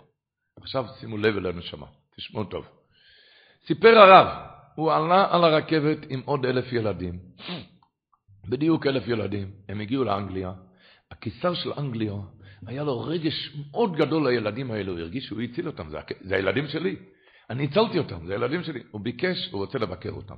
עכשיו 0.62 0.86
שימו 1.00 1.18
לב 1.18 1.38
אל 1.38 1.46
הנשמה, 1.46 1.88
תשמעו 2.16 2.44
טוב. 2.44 2.66
סיפר 3.66 3.98
הרב, 3.98 4.28
הוא 4.76 4.92
עלה 4.92 5.28
על 5.30 5.44
הרכבת 5.44 5.98
עם 6.10 6.22
עוד 6.26 6.46
אלף 6.46 6.74
ילדים. 6.74 7.20
בדיוק 8.50 8.88
אלף 8.88 9.08
ילדים. 9.08 9.52
הם 9.70 9.80
הגיעו 9.80 10.04
לאנגליה. 10.04 10.52
הקיסר 11.12 11.54
של 11.54 11.72
אנגליה 11.78 12.14
היה 12.68 12.84
לו 12.84 13.02
רגש 13.02 13.58
מאוד 13.72 13.96
גדול 13.96 14.28
לילדים 14.30 14.72
האלו, 14.72 14.92
הוא 14.92 15.00
הרגיש 15.00 15.26
שהוא 15.26 15.42
הציל 15.42 15.68
אותם, 15.68 15.90
זה, 15.90 15.98
זה 16.22 16.36
הילדים 16.36 16.68
שלי. 16.68 16.96
אני 17.50 17.64
הצלתי 17.64 17.98
אותם, 17.98 18.26
זה 18.26 18.34
הילדים 18.34 18.64
שלי. 18.64 18.84
הוא 18.92 19.02
ביקש, 19.02 19.50
הוא 19.52 19.62
רוצה 19.62 19.80
לבקר 19.80 20.10
אותם. 20.12 20.36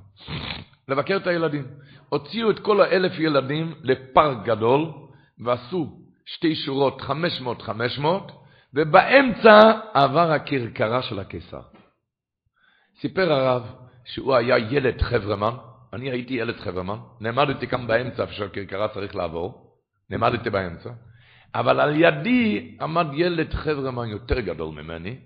לבקר 0.88 1.16
את 1.16 1.26
הילדים. 1.26 1.66
הוציאו 2.08 2.50
את 2.50 2.58
כל 2.58 2.80
האלף 2.80 3.18
ילדים 3.18 3.74
לפארק 3.82 4.44
גדול, 4.44 4.92
ועשו 5.38 6.00
שתי 6.26 6.54
שורות, 6.54 7.00
500-500, 7.00 8.02
ובאמצע 8.74 9.72
עבר 9.94 10.32
הכרכרה 10.32 11.02
של 11.02 11.18
הקיסר. 11.18 11.62
סיפר 13.00 13.32
הרב 13.32 13.74
שהוא 14.04 14.34
היה 14.34 14.58
ילד 14.58 15.02
חברמן, 15.02 15.54
אני 15.92 16.10
הייתי 16.10 16.34
ילד 16.34 16.56
חברמן, 16.56 16.98
נעמדתי 17.20 17.66
כאן 17.66 17.86
באמצע, 17.86 18.26
שהכרכרה 18.30 18.88
צריך 18.88 19.16
לעבור, 19.16 19.76
נעמדתי 20.10 20.50
באמצע, 20.50 20.90
אבל 21.54 21.80
על 21.80 22.00
ידי 22.00 22.76
עמד 22.80 23.06
ילד 23.12 23.54
חברמן 23.54 24.08
יותר 24.08 24.40
גדול 24.40 24.74
ממני, 24.74 25.16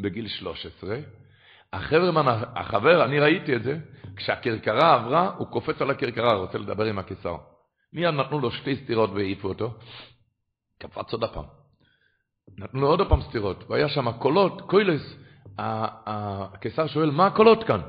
בגיל 0.00 0.28
13. 0.28 0.96
החברמן, 1.72 2.42
החבר, 2.56 3.04
אני 3.04 3.20
ראיתי 3.20 3.56
את 3.56 3.62
זה, 3.62 3.78
כשהכרכרה 4.16 4.94
עברה, 4.94 5.34
הוא 5.38 5.46
קופץ 5.46 5.82
על 5.82 5.90
הכרכרה, 5.90 6.34
רוצה 6.34 6.58
לדבר 6.58 6.84
עם 6.84 6.98
הקיסר. 6.98 7.36
מיד 7.92 8.14
נתנו 8.14 8.40
לו 8.40 8.50
שתי 8.50 8.76
סטירות 8.76 9.10
והעיפו 9.10 9.48
אותו. 9.48 9.74
קפץ 10.78 11.12
עוד 11.12 11.24
הפעם. 11.24 11.44
נתנו 12.58 12.80
לו 12.80 12.86
עוד 12.86 13.08
פעם 13.08 13.22
סטירות, 13.22 13.70
והיה 13.70 13.88
שם 13.88 14.12
קולות, 14.12 14.60
קוילס. 14.60 15.16
הקיסר 15.58 16.86
שואל, 16.86 17.10
מה 17.10 17.26
הקולות 17.26 17.64
כאן? 17.64 17.80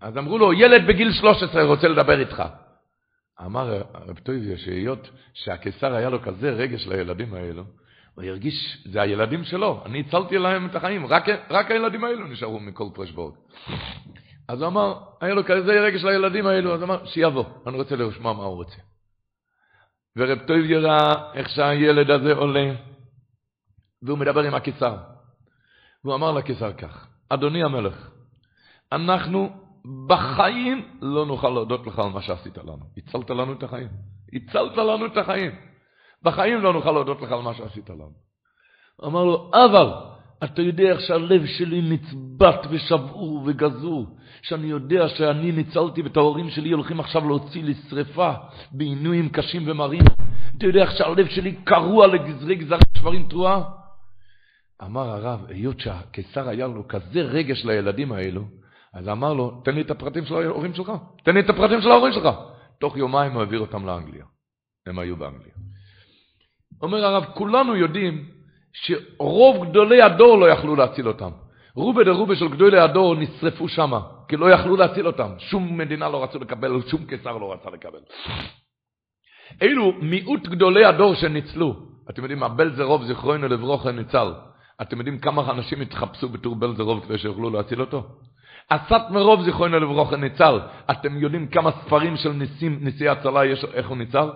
אז 0.00 0.18
אמרו 0.18 0.38
לו, 0.38 0.52
ילד 0.52 0.86
בגיל 0.86 1.12
13 1.12 1.62
רוצה 1.62 1.88
לדבר 1.88 2.20
איתך. 2.20 2.42
אמר 3.46 3.82
הרב 3.94 4.18
טויביה 4.18 4.58
שהיות 4.58 5.10
שהקיסר 5.34 5.94
היה 5.94 6.10
לו 6.10 6.22
כזה 6.22 6.50
רגש 6.50 6.86
לילדים 6.86 7.34
האלו, 7.34 7.64
הוא 8.14 8.24
הרגיש, 8.24 8.84
זה 8.84 9.02
הילדים 9.02 9.44
שלו, 9.44 9.82
אני 9.86 10.00
הצלתי 10.00 10.38
להם 10.38 10.66
את 10.66 10.74
החיים, 10.74 11.06
רק, 11.06 11.24
רק 11.50 11.70
הילדים 11.70 12.04
האלו 12.04 12.26
נשארו 12.26 12.60
מכל 12.60 12.88
פרשבורג. 12.94 13.34
אז 14.48 14.60
הוא 14.60 14.68
אמר, 14.68 14.98
היה 15.20 15.34
לו 15.34 15.44
כזה 15.44 15.72
רגש 15.72 16.04
לילדים 16.04 16.46
האלו, 16.46 16.74
אז 16.74 16.82
הוא 16.82 16.86
אמר, 16.86 17.06
שיבוא, 17.06 17.44
אני 17.66 17.76
רוצה 17.76 17.96
לשמוע 17.96 18.32
מה 18.32 18.42
הוא 18.42 18.54
רוצה. 18.54 18.76
ורב 20.16 20.38
טויביה 20.46 20.78
ראה 20.78 21.32
איך 21.34 21.48
שהילד 21.48 22.10
הזה 22.10 22.32
עולה, 22.32 22.74
והוא 24.02 24.18
מדבר 24.18 24.42
עם 24.42 24.54
הקיסר. 24.54 24.96
והוא 26.04 26.14
אמר 26.14 26.32
לקיסר 26.32 26.72
כך, 26.72 27.06
אדוני 27.28 27.64
המלך, 27.64 28.10
אנחנו 28.92 29.61
בחיים 30.06 30.84
לא 31.02 31.26
נוכל 31.26 31.48
להודות 31.48 31.86
לך 31.86 31.98
על 31.98 32.10
מה 32.10 32.22
שעשית 32.22 32.58
לנו. 32.58 32.84
הצלת 32.96 33.30
לנו 33.30 33.52
את 33.52 33.62
החיים. 33.62 33.88
הצלת 34.32 34.76
לנו 34.76 35.06
את 35.06 35.16
החיים. 35.16 35.50
בחיים 36.22 36.60
לא 36.60 36.72
נוכל 36.72 36.92
להודות 36.92 37.22
לך 37.22 37.32
על 37.32 37.42
מה 37.42 37.54
שעשית 37.54 37.90
לנו. 37.90 38.10
אמר 39.04 39.24
לו, 39.24 39.50
אבל 39.54 39.92
אתה 40.44 40.62
יודע 40.62 40.84
איך 40.84 41.00
שהלב 41.00 41.46
שלי 41.46 41.82
נצבט 41.82 42.66
ושבור 42.70 43.42
וגזור, 43.46 44.06
שאני 44.42 44.66
יודע 44.66 45.08
שאני 45.08 45.52
ניצלתי 45.52 46.02
ואת 46.02 46.16
ההורים 46.16 46.50
שלי 46.50 46.70
הולכים 46.70 47.00
עכשיו 47.00 47.28
להוציא 47.28 47.62
לשרפה 47.64 48.32
בעינויים 48.72 49.28
קשים 49.28 49.70
ומרים. 49.70 50.04
אתה 50.58 50.66
יודע 50.66 50.82
איך 50.82 50.90
שהלב 50.98 51.28
שלי 51.28 51.54
קרוע 51.64 52.06
לגזרי 52.06 52.54
גזרי 52.54 52.78
שברים 52.98 53.26
תרועה? 53.28 53.62
אמר 54.82 55.10
הרב, 55.10 55.44
היות 55.48 55.80
שהקיסר 55.80 56.48
היה 56.48 56.66
לו 56.66 56.88
כזה 56.88 57.20
רגש 57.20 57.64
לילדים 57.64 58.12
האלו, 58.12 58.44
אז 58.94 59.08
אמר 59.08 59.32
לו, 59.32 59.60
תן 59.64 59.74
לי 59.74 59.80
את 59.80 59.90
הפרטים 59.90 60.24
של 60.24 60.34
ההורים 60.34 60.74
שלך, 60.74 60.92
תן 61.24 61.34
לי 61.34 61.40
את 61.40 61.50
הפרטים 61.50 61.80
של 61.80 61.90
ההורים 61.90 62.12
שלך. 62.12 62.28
תוך 62.80 62.96
יומיים 62.96 63.32
הוא 63.32 63.40
העביר 63.40 63.60
אותם 63.60 63.86
לאנגליה. 63.86 64.24
הם 64.86 64.98
היו 64.98 65.16
באנגליה. 65.16 65.54
אומר 66.82 67.04
הרב, 67.04 67.24
כולנו 67.24 67.76
יודעים 67.76 68.24
שרוב 68.72 69.64
גדולי 69.64 70.02
הדור 70.02 70.38
לא 70.38 70.46
יכלו 70.46 70.76
להציל 70.76 71.08
אותם. 71.08 71.30
רובה 71.74 72.04
דרובה 72.04 72.36
של 72.36 72.48
גדולי 72.48 72.78
הדור 72.78 73.14
נשרפו 73.14 73.68
שמה, 73.68 74.00
כי 74.28 74.36
לא 74.36 74.50
יכלו 74.50 74.76
להציל 74.76 75.06
אותם. 75.06 75.30
שום 75.38 75.78
מדינה 75.78 76.08
לא 76.08 76.24
רצו 76.24 76.38
לקבל, 76.38 76.82
שום 76.86 77.06
קיסר 77.06 77.38
לא 77.38 77.52
רצה 77.52 77.70
לקבל. 77.70 78.00
אלו 79.62 79.92
מיעוט 79.92 80.46
גדולי 80.46 80.84
הדור 80.84 81.14
שניצלו. 81.14 81.76
אתם 82.10 82.22
יודעים, 82.22 82.42
הבלזרוב 82.42 83.04
זיכרונו 83.04 83.48
לברוכה 83.48 83.92
ניצל. 83.92 84.32
אתם 84.82 84.98
יודעים 84.98 85.18
כמה 85.18 85.50
אנשים 85.50 85.80
התחפשו 85.80 86.28
בתור 86.28 86.56
בלזרוב 86.56 87.04
כדי 87.04 87.18
שיוכלו 87.18 87.50
להציל 87.50 87.80
אותו? 87.80 88.06
אסת 88.68 89.02
מרוב 89.10 89.42
זיכרונו 89.42 89.80
לברוכה 89.80 90.16
ניצל. 90.16 90.60
אתם 90.90 91.18
יודעים 91.18 91.46
כמה 91.46 91.70
ספרים 91.70 92.16
של 92.16 92.32
ניסים, 92.32 92.78
ניסי 92.80 93.08
הצלה 93.08 93.44
יש, 93.44 93.64
איך 93.74 93.88
הוא 93.88 93.96
ניצל? 93.96 94.28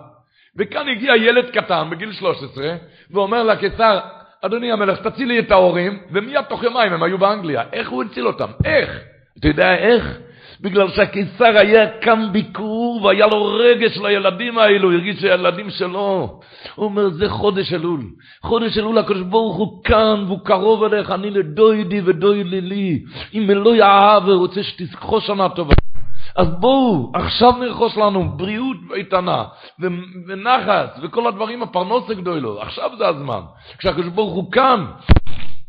וכאן 0.57 0.89
הגיע 0.89 1.15
ילד 1.15 1.49
קטן 1.49 1.89
בגיל 1.89 2.11
13, 2.11 2.75
ואומר 3.11 3.43
לקיסר, 3.43 3.99
אדוני 4.41 4.71
המלך, 4.71 4.99
תציל 5.07 5.27
לי 5.27 5.39
את 5.39 5.51
ההורים, 5.51 5.99
ומיד 6.11 6.41
תוך 6.41 6.63
יומיים 6.63 6.93
הם 6.93 7.03
היו 7.03 7.17
באנגליה. 7.17 7.63
איך 7.73 7.89
הוא 7.89 8.03
הציל 8.03 8.27
אותם? 8.27 8.49
איך? 8.65 8.99
אתה 9.39 9.47
יודע 9.47 9.75
איך? 9.75 10.17
בגלל 10.61 10.89
שהקיסר 10.89 11.57
היה 11.57 11.99
כאן 11.99 12.29
ביקור 12.31 12.99
והיה 13.03 13.27
לו 13.27 13.45
רגש 13.45 13.97
לילדים 13.97 14.57
האלו, 14.57 14.91
הרגיש 14.91 15.21
שהילדים 15.21 15.69
שלו. 15.69 16.39
הוא 16.75 16.85
אומר, 16.85 17.09
זה 17.09 17.29
חודש 17.29 17.73
אלול. 17.73 18.01
חודש 18.41 18.77
אלול, 18.77 18.97
הקדוש 18.97 19.21
ברוך 19.21 19.55
הוא 19.55 19.83
כאן 19.83 20.23
והוא 20.27 20.39
קרוב 20.43 20.83
אליך, 20.83 21.11
אני 21.11 21.29
לדוידי 21.29 22.01
ודוידי 22.05 22.61
לי. 22.61 23.03
אם 23.33 23.49
אלוהי 23.49 23.81
אהב 23.81 24.27
ורוצה 24.27 24.63
שתזכו 24.63 25.21
שנה 25.21 25.49
טובה. 25.49 25.73
אז 26.37 26.47
בואו, 26.59 27.11
עכשיו 27.15 27.51
נרכוש 27.51 27.97
לנו 27.97 28.29
בריאות 28.37 28.77
איתנה, 28.95 29.43
ונחס, 30.27 30.99
וכל 31.03 31.27
הדברים, 31.27 31.63
הפרנוס 31.63 32.09
הגדולו, 32.09 32.61
עכשיו 32.61 32.91
זה 32.97 33.07
הזמן. 33.07 33.41
כשהקדוש 33.77 34.07
ברוך 34.07 34.33
הוא 34.33 34.51
כאן, 34.51 34.85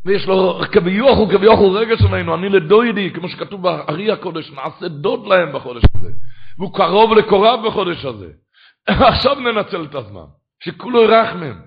ויש 0.09 0.27
לו 0.27 0.61
כביוח 0.71 1.19
וכביוח 1.19 1.59
הוא 1.59 1.79
רגש 1.79 2.01
עלינו, 2.01 2.35
אני 2.35 2.49
לדוידי, 2.49 3.11
כמו 3.13 3.29
שכתוב 3.29 3.61
בארי 3.61 4.11
הקודש, 4.11 4.51
נעשה 4.51 4.87
דוד 4.87 5.27
להם 5.27 5.53
בחודש 5.53 5.83
הזה. 5.97 6.11
והוא 6.57 6.73
קרוב 6.73 7.13
לקורב 7.13 7.67
בחודש 7.67 8.05
הזה. 8.05 8.31
עכשיו 9.13 9.35
ננצל 9.35 9.83
את 9.83 9.95
הזמן, 9.95 10.25
שכולו 10.63 11.03
ירחמם. 11.03 11.61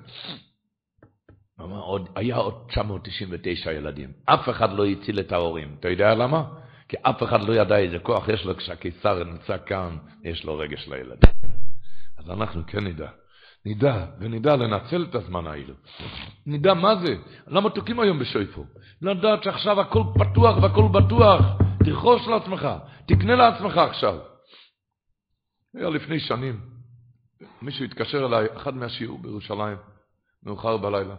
עוד, 1.59 2.09
היה 2.17 2.37
עוד 2.37 2.55
999 2.69 3.73
ילדים, 3.73 4.13
אף 4.25 4.49
אחד 4.49 4.73
לא 4.73 4.87
הציל 4.87 5.21
את 5.21 5.33
ההורים. 5.33 5.77
אתה 5.81 5.89
יודע 5.89 6.15
למה? 6.15 6.45
כי 6.89 6.97
אף 7.03 7.23
אחד 7.23 7.43
לא 7.43 7.53
ידע 7.53 7.77
איזה 7.77 7.99
כוח 7.99 8.29
יש 8.29 8.45
לו 8.45 8.57
כשהקיסר 8.57 9.25
נמצא 9.25 9.57
כאן, 9.67 9.97
יש 10.25 10.45
לו 10.45 10.59
רגש 10.59 10.89
לילדים. 10.89 11.31
אז 12.19 12.31
אנחנו 12.31 12.63
כן 12.67 12.85
נדע. 12.85 13.09
נדע, 13.67 14.07
ונדע 14.19 14.57
לנצל 14.57 15.07
את 15.11 15.15
הזמן 15.15 15.47
האלו. 15.47 15.75
נדע 16.47 16.75
מה 16.75 16.97
זה, 16.97 17.15
למה 17.47 17.71
תוקעים 17.71 18.01
היום 18.01 18.19
בשויפו? 18.19 18.65
לדעת 19.03 19.43
שעכשיו 19.43 19.81
הכל 19.81 20.03
פתוח 20.15 20.63
והכל 20.63 20.89
בטוח, 20.93 21.41
תרכוש 21.85 22.29
לעצמך, 22.29 22.69
תקנה 23.07 23.35
לעצמך 23.35 23.77
עכשיו. 23.77 24.19
היה 25.75 25.91
לפני 25.91 26.21
שנים, 26.21 26.61
מישהו 27.63 27.85
התקשר 27.85 28.27
אליי, 28.27 28.47
אחד 28.57 28.75
מהשיעור 28.75 29.19
בירושלים, 29.19 29.77
מאוחר 30.43 30.77
בלילה, 30.77 31.15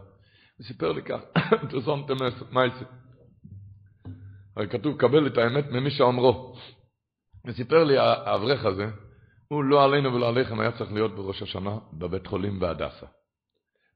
וסיפר 0.60 0.92
לי 0.92 1.02
כך, 1.02 1.20
תזונתם 1.70 2.14
מייסי. 2.52 2.86
הרי 4.56 4.70
כתוב, 4.70 4.98
קבל 4.98 5.28
את 5.28 5.38
האמת 5.38 5.66
ממי 5.72 5.92
שאומרו. 5.92 6.56
וסיפר 7.46 7.84
לי 7.84 7.98
האברך 7.98 8.66
הזה, 8.66 8.92
הוא 9.48 9.64
לא 9.64 9.84
עלינו 9.84 10.14
ולא 10.14 10.30
עליכם 10.30 10.60
היה 10.60 10.72
צריך 10.72 10.94
להיות 10.94 11.16
בראש 11.16 11.42
השנה 11.42 11.78
בבית 11.94 12.28
חולים 12.28 12.60
בהדסה. 12.60 13.06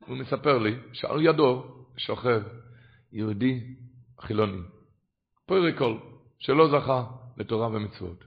הוא 0.08 0.18
מספר 0.18 0.58
לי 0.58 0.76
שעל 0.94 1.26
ידו 1.26 1.64
שוכב 1.98 2.42
יהודי 3.14 3.76
חילוני, 4.22 4.62
פויריקול, 5.46 6.00
שלא 6.40 6.68
זכה 6.68 7.04
לתורה 7.38 7.68
ומצוות. 7.68 8.24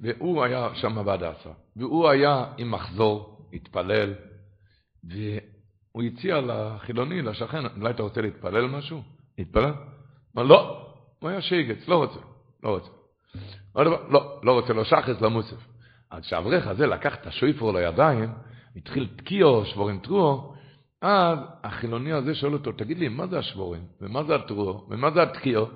והוא 0.00 0.44
היה 0.44 0.74
שם 0.74 1.04
בהדסה, 1.04 1.50
והוא 1.76 2.08
היה 2.08 2.44
עם 2.58 2.70
מחזור, 2.70 3.48
התפלל, 3.52 4.14
והוא 5.04 6.02
הציע 6.02 6.40
לחילוני, 6.40 7.22
לשכן, 7.22 7.66
אולי 7.66 7.90
אתה 7.90 8.02
רוצה 8.02 8.20
להתפלל 8.20 8.66
משהו? 8.66 9.02
להתפלל? 9.38 9.72
אמר, 10.36 10.42
לא, 10.42 10.88
הוא 11.18 11.30
היה 11.30 11.42
שייגץ, 11.42 11.88
לא 11.88 11.96
רוצה, 11.96 12.20
לא 12.62 12.68
רוצה. 12.68 12.90
לא, 13.76 14.40
לא 14.42 14.52
רוצה, 14.52 14.72
לא 14.72 14.84
שחס, 14.84 15.20
לא 15.20 15.30
מוסף. 15.30 15.73
אז 16.14 16.22
כשהאברך 16.22 16.66
הזה 16.66 16.86
לקח 16.86 17.14
את 17.14 17.26
השויפור 17.26 17.72
לידיים, 17.72 18.32
התחיל 18.76 19.08
תקיעו, 19.16 19.64
שבורים 19.64 19.98
טרועו, 19.98 20.54
אז 21.02 21.38
החילוני 21.64 22.12
הזה 22.12 22.34
שואל 22.34 22.52
אותו, 22.52 22.72
תגיד 22.72 22.98
לי, 22.98 23.08
מה 23.08 23.26
זה 23.26 23.38
השבורים? 23.38 23.82
ומה 24.00 24.24
זה 24.24 24.34
הטרועו? 24.34 24.86
ומה 24.90 25.10
זה 25.10 25.22
התקיעו? 25.22 25.66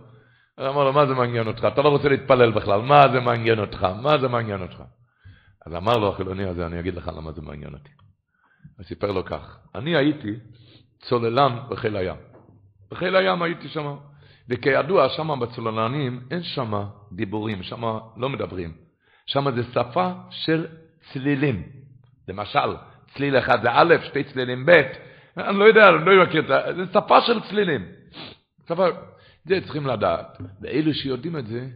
הוא 0.58 0.68
אמר 0.68 0.84
לו, 0.84 0.92
מה 0.92 1.06
זה 1.06 1.14
מעניין 1.14 1.46
אותך? 1.46 1.68
אתה 1.72 1.82
לא 1.82 1.88
רוצה 1.88 2.08
להתפלל 2.08 2.50
בכלל, 2.50 2.80
מה 2.80 3.02
זה 3.12 3.20
מעניין 3.20 3.58
אותך? 3.58 3.86
מה 4.02 4.18
זה 4.18 4.28
מעניין 4.28 4.62
אותך? 4.62 4.82
אז 5.66 5.74
אמר 5.74 5.96
לו 5.96 6.08
החילוני 6.08 6.44
הזה, 6.44 6.66
אני 6.66 6.80
אגיד 6.80 6.94
לך 6.94 7.10
למה 7.16 7.32
זה 7.32 7.42
מעניין 7.42 7.74
אותי. 7.74 7.90
הוא 8.76 8.84
סיפר 8.84 9.12
לו 9.12 9.24
כך, 9.24 9.58
אני 9.74 9.96
הייתי 9.96 10.34
צוללן 11.00 11.58
בחיל 11.68 11.96
הים. 11.96 12.16
בחיל 12.90 13.16
הים 13.16 13.42
הייתי 13.42 13.68
שם, 13.68 13.96
וכידוע, 14.48 15.08
שם 15.08 15.40
בצוללנים 15.40 16.20
אין 16.30 16.42
שם 16.42 16.84
דיבורים, 17.12 17.62
שם 17.62 17.98
לא 18.16 18.28
מדברים. 18.28 18.87
שם 19.28 19.50
זה 19.54 19.62
שפה 19.72 20.12
של 20.30 20.66
צלילים. 21.12 21.62
למשל, 22.28 22.76
צליל 23.14 23.38
אחד 23.38 23.62
זה 23.62 23.68
א', 23.72 23.94
שתי 24.04 24.24
צלילים 24.24 24.66
ב', 24.66 24.82
אני 25.36 25.58
לא 25.58 25.64
יודע, 25.64 25.88
אני 25.88 26.04
לא 26.04 26.24
מכיר 26.24 26.40
את 26.40 26.46
זה, 26.46 26.84
זה 26.84 26.92
שפה 26.92 27.20
של 27.20 27.40
צלילים. 27.40 27.86
שפה, 28.68 28.86
זה 29.44 29.60
צריכים 29.60 29.86
לדעת. 29.86 30.38
ואלו 30.60 30.94
שיודעים 30.94 31.36
את 31.36 31.46
זה, 31.46 31.66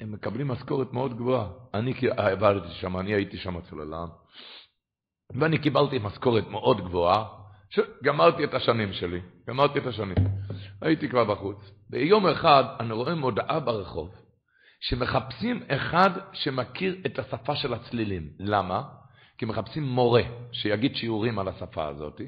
הם 0.00 0.12
מקבלים 0.12 0.48
משכורת 0.48 0.92
מאוד 0.92 1.16
גבוהה. 1.16 1.48
אני 1.74 1.94
עברתי 2.16 2.68
שם, 2.68 2.96
אני 2.96 3.14
הייתי 3.14 3.36
שם 3.36 3.60
צוללן, 3.60 4.06
ואני 5.34 5.58
קיבלתי 5.58 5.98
משכורת 5.98 6.48
מאוד 6.48 6.80
גבוהה, 6.80 7.24
גמרתי 8.04 8.44
את 8.44 8.54
השנים 8.54 8.92
שלי, 8.92 9.20
גמרתי 9.48 9.78
את 9.78 9.86
השנים. 9.86 10.16
הייתי 10.80 11.08
כבר 11.08 11.24
בחוץ. 11.24 11.70
ביום 11.90 12.26
אחד 12.26 12.64
אני 12.80 12.92
רואה 12.92 13.14
מודעה 13.14 13.60
ברחוב, 13.60 14.14
שמחפשים 14.88 15.62
אחד 15.68 16.10
שמכיר 16.32 16.96
את 17.06 17.18
השפה 17.18 17.56
של 17.56 17.74
הצלילים. 17.74 18.28
למה? 18.38 18.82
כי 19.38 19.44
מחפשים 19.44 19.82
מורה 19.82 20.22
שיגיד 20.52 20.96
שיעורים 20.96 21.38
על 21.38 21.48
השפה 21.48 21.86
הזאת, 21.86 22.20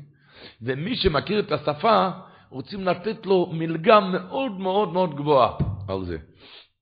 ומי 0.63 0.97
שמכיר 0.97 1.41
את 1.41 1.53
השפה, 1.53 2.09
רוצים 2.51 2.85
לתת 2.85 3.27
לו 3.27 3.51
מלגה 3.53 4.01
מאוד 4.01 4.53
מאוד 4.61 4.93
מאוד 4.93 5.17
גבוהה 5.17 5.53
על 5.89 6.05
זה. 6.05 6.19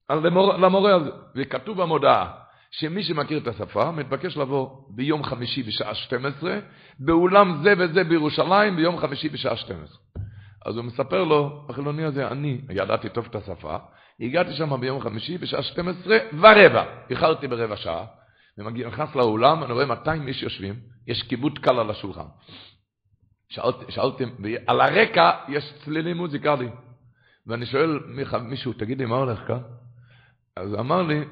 על 0.08 0.26
למור, 0.26 0.52
למורה 0.52 0.94
הזה. 0.94 1.10
וכתוב 1.36 1.82
במודעה, 1.82 2.32
שמי 2.70 3.02
שמכיר 3.02 3.38
את 3.38 3.46
השפה, 3.46 3.90
מתבקש 3.90 4.36
לבוא 4.36 4.68
ביום 4.88 5.24
חמישי 5.24 5.62
בשעה 5.62 5.94
12, 5.94 6.58
באולם 6.98 7.60
זה 7.62 7.74
וזה 7.78 8.04
בירושלים, 8.04 8.76
ביום 8.76 8.98
חמישי 8.98 9.28
בשעה 9.28 9.56
12. 9.56 9.98
אז 10.66 10.76
הוא 10.76 10.84
מספר 10.84 11.24
לו, 11.24 11.66
החילוני 11.68 12.04
הזה, 12.04 12.28
אני 12.28 12.60
ידעתי 12.70 13.08
טוב 13.08 13.26
את 13.30 13.34
השפה, 13.34 13.76
הגעתי 14.20 14.52
שם 14.52 14.80
ביום 14.80 15.00
חמישי 15.00 15.38
בשעה 15.38 15.62
12 15.62 16.18
ורבע, 16.32 16.84
איחרתי 17.10 17.48
ברבע 17.48 17.76
שעה, 17.76 18.04
ונכנס 18.58 19.14
לאולם, 19.14 19.64
אני 19.64 19.72
רואה 19.72 19.86
200 19.86 20.28
איש 20.28 20.42
יושבים, 20.42 20.74
יש 21.06 21.22
כיבוד 21.22 21.58
קל 21.58 21.78
על 21.78 21.90
השולחן. 21.90 22.26
שאלתם, 23.48 23.90
שאלתם, 23.90 24.28
על 24.66 24.80
הרקע 24.80 25.30
יש 25.48 25.72
צלילים 25.84 26.16
מוזיקליים. 26.16 26.70
ואני 27.46 27.66
שואל 27.66 27.98
מישהו, 28.42 28.72
תגיד 28.72 28.98
לי, 28.98 29.06
מה 29.06 29.16
הולך 29.16 29.38
כאן? 29.46 29.58
אז 30.56 30.74
אמר 30.74 31.02
לי, 31.02 31.24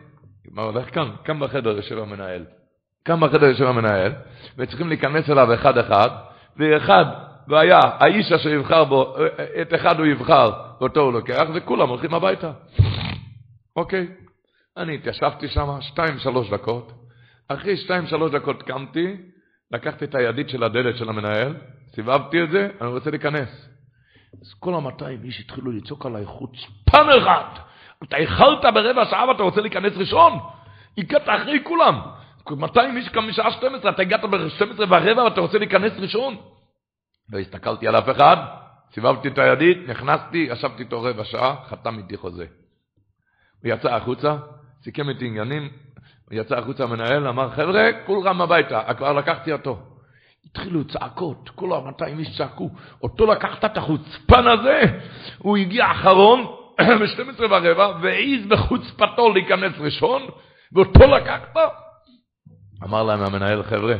מה 0.51 0.62
הולך 0.62 0.95
כאן? 0.95 1.11
כאן 1.24 1.41
בחדר 1.41 1.76
יושב 1.76 1.99
המנהל. 1.99 2.45
כאן 3.05 3.20
בחדר 3.20 3.47
יושב 3.47 3.64
המנהל, 3.64 4.12
וצריכים 4.57 4.89
להיכנס 4.89 5.30
אליו 5.30 5.55
אחד-אחד, 5.55 6.11
ואחד, 6.57 7.05
והיה, 7.49 7.80
האיש 7.99 8.32
אשר 8.32 8.49
יבחר 8.49 8.84
בו, 8.84 9.16
את 9.62 9.74
אחד 9.74 9.99
הוא 9.99 10.07
יבחר, 10.07 10.53
ואותו 10.80 11.01
הוא 11.01 11.12
לוקח, 11.12 11.45
וכולם 11.55 11.88
הולכים 11.88 12.14
הביתה. 12.14 12.53
אוקיי. 13.76 14.07
אני 14.76 14.95
התיישבתי 14.95 15.49
שם 15.49 15.68
שתיים, 15.80 16.18
שלוש 16.18 16.51
דקות. 16.51 16.93
אחרי 17.49 17.76
שתיים, 17.76 18.07
שלוש 18.07 18.32
דקות 18.32 18.62
קמתי, 18.62 19.16
לקחתי 19.72 20.05
את 20.05 20.14
הידית 20.14 20.49
של 20.49 20.62
הדלת 20.62 20.97
של 20.97 21.09
המנהל, 21.09 21.55
סיבבתי 21.95 22.43
את 22.43 22.51
זה, 22.51 22.68
אני 22.80 22.88
רוצה 22.88 23.11
להיכנס. 23.11 23.68
אז 24.43 24.55
כל 24.61 24.74
המאתיים 24.74 25.20
איש 25.24 25.40
התחילו 25.40 25.72
לצעוק 25.72 26.07
עליי 26.07 26.26
חוצפן 26.26 27.07
אחד. 27.22 27.45
אתה 28.03 28.16
איחרת 28.16 28.64
ברבע 28.74 29.05
שעה 29.05 29.28
ואתה 29.28 29.43
רוצה 29.43 29.61
להיכנס 29.61 29.93
ראשון? 29.97 30.38
הגעת 30.99 31.28
אחרי 31.28 31.59
כולם. 31.64 32.01
200 32.51 32.97
איש 32.97 33.09
קם 33.09 33.28
משעה 33.28 33.51
12, 33.51 33.90
אתה 33.90 34.03
הגעת 34.03 34.24
ב-12 34.24 34.80
ורבע 34.88 35.24
ואתה 35.24 35.40
רוצה 35.40 35.59
להיכנס 35.59 35.93
ראשון? 35.99 36.36
לא 37.33 37.39
הסתכלתי 37.39 37.89
על 37.89 37.97
אף 37.97 38.11
אחד, 38.11 38.37
סיבבתי 38.95 39.28
את 39.28 39.39
הידית, 39.39 39.89
נכנסתי, 39.89 40.47
ישבתי 40.51 40.83
איתו 40.83 41.03
רבע 41.03 41.24
שעה, 41.24 41.57
חתם 41.68 41.99
איתי 41.99 42.16
חוזה. 42.16 42.47
הוא 43.62 43.72
יצא 43.72 43.95
החוצה, 43.95 44.37
סיכם 44.83 45.09
איתי 45.09 45.26
עניינים, 45.26 45.68
הוא 46.30 46.41
יצא 46.41 46.59
החוצה 46.59 46.85
המנהל, 46.85 47.28
אמר, 47.28 47.51
חבר'ה, 47.51 47.91
כולכם 48.07 48.41
הביתה, 48.41 48.95
כבר 48.97 49.12
לקחתי 49.12 49.53
אותו. 49.53 49.78
התחילו 50.47 50.85
צעקות, 50.85 51.49
כל 51.55 51.72
ה-200 51.72 52.18
איש 52.18 52.39
צעקו, 52.39 52.70
אותו 53.03 53.26
לקחת 53.26 53.64
את 53.64 53.76
החוצפן 53.76 54.47
הזה, 54.47 54.83
הוא 55.39 55.57
הגיע 55.57 55.91
אחרון, 55.91 56.47
ב-12 57.01 57.41
ורבע, 57.41 57.93
והעז 58.03 58.47
בחוצפתו 58.49 59.33
להיכנס 59.33 59.72
ראשון, 59.78 60.22
ואותו 60.72 61.07
לקחת? 61.07 61.57
אמר 62.85 63.03
להם 63.03 63.22
המנהל, 63.22 63.62
חבר'ה, 63.62 63.95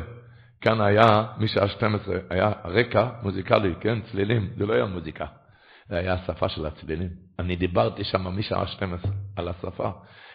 כאן 0.63 0.81
היה, 0.81 1.25
משעה 1.39 1.69
12, 1.69 2.17
היה 2.31 2.53
רקע 2.65 3.09
מוזיקלי, 3.23 3.75
כן, 3.81 3.99
צלילים, 4.11 4.51
זה 4.57 4.67
לא 4.67 4.75
היה 4.75 4.85
מוזיקה, 4.85 5.27
זה 5.89 5.99
היה 5.99 6.15
השפה 6.15 6.49
של 6.49 6.67
הצלילים. 6.67 7.09
אני 7.39 7.57
דיברתי 7.57 8.05
שם 8.05 8.39
משעה 8.39 8.67
12 8.67 9.11
על 9.37 9.49
השפה. 9.49 9.91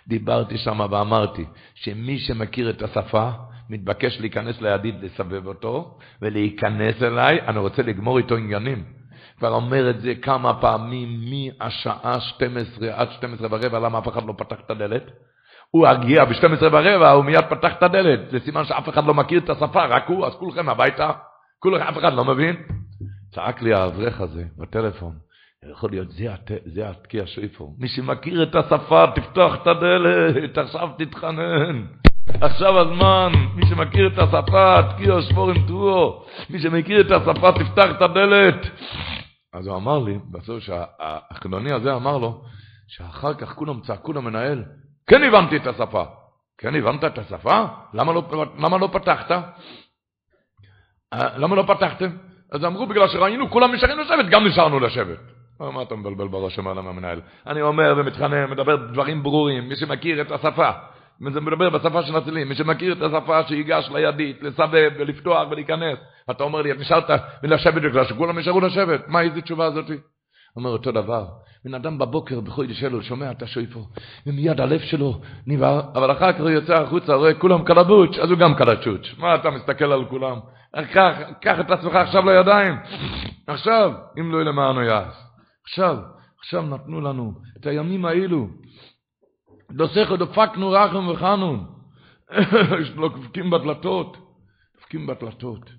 דיברתי 0.07 0.57
שם 0.57 0.79
ואמרתי 0.91 1.45
שמי 1.75 2.19
שמכיר 2.19 2.69
את 2.69 2.81
השפה, 2.81 3.29
מתבקש 3.69 4.19
להיכנס 4.19 4.61
לידיד 4.61 4.95
לסבב 5.03 5.47
אותו, 5.47 5.97
ולהיכנס 6.21 7.03
אליי, 7.03 7.41
אני 7.41 7.59
רוצה 7.59 7.81
לגמור 7.81 8.17
איתו 8.17 8.35
עניינים. 8.35 8.83
כבר 9.37 9.53
אומר 9.53 9.89
את 9.89 10.01
זה 10.01 10.15
כמה 10.15 10.61
פעמים 10.61 11.21
מהשעה 11.29 12.19
12 12.19 12.87
עד 12.93 13.11
12 13.11 13.47
ורבע, 13.51 13.79
למה 13.79 13.99
אף 13.99 14.07
אחד 14.07 14.25
לא 14.25 14.33
פתח 14.37 14.57
את 14.65 14.71
הדלת? 14.71 15.03
הוא 15.71 15.87
הגיע 15.87 16.25
ב-12 16.25 16.61
ורבע, 16.61 17.11
הוא 17.11 17.25
מיד 17.25 17.45
פתח 17.49 17.73
את 17.77 17.83
הדלת. 17.83 18.19
זה 18.31 18.39
סימן 18.39 18.65
שאף 18.65 18.89
אחד 18.89 19.05
לא 19.05 19.13
מכיר 19.13 19.39
את 19.39 19.49
השפה, 19.49 19.85
רק 19.85 20.07
הוא, 20.07 20.25
אז 20.25 20.35
כולכם 20.35 20.69
הביתה. 20.69 21.11
כולכם, 21.59 21.83
אף 21.83 21.97
אחד 21.97 22.13
לא 22.13 22.25
מבין. 22.25 22.55
צעק 23.31 23.61
לי 23.61 23.73
האברך 23.73 24.21
הזה 24.21 24.43
בטלפון, 24.57 25.15
יכול 25.71 25.89
להיות, 25.89 26.11
זה, 26.11 26.33
הת... 26.33 26.51
זה 26.65 26.89
התקיע 26.89 27.23
שויפו. 27.25 27.75
מי 27.79 27.87
שמכיר 27.87 28.43
את 28.43 28.55
השפה, 28.55 29.05
תפתח 29.15 29.51
את 29.61 29.67
הדלת, 29.67 30.57
עכשיו 30.57 30.89
תתחנן. 30.97 31.85
עכשיו 32.41 32.79
הזמן, 32.79 33.31
מי 33.55 33.65
שמכיר 33.65 34.07
את 34.07 34.17
השפה, 34.17 34.79
תקיע 34.83 35.21
שבור 35.21 35.49
עם 35.49 35.67
טרור. 35.67 36.25
מי 36.49 36.59
שמכיר 36.59 37.01
את 37.01 37.11
השפה, 37.11 37.51
תפתח 37.51 37.85
את 37.97 38.01
הדלת. 38.01 38.69
אז 39.53 39.67
הוא 39.67 39.75
אמר 39.75 39.99
לי, 39.99 40.19
בסוף 40.31 40.59
שהחילוני 40.59 41.71
הזה 41.71 41.95
אמר 41.95 42.17
לו, 42.17 42.41
שאחר 42.87 43.33
כך 43.33 43.55
כולם 43.55 43.79
צעקו 43.79 44.13
למנהל, 44.13 44.63
כן 45.07 45.23
הבנתי 45.23 45.57
את 45.57 45.67
השפה. 45.67 46.03
כן 46.57 46.75
הבנת 46.75 47.05
את 47.05 47.17
השפה? 47.17 47.65
למה 47.93 48.13
לא, 48.13 48.23
למה 48.57 48.77
לא 48.77 48.89
פתחת? 48.93 49.31
למה 51.13 51.55
לא 51.55 51.63
פתחתם? 51.67 52.09
אז 52.51 52.65
אמרו, 52.65 52.87
בגלל 52.87 53.07
שראינו, 53.07 53.49
כולם 53.49 53.73
נשארים 53.73 53.99
לשבת, 53.99 54.25
גם 54.29 54.47
נשארנו 54.47 54.79
לשבת. 54.79 55.19
מה 55.59 55.81
אתה 55.81 55.95
מבלבל 55.95 56.27
בראש 56.27 56.59
אמר 56.59 56.73
למה 56.73 56.89
המנהל? 56.89 57.21
אני 57.47 57.61
אומר 57.61 57.95
ומתחנן, 57.97 58.49
מדבר 58.49 58.75
דברים 58.75 59.23
ברורים, 59.23 59.69
מי 59.69 59.75
שמכיר 59.75 60.21
את 60.21 60.31
השפה, 60.31 60.69
זה 61.19 61.41
מדבר 61.41 61.69
בשפה 61.69 62.03
של 62.03 62.15
הצילים, 62.15 62.49
מי 62.49 62.55
שמכיר 62.55 62.93
את 62.93 63.01
השפה 63.01 63.43
שיגש 63.47 63.89
לידית, 63.93 64.43
לסבב 64.43 64.91
ולפתוח 64.97 65.47
ולהיכנס. 65.51 65.97
אתה 66.31 66.43
אומר 66.43 66.61
לי, 66.61 66.73
נשארת 66.73 67.09
ולשבת 67.43 67.81
בגלל 67.81 68.05
שכולם 68.05 68.39
נשארו 68.39 68.61
לשבת, 68.61 69.07
מה 69.07 69.21
איזה 69.21 69.41
תשובה 69.41 69.65
הזאתי? 69.65 69.97
אומר 70.57 70.69
אותו 70.69 70.91
דבר, 70.91 71.27
בן 71.65 71.73
אדם 71.73 71.97
בבוקר 71.97 72.39
בחודש 72.39 72.83
אלול 72.83 73.03
שומע 73.03 73.31
את 73.31 73.41
השויפו, 73.41 73.87
ומיד 74.25 74.61
הלב 74.61 74.79
שלו 74.79 75.21
נבער, 75.47 75.81
אבל 75.95 76.11
אחר 76.11 76.33
כך 76.33 76.39
הוא 76.39 76.49
יוצא 76.49 76.73
החוצה, 76.73 77.15
רואה 77.15 77.33
כולם 77.33 77.63
קלבוץ', 77.63 78.17
אז 78.17 78.29
הוא 78.29 78.39
גם 78.39 78.55
קלצ'וץ'. 78.55 79.07
מה 79.17 79.35
אתה 79.35 79.49
מסתכל 79.49 79.91
על 79.91 80.05
כולם? 80.05 80.39
קח, 81.41 81.59
את 81.59 81.71
עצמך 81.71 81.95
עכשיו 81.95 82.25
לידיים. 82.25 82.75
עכשיו, 83.47 83.91
אם 84.19 84.31
לא 84.31 84.45
למענו 84.45 84.81
יעש. 84.81 85.15
עכשיו, 85.63 85.97
עכשיו 86.39 86.61
נתנו 86.61 87.01
לנו 87.01 87.33
את 87.57 87.65
הימים 87.65 88.05
האלו. 88.05 88.47
דוסך 89.71 90.11
דפקנו 90.19 90.69
רחם 90.69 91.07
וחנון. 91.07 91.65
דופקים 92.95 93.49
בדלתות, 93.49 94.17
דופקים 94.75 95.07
בדלתות. 95.07 95.69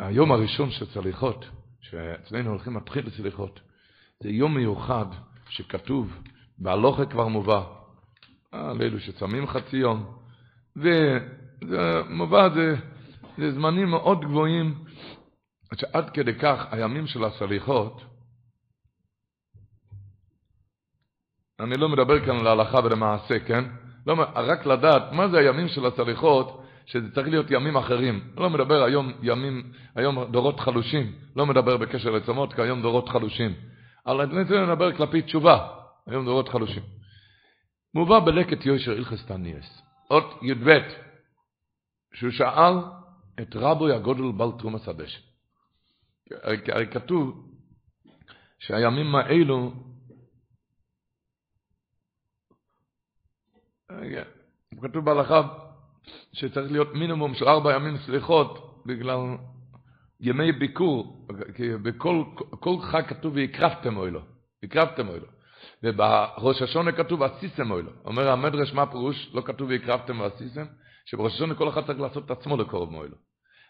היום 0.00 0.32
הראשון 0.32 0.70
של 0.70 0.86
סליחות, 0.86 1.44
שאצלנו 1.90 2.50
הולכים 2.50 2.74
להתחיל 2.74 3.06
לסליחות, 3.06 3.60
זה 4.22 4.30
יום 4.30 4.54
מיוחד 4.54 5.06
שכתוב, 5.48 6.22
בהלוכה 6.58 7.06
כבר 7.06 7.28
מובא, 7.28 7.64
על 8.52 8.82
אלו 8.82 9.00
שצמים 9.00 9.46
חצי 9.46 9.76
יום, 9.76 10.18
וזה 10.76 12.02
מובא, 12.08 12.48
זה, 12.48 12.76
זה 13.38 13.52
זמנים 13.52 13.90
מאוד 13.90 14.20
גבוהים. 14.24 14.84
שעד 15.74 16.10
כדי 16.10 16.34
כך 16.34 16.66
הימים 16.70 17.06
של 17.06 17.24
הסליחות, 17.24 18.02
אני 21.60 21.76
לא 21.76 21.88
מדבר 21.88 22.26
כאן 22.26 22.44
להלכה 22.44 22.78
ולמעשה, 22.84 23.40
כן? 23.40 23.64
לא, 24.06 24.14
רק 24.34 24.66
לדעת 24.66 25.12
מה 25.12 25.28
זה 25.28 25.38
הימים 25.38 25.68
של 25.68 25.86
הסליחות, 25.86 26.64
שזה 26.88 27.14
צריך 27.14 27.28
להיות 27.28 27.46
ימים 27.50 27.76
אחרים. 27.76 28.30
לא 28.36 28.50
מדבר 28.50 28.82
היום 28.82 29.12
ימים, 29.22 29.72
היום 29.94 30.24
דורות 30.24 30.60
חלושים, 30.60 31.12
לא 31.36 31.46
מדבר 31.46 31.76
בקשר 31.76 32.10
לצומות, 32.10 32.52
כי 32.52 32.62
היום 32.62 32.82
דורות 32.82 33.08
חלושים. 33.08 33.54
אבל 34.06 34.20
אני 34.20 34.42
רוצה 34.42 34.54
לדבר 34.54 34.96
כלפי 34.96 35.22
תשובה, 35.22 35.68
היום 36.06 36.24
דורות 36.24 36.48
חלושים. 36.48 36.82
מובא 37.94 38.20
בלקט 38.20 38.66
יושר 38.66 38.92
הלכס 38.92 39.26
תניאס, 39.26 39.82
אות 40.10 40.42
י"ב, 40.42 40.78
שהוא 42.14 42.30
שאל 42.30 42.74
את 43.40 43.56
רבוי 43.56 43.94
הגודל 43.94 44.32
בל 44.36 44.58
תרומס 44.58 44.88
הדשא. 44.88 45.18
הרי 46.72 46.86
כתוב 46.86 47.48
שהימים 48.58 49.14
האלו, 49.14 49.72
כתוב 54.82 55.04
בהלכה 55.04 55.67
שצריך 56.32 56.72
להיות 56.72 56.94
מינימום 56.94 57.34
של 57.34 57.48
ארבע 57.48 57.74
ימים 57.74 57.98
סליחות 57.98 58.82
בגלל 58.86 59.18
ימי 60.20 60.52
ביקור, 60.52 61.26
כי 61.54 61.76
בכל 61.76 62.24
כל 62.60 62.76
חג 62.80 63.02
כתוב 63.06 63.36
והקרבתם 63.36 63.96
אוילו, 63.96 64.20
הקרבתם 64.62 65.08
אוילו. 65.08 65.26
ובראש 65.82 66.62
השונה 66.62 66.92
כתוב 66.92 67.22
עשיסם 67.22 67.70
אוילו. 67.70 67.90
אומר 68.04 68.30
המדרש 68.30 68.72
מה 68.72 68.86
פירוש, 68.86 69.30
לא 69.34 69.40
כתוב 69.40 69.68
והקרבתם 69.68 70.20
ועשיסם, 70.20 70.64
שבראש 71.06 71.34
השונה 71.34 71.54
כל 71.54 71.68
אחד 71.68 71.86
צריך 71.86 72.00
לעשות 72.00 72.24
את 72.24 72.30
עצמו 72.30 72.56
לקורב 72.56 72.90
מוילו. 72.90 73.16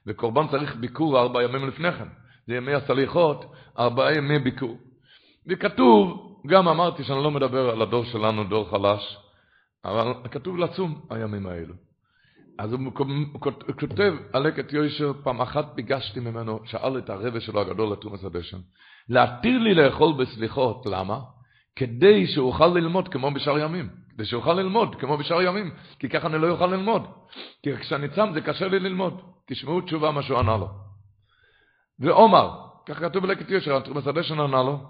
וקורבן 0.07 0.49
צריך 0.49 0.77
ביקור 0.77 1.19
ארבע 1.19 1.43
ימים 1.43 1.69
לפני 1.69 1.93
כן. 1.93 2.09
זה 2.47 2.55
ימי 2.55 2.75
הסליחות, 2.75 3.53
ארבעה 3.79 4.15
ימי 4.15 4.39
ביקור. 4.39 4.79
וכתוב, 5.47 6.29
גם 6.47 6.69
אמרתי 6.69 7.05
שאני 7.05 7.23
לא 7.23 7.31
מדבר 7.31 7.71
על 7.71 7.83
הדור 7.83 8.05
שלנו, 8.05 8.45
דור 8.45 8.71
חלש, 8.71 9.19
אבל 9.85 10.15
כתוב 10.31 10.59
לצום 10.59 11.01
הימים 11.11 11.47
האלו. 11.47 11.75
אז 12.59 12.73
הוא 12.73 12.93
כותב 13.81 14.15
על 14.33 14.43
לקט 14.43 14.73
יושר, 14.73 15.13
פעם 15.23 15.41
אחת 15.41 15.75
ביקשתי 15.75 16.21
ממנו, 16.21 16.61
שאל 16.65 16.99
את 16.99 17.11
הרבה 17.11 17.41
שלו 17.41 17.61
הגדול 17.61 17.93
לתרומס 17.93 18.25
הדשן, 18.25 18.59
להתיר 19.09 19.59
לי 19.59 19.75
לאכול 19.75 20.13
בסליחות, 20.19 20.87
למה? 20.87 21.21
כדי 21.77 22.27
שאוכל 22.27 22.67
ללמוד 22.67 23.09
כמו 23.09 23.31
בשאר 23.31 23.59
ימים. 23.59 23.89
כדי 24.15 24.25
שאוכל 24.25 24.53
ללמוד 24.53 24.95
כמו 24.95 25.17
בשאר 25.17 25.43
ימים, 25.43 25.71
כי 25.99 26.09
ככה 26.09 26.27
אני 26.27 26.39
לא 26.39 26.51
אוכל 26.51 26.67
ללמוד. 26.67 27.03
כי 27.63 27.77
כשאני 27.77 28.09
צם 28.09 28.31
זה 28.35 28.41
קשה 28.41 28.69
לי 28.69 28.79
ללמוד. 28.79 29.21
תשמעו 29.47 29.81
תשובה 29.81 30.11
מה 30.11 30.23
שהוא 30.23 30.39
ענה 30.39 30.57
לו. 30.57 30.69
ועומר, 31.99 32.51
כך 32.87 32.99
כתוב 32.99 33.27
בלקט 33.27 33.51
יושר, 33.51 33.77
התרומס 33.77 34.07
הדשן 34.07 34.41
ענה 34.41 34.63
לו, 34.63 34.81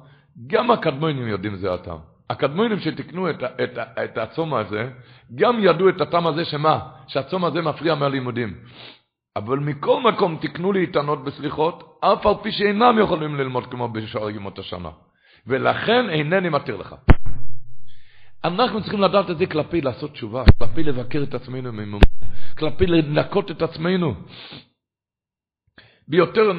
גם 0.46 0.70
הקדמונים 0.70 1.28
יודעים 1.28 1.56
זה 1.56 1.74
הטעם. 1.74 1.98
הקדמונים 2.30 2.80
שתיקנו 2.80 3.30
את, 3.30 3.42
את, 3.42 3.78
את 4.04 4.18
הצום 4.18 4.54
הזה, 4.54 4.90
גם 5.34 5.56
ידעו 5.60 5.88
את 5.88 6.00
הטעם 6.00 6.26
הזה 6.26 6.44
שמה? 6.44 6.80
שהצום 7.06 7.44
הזה 7.44 7.62
מפריע 7.62 7.94
מהלימודים. 7.94 8.54
אבל 9.36 9.58
מכל 9.58 10.00
מקום 10.00 10.36
תיקנו 10.40 10.72
להתענות 10.72 11.24
בסליחות, 11.24 11.98
אף 12.00 12.26
על 12.26 12.34
פי 12.42 12.52
שאינם 12.52 12.98
יכולים 13.00 13.34
ללמוד 13.34 13.66
כמו 13.66 13.88
בשאר 13.88 14.30
ימות 14.30 14.58
השנה. 14.58 14.90
ולכן 15.46 16.10
אינני 16.10 16.48
מתיר 16.48 16.76
לך. 16.76 16.94
אנחנו 18.44 18.82
צריכים 18.82 19.00
לדעת 19.00 19.30
את 19.30 19.38
זה 19.38 19.46
כלפי 19.46 19.80
לעשות 19.80 20.12
תשובה, 20.12 20.44
כלפי 20.58 20.82
לבקר 20.82 21.22
את 21.22 21.34
עצמנו 21.34 21.98
כלפי 22.58 22.86
לנקות 22.86 23.50
את 23.50 23.62
עצמנו. 23.62 24.14
ביותר, 26.08 26.52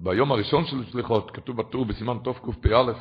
ביום 0.00 0.32
הראשון 0.32 0.64
של 0.64 0.84
סליחות, 0.90 1.30
כתוב 1.30 1.56
בטור 1.56 1.84
בסימן 1.84 2.16
תקפ"א, 2.24 2.92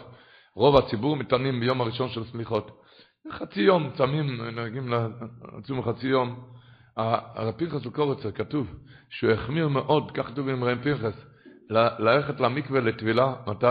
רוב 0.55 0.75
הציבור 0.75 1.15
מתענים 1.15 1.59
ביום 1.59 1.81
הראשון 1.81 2.09
של 2.09 2.23
סליחות. 2.23 2.83
חצי 3.31 3.61
יום, 3.61 3.89
צמים, 3.97 4.41
נהגים 4.55 4.93
לצום 5.57 5.81
חצי 5.81 6.07
יום. 6.07 6.39
הרב 6.97 7.51
פנחס 7.51 7.85
לקורצר 7.85 8.31
כתוב 8.31 8.67
שהוא 9.09 9.31
החמיר 9.31 9.67
מאוד, 9.67 10.11
כך 10.11 10.27
כתוב 10.27 10.49
עם 10.49 10.63
רב 10.63 10.83
פנחס, 10.83 11.25
ללכת 11.69 12.39
למקווה 12.39 12.81
לטבילה, 12.81 13.33
מתי? 13.47 13.65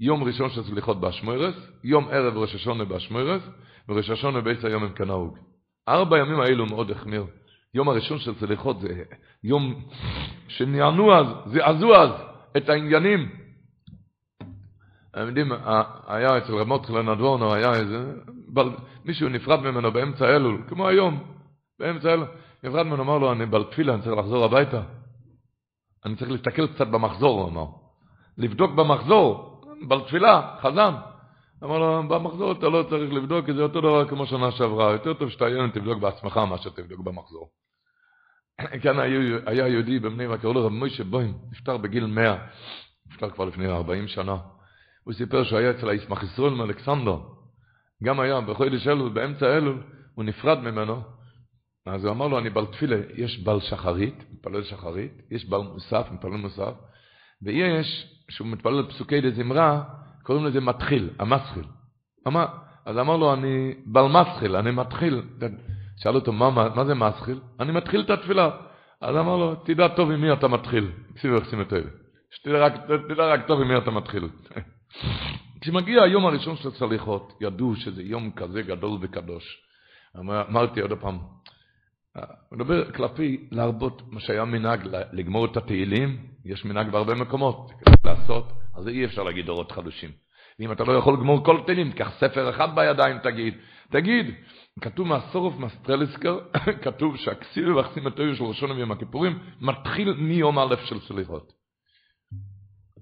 יום 0.00 0.24
ראשון 0.24 0.50
של 0.50 0.62
סליחות 0.62 1.00
באשמוירס, 1.00 1.54
יום 1.84 2.08
ערב 2.08 2.36
ראש 2.36 2.54
השונה 2.54 2.84
באשמוירס, 2.84 3.42
וראש 3.88 4.10
השונה 4.10 4.40
בעץ 4.40 4.64
היום 4.64 4.82
הם 4.82 4.92
כנהוג. 4.92 5.38
ארבע 5.88 6.18
ימים 6.18 6.40
האלו 6.40 6.66
מאוד 6.66 6.90
החמיר. 6.90 7.24
יום 7.74 7.88
הראשון 7.88 8.18
של 8.18 8.34
סליחות 8.34 8.80
זה 8.80 9.02
יום 9.44 9.84
שנענו 10.48 11.14
אז, 11.14 11.26
זעזו 11.46 11.94
אז 11.94 12.10
את 12.56 12.68
העניינים. 12.68 13.28
אתם 15.10 15.26
יודעים, 15.26 15.52
היה 16.06 16.38
אצל 16.38 16.54
רב 16.54 16.66
מותחלן 16.66 17.08
אדבורנו, 17.08 17.54
היה 17.54 17.72
איזה, 17.74 18.12
מישהו 19.04 19.28
נפרד 19.28 19.60
ממנו 19.60 19.92
באמצע 19.92 20.36
אלול, 20.36 20.62
כמו 20.68 20.88
היום, 20.88 21.24
באמצע 21.78 22.14
אלול, 22.14 22.26
נפרד 22.64 22.86
ממנו, 22.86 23.02
אמר 23.02 23.18
לו, 23.18 23.32
אני 23.32 23.46
בעל 23.46 23.64
תפילה, 23.64 23.94
אני 23.94 24.02
צריך 24.02 24.16
לחזור 24.16 24.44
הביתה. 24.44 24.82
אני 26.04 26.16
צריך 26.16 26.30
להסתכל 26.30 26.66
קצת 26.66 26.86
במחזור, 26.86 27.40
הוא 27.40 27.48
אמר. 27.48 27.66
לבדוק 28.38 28.70
במחזור, 28.70 29.60
בעל 29.88 30.00
תפילה, 30.00 30.56
חזן. 30.60 30.94
אמר 31.64 31.78
לו, 31.78 32.08
במחזור 32.08 32.52
אתה 32.52 32.68
לא 32.68 32.84
צריך 32.90 33.12
לבדוק, 33.12 33.46
כי 33.46 33.52
זה 33.54 33.62
אותו 33.62 33.80
דבר 33.80 34.08
כמו 34.08 34.26
שנה 34.26 34.50
שעברה. 34.50 34.92
יותר 34.92 35.14
טוב 35.14 35.28
ילד 35.40 35.70
תבדוק 35.70 35.98
בעצמך 35.98 36.36
מאשר 36.36 36.70
תבדוק 36.70 37.00
במחזור. 37.00 37.48
כאן 38.82 38.98
היה 39.46 39.68
יהודי 39.68 39.98
בבני 39.98 40.28
ברק, 40.28 40.40
קראו 40.40 40.52
לו 40.52 40.66
רב 40.66 40.72
מוישה 40.72 41.04
בוים, 41.04 41.34
נפטר 41.50 41.76
בגיל 41.76 42.06
100, 42.06 42.36
נפטר 43.10 43.30
כבר 43.30 43.44
לפני 43.44 43.66
40 43.66 44.08
שנה. 44.08 44.36
הוא 45.04 45.14
סיפר 45.14 45.44
שהוא 45.44 45.58
היה 45.58 45.70
אצל 45.70 45.88
הישמח 45.88 46.22
ישראל 46.22 46.54
מאלכסנדר. 46.54 47.18
גם 48.02 48.20
היה 48.20 48.40
בחודש 48.40 48.88
אלול, 48.88 49.08
באמצע 49.08 49.56
אלול, 49.56 49.82
הוא 50.14 50.24
נפרד 50.24 50.58
ממנו. 50.58 51.02
אז 51.86 52.04
הוא 52.04 52.12
אמר 52.12 52.28
לו, 52.28 52.38
אני 52.38 52.50
בעל 52.50 52.66
תפילה, 52.66 52.96
יש 53.14 53.38
בעל 53.38 53.60
שחרית, 53.60 54.14
מתפלל 54.32 54.62
שחרית, 54.62 55.12
יש 55.30 55.48
בעל 55.48 55.62
מוסף, 55.62 56.06
מתפלל 56.12 56.36
מוסף, 56.36 56.72
ויש, 57.42 58.16
שהוא 58.30 58.48
מתפלל 58.48 58.86
פסוקי 58.88 59.20
דזמרה, 59.20 59.82
קוראים 60.22 60.44
לזה 60.44 60.60
מתחיל, 60.60 61.10
המסחיל. 61.18 61.64
אז 62.86 62.98
אמר 62.98 63.16
לו, 63.16 63.34
אני 63.34 63.74
בעל 63.86 64.08
מסחיל, 64.08 64.56
אני 64.56 64.70
מתחיל. 64.70 65.22
שאל 65.96 66.14
אותו, 66.14 66.32
מה, 66.32 66.50
מה, 66.50 66.84
זה 66.84 66.94
מסחיל? 66.94 67.40
אני 67.60 67.72
מתחיל 67.72 68.00
את 68.00 68.10
התפילה. 68.10 68.50
אז 69.00 69.16
אמר 69.16 69.36
לו, 69.36 69.54
תדע 69.54 69.88
טוב 69.88 70.10
עם 70.10 70.20
מי 70.20 70.32
אתה 70.32 70.48
מתחיל. 70.48 70.90
יחסים 71.36 71.60
את 71.60 71.72
אלה. 71.72 71.90
שתדע 72.30 72.58
רק, 72.58 72.72
תדע 73.08 73.26
רק 73.26 73.46
טוב 73.46 73.60
עם 73.60 73.68
מי 73.68 73.78
אתה 73.78 73.90
מתחיל. 73.90 74.28
כשמגיע 75.60 76.02
היום 76.02 76.26
הראשון 76.26 76.56
של 76.56 76.68
הסליחות, 76.68 77.32
ידעו 77.40 77.76
שזה 77.76 78.02
יום 78.02 78.30
כזה 78.36 78.62
גדול 78.62 78.98
וקדוש. 79.00 79.44
אמרתי 80.18 80.80
עוד 80.80 80.92
פעם, 81.00 81.18
הוא 82.14 82.22
מדבר 82.58 82.92
כלפי 82.92 83.48
להרבות 83.50 84.02
מה 84.10 84.20
שהיה 84.20 84.44
מנהג 84.44 84.80
לגמור 85.12 85.44
את 85.44 85.56
התהילים, 85.56 86.18
יש 86.44 86.64
מנהג 86.64 86.90
בהרבה 86.90 87.14
מקומות, 87.14 87.70
לעשות, 88.04 88.52
אז 88.76 88.88
אי 88.88 89.04
אפשר 89.04 89.22
להגיד 89.22 89.48
אורות 89.48 89.72
חדושים. 89.72 90.10
ואם 90.58 90.72
אתה 90.72 90.84
לא 90.84 90.92
יכול 90.92 91.14
לגמור 91.14 91.44
כל 91.44 91.60
תהילים, 91.66 91.90
תיקח 91.90 92.10
ספר 92.18 92.50
אחד 92.50 92.74
בידיים, 92.74 93.18
תגיד. 93.18 93.54
תגיד, 93.90 94.34
כתוב 94.80 95.08
מהסורוף 95.08 95.54
מסטרליסקר, 95.58 96.38
כתוב 96.84 97.16
שהכסיר 97.16 97.76
והכסים 97.76 98.06
הטובים 98.06 98.34
של 98.34 98.44
ראשון 98.44 98.70
ויום 98.70 98.92
הכיפורים 98.92 99.38
מתחיל 99.60 100.12
מיום 100.12 100.58
א' 100.58 100.74
של 100.84 101.00
סליחות. 101.00 101.52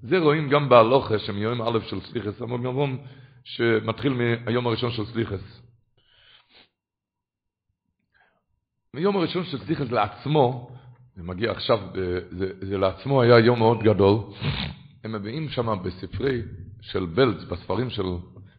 זה 0.03 0.19
רואים 0.19 0.49
גם 0.49 0.69
בהלוכה 0.69 1.19
שמיום 1.19 1.63
א' 1.63 1.81
של 1.91 2.01
סליחס, 2.01 2.43
אמרו 2.43 2.59
גמרום 2.59 2.99
שמתחיל 3.45 4.13
מהיום 4.13 4.67
הראשון 4.67 4.91
של 4.91 5.07
סליחס. 5.07 5.63
מיום 8.95 9.17
הראשון 9.17 9.45
של 9.45 9.59
סליחס 9.59 9.91
לעצמו, 9.91 10.71
זה 11.17 11.23
מגיע 11.23 11.51
עכשיו, 11.51 11.79
זה, 12.31 12.53
זה 12.61 12.79
לעצמו 12.79 13.23
היה 13.23 13.39
יום 13.39 13.59
מאוד 13.59 13.83
גדול, 13.83 14.19
הם 15.05 15.13
מביאים 15.13 15.49
שם 15.49 15.83
בספרי 15.85 16.43
של 16.81 17.07
בלץ, 17.07 17.45
בספרים 17.45 17.91
של 17.91 18.05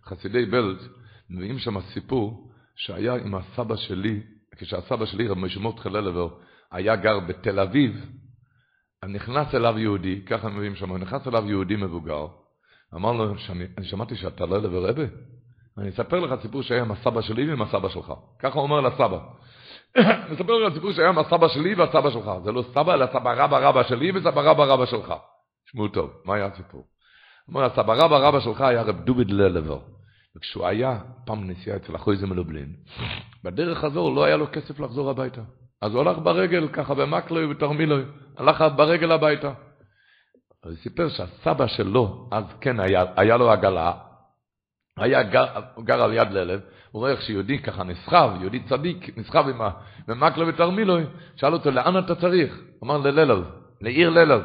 חסידי 0.05 0.45
בלץ, 0.45 0.79
מביאים 1.29 1.59
שם 1.59 1.81
סיפור 1.81 2.52
שהיה 2.75 3.15
עם 3.15 3.35
הסבא 3.35 3.75
שלי, 3.75 4.21
כשהסבא 4.55 5.05
שלי, 5.05 5.27
רב 5.27 5.37
משמעות 5.37 5.79
חללבר, 5.79 6.27
היה 6.71 6.95
גר 6.95 7.19
בתל 7.19 7.59
אביב, 7.59 8.05
נכנס 9.05 9.55
אליו 9.55 9.79
יהודי, 9.79 10.21
ככה 10.25 10.49
מביאים 10.49 10.75
שם, 10.75 10.97
נכנס 10.97 11.27
אליו 11.27 11.49
יהודי 11.49 11.75
מבוגר, 11.75 12.27
אמר 12.95 13.11
לו, 13.11 13.37
שאני, 13.37 13.65
אני 13.77 13.85
שמעתי 13.85 14.15
שאתה 14.15 14.45
לא 14.45 14.61
לבר 14.61 14.89
רבה, 14.89 15.03
אני 15.77 15.89
אספר 15.89 16.19
לך 16.19 16.41
סיפור 16.41 16.61
שהיה 16.61 16.81
עם 16.81 16.91
הסבא 16.91 17.21
שלי 17.21 17.49
ועם 17.49 17.61
הסבא 17.61 17.89
שלך. 17.89 18.13
ככה 18.39 18.59
אומר 18.59 18.81
לסבא. 18.81 19.19
אני 19.95 20.33
אספר 20.35 20.53
לך 20.53 20.73
סיפור 20.73 20.91
שהיה 20.91 21.09
עם 21.09 21.17
הסבא 21.17 21.47
שלי 21.47 21.75
והסבא 21.75 22.09
שלך. 22.09 22.31
זה 22.43 22.51
לא 22.51 22.63
סבא, 22.71 22.93
אלא 22.93 23.05
סבא 23.05 23.33
רבא 23.43 23.69
רבא 23.69 23.83
שלי 23.83 24.11
וסבא 24.11 24.41
רבא 24.41 24.63
רבא 24.63 24.85
שלך. 24.85 25.13
שמעו 25.65 25.87
טוב, 25.87 26.11
מה 26.25 26.35
היה 26.35 26.45
הסיפור? 26.45 26.83
אומר, 27.47 27.63
הסבא 27.63 27.93
רבא 27.93 28.17
רבא 28.27 28.39
שלך 28.39 28.61
היה 28.61 28.81
רב 28.81 28.99
דוביד 28.99 29.31
ללבר. 29.31 29.79
וכשהוא 30.35 30.67
היה 30.67 30.99
פעם 31.25 31.49
נסיעה 31.49 31.77
אצל 31.77 31.95
אחוי 31.95 32.15
מלובלין, 32.27 32.73
בדרך 33.43 33.83
הזו 33.83 34.13
לא 34.15 34.23
היה 34.23 34.37
לו 34.37 34.47
כסף 34.51 34.79
לחזור 34.79 35.09
הביתה. 35.09 35.41
אז 35.81 35.93
הוא 35.93 36.01
הלך 36.01 36.17
ברגל, 36.17 36.67
ככה 36.67 36.93
במקלוי 36.93 37.45
ובתרמילוי, 37.45 38.03
הלך 38.37 38.63
ברגל 38.75 39.11
הביתה. 39.11 39.53
הוא 40.63 40.73
סיפר 40.75 41.09
שהסבא 41.09 41.67
שלו, 41.67 42.29
אז 42.31 42.43
כן 42.61 42.79
היה, 42.79 43.05
היה 43.15 43.37
לו 43.37 43.51
עגלה, 43.51 43.93
היה 44.97 45.23
גר, 45.23 45.45
גר 45.83 46.01
על 46.03 46.13
יד 46.13 46.31
ללב, 46.31 46.61
הוא 46.91 46.99
רואה 46.99 47.11
איך 47.11 47.21
שיהודי 47.21 47.59
ככה 47.59 47.83
נסחב, 47.83 48.31
יהודי 48.41 48.59
צדיק, 48.63 49.17
נסחב 49.17 49.49
עם 49.49 49.61
המקלוי 50.07 50.49
ותרמילוי, 50.49 51.03
שאל 51.35 51.53
אותו, 51.53 51.71
לאן 51.71 51.99
אתה 51.99 52.15
צריך? 52.15 52.61
אמר 52.83 52.97
לללב, 52.97 53.43
לעיר 53.81 54.09
ללב. 54.09 54.41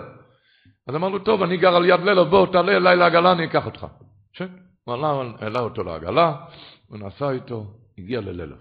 אז 0.86 0.94
אמר 0.94 1.08
לו, 1.08 1.18
טוב, 1.18 1.42
אני 1.42 1.56
גר 1.56 1.76
על 1.76 1.84
יד 1.84 2.00
ללב, 2.00 2.28
בוא, 2.28 2.46
תעלה 2.46 2.76
אליי 2.76 2.96
לעגלה, 2.96 3.32
אני 3.32 3.44
אקח 3.44 3.66
אותך. 3.66 3.86
שק. 4.32 4.67
הוא 4.88 4.94
עלה, 4.94 5.32
העלה 5.38 5.60
אותו 5.60 5.84
לעגלה, 5.84 6.36
הוא 6.86 6.98
נסע 6.98 7.30
איתו, 7.30 7.66
הגיע 7.98 8.20
לללב. 8.20 8.58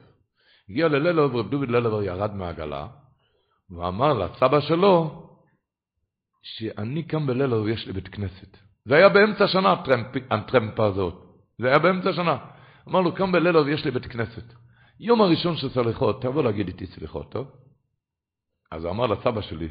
הגיע 0.69 0.87
לללב, 0.87 1.35
רב 1.35 1.49
דוד 1.49 1.69
ללבר 1.69 2.03
ירד 2.03 2.35
מהעגלה, 2.35 2.87
ואמר 3.69 4.13
לסבא 4.13 4.59
שלו, 4.59 5.23
שאני 6.43 7.07
כאן 7.07 7.27
בללב 7.27 7.67
יש 7.67 7.87
לי 7.87 7.93
בית 7.93 8.07
כנסת. 8.07 8.57
זה 8.85 8.95
היה 8.95 9.09
באמצע 9.09 9.43
השנה, 9.43 9.75
הטרמפה 10.31 10.85
הזאת. 10.85 11.15
זה 11.57 11.67
היה 11.67 11.79
באמצע 11.79 12.09
השנה. 12.09 12.37
אמר 12.87 13.01
לו, 13.01 13.15
כאן 13.15 13.31
בללב 13.31 13.67
יש 13.67 13.85
לי 13.85 13.91
בית 13.91 14.05
כנסת. 14.05 14.53
יום 14.99 15.21
הראשון 15.21 15.57
של 15.57 15.69
סליחות, 15.69 16.21
תבוא 16.21 16.43
להגיד 16.43 16.67
איתי 16.67 16.85
סליחות, 16.85 17.31
טוב? 17.31 17.47
אז 18.71 18.83
הוא 18.83 18.91
אמר 18.91 19.05
לסבא 19.05 19.41
שלי, 19.41 19.69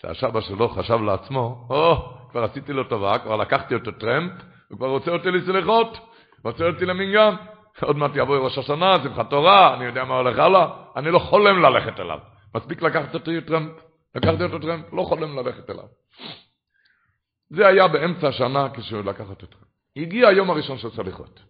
שהסבא 0.00 0.40
שלו 0.40 0.68
חשב 0.68 1.00
לעצמו, 1.00 1.66
או, 1.70 1.94
oh, 1.94 2.30
כבר 2.30 2.44
עשיתי 2.44 2.72
לו 2.72 2.84
טובה, 2.84 3.18
כבר 3.18 3.36
לקחתי 3.36 3.74
אותו 3.74 3.92
טרמפ, 3.92 4.32
הוא 4.68 4.78
כבר 4.78 4.88
רוצה 4.88 5.10
אותי 5.10 5.30
לסליחות, 5.30 5.98
רוצה 6.44 6.66
אותי 6.66 6.86
למנגן. 6.86 7.34
עוד 7.82 7.96
מעט 7.96 8.10
יבוא 8.14 8.38
ראש 8.38 8.58
השנה, 8.58 8.96
שמחת 9.02 9.30
תורה, 9.30 9.74
אני 9.74 9.84
יודע 9.84 10.04
מה 10.04 10.16
הולך 10.16 10.38
הלאה, 10.38 10.66
אני 10.96 11.10
לא 11.10 11.18
חולם 11.18 11.62
ללכת 11.62 12.00
אליו. 12.00 12.18
מספיק 12.54 12.82
לקחת 12.82 13.14
אותי 13.14 13.40
טרמפ, 13.40 13.72
לקחתי 14.14 14.44
אותו 14.44 14.58
טרמפ, 14.58 14.92
לא 14.92 15.02
חולם 15.02 15.38
ללכת 15.38 15.70
אליו. 15.70 15.84
זה 17.50 17.66
היה 17.66 17.88
באמצע 17.88 18.28
השנה 18.28 18.68
כשהוא 18.70 19.04
לקח 19.04 19.30
אותו 19.30 19.46
טרמפ. 19.46 19.64
הגיע 19.96 20.28
היום 20.28 20.50
הראשון 20.50 20.78
של 20.78 20.90
סליחות. 20.90 21.40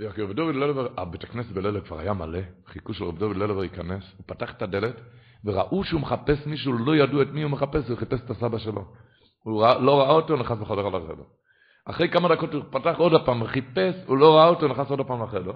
רב 0.00 0.32
דוד 0.32 0.54
ללבר, 0.54 0.88
הבית 0.96 1.24
הכנסת 1.24 1.50
בלילה 1.50 1.80
כבר 1.80 1.98
היה 1.98 2.12
מלא, 2.12 2.40
חיכו 2.66 2.94
של 2.94 3.04
רב 3.04 3.18
דוד 3.18 3.36
ללבר 3.36 3.64
ייכנס, 3.64 4.04
הוא 4.16 4.24
פתח 4.26 4.52
את 4.52 4.62
הדלת, 4.62 5.00
וראו 5.44 5.84
שהוא 5.84 6.00
מחפש 6.00 6.46
מישהו, 6.46 6.72
לא 6.72 6.96
ידעו 6.96 7.22
את 7.22 7.28
מי 7.28 7.42
הוא 7.42 7.50
מחפש, 7.50 7.88
הוא 7.88 7.98
חיפש 7.98 8.20
את 8.24 8.30
הסבא 8.30 8.58
שלו. 8.58 8.84
הוא 9.42 9.62
לא 9.80 10.00
ראה 10.00 10.10
אותו, 10.10 10.36
נכנס 10.36 10.60
לחדר 10.60 10.86
על 10.86 10.94
החדר. 10.94 11.24
אחרי 11.84 12.08
כמה 12.08 12.28
דקות 12.28 12.54
הוא 12.54 12.62
פתח 12.70 12.94
עוד 12.98 13.24
פעם, 13.24 13.46
חיפש, 13.46 13.94
הוא 14.06 14.16
לא 14.16 14.36
ראה 14.36 14.48
אותו, 14.48 14.68
נכנס 14.68 14.90
עוד 14.90 15.00
פעם 15.00 15.22
לחדר. 15.22 15.52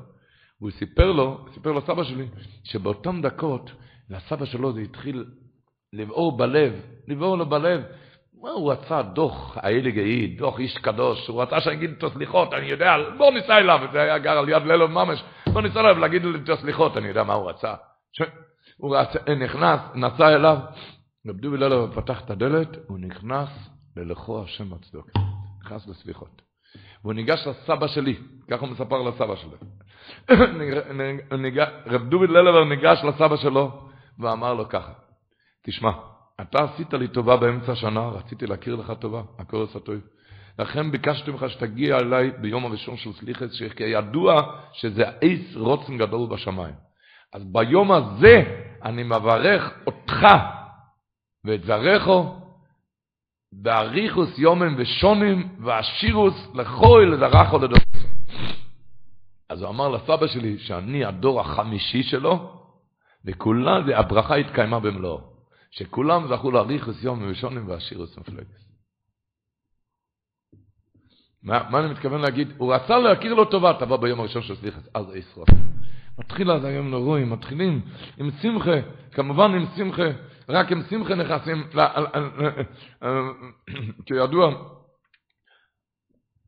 והוא 0.60 0.70
סיפר 0.70 1.12
לו, 1.12 1.46
סיפר 1.54 1.72
לסבא 1.72 2.04
שלי, 2.04 2.26
שבאותן 2.64 3.22
דקות, 3.22 3.70
לסבא 4.10 4.44
שלו 4.44 4.72
זה 4.72 4.80
התחיל 4.80 5.24
לבעור 5.92 6.36
בלב, 6.36 6.72
לבעור 7.08 7.38
לו 7.38 7.46
בלב. 7.46 7.82
הוא 8.52 8.72
רצה 8.72 9.02
דוח, 9.02 9.58
האליג 9.60 9.98
העיד, 9.98 10.38
דוח 10.38 10.58
איש 10.58 10.78
קדוש, 10.78 11.28
הוא 11.28 11.42
רצה 11.42 11.60
שאני 11.60 11.76
אגיד 11.76 11.90
איתו 11.90 12.10
סליחות, 12.10 12.54
אני 12.54 12.66
יודע, 12.66 12.96
בוא 13.18 13.32
ניסע 13.32 13.58
אליו, 13.58 13.80
זה 13.92 14.02
היה 14.02 14.18
גר 14.18 14.38
על 14.38 14.48
יד 14.48 14.62
ללו 14.62 14.88
ממש, 14.88 15.24
בוא 15.52 15.62
ניסע 15.62 15.80
אליו 15.80 15.98
להגיד 15.98 16.22
לו 16.22 16.34
איתו 16.34 16.56
סליחות, 16.56 16.96
אני 16.96 17.08
יודע 17.08 17.22
מה 17.22 17.34
הוא 17.34 17.50
רצה. 17.50 17.74
ש... 18.12 18.22
הוא 18.76 18.96
רצה, 18.96 19.18
נכנס, 19.34 19.80
נסע 19.94 20.34
אליו, 20.34 20.56
רב 21.28 21.36
דובי 21.36 21.56
פתח 21.94 22.24
את 22.24 22.30
הדלת, 22.30 22.68
הוא 22.86 22.98
נכנס 22.98 23.48
ללכו 23.96 24.42
השם 24.42 24.72
הצדוק, 24.72 25.10
נכנס 25.64 25.88
לסליחות. 25.88 26.42
והוא 27.02 27.14
ניגש 27.14 27.46
לסבא 27.46 27.86
שלי, 27.86 28.16
ככה 28.50 28.60
הוא 28.60 28.68
מספר 28.68 29.02
לסבא 29.02 29.36
שלו. 29.36 29.56
רב 31.86 32.08
דובי 32.08 32.26
ללבר 32.26 32.64
ניגש 32.64 33.04
לסבא 33.04 33.36
שלו 33.36 33.88
ואמר 34.18 34.54
לו 34.54 34.68
ככה, 34.68 34.92
תשמע, 35.62 35.90
אתה 36.40 36.64
עשית 36.64 36.94
לי 36.94 37.08
טובה 37.08 37.36
באמצע 37.36 37.72
השנה, 37.72 38.08
רציתי 38.08 38.46
להכיר 38.46 38.76
לך 38.76 38.92
טובה, 39.00 39.22
הקורס 39.38 39.76
הטוב. 39.76 40.00
לכן 40.58 40.90
ביקשתי 40.90 41.30
ממך 41.30 41.44
שתגיע 41.48 41.98
אליי 41.98 42.30
ביום 42.30 42.66
הראשון 42.66 42.96
של 42.96 43.12
סליחס, 43.12 43.60
ידוע 43.80 44.42
שזה 44.72 45.04
אייס 45.22 45.56
רוצן 45.56 45.98
גדול 45.98 46.28
בשמיים. 46.28 46.74
אז 47.32 47.42
ביום 47.44 47.92
הזה 47.92 48.42
אני 48.82 49.02
מברך 49.02 49.72
אותך 49.86 50.26
ואת 51.44 51.64
זרחו 51.64 52.43
באריכוס 53.62 54.38
יומים 54.38 54.74
ושונים 54.78 55.48
ועשירוס 55.60 56.48
לכל 56.54 57.16
זרחו 57.18 57.58
לדור. 57.58 57.78
אז 59.48 59.62
הוא 59.62 59.70
אמר 59.70 59.88
לסבא 59.88 60.26
שלי 60.26 60.58
שאני 60.58 61.04
הדור 61.04 61.40
החמישי 61.40 62.02
שלו, 62.02 62.60
וכולה, 63.24 63.98
הברכה 63.98 64.34
התקיימה 64.34 64.80
במלואו. 64.80 65.34
שכולם 65.70 66.28
זכו 66.28 66.50
להאריך 66.50 66.88
יום 67.02 67.22
וראשונים 67.22 67.68
והשירוס 67.68 68.18
מפלגס. 68.18 68.64
מה, 71.42 71.70
מה 71.70 71.80
אני 71.80 71.90
מתכוון 71.90 72.20
להגיד? 72.20 72.48
הוא 72.58 72.74
רצה 72.74 72.98
להכיר 72.98 73.34
לו 73.34 73.44
טובה, 73.44 73.72
תבוא 73.78 73.96
ביום 73.96 74.20
הראשון 74.20 74.42
של 74.42 74.56
סליחס, 74.56 74.88
אז 74.94 75.14
ישרוף. 75.14 75.48
מתחיל 76.18 76.50
אז 76.50 76.64
היום 76.64 76.90
נורואים, 76.90 77.30
מתחילים 77.30 77.80
עם 78.18 78.30
שמחה, 78.42 78.76
כמובן 79.12 79.54
עם 79.54 79.66
שמחה, 79.76 80.08
רק 80.48 80.72
עם 80.72 80.82
שמחה 80.90 81.14
נכנסים, 81.14 81.68
כידוע, 84.06 84.54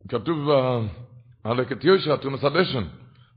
כתוב 0.09 0.51
הלקט 1.45 1.85
יושר, 1.85 2.17
תרומס 2.17 2.45
הדשן, 2.45 2.85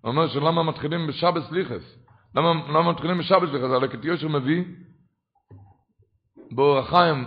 אומר 0.03 0.27
שלמה 0.27 0.63
מתחילים 0.63 1.07
בשבת 1.07 1.43
סליחס, 1.43 1.97
למה, 2.35 2.91
מתחילים 2.91 3.17
בשבת 3.17 3.49
סליחס, 3.49 3.71
הלקט 3.71 4.05
יושר 4.05 4.27
מביא 4.27 4.63
באור 6.51 6.77
החיים, 6.77 7.25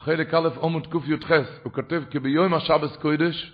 חלק 0.00 0.34
א' 0.34 0.48
עמוד 0.62 0.86
קי"ח, 0.86 1.30
הוא 1.62 1.72
כותב 1.72 2.02
כי 2.10 2.18
ביום 2.18 2.54
השבס 2.54 2.96
קודש 2.96 3.52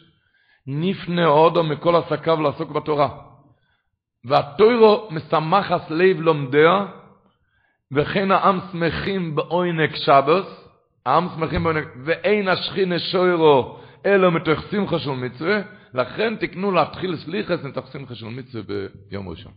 נפנה 0.66 1.26
אודו 1.26 1.64
מכל 1.64 1.97
עסקיו 1.97 2.41
לעסוק 2.41 2.70
בתורה. 2.70 3.09
והתוירו 4.24 5.09
משמחס 5.11 5.91
לב 5.91 6.20
לומדיה, 6.20 6.87
וכן 7.93 8.30
העם 8.30 8.59
שמחים 8.72 9.34
בעונק 9.34 9.97
שבס, 9.97 10.68
העם 11.07 11.28
שמחים 11.34 11.64
בעונק, 11.64 11.88
ואין 12.05 12.49
השכינה 12.49 12.99
שוירו 12.99 13.80
אלו 14.07 14.30
מתוך 14.30 14.61
שמחה 14.70 14.99
של 14.99 15.11
מצווה, 15.11 15.61
לכן 15.95 16.36
תקנו 16.36 16.70
להתחיל 16.70 17.16
סליחס 17.16 17.64
מתוך 17.64 17.93
שמחה 17.93 18.14
של 18.14 18.26
מצווה 18.26 18.86
ביום 19.09 19.28
ראשון. 19.28 19.53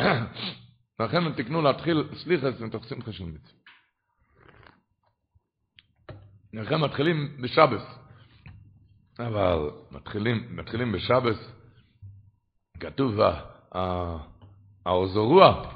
לכן 1.00 1.32
תקנו 1.32 1.62
להתחיל 1.62 2.04
סליחס 2.14 2.60
מתוך 2.60 2.84
שמחה 2.84 3.12
של 3.12 3.24
מצווה. 3.24 3.56
לכן 6.52 6.80
מתחילים 6.80 7.36
בשבס. 7.40 7.82
אבל 9.18 9.70
מתחילים, 9.90 10.56
מתחילים 10.56 10.92
בשבס, 10.92 11.52
כתוב, 12.80 13.20
האוזורוע, 14.86 15.75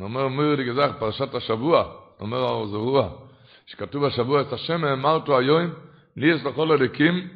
אומר 0.00 0.28
מיר 0.28 0.56
לגזח, 0.56 0.90
פרשת 0.98 1.34
השבוע, 1.34 1.84
אומר 2.20 2.44
האוזורוע, 2.44 3.08
שכתוב 3.66 4.04
השבוע, 4.04 4.40
את 4.40 4.52
השם 4.52 4.84
האמרתו 4.84 5.38
היום, 5.38 5.70
לי 6.16 6.34
יש 6.34 6.44
לכל 6.44 6.72
הלקים, 6.72 7.28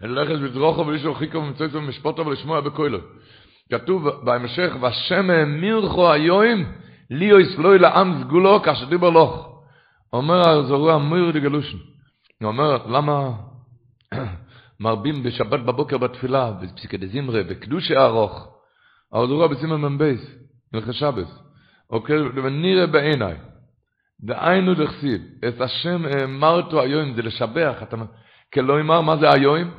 ללכת 0.00 0.38
בזרוחו 0.40 0.86
ולישו 0.86 1.14
חיקו 1.14 1.38
ומצויצו 1.38 1.76
ומשפוטו 1.76 2.26
ולשמוע 2.26 2.60
בקוילו. 2.60 2.98
כתוב 3.72 4.08
בהמשך, 4.08 4.72
והשם 4.80 5.30
האמירכו 5.30 6.12
היום, 6.12 6.64
לי 7.10 7.40
יסלוי 7.40 7.78
לעם 7.78 8.22
סגולו 8.22 8.62
כאשר 8.62 8.84
דיבר 8.84 9.10
לוך. 9.10 9.62
אומר 10.12 10.48
הזורוע 10.48 10.98
מויר 10.98 11.30
דגלושן. 11.30 11.78
הוא 12.40 12.48
אומר, 12.48 12.86
למה 12.86 13.32
מרבים 14.80 15.22
בשבת 15.22 15.60
בבוקר 15.60 15.98
בתפילה, 15.98 16.52
בפסיקי 16.52 16.96
דזמרה, 16.96 17.42
בקדושי 17.42 17.96
ארוך, 17.96 18.48
הזורוע 19.12 19.46
בסימן 19.46 19.80
מ"בייס, 19.80 20.20
מלכי 20.72 20.92
שבס, 20.92 21.45
אוקיי, 21.90 22.16
ונראה 22.18 22.86
בעיניי, 22.86 23.36
דהיינו 24.20 24.74
דכסיב, 24.74 25.22
את 25.48 25.60
השם 25.60 26.06
אמרתו 26.24 26.80
היום, 26.80 27.14
זה 27.14 27.22
לשבח, 27.22 27.78
אתה 27.82 27.96
כלא 28.54 28.80
אמר, 28.80 29.00
מה 29.00 29.16
זה 29.16 29.30
היום? 29.30 29.70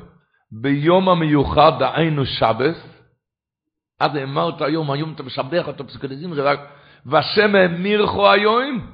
ביום 0.52 1.08
המיוחד, 1.08 1.72
דהיינו 1.78 2.26
שבס, 2.26 2.98
אז 4.00 4.10
אמרת 4.22 4.62
היום, 4.62 4.90
היום 4.90 5.12
אתה 5.12 5.22
משבח 5.22 5.68
אותו, 5.68 5.86
פסיקי 5.86 6.06
דזמרה, 6.06 6.54
והשם 7.06 7.54
האמירכו 7.54 8.30
היום, 8.30 8.90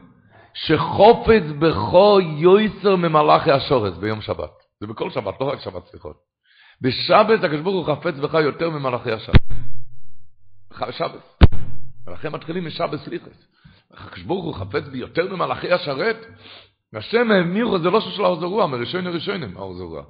שחופץ 0.55 1.43
בכו 1.59 2.19
יויסר 2.21 2.97
ממלאכי 2.97 3.51
השורס 3.51 3.97
ביום 3.97 4.21
שבת. 4.21 4.51
זה 4.81 4.87
בכל 4.87 5.11
שבת, 5.11 5.35
לא 5.41 5.47
רק 5.47 5.61
שבת 5.61 5.87
סליחות. 5.87 6.17
בשבת 6.81 7.45
הקדוש 7.45 7.61
ברוך 7.61 7.87
הוא 7.87 7.97
חפץ 7.97 8.15
בך 8.15 8.35
יותר 8.35 8.71
ממלאכי 8.71 9.13
השבת. 9.13 9.41
שבת. 10.91 11.34
ולכן 12.07 12.33
מתחילים 12.33 12.67
משבת 12.67 13.01
סליחס. 13.01 13.47
הקדוש 13.91 14.55
חפץ 14.55 14.85
בי 14.85 14.99
יותר 14.99 15.37
ממלאכי 15.37 15.73
השרת. 15.73 16.27
והשם 16.93 17.31
האמירו, 17.31 17.79
זה 17.79 17.91
לא 17.91 18.01
של 18.01 18.25
האוזרוע, 18.25 18.67
מראשון 18.67 19.05
לראשונים 19.05 19.57
האוזרוע. 19.57 20.05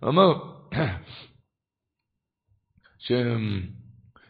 הוא 0.00 0.08
אומר, 0.08 0.34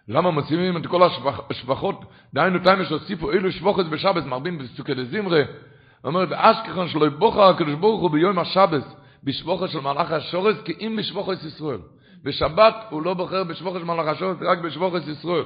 למה 0.08 0.30
מוסיפים 0.30 0.76
את 0.76 0.86
כל 0.86 1.08
השבחות? 1.50 2.04
דהיינו 2.34 2.58
תיימה 2.58 2.84
שהוסיפו 2.84 3.30
אילו 3.30 3.52
שבוכת 3.52 3.84
בשבס, 3.84 4.24
מרבים 4.24 4.58
בסוכי 4.58 4.94
דזמרה. 4.94 5.42
אומר, 6.04 6.26
באשכחון 6.26 6.88
שלא 6.88 7.06
יבוכר 7.06 7.42
הקדוש 7.42 7.74
ברוך 7.74 8.00
הוא 8.00 8.10
ביום 8.10 8.38
השבס, 8.38 8.84
בשבוכת 9.24 9.68
של 9.68 9.80
מלאך 9.80 10.10
השורס, 10.10 10.56
כי 10.64 10.72
אם 10.80 10.96
בשבוכת 10.98 11.44
ישראל. 11.44 11.78
בשבת 12.22 12.74
הוא 12.90 13.02
לא 13.02 13.14
בוחר 13.14 13.44
בשבוכת 13.44 13.78
של 13.78 13.84
מלאך 13.84 14.06
השורס, 14.06 14.36
רק 14.40 14.58
בשבוכת 14.58 15.08
ישראל. 15.08 15.44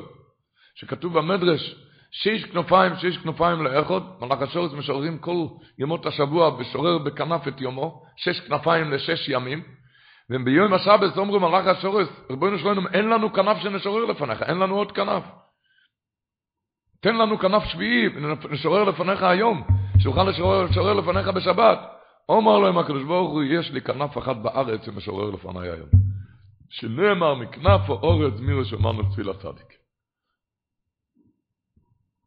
שכתוב 0.75 1.19
במדרש, 1.19 1.75
שש 2.11 2.45
כנופיים, 2.45 2.97
שש 2.97 3.17
כנופיים 3.17 3.65
לאחוד, 3.65 4.03
מלאך 4.21 4.43
השורס 4.43 4.73
משוררים 4.73 5.19
כל 5.19 5.47
ימות 5.79 6.07
השבוע, 6.07 6.57
ושורר 6.59 6.99
בכנף 6.99 7.49
את 7.49 7.61
יומו, 7.61 8.03
שש 8.17 8.41
כנפיים 8.41 8.91
לשש 8.91 9.29
ימים. 9.29 9.63
וביום 10.31 10.75
השבת 10.75 11.17
אומרים 11.19 11.43
מלאך 11.43 11.67
השורס, 11.67 12.09
ריבונו 12.31 12.59
שלנו, 12.59 12.89
אין 12.93 13.09
לנו 13.09 13.33
כנף 13.33 13.59
שנשורר 13.59 14.05
לפניך, 14.05 14.43
אין 14.43 14.59
לנו 14.59 14.77
עוד 14.77 14.93
כנף. 14.93 15.23
תן 17.01 17.17
לנו 17.17 17.39
כנף 17.39 17.65
שביעי, 17.65 18.09
נשורר 18.51 18.85
לפניך 18.85 19.23
היום, 19.23 19.63
שנוכל 19.99 20.25
לשורר, 20.25 20.65
לשורר 20.65 20.93
לפניך 20.93 21.29
בשבת. 21.29 21.79
אומר 22.29 22.59
להם 22.59 22.79
הקדוש 22.79 23.03
ברוך 23.03 23.31
הוא, 23.33 23.43
יש 23.43 23.71
לי 23.71 23.81
כנף 23.81 24.19
אחת 24.19 24.37
בארץ 24.37 24.85
שמשורר 24.85 25.31
לפניי 25.31 25.71
היום. 25.71 25.89
שנאמר 26.71 27.35
מכנף 27.35 27.91
האורץ 27.91 28.35
מירו 28.41 28.65
שאמרנו 28.65 29.03
תפילה 29.03 29.35
צדיק. 29.35 29.70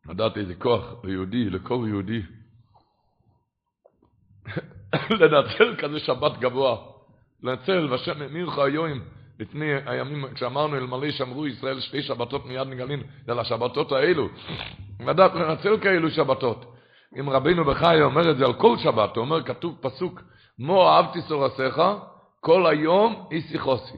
לדעת 0.10 0.38
איזה 0.38 0.56
כוח 0.56 0.84
ליהודי, 1.04 1.50
לכל 1.50 1.86
יהודי, 1.88 2.22
לנצל 5.20 5.76
כזה 5.78 6.00
שבת 6.00 6.38
גבוה. 6.38 6.78
לנצל, 7.44 7.88
והשם 7.92 8.22
האמירך 8.22 8.58
היום, 8.58 9.00
לפני 9.40 9.74
הימים, 9.86 10.34
כשאמרנו 10.34 10.78
אלמלא 10.78 11.12
שמרו 11.12 11.48
ישראל 11.48 11.80
שתי 11.80 12.02
שבתות 12.02 12.46
מיד 12.46 12.68
נגלין, 12.68 13.02
זה 13.26 13.34
לשבתות 13.34 13.92
האלו. 13.92 14.28
לדעת 15.08 15.36
לנצל 15.36 15.78
כאלו 15.82 16.10
שבתות. 16.10 16.66
אם 17.20 17.30
רבינו 17.30 17.66
בחי 17.66 18.02
אומר 18.02 18.32
את 18.32 18.38
זה 18.38 18.46
על 18.46 18.54
כל 18.54 18.78
שבת, 18.78 19.16
הוא 19.16 19.22
אומר, 19.26 19.44
כתוב 19.44 19.78
פסוק, 19.82 20.22
מו 20.60 20.90
אהבתי 20.90 21.22
סורסיך, 21.22 21.82
כל 22.40 22.68
היום 22.68 23.28
איסי 23.32 23.60
חוסי. 23.60 23.98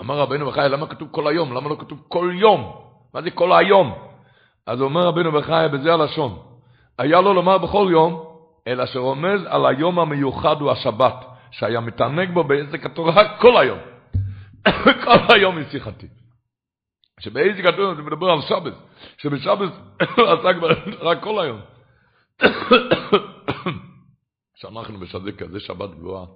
אמר 0.00 0.18
רבנו 0.18 0.46
בחיי, 0.46 0.68
למה 0.68 0.86
כתוב 0.86 1.08
כל 1.10 1.28
היום? 1.28 1.52
למה 1.52 1.68
לא 1.68 1.76
כתוב 1.80 2.02
כל 2.08 2.32
יום? 2.40 2.72
מה 3.14 3.22
זה 3.22 3.30
כל 3.30 3.52
היום? 3.52 4.05
אז 4.66 4.80
אומר 4.80 5.06
רבנו 5.06 5.32
בחיי, 5.32 5.68
בזה 5.68 5.92
הלשון. 5.92 6.38
היה 6.98 7.20
לו 7.20 7.34
לומר 7.34 7.58
בכל 7.58 7.88
יום, 7.90 8.36
אלא 8.66 8.86
שרומז 8.86 9.40
על 9.46 9.66
היום 9.66 9.98
המיוחד 9.98 10.60
הוא 10.60 10.70
השבת, 10.70 11.24
שהיה 11.50 11.80
מתענג 11.80 12.30
בו 12.34 12.44
בעסק 12.44 12.86
התורה 12.86 13.38
כל 13.38 13.56
היום. 13.56 13.78
כל 15.04 15.34
היום 15.34 15.58
היא 15.58 15.66
שיחתי. 15.70 16.06
שבעסק 17.20 17.64
התורה 17.64 17.94
זה 17.94 18.02
מדבר 18.02 18.30
על 18.30 18.40
שבת, 18.40 18.72
שבשבת 19.18 19.72
עסק 20.30 20.56
רק 21.00 21.22
כל 21.22 21.44
היום. 21.44 21.60
שאנחנו 24.60 24.98
בשדק 24.98 25.42
כזה 25.42 25.60
שבת 25.60 25.90
גבוהה. 25.90 26.26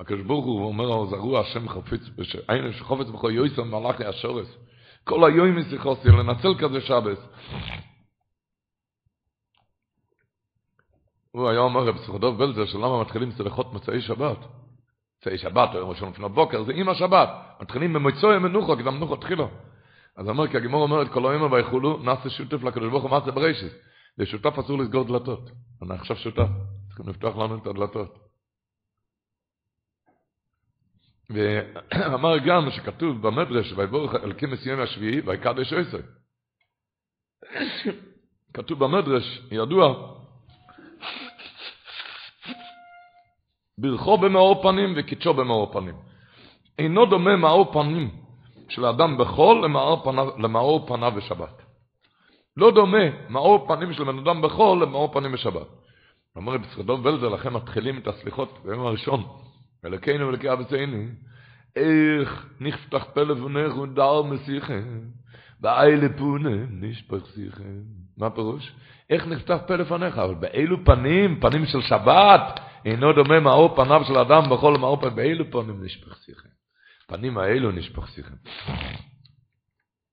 הקדוש 0.00 0.20
ברוך 0.20 0.44
הוא 0.44 0.66
אומר, 0.66 1.06
זרוע 1.06 1.40
השם 1.40 1.68
חפץ, 1.68 2.00
היינו 2.48 2.72
שחופץ 2.72 3.06
בכל 3.06 3.30
יויסון 3.30 3.70
מלאכי 3.70 4.04
השורס. 4.04 4.56
כל 5.08 5.24
היום 5.24 5.58
משיחוסי, 5.58 6.08
לנצל 6.08 6.54
כזה 6.58 6.80
שבת. 6.80 7.18
הוא 11.30 11.48
היה 11.48 11.60
אומר 11.60 11.92
בפסיכודוב 11.92 12.38
בלזר, 12.38 12.66
שלמה 12.66 13.00
מתחילים 13.00 13.30
סליחות 13.32 13.72
מוצאי 13.72 14.00
שבת. 14.00 14.38
מוצאי 15.18 15.38
שבת, 15.38 15.68
או 15.74 15.78
יום 15.78 15.90
ראשון 15.90 16.08
לפנות 16.08 16.32
בוקר, 16.32 16.64
זה 16.64 16.72
עם 16.74 16.88
השבת. 16.88 17.28
מתחילים 17.60 17.92
במוצאי 17.92 18.38
מנוחו, 18.38 18.76
כי 18.76 18.82
המנוחו 18.82 19.16
תחילו. 19.16 19.48
אז 20.16 20.28
אומר, 20.28 20.48
כי 20.48 20.56
הגימור 20.56 20.82
אומרת, 20.82 21.12
כל 21.12 21.32
היום 21.32 21.52
ויכולו, 21.52 21.98
נעשה 22.02 22.30
שותף 22.30 22.62
לקדוש 22.62 22.90
ברוך 22.90 23.04
הוא, 23.04 23.20
זה 23.24 23.32
בראשית? 23.32 23.72
לשותף 24.18 24.58
אסור 24.58 24.78
לסגור 24.78 25.04
דלתות. 25.04 25.50
אני 25.82 25.94
עכשיו 25.94 26.16
שותף, 26.16 26.48
צריכים 26.88 27.08
לפתוח 27.08 27.36
לנו 27.36 27.56
את 27.56 27.66
הדלתות. 27.66 28.25
ואמר 31.30 32.38
גם 32.38 32.70
שכתוב 32.70 33.22
במדרש, 33.22 33.72
ויבורך 33.76 34.14
אלוקים 34.14 34.50
מסיים 34.50 34.80
השביעי, 34.80 35.20
ויקדש 35.20 35.72
עשר. 35.72 36.00
כתוב 38.54 38.84
במדרש, 38.84 39.42
ידוע, 39.50 40.16
ברכו 43.78 44.18
במאור 44.18 44.62
פנים 44.62 44.94
וקידשו 44.96 45.34
במאור 45.34 45.72
פנים. 45.72 45.94
אינו 46.78 47.06
דומה 47.06 47.36
מאור 47.36 47.72
פנים 47.72 48.10
של 48.68 48.84
האדם 48.84 49.18
בחול 49.18 49.64
למאור 49.64 50.04
פניו, 50.04 50.28
למאור 50.38 50.86
פניו 50.86 51.12
בשבת. 51.16 51.62
לא 52.56 52.70
דומה 52.70 53.28
מאור 53.28 53.68
פנים 53.68 53.92
של 53.92 54.04
בן 54.04 54.18
אדם 54.18 54.42
בחול 54.42 54.82
למאור 54.82 55.12
פנים 55.12 55.32
בשבת. 55.32 55.66
אומר 56.36 56.58
בסרדון 56.58 57.06
ולזר, 57.06 57.28
לכם 57.28 57.54
מתחילים 57.54 57.98
את 57.98 58.06
הסליחות 58.06 58.58
ביום 58.64 58.86
הראשון. 58.86 59.24
אלוקינו 59.84 60.26
ואלוקי 60.26 60.52
אבותינו, 60.52 61.06
איך 61.76 62.46
נפתח 62.60 63.04
פה 63.14 63.22
לפניך 63.22 63.76
ודר 63.76 64.22
משיחם, 64.22 65.00
ואי 65.60 65.96
לפונה 65.96 66.56
נשפך 66.70 67.26
שיחם. 67.34 67.82
מה 68.18 68.30
פירוש? 68.30 68.72
איך 69.10 69.26
נפתח 69.26 69.58
פה 69.66 69.76
לפניך? 69.76 70.18
אבל 70.18 70.34
באילו 70.34 70.84
פנים, 70.84 71.40
פנים 71.40 71.66
של 71.66 71.80
שבת, 71.80 72.60
אינו 72.84 73.12
דומה 73.12 73.40
מאור 73.40 73.76
פניו 73.76 74.04
של 74.04 74.18
אדם 74.18 74.50
בכל 74.50 74.78
מאור 74.78 75.00
פניו, 75.00 75.10
באילו 75.10 75.50
פנים 75.50 75.84
נשפך 75.84 76.16
שיחם. 76.16 76.48
פנים 77.06 77.38
האלו 77.38 77.72
נשפך 77.72 78.08
שיחם. 78.08 78.34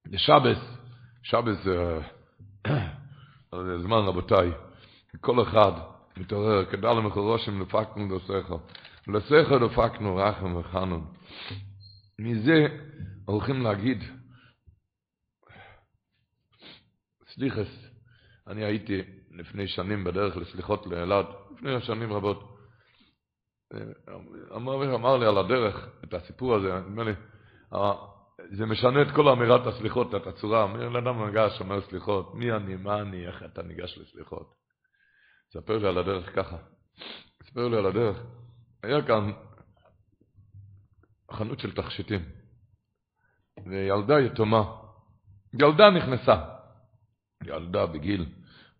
בשבס, 0.07 0.77
שבס 1.23 1.63
זה 3.65 3.79
זמן 3.79 3.97
רבותיי, 3.97 4.51
כל 5.21 5.41
אחד 5.41 5.71
מתעורר, 6.17 6.65
כדאי 6.65 6.95
למחורושם 6.95 7.61
לפקנו 7.61 8.15
לסכו. 8.15 8.59
לסכו 9.07 9.55
לפקנו 9.55 10.15
רחם 10.15 10.55
וחנון. 10.55 11.13
מזה 12.19 12.67
הולכים 13.25 13.61
להגיד, 13.61 14.03
סליחס, 17.27 17.67
אני 18.47 18.63
הייתי 18.63 19.01
לפני 19.31 19.67
שנים 19.67 20.03
בדרך 20.03 20.37
לסליחות 20.37 20.87
לאלעד, 20.87 21.25
לפני 21.51 21.81
שנים 21.81 22.13
רבות. 22.13 22.57
אמר, 24.55 24.95
אמר 24.95 25.17
לי 25.17 25.25
על 25.25 25.37
הדרך 25.37 25.89
את 26.03 26.13
הסיפור 26.13 26.55
הזה, 26.55 26.79
נדמה 26.79 27.03
לי, 27.03 27.13
זה 28.51 28.65
משנה 28.65 29.01
את 29.01 29.07
כל 29.15 29.27
אמירת 29.27 29.67
הסליחות, 29.67 30.15
את 30.15 30.27
הצורה. 30.27 30.67
מי 30.67 30.99
אדם 30.99 31.25
ניגש, 31.25 31.61
אומר 31.61 31.81
סליחות, 31.81 32.35
מי 32.35 32.51
אני, 32.51 32.75
מה 32.75 33.01
אני, 33.01 33.27
איך 33.27 33.43
אתה 33.43 33.63
ניגש 33.63 33.97
לסליחות. 33.97 34.53
ספר 35.53 35.77
לי 35.77 35.87
על 35.87 35.97
הדרך 35.97 36.35
ככה. 36.35 36.57
ספר 37.43 37.67
לי 37.67 37.77
על 37.77 37.85
הדרך. 37.85 38.17
היה 38.83 39.01
כאן 39.01 39.31
חנות 41.31 41.59
של 41.59 41.75
תכשיטים, 41.75 42.21
וילדה 43.65 44.19
יתומה, 44.19 44.63
ילדה 45.53 45.89
נכנסה, 45.89 46.43
ילדה 47.43 47.85
בגיל, 47.85 48.25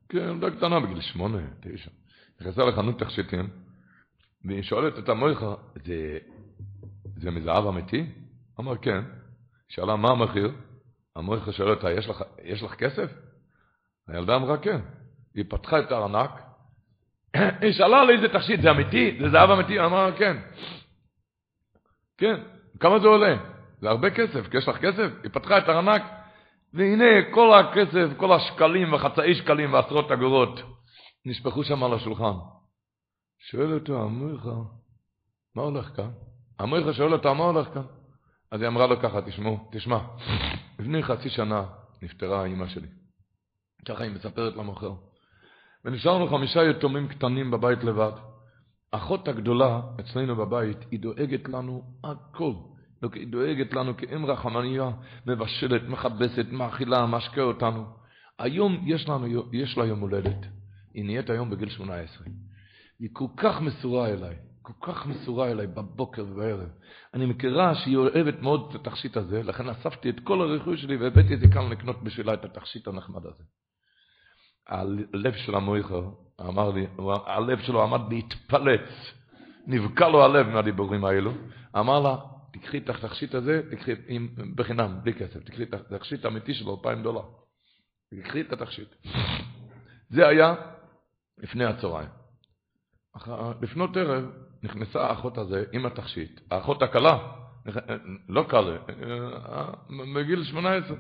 כן, 0.10 0.18
ילדה 0.18 0.52
קטנה 0.52 0.80
בגיל 0.80 1.02
שמונה, 1.02 1.38
תשע, 1.60 1.92
נכנסה 2.42 2.64
לחנות 2.64 3.00
תכשיטים, 3.00 3.50
והיא 4.46 4.64
שואלת 4.64 5.00
את 5.00 5.10
המויכה, 5.10 5.54
זה, 5.86 6.18
זה 7.16 7.32
מזהב 7.32 7.66
אמיתי? 7.66 8.06
אמר 8.60 8.78
כן. 8.78 9.06
שאלה 9.70 9.96
מה 9.96 10.10
המחיר? 10.10 10.52
המויכה 11.16 11.52
שואל 11.52 11.70
אותה, 11.70 11.92
יש 11.92 12.08
לך, 12.08 12.24
יש 12.44 12.64
לך 12.64 12.74
כסף? 12.74 13.12
הילדה 14.08 14.36
אמרה 14.36 14.58
כן. 14.58 14.82
היא 15.36 15.46
פתחה 15.50 15.80
את 15.80 15.92
הארנק, 15.92 16.43
היא 17.34 17.74
שאלה 17.74 18.02
על 18.02 18.10
איזה 18.10 18.28
תכשיט, 18.30 18.62
זה 18.62 18.72
אמיתי? 18.72 19.18
זה 19.22 19.30
זהב 19.30 19.50
אמיתי? 19.50 19.80
אמרה 19.80 20.12
כן. 20.12 20.38
כן, 22.18 22.36
כמה 22.80 23.00
זה 23.00 23.08
עולה? 23.08 23.36
זה 23.82 23.90
הרבה 23.90 24.10
כסף, 24.10 24.54
יש 24.54 24.68
לך 24.68 24.78
כסף? 24.78 25.12
היא 25.24 25.32
פתחה 25.32 25.58
את 25.58 25.70
הארנק, 25.70 26.02
והנה 26.74 27.32
כל 27.34 27.60
הכסף, 27.60 28.18
כל 28.18 28.34
השקלים 28.34 28.94
וחצאי 28.94 29.36
שקלים 29.36 29.74
ועשרות 29.74 30.12
אגורות 30.12 30.60
נשפכו 31.26 31.64
שם 31.64 31.84
על 31.84 31.94
השולחן. 31.94 32.34
שואל 33.40 33.74
אותו 33.74 34.04
המויכה, 34.04 34.56
מה 35.56 35.62
הולך 35.62 35.86
כאן? 35.96 36.10
המויכה 36.60 36.94
שואל 36.94 37.14
אותה, 37.14 37.34
מה 37.34 37.44
הולך 37.44 37.68
כאן? 37.74 37.84
אז 38.52 38.62
היא 38.62 38.68
אמרה 38.68 38.88
לו 38.88 39.00
ככה, 39.00 39.22
תשמעו, 39.22 39.70
תשמע, 39.72 40.00
לפני 40.80 41.04
חצי 41.04 41.30
שנה 41.30 41.66
נפטרה 42.02 42.46
אימא 42.46 42.68
שלי. 42.68 42.88
ככה 43.88 44.04
היא 44.04 44.12
מספרת 44.12 44.56
למוכר. 44.56 44.92
ונשארנו 45.86 46.28
חמישה 46.28 46.64
יתומים 46.64 47.08
קטנים 47.08 47.52
בבית 47.52 47.84
לבד. 47.84 48.12
אחות 48.92 49.28
הגדולה 49.28 49.82
אצלנו 50.00 50.36
בבית, 50.36 50.78
היא 50.92 51.00
דואגת 51.00 51.50
לנו 51.50 51.84
הכל. 52.04 52.54
היא 53.14 53.28
דואגת 53.28 53.74
לנו 53.74 53.98
כאם 53.98 54.26
רחמניה, 54.26 54.92
מבשלת, 55.28 55.82
מכבסת, 55.88 56.46
מאכילה, 56.52 57.06
משקה 57.06 57.42
אותנו. 57.42 57.86
היום 58.40 58.84
יש, 58.86 59.10
לנו, 59.10 59.26
יש 59.54 59.78
לה 59.78 59.86
יום 59.86 60.00
הולדת. 60.00 60.46
היא 60.94 61.06
נהיית 61.06 61.30
היום 61.30 61.50
בגיל 61.50 61.70
18. 61.70 62.28
היא 63.00 63.10
כל 63.14 63.28
כך 63.38 63.62
מסורה 63.62 64.10
אליי, 64.10 64.36
כל 64.62 64.74
כך 64.82 65.08
מסורה 65.08 65.52
אליי 65.52 65.68
בבוקר 65.68 66.26
ובערב. 66.30 66.70
אני 67.14 67.26
מכירה 67.26 67.76
שהיא 67.76 67.98
אוהבת 67.98 68.40
מאוד 68.42 68.70
את 68.70 68.76
התכשיט 68.76 69.18
הזה, 69.18 69.44
לכן 69.44 69.70
אספתי 69.70 70.10
את 70.10 70.20
כל 70.20 70.42
הרכוש 70.42 70.82
שלי 70.82 70.98
והבאתי 70.98 71.34
את 71.34 71.40
זה 71.40 71.48
כאן 71.54 71.70
לקנות 71.70 72.04
בשבילה 72.04 72.34
את 72.34 72.46
התכשיט 72.46 72.88
הנחמד 72.88 73.26
הזה. 73.26 73.44
הלב 74.68 75.34
של 75.34 75.56
המויכר, 75.56 76.10
אמר 76.42 76.70
לי, 76.72 76.88
הלב 77.26 77.60
שלו 77.60 77.84
עמד 77.84 78.14
להתפלץ, 78.14 79.14
נבקע 79.68 80.08
לו 80.08 80.24
הלב 80.24 80.48
מהדיבורים 80.48 81.06
האלו, 81.06 81.32
אמר 81.80 82.00
לה, 82.00 82.16
תקחי 82.54 82.78
את 82.78 82.90
התכשיט 82.90 83.36
הזה, 83.36 83.62
תקחי, 83.72 83.92
עם, 84.08 84.30
בחינם, 84.56 85.00
בלי 85.04 85.14
כסף, 85.14 85.44
תקחי 85.44 85.64
את 85.64 85.74
התכשיט 85.74 86.26
האמיתי 86.26 86.54
של 86.54 86.70
2,000 86.70 87.04
דולר. 87.04 87.22
תקחי 88.14 88.42
את 88.42 88.54
התכשיט. 88.54 88.96
זה 90.10 90.28
היה 90.28 90.56
לפני 91.38 91.66
הצהריים. 91.66 92.10
לפנות 93.62 93.98
ערב 93.98 94.26
נכנסה 94.64 95.02
האחות 95.02 95.38
הזה 95.38 95.64
עם 95.72 95.86
התכשיט, 95.86 96.42
האחות 96.52 96.82
הקלה, 96.82 97.18
לא 98.30 98.46
קל, 98.50 98.78
בגיל 100.16 100.44
18, 100.44 100.98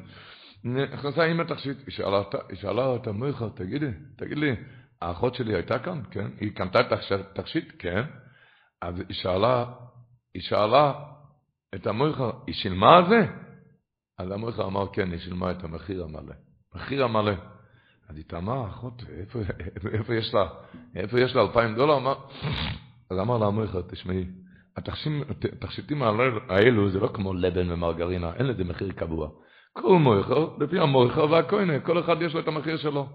נכנסה 0.63 1.23
עם 1.23 1.39
התכשיט, 1.39 1.77
היא 1.85 1.93
שאלה, 1.95 2.21
היא 2.49 2.57
שאלה 2.57 2.85
אותה, 2.85 3.11
מיכה, 3.11 3.49
תגידי, 3.49 3.91
תגיד 4.17 4.37
לי, 4.37 4.55
האחות 5.01 5.35
שלי 5.35 5.53
הייתה 5.53 5.79
כאן? 5.79 6.01
כן. 6.11 6.27
היא 6.39 6.55
קנתה 6.55 6.81
את 6.81 6.91
התכשיט? 7.11 7.73
כן. 7.79 8.03
אז 8.81 8.99
היא 8.99 9.15
שאלה, 9.15 9.65
היא 10.33 10.43
שאלה 10.43 10.93
את 11.75 11.87
המויכה, 11.87 12.31
היא 12.47 12.55
שילמה 12.55 12.97
על 12.97 13.09
זה? 13.09 13.27
אז 14.19 14.31
המויכה 14.31 14.63
אמר, 14.63 14.87
כן, 14.93 15.11
היא 15.11 15.19
שילמה 15.19 15.51
את 15.51 15.63
המחיר 15.63 16.03
המלא. 16.03 16.33
מחיר 16.75 17.03
המלא. 17.03 17.33
אז 18.09 18.17
היא 18.17 18.25
תמה, 18.27 18.67
אחות, 18.69 19.03
איפה, 19.93 20.15
יש 20.15 20.33
לה, 20.33 20.49
איפה 20.95 21.19
יש 21.19 21.35
לה 21.35 21.41
אלפיים 21.41 21.75
דולר? 21.75 22.13
אז 23.09 23.19
אמר 23.19 23.37
לה 23.37 23.45
המויכה, 23.45 23.77
תשמעי, 23.81 24.25
התכשיטים 25.61 26.03
האלו 26.49 26.89
זה 26.89 26.99
לא 26.99 27.07
כמו 27.13 27.33
לבן 27.33 27.71
ומרגרינה, 27.71 28.33
אין 28.33 28.45
לזה 28.45 28.63
מחיר 28.63 28.91
קבוע. 28.91 29.29
כל 29.73 29.99
מויכה, 29.99 30.35
לפי 30.59 30.79
המויכה 30.79 31.21
והכהנה, 31.21 31.79
כל 31.79 31.99
אחד 31.99 32.21
יש 32.21 32.33
לו 32.33 32.39
את 32.39 32.47
המחיר 32.47 32.77
שלו. 32.77 33.09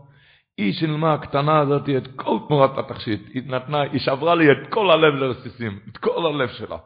היא 0.58 0.72
שילמה 0.72 1.14
הקטנה 1.14 1.58
הזאת 1.58 1.88
את 1.88 2.08
כל 2.16 2.38
תמורת 2.48 2.78
התכשיט, 2.78 3.20
היא 3.34 3.42
נתנה, 3.46 3.80
היא 3.80 4.00
שברה 4.00 4.34
לי 4.34 4.52
את 4.52 4.56
כל 4.70 4.90
הלב 4.90 5.14
לרסיסים, 5.14 5.78
את 5.88 5.96
כל 5.96 6.26
הלב 6.26 6.48
שלה. 6.48 6.76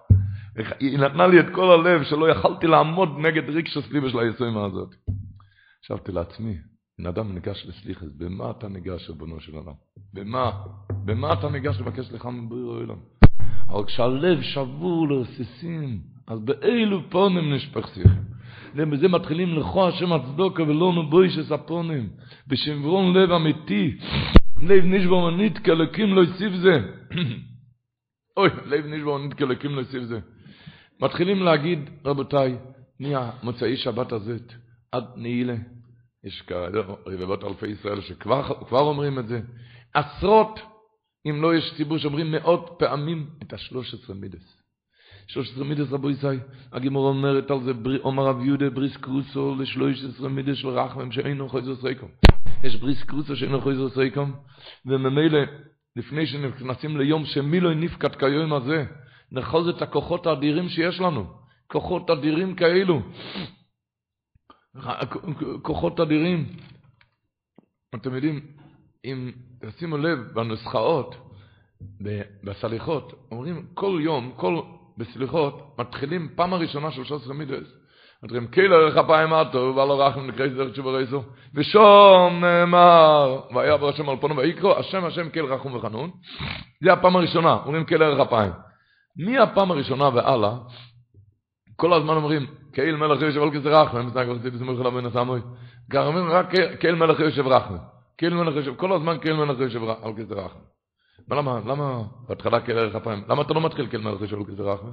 היא 0.81 0.99
נתנה 0.99 1.27
לי 1.27 1.41
את 1.41 1.47
כל 1.55 1.71
הלב 1.71 2.03
שלא 2.03 2.31
יכלתי 2.31 2.67
לעמוד 2.67 3.09
נגד 3.19 3.51
רגשוס 3.51 3.91
ליבה 3.91 4.11
של 4.11 4.19
היסוימה 4.19 4.65
הזאת. 4.65 4.95
חשבתי 5.85 6.13
לעצמי, 6.13 6.57
בן 6.99 7.07
אדם 7.07 7.35
ניגש 7.35 7.67
לסליחס, 7.69 8.09
במה 8.17 8.51
אתה 8.51 8.69
ניגש, 8.69 9.11
ריבונו 9.11 9.41
של 9.41 9.55
עולם? 9.55 9.73
במה? 10.15 10.51
במה 11.05 11.33
אתה 11.33 11.49
ניגש 11.49 11.81
לבקש 11.81 12.09
סליחה 12.09 12.31
מבריר 12.31 12.67
העולם? 12.67 12.99
אבל 13.69 13.85
כשהלב 13.85 14.43
שבור 14.43 15.09
לרסיסים, 15.09 16.01
אז 16.29 16.41
באילו 16.41 17.11
פונים 17.11 17.55
נשפך 17.55 17.89
שיחם? 17.95 18.32
ובזה 18.75 19.09
מתחילים 19.09 19.59
לכו 19.59 19.89
השם 19.89 20.13
הצדוקה 20.13 20.63
ולא 20.63 20.93
נבוישס 20.93 21.53
הפונים, 21.53 22.09
בשברון 22.47 23.17
לב 23.17 23.31
אמיתי, 23.31 23.97
לב 24.63 24.85
נשבור 24.85 25.31
מנית 25.31 25.59
כלקים 25.59 26.15
לא 26.15 26.21
יוסיף 26.21 26.53
זה. 26.53 26.81
אוי, 28.37 28.49
לב 28.67 28.87
נשבור 28.87 29.19
מנית 29.19 29.35
כלקים 29.35 29.75
לא 29.75 29.81
יוסיף 29.81 30.03
זה. 30.03 30.21
מתחילים 31.01 31.43
להגיד, 31.43 31.91
רבותיי, 32.05 32.57
מהמוצאי 33.01 33.77
שבת 33.77 34.13
הזאת 34.13 34.53
עד 34.93 35.05
נעילה, 35.17 35.57
יש 36.25 36.43
רבבות 37.07 37.45
אלפי 37.45 37.67
ישראל 37.67 38.01
שכבר 38.01 38.81
אומרים 38.81 39.19
את 39.19 39.29
זה, 39.29 39.41
עשרות, 39.95 40.61
אם 41.27 41.43
לא 41.43 41.55
יש 41.55 41.75
ציבור 41.77 41.99
שאומרים 41.99 42.33
מאות 42.33 42.77
פעמים 42.79 43.31
את 43.43 43.53
השלוש 43.53 43.95
עשרה 43.95 44.17
מידס. 44.17 44.62
שלוש 45.27 45.51
עשרה 45.51 45.65
מידס 45.65 45.93
רבו 45.93 46.11
ישי, 46.11 46.27
הגימור 46.73 47.09
אומרת 47.09 47.51
על 47.51 47.63
זה, 47.63 47.73
אומר 48.05 48.27
רב 48.27 48.45
יהודה 48.45 48.71
בריס 48.71 48.97
קרוסו 48.97 49.55
לשלוש 49.59 50.05
עשרה 50.05 50.29
מידס 50.29 50.57
של 50.57 50.69
רחמם 50.69 51.13
שאינו 51.13 51.49
חויזו 51.49 51.77
סריקום. 51.77 52.09
יש 52.65 52.77
בריס 52.77 53.03
קרוסו 53.03 53.37
שאינו 53.37 53.61
חויזו 53.61 53.91
סריקום, 53.91 54.33
וממילא, 54.87 55.41
לפני 55.97 56.27
שנכנסים 56.27 56.97
ליום 56.97 57.25
שמילוי 57.25 57.75
נפקד 57.75 58.17
כיום 58.17 58.53
הזה, 58.53 58.85
נחוז 59.33 59.69
את 59.69 59.83
הכוחות 59.83 60.27
האדירים 60.27 60.69
שיש 60.69 61.01
לנו, 61.01 61.27
כוחות 61.67 62.11
אדירים 62.11 62.55
כאלו. 62.55 63.03
כוחות 65.63 66.01
אדירים. 66.01 66.47
אתם 67.95 68.15
יודעים, 68.15 68.41
אם 69.05 69.31
תשימו 69.61 69.97
לב 69.97 70.19
בנוסחאות, 70.19 71.15
בסליחות, 72.45 73.27
אומרים 73.31 73.67
כל 73.75 74.01
יום, 74.03 74.33
כל 74.37 74.61
בסליחות, 74.99 75.75
מתחילים 75.79 76.29
פעם 76.37 76.53
הראשונה 76.53 76.91
של 76.91 77.05
13 77.05 77.35
מידס. 77.35 77.83
אומרים, 78.23 78.47
כאילו 78.47 78.77
ערך 78.77 78.97
אפיים 78.97 79.33
עטו, 79.33 79.73
ועל 79.77 79.91
הרחם 79.91 80.27
נקרא 80.27 80.47
את 80.47 80.55
זה 80.55 80.71
תשובה 80.73 80.91
רייסו, 80.91 81.23
ושום 81.55 82.45
נאמר, 82.45 83.41
והיה 83.55 83.77
ברשם 83.77 84.09
על 84.09 84.17
פונו 84.17 84.37
ויקרו, 84.37 84.79
השם 84.79 85.05
השם 85.05 85.29
כל 85.29 85.53
רחום 85.53 85.75
וחנון. 85.75 86.11
זה 86.85 86.93
הפעם 86.93 87.17
הראשונה, 87.17 87.59
אומרים 87.67 87.85
כאילו 87.85 88.05
ערך 88.05 88.21
אפיים. 88.21 88.53
מהפעם 89.17 89.71
הראשונה 89.71 90.09
והלאה, 90.09 90.55
כל 91.77 91.93
הזמן 91.93 92.15
אומרים, 92.15 92.47
קהיל 92.73 92.97
מלך 92.97 93.23
יושב 93.23 93.43
על 93.43 93.51
כזה 93.55 93.81
רחמה, 93.81 94.03
מסנק 94.03 94.29
וחסיד 94.29 94.55
בסמוך 94.55 94.81
אליו 94.81 94.93
בן 94.93 95.07
הסמוי. 95.07 95.41
גם 95.91 96.07
אומרים 96.07 96.31
רק 96.31 96.47
קהיל 96.81 96.95
מלך 96.95 97.21
יושב 97.21 97.47
רחמה. 97.47 97.79
קהיל 98.19 98.35
מלך 98.35 98.57
יושב, 98.57 98.75
כל 98.75 98.93
הזמן 98.93 99.19
קהיל 99.19 99.37
מלך 99.37 99.59
יושב 99.61 99.85
על 99.85 100.13
כזה 100.17 100.35
רחמה. 101.31 101.37
למה, 101.37 101.61
למה 101.67 102.03
בהתחלה 102.29 102.61
קהיל 102.61 102.79
ערך 102.79 102.95
אפיים? 102.95 103.25
למה 103.29 103.43
אתה 103.43 103.55
לא 103.55 103.61
מתחיל 103.61 103.87
קהיל 103.87 104.03
מלך 104.03 104.21
יושב 104.21 104.37
על 104.37 104.45
כזה 104.45 104.63
רחמה? 104.63 104.91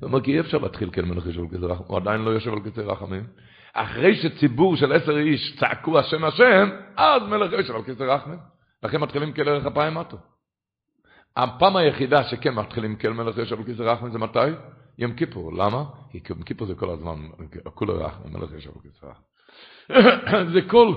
הוא 0.00 0.08
אומר, 0.08 0.20
כי 0.20 0.34
אי 0.34 0.40
אפשר 0.40 0.58
להתחיל 0.58 0.90
קהיל 0.90 1.06
מלך 1.06 1.26
יושב 1.26 1.40
על 1.40 1.48
כזה 1.48 1.66
רחמה, 1.66 1.86
הוא 1.86 1.96
עדיין 1.96 2.20
לא 2.20 2.30
יושב 2.30 2.52
על 2.52 2.60
כזה 2.60 2.82
רחמים. 2.82 3.24
אחרי 3.72 4.16
שציבור 4.16 4.76
של 4.76 4.92
עשר 4.92 5.18
איש 5.18 5.56
צעקו 5.60 5.98
השם 5.98 6.24
השם, 6.24 6.68
אז 6.96 7.22
מלך 7.22 7.52
יושב 7.52 7.74
על 7.74 7.82
כזה 7.82 8.14
רחמים. 8.14 8.38
לכן 8.82 9.00
מתחילים 9.00 9.32
קהיל 9.32 9.48
ערך 9.48 9.66
אפיים 9.66 9.94
מטו. 9.94 10.16
הפעם 11.36 11.76
היחידה 11.76 12.24
שכן 12.24 12.54
מתחילים 12.54 12.96
קהיל 12.96 13.12
מלך 13.12 13.38
יושב 13.38 13.58
על 13.58 13.64
כזה 13.64 13.92
רחמים 13.92 14.12
זה 14.12 14.18
מתי? 14.18 14.48
יום 14.98 15.12
כיפור, 15.12 15.52
למה? 15.52 15.84
כי 16.10 16.20
יום 16.30 16.42
כיפור 16.42 16.66
זה 16.66 16.74
כל 16.74 16.90
הזמן, 16.90 17.28
כולו 17.74 18.04
רחם, 18.04 18.32
מלך 18.32 18.52
ישב 18.52 18.70
בקצרה. 18.70 19.12
זה 20.52 20.60
כל, 20.68 20.94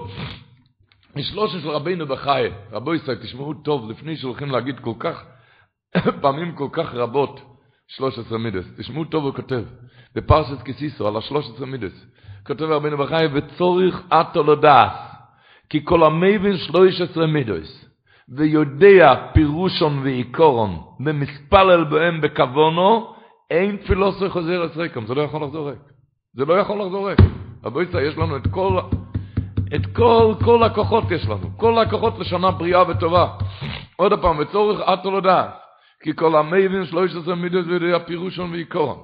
משלוש 1.16 1.52
של 1.52 1.70
רבינו 1.70 2.06
בחי, 2.06 2.48
רבו 2.72 2.96
ישראל, 2.96 3.18
תשמעו 3.18 3.54
טוב, 3.54 3.92
לפני 3.92 4.18
שהולכים 4.18 4.52
להגיד 4.52 4.80
כל 4.80 4.94
כך, 5.00 5.24
פעמים 6.22 6.52
כל 6.56 6.68
כך 6.72 6.94
רבות, 6.94 7.42
שלוש 7.88 8.20
עשרה 8.20 8.38
מידס, 8.38 8.66
תשמעו 8.78 9.06
טוב 9.06 9.24
הוא 9.24 9.34
כותב, 9.34 9.64
בפרשת 10.16 10.62
כסיסו, 10.62 11.08
על 11.08 11.18
השלוש 11.18 11.46
עשרה 11.56 11.66
מידס, 11.66 12.06
כותב 12.48 12.64
רבינו 12.64 12.98
בחי, 12.98 13.26
וצוריך 13.34 14.02
אתו 14.14 14.44
לדעת, 14.44 14.92
כי 15.70 15.86
כל 15.86 16.04
המבין 16.04 16.58
שלוש 16.58 17.02
עשרה 17.02 17.28
מידס, 17.28 17.86
ויודע 18.30 19.28
פירושון 19.34 20.00
ועיקורון, 20.04 20.80
ומספלל 21.06 21.84
בהם 21.84 22.22
בכוונו, 22.22 23.14
אין 23.50 23.78
פילוסופי 23.78 24.30
חוזר 24.30 24.64
לסריקם, 24.64 25.06
זה 25.06 25.16
לא 25.16 25.22
יכול 25.22 25.44
לחזור 25.44 25.70
ריק. 25.70 25.80
זה 26.34 26.46
לא 26.46 26.54
יכול 26.54 26.82
לחזור 26.82 27.10
ריק. 27.10 27.20
רבו 27.64 27.82
ישראל, 27.82 28.06
יש 28.06 28.18
לנו 28.18 28.38
את 28.38 28.48
כל, 28.52 28.80
את 29.76 29.86
כל, 29.96 30.34
כל 30.46 30.64
הכוחות 30.64 31.12
יש 31.12 31.26
לנו. 31.26 31.58
כל 31.58 31.80
הכוחות 31.80 32.20
לשנה 32.20 32.52
בריאה 32.52 32.90
וטובה. 32.90 33.28
עוד 33.96 34.22
פעם, 34.22 34.40
וצורך 34.40 34.80
את 34.94 35.06
לא. 35.06 35.42
כי 36.04 36.16
כל 36.16 36.36
המבין 36.36 36.86
שלוש 36.86 37.16
עשרה 37.16 37.36
מידות 37.36 37.66
וידי 37.68 37.94
הפירושון 37.94 38.52
ועיקורן. 38.52 38.98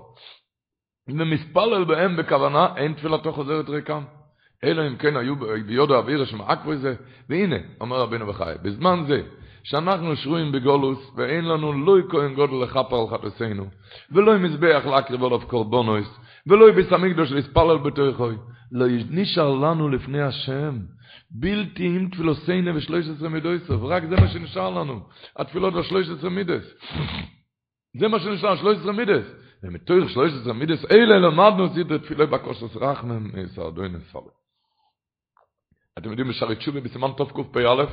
ומספלל 1.07 1.83
בהם 1.83 2.17
בכוונה, 2.17 2.67
אין 2.77 2.93
תפילתו 2.93 3.33
חוזרת 3.33 3.69
ריקם. 3.69 4.01
אלא 4.63 4.87
אם 4.87 4.95
כן 4.95 5.17
היו 5.17 5.35
ביודו 5.65 5.95
אוויר 5.95 6.25
שמעקבו 6.25 6.75
זה. 6.75 6.95
והנה, 7.29 7.55
אומר 7.81 7.97
רבינו 7.97 8.25
בחי, 8.27 8.53
בזמן 8.61 9.03
זה, 9.07 9.21
שאנחנו 9.63 10.15
שרויים 10.15 10.51
בגולוס, 10.51 11.11
ואין 11.15 11.45
לנו 11.45 11.73
לוי 11.73 12.01
כהן 12.09 12.33
גודל 12.33 12.63
לכפר 12.63 12.95
על 12.95 13.07
חטוסינו, 13.17 13.65
ולא 14.11 14.37
מזבח 14.37 14.85
להקריב 14.85 15.23
עליו 15.23 15.39
קורבונוס, 15.47 16.19
ולא 16.47 16.71
ביס 16.71 16.91
המקדוש 16.91 17.31
להספלל 17.31 17.77
בתוכוי. 17.77 18.35
לא 18.71 18.85
נשאר 19.09 19.55
לנו 19.55 19.89
לפני 19.89 20.21
השם, 20.21 20.79
בלתי 21.31 21.85
עם 21.85 22.09
תפילוסינו 22.09 22.75
ושלוש 22.75 23.05
עשרה 23.15 23.29
מידויסוף, 23.29 23.81
רק 23.83 24.03
זה 24.09 24.15
מה 24.15 24.27
שנשאר 24.27 24.69
לנו, 24.69 24.99
התפילות 25.35 25.73
בשלוש 25.73 26.09
עשרה 26.09 26.29
מידס. 26.29 26.63
זה 27.99 28.07
מה 28.07 28.19
שנשאר, 28.19 28.55
שלוש 28.55 28.77
עשרה 28.77 28.91
מידס. 28.91 29.25
ומתוך 29.63 30.09
שלוש 30.09 30.31
עשרה 30.41 30.53
מידס, 30.53 30.85
אלה 30.91 31.19
למדנו 31.19 31.69
סדרי 31.69 31.99
תפילה 31.99 32.25
בקושס 32.25 32.75
רחמם, 32.75 33.47
סרדוי 33.47 33.89
נספלת. 33.89 34.23
אתם 35.97 36.09
יודעים, 36.09 36.27
בשערי 36.27 36.55
תשובה 36.55 36.81
בסימן 36.81 37.09
תוף 37.17 37.31
קפ"א, 37.31 37.85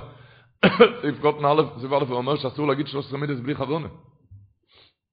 סעיף 1.03 1.21
קוטן 1.21 1.45
א', 1.45 1.63
סעיף 1.81 1.93
א', 1.93 2.05
הוא 2.05 2.17
אומר 2.17 2.37
שאסור 2.37 2.69
להגיד 2.69 2.87
13 2.87 3.19
מידס 3.19 3.41
בלי 3.41 3.55
חבונה. 3.55 3.89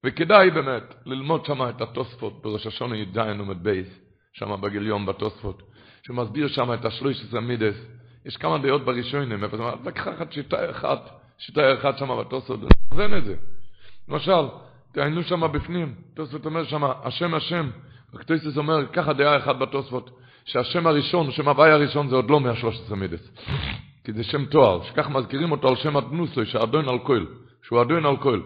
וכדאי 0.05 0.51
באמת 0.51 0.84
ללמוד 1.05 1.45
שם 1.45 1.70
את 1.70 1.82
התוספות 1.82 2.41
בראש 2.41 2.68
השונה 2.68 2.97
י"ז 2.97 3.18
עומד 3.18 3.64
בייס, 3.64 3.88
שם 4.34 4.61
בגיליון 4.61 5.05
בתוספות, 5.05 5.63
שמסביר 6.03 6.47
שם 6.47 6.73
את 6.73 6.86
השלוש 6.86 7.21
עשרה 7.21 7.41
מידס. 7.41 7.75
יש 8.25 8.38
כמה 8.38 8.57
דעות 8.57 8.86
בראשונים, 8.86 9.43
איפה 9.43 9.57
זה 9.57 9.63
אומר, 9.63 9.75
לקחת 9.86 10.32
שיטה 10.32 10.71
אחת, 10.71 11.09
שיטה 11.38 11.73
אחת 11.73 11.97
שם 11.97 12.19
בתוספות, 12.19 12.59
ונכוון 12.59 13.17
את 13.17 13.25
זה. 13.25 13.36
למשל, 14.09 14.41
תעיינו 14.91 15.24
שם 15.24 15.51
בפנים, 15.51 15.95
תוספות 16.13 16.45
אומר 16.45 16.63
שם, 16.63 16.83
השם 17.03 17.33
השם, 17.33 17.70
הקטויסס 18.13 18.58
אומר, 18.58 18.87
ככה 18.93 19.13
דעה 19.13 19.37
אחת 19.37 19.55
בתוספות, 19.55 20.09
שהשם 20.45 20.87
הראשון, 20.87 21.32
שם 21.32 21.47
הוואי 21.47 21.71
הראשון 21.71 22.09
זה 22.09 22.16
עוד 22.16 22.29
לא 22.29 22.39
מהשלוש 22.39 22.79
עשרה 22.86 22.97
מידס. 22.97 23.32
כי 24.03 24.13
זה 24.13 24.24
שם 24.24 24.45
תואר, 24.45 24.83
שכך 24.83 25.09
מזכירים 25.09 25.51
אותו 25.51 25.70
על 25.70 25.75
שם 25.75 25.97
אדנוסוי, 25.97 26.45
שאדון 26.45 26.89
על 26.89 26.99
שהוא 27.63 27.82
אדון 27.82 28.05
על 28.05 28.17
כל. 28.17 28.41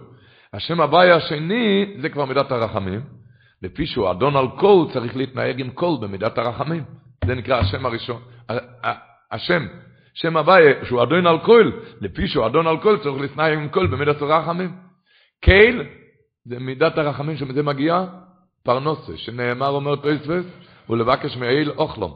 השם 0.54 0.82
הבאי 0.82 1.12
השני, 1.12 1.96
זה 2.02 2.10
כבר 2.10 2.26
מידת 2.26 2.52
הרחמים. 2.52 3.02
לפי 3.66 3.86
שהוא 3.86 4.12
אדון 4.12 4.36
על 4.36 4.48
כל, 4.60 4.86
צריך 4.94 5.18
להתנהג 5.18 5.62
עם 5.62 5.70
כל 5.70 5.92
במידת 6.02 6.38
הרחמים. 6.38 6.84
זה 7.26 7.36
נקרא 7.36 7.60
השם 7.60 7.86
הראשון. 7.86 8.22
השם, 9.32 9.66
שם 10.14 10.38
הבאי, 10.38 10.74
שהוא 10.84 11.04
אדון 11.04 11.28
על 11.28 11.40
כל, 11.40 11.72
לפי 12.02 12.28
שהוא 12.28 12.46
אדון 12.46 12.68
על 12.68 12.78
כל, 12.78 12.98
צריך 12.98 13.22
להתנהג 13.22 13.54
עם 13.54 13.70
כל 13.70 13.88
במידת 13.88 14.22
הרחמים. 14.22 14.72
קייל, 15.42 15.84
זה 16.46 16.60
מידת 16.60 16.98
הרחמים 16.98 17.38
שמזה 17.38 17.64
מגיע 17.64 18.06
פרנוסה, 18.64 19.18
שנאמר 19.18 19.70
אומר 19.70 19.96
תויספס, 19.96 20.46
ולבקש 20.90 21.38
מאיל 21.38 21.72
אוכלום. 21.72 22.14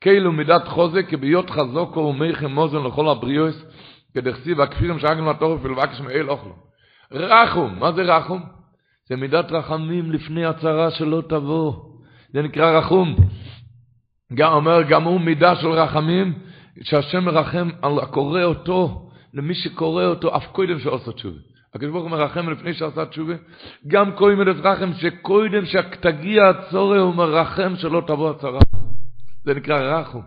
כאילו 0.00 0.32
מידת 0.32 0.68
חוזק, 0.68 1.08
כביות 1.08 1.50
חזוקו 1.50 2.00
ומייכם 2.00 2.50
מוזן 2.50 2.84
לכל 2.84 3.08
הבריאוס, 3.08 3.64
כדכסיב 4.14 4.60
הכפירים 4.60 4.98
שאגנו 4.98 5.30
לתורף 5.30 5.60
ולבקש 5.62 6.00
מאל 6.00 6.30
אוכלו. 6.30 6.54
רחום, 7.12 7.78
מה 7.78 7.92
זה 7.92 8.02
רחום? 8.02 8.57
זה 9.08 9.16
מידת 9.16 9.52
רחמים 9.52 10.12
לפני 10.12 10.44
הצרה 10.44 10.90
שלא 10.90 11.22
תבוא. 11.28 11.72
זה 12.32 12.42
נקרא 12.42 12.78
רחום. 12.78 13.16
גם 14.34 14.52
אומר, 14.52 14.82
גם 14.82 15.04
הוא 15.04 15.20
מידה 15.20 15.56
של 15.56 15.68
רחמים, 15.68 16.38
שהשם 16.82 17.24
מרחם 17.24 17.68
על 17.82 17.98
הקורא 17.98 18.42
אותו, 18.42 19.10
למי 19.34 19.54
שקורא 19.54 20.04
אותו, 20.04 20.36
אף 20.36 20.46
קודם 20.52 20.78
שעושה 20.78 21.12
תשובה. 21.12 21.38
הקדוש 21.74 21.90
ברוך 21.92 22.02
הוא 22.02 22.10
מרחם 22.10 22.50
לפני 22.50 22.74
שעשה 22.74 23.06
תשובה, 23.06 23.34
גם 23.86 24.12
קוראים 24.12 24.42
את 24.42 24.56
רחם 24.62 24.92
שקודם 24.92 25.66
שתגיע 25.66 26.48
הצורך 26.48 27.02
הוא 27.02 27.14
מרחם 27.14 27.76
שלא 27.76 28.02
תבוא 28.06 28.30
הצרה. 28.30 28.60
זה 29.44 29.54
נקרא 29.54 30.00
רחום. 30.00 30.22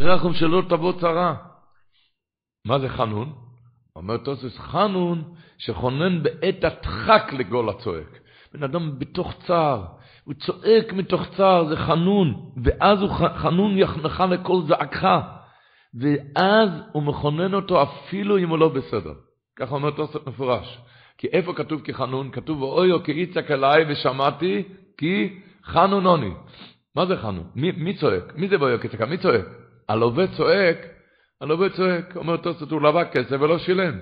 רחום 0.00 0.34
שלא 0.34 0.62
תבוא 0.68 1.00
צרה. 1.00 1.34
מה 2.66 2.78
זה 2.78 2.88
חנון? 2.88 3.32
אומר 3.96 4.16
תוסס, 4.16 4.58
חנון 4.58 5.24
שכונן 5.58 6.22
בעת 6.22 6.64
הדחק 6.64 7.32
לגול 7.32 7.68
הצועק. 7.68 8.18
בן 8.54 8.62
אדם 8.62 8.98
בתוך 8.98 9.34
צער, 9.46 9.84
הוא 10.24 10.34
צועק 10.34 10.92
מתוך 10.92 11.22
צער, 11.36 11.64
זה 11.68 11.76
חנון, 11.76 12.50
ואז 12.64 13.02
הוא 13.02 13.10
חנון 13.10 13.78
יחנך 13.78 14.24
לכל 14.30 14.60
זעקך, 14.68 15.08
ואז 15.94 16.70
הוא 16.92 17.02
מכונן 17.02 17.54
אותו 17.54 17.82
אפילו 17.82 18.38
אם 18.38 18.48
הוא 18.48 18.58
לא 18.58 18.68
בסדר. 18.68 19.12
ככה 19.56 19.74
אומר 19.74 19.90
תוספות 19.90 20.26
מפורש. 20.26 20.78
כי 21.18 21.26
איפה 21.26 21.52
כתוב 21.54 21.80
כחנון? 21.84 22.30
כתוב 22.30 22.62
ואויו 22.62 23.02
כי 23.02 23.12
יצעק 23.12 23.50
אליי 23.50 23.84
ושמעתי 23.88 24.62
כי 24.98 25.40
חנונוני. 25.64 26.30
מה 26.96 27.06
זה 27.06 27.16
חנון? 27.16 27.50
מי, 27.54 27.72
מי 27.72 27.94
צועק? 27.94 28.32
מי 28.36 28.48
זה 28.48 28.56
ואויו 28.60 28.80
כי 28.80 28.88
צעק? 28.88 29.00
מי 29.00 29.18
צועק? 29.18 29.44
הלווה 29.88 30.26
צועק, 30.36 30.76
הלווה 31.40 31.70
צועק, 31.70 32.16
אומר 32.16 32.36
תוספות 32.36 32.70
הוא 32.70 32.82
לבק 32.82 33.08
כסף 33.12 33.36
ולא 33.40 33.58
שילם. 33.58 33.98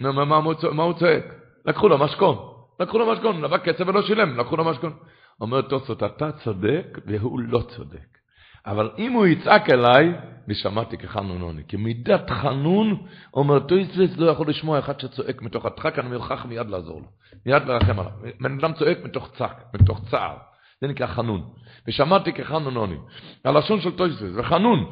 מה, 0.00 0.24
מה, 0.24 0.82
הוא 0.82 0.94
צועק? 0.98 1.24
לקחו 1.66 1.88
לו 1.88 1.98
משכון. 1.98 2.36
לקחו 2.80 2.98
לו 2.98 3.12
משכון, 3.12 3.40
לווה 3.40 3.64
כסף 3.64 3.84
ולא 3.86 4.02
שילם, 4.02 4.38
לקחו 4.38 4.56
לו 4.56 4.64
משכון. 4.64 4.92
אומר 5.40 5.60
תוספות, 5.60 6.02
אתה 6.02 6.32
צודק 6.32 6.98
והוא 7.06 7.40
לא 7.40 7.62
צודק. 7.76 8.06
אבל 8.66 8.90
אם 8.98 9.12
הוא 9.12 9.26
יצעק 9.26 9.70
אליי, 9.70 10.12
ושמעתי 10.48 11.62
כי 11.68 11.70
חנון 11.70 11.72
אני. 11.72 11.74
כי 11.74 11.76
מידת 11.76 12.30
חנון, 12.30 13.06
אומר 13.34 13.58
טויסוויס 13.58 14.16
לא 14.16 14.30
יכול 14.30 14.48
לשמוע 14.48 14.78
אחד 14.78 15.00
שצועק 15.00 15.42
מתוך 15.42 15.66
הדחק, 15.66 15.98
אני 15.98 16.16
מוכרח 16.16 16.44
מיד 16.44 16.70
לעזור 16.70 17.00
לו. 17.00 17.06
מיד 17.46 17.62
לרחם 17.62 18.00
עליו. 18.00 18.12
בן 18.40 18.58
אדם 18.58 18.72
צועק 18.72 18.98
מתוך 19.04 19.30
צעק, 19.38 19.64
מתוך 19.74 20.00
צער. 20.10 20.36
זה 20.80 20.88
נקרא 20.88 21.06
חנון. 21.06 21.42
ושמעתי 21.88 22.32
כי 22.32 22.49
חנון 22.49 22.73
אני. 22.73 22.96
הלשון 23.44 23.80
של 23.80 23.96
טויסוויס, 23.96 24.32
וחנון. 24.36 24.90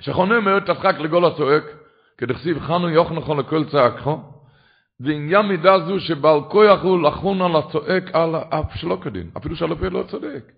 שחונן 0.00 0.38
מאוד 0.38 0.62
תדחק 0.62 0.98
לגול 0.98 1.24
הצועק, 1.24 1.64
כדכסיב 2.18 2.60
חנון 2.60 2.92
יוכנכו 2.92 3.34
לכל 3.34 3.64
צעקו. 3.64 4.20
ועניין 5.00 5.46
מידה 5.46 5.78
זו 5.78 6.00
שבעל 6.00 6.40
כוח 6.48 6.82
הוא 6.82 7.02
לחון 7.02 7.42
על 7.42 7.56
הצועק 7.56 8.10
על 8.12 8.36
אף 8.36 8.74
שלא 8.74 8.98
כדין, 9.02 9.30
אפילו 9.36 9.56
שהלפה 9.56 9.88
לא 9.88 10.02
צודק. 10.02 10.52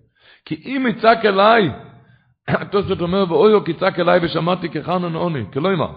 כי 0.44 0.62
אם 0.66 0.86
יצעק 0.90 1.24
אליי, 1.24 1.70
התוספות 2.48 3.00
אומר, 3.00 3.24
ואויו 3.28 3.64
כי 3.64 3.74
צעק 3.74 3.98
אליי 3.98 4.20
ושמעתי 4.22 4.68
כחנון 4.68 5.14
עוני, 5.14 5.44
כלא 5.52 5.72
אמר. 5.72 5.90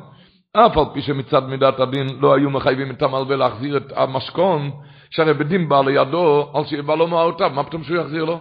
אף 0.54 0.78
על 0.78 0.86
פי 0.94 1.02
שמצד 1.02 1.44
מידת 1.44 1.80
הדין 1.80 2.08
לא 2.20 2.36
היו 2.36 2.50
מחייבים 2.50 2.92
את 2.92 3.02
המלווה 3.02 3.36
להחזיר 3.36 3.78
את 3.78 3.94
המשכון, 3.96 4.72
שהרי 5.10 5.34
בדין 5.34 5.70
בא 5.70 5.82
לידו, 5.82 6.52
על 6.54 6.66
שיבא 6.66 6.96
לו 6.96 7.08
מעותיו, 7.08 7.50
מה 7.50 7.64
פתאום 7.64 7.84
שהוא 7.84 7.98
יחזיר 7.98 8.26
לו? 8.26 8.40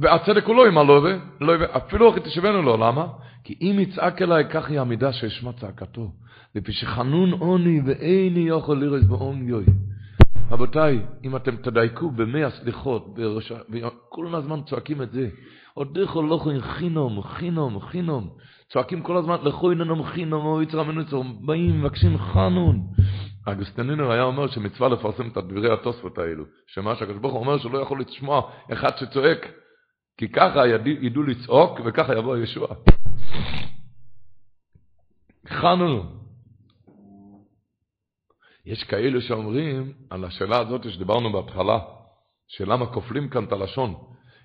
והצדק 0.00 0.44
הוא 0.44 0.56
לא 0.56 0.66
עם 0.66 0.78
הלווה, 0.78 1.12
לא, 1.40 1.52
אפילו 1.76 2.10
אחי 2.10 2.20
תשבנו 2.20 2.62
לו, 2.62 2.76
למה? 2.76 3.06
כי 3.44 3.54
אם 3.60 3.76
יצעק 3.80 4.22
אליי, 4.22 4.44
כך 4.50 4.70
היא 4.70 4.80
המידה 4.80 5.12
שאשמע 5.12 5.52
צעקתו. 5.52 6.10
לפי 6.54 6.72
שחנון 6.72 7.32
עוני 7.32 7.80
ואיני 7.86 8.48
יכול 8.48 8.80
לראות 8.80 9.02
יוי. 9.42 9.64
רבותיי, 10.50 11.00
אם 11.24 11.36
אתם 11.36 11.56
תדייקו 11.56 12.10
במי 12.10 12.44
הסליחות, 12.44 13.18
כל 14.08 14.34
הזמן 14.34 14.60
צועקים 14.62 15.02
את 15.02 15.12
זה, 15.12 15.28
עוד 15.74 15.94
דרך 15.94 16.10
הולכו 16.10 16.50
עם 16.50 16.60
חינום, 16.60 17.22
חינום, 17.22 17.80
חינום. 17.80 18.28
צועקים 18.72 19.02
כל 19.02 19.16
הזמן, 19.16 19.36
לכו 19.42 19.70
איננו 19.70 20.02
חינום, 20.02 20.46
או 20.46 20.62
יצר 20.62 20.80
המנוצר, 20.80 21.22
באים, 21.40 21.80
מבקשים 21.80 22.18
חנון. 22.18 22.80
אגוסטנינר 23.46 24.10
היה 24.10 24.22
אומר 24.22 24.46
שמצווה 24.46 24.88
לפרסם 24.88 25.28
את 25.28 25.38
דברי 25.38 25.72
התוספות 25.72 26.18
האלו, 26.18 26.44
שמה 26.66 26.94
שהקדוש 26.94 27.18
ברוך 27.18 27.34
הוא 27.34 27.40
אומר 27.40 27.58
שלא 27.58 27.78
יכול 27.78 28.00
לשמוע 28.00 28.42
אחד 28.72 28.90
שצועק, 28.96 29.48
כי 30.16 30.28
ככה 30.28 30.66
ידעו 31.00 31.22
לצעוק 31.22 31.80
וככה 31.84 32.14
יבוא 32.18 32.34
הישוע. 32.34 32.68
חנון. 35.48 36.18
יש 38.66 38.84
כאלו 38.84 39.20
שאומרים 39.20 39.92
על 40.10 40.24
השאלה 40.24 40.58
הזאת 40.58 40.92
שדיברנו 40.92 41.32
בהתחלה, 41.32 41.78
שלמה 42.48 42.86
כופלים 42.86 43.28
כאן 43.28 43.44
את 43.44 43.52
הלשון. 43.52 43.94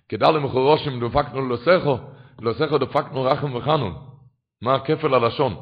כדאי 0.10 0.34
למחורושים 0.34 1.08
דפקנו 1.08 1.42
לוסכו, 1.42 1.98
לוסכו 2.40 2.78
דפקנו 2.78 3.22
רחם 3.22 3.56
וחנון. 3.56 3.96
מה 4.62 4.76
הכפל 4.76 5.14
הלשון? 5.14 5.56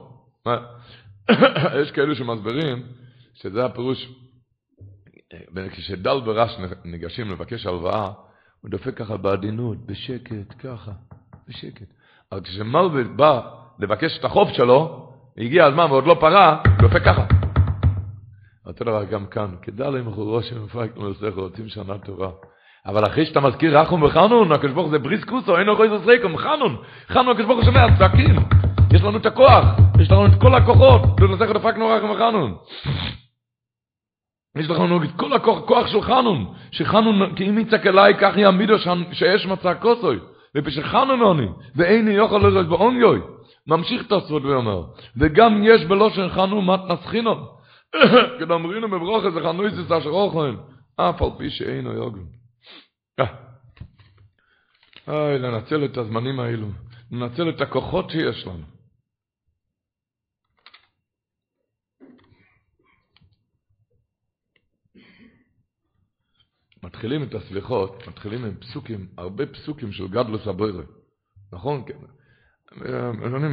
יש 1.81 1.91
כאלו 1.91 2.15
שמסבירים 2.15 2.83
שזה 3.33 3.65
הפירוש, 3.65 4.09
כשדל 5.71 6.17
ורש 6.25 6.51
ניגשים 6.85 7.31
לבקש 7.31 7.65
הלוואה, 7.65 8.11
הוא 8.67 8.71
דופק 8.71 8.97
ככה 8.97 9.17
בעדינות, 9.17 9.77
בשקט, 9.85 10.53
ככה, 10.59 10.91
בשקט. 11.47 11.87
אבל 12.31 12.41
כשמלווה 12.41 13.03
בא 13.03 13.41
לבקש 13.79 14.17
את 14.19 14.25
החוב 14.25 14.49
שלו, 14.51 15.09
הגיע 15.37 15.65
הזמן 15.65 15.83
ועוד 15.83 16.07
לא 16.07 16.17
פרה, 16.19 16.61
הוא 16.65 16.89
דופק 16.89 17.03
ככה. 17.05 17.25
אותו 18.65 18.83
דבר 18.83 19.03
גם 19.03 19.25
כאן, 19.25 19.55
כדאי 19.61 19.91
למחורושים 19.91 20.57
דפקנו 20.65 21.03
לוסכו, 21.03 21.41
רוצים 21.41 21.67
שנה 21.67 21.97
טובה. 21.97 22.29
אבל 22.85 23.05
אחרי 23.07 23.25
שאתה 23.25 23.39
מזכיר 23.39 23.79
רחום 23.79 24.03
וחנון, 24.03 24.51
הקדוש 24.51 24.71
ברוך 24.71 24.89
זה 24.89 24.99
בריס 24.99 25.23
קוסו, 25.23 25.57
אין 25.57 25.69
אוכל 25.69 25.97
זסריקום, 25.97 26.37
חנון, 26.37 26.77
חנון 27.07 27.29
הקדוש 27.29 27.45
ברוך 27.45 27.57
הוא 27.57 27.65
שומע, 27.65 27.97
צעקים, 27.97 28.35
יש 28.93 29.01
לנו 29.01 29.17
את 29.17 29.25
הכוח, 29.25 29.65
יש 29.99 30.11
לנו 30.11 30.25
את 30.25 30.41
כל 30.41 30.55
הכוחות, 30.55 31.01
ולנצח 31.21 31.51
דפקנו 31.51 31.87
רחום 31.87 32.09
וחנון. 32.09 32.55
יש 34.59 34.69
לנו 34.69 35.03
את 35.03 35.09
כל 35.15 35.33
הכוח, 35.33 35.59
כוח 35.65 35.87
של 35.87 36.01
חנון, 36.01 36.53
שחנון, 36.71 37.35
כי 37.35 37.49
אם 37.49 37.59
יצעק 37.59 37.87
אליי, 37.87 38.13
כך 38.19 38.37
יעמידו 38.37 38.73
שיש 39.11 39.45
מצע 39.45 39.73
כוסוי, 39.73 40.19
ופשחנון 40.57 41.19
עוני, 41.19 41.47
ואיני 41.75 42.11
יוכל 42.11 42.63
בעון 42.63 42.95
יוי. 42.95 43.19
ממשיך 43.67 44.07
את 44.07 44.11
הסוד 44.11 44.45
ואומר, 44.45 44.83
וגם 45.17 45.61
יש 45.63 45.85
בלושן 45.85 46.29
חנון 46.29 46.65
מתנס 46.65 47.05
חינון, 47.05 47.45
כדאמרינו 48.39 48.89
בברוכת, 48.89 49.33
זה 49.33 49.41
חנויסיס 49.41 49.91
אשר 49.91 50.09
אוכלן, 50.09 50.55
אף 50.95 51.21
על 51.21 51.29
פי 51.37 51.49
שאינו 51.49 51.93
יוגן. 51.93 52.23
אוי, 55.07 55.39
לנצל 55.39 55.85
את 55.85 55.97
הזמנים 55.97 56.39
האלו, 56.39 56.67
לנצל 57.11 57.49
את 57.49 57.61
הכוחות 57.61 58.09
שיש 58.09 58.47
לנו. 58.47 58.76
מתחילים 66.87 67.23
את 67.23 67.35
הסליחות, 67.35 68.07
מתחילים 68.07 68.45
עם 68.45 68.55
פסוקים, 68.55 69.07
הרבה 69.17 69.45
פסוקים 69.45 69.91
של 69.91 70.07
גדלוס 70.07 70.47
הבוירה. 70.47 70.83
נכון? 71.53 71.83
כן. 71.87 71.97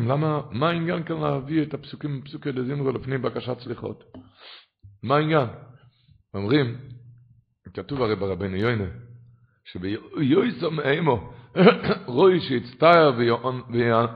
למה, 0.09 0.40
מה 0.51 0.69
העניין 0.69 1.02
כאן 1.02 1.20
להביא 1.20 1.62
את 1.62 1.74
הפסוקים, 1.74 2.23
פסוקי 2.24 2.52
דזמרו 2.52 2.93
לפני 2.93 3.19
בקשת 3.19 3.61
סליחות? 3.61 4.05
מה 5.02 5.16
העניין? 5.16 5.48
אומרים, 6.35 6.77
כתוב 7.74 8.02
הרי 8.02 8.16
ברבנו 8.16 8.56
יוינה, 8.56 8.89
שביועסו 9.65 10.70
מאמו, 10.70 11.32
רואי 12.06 12.40
שיצטער 12.40 13.12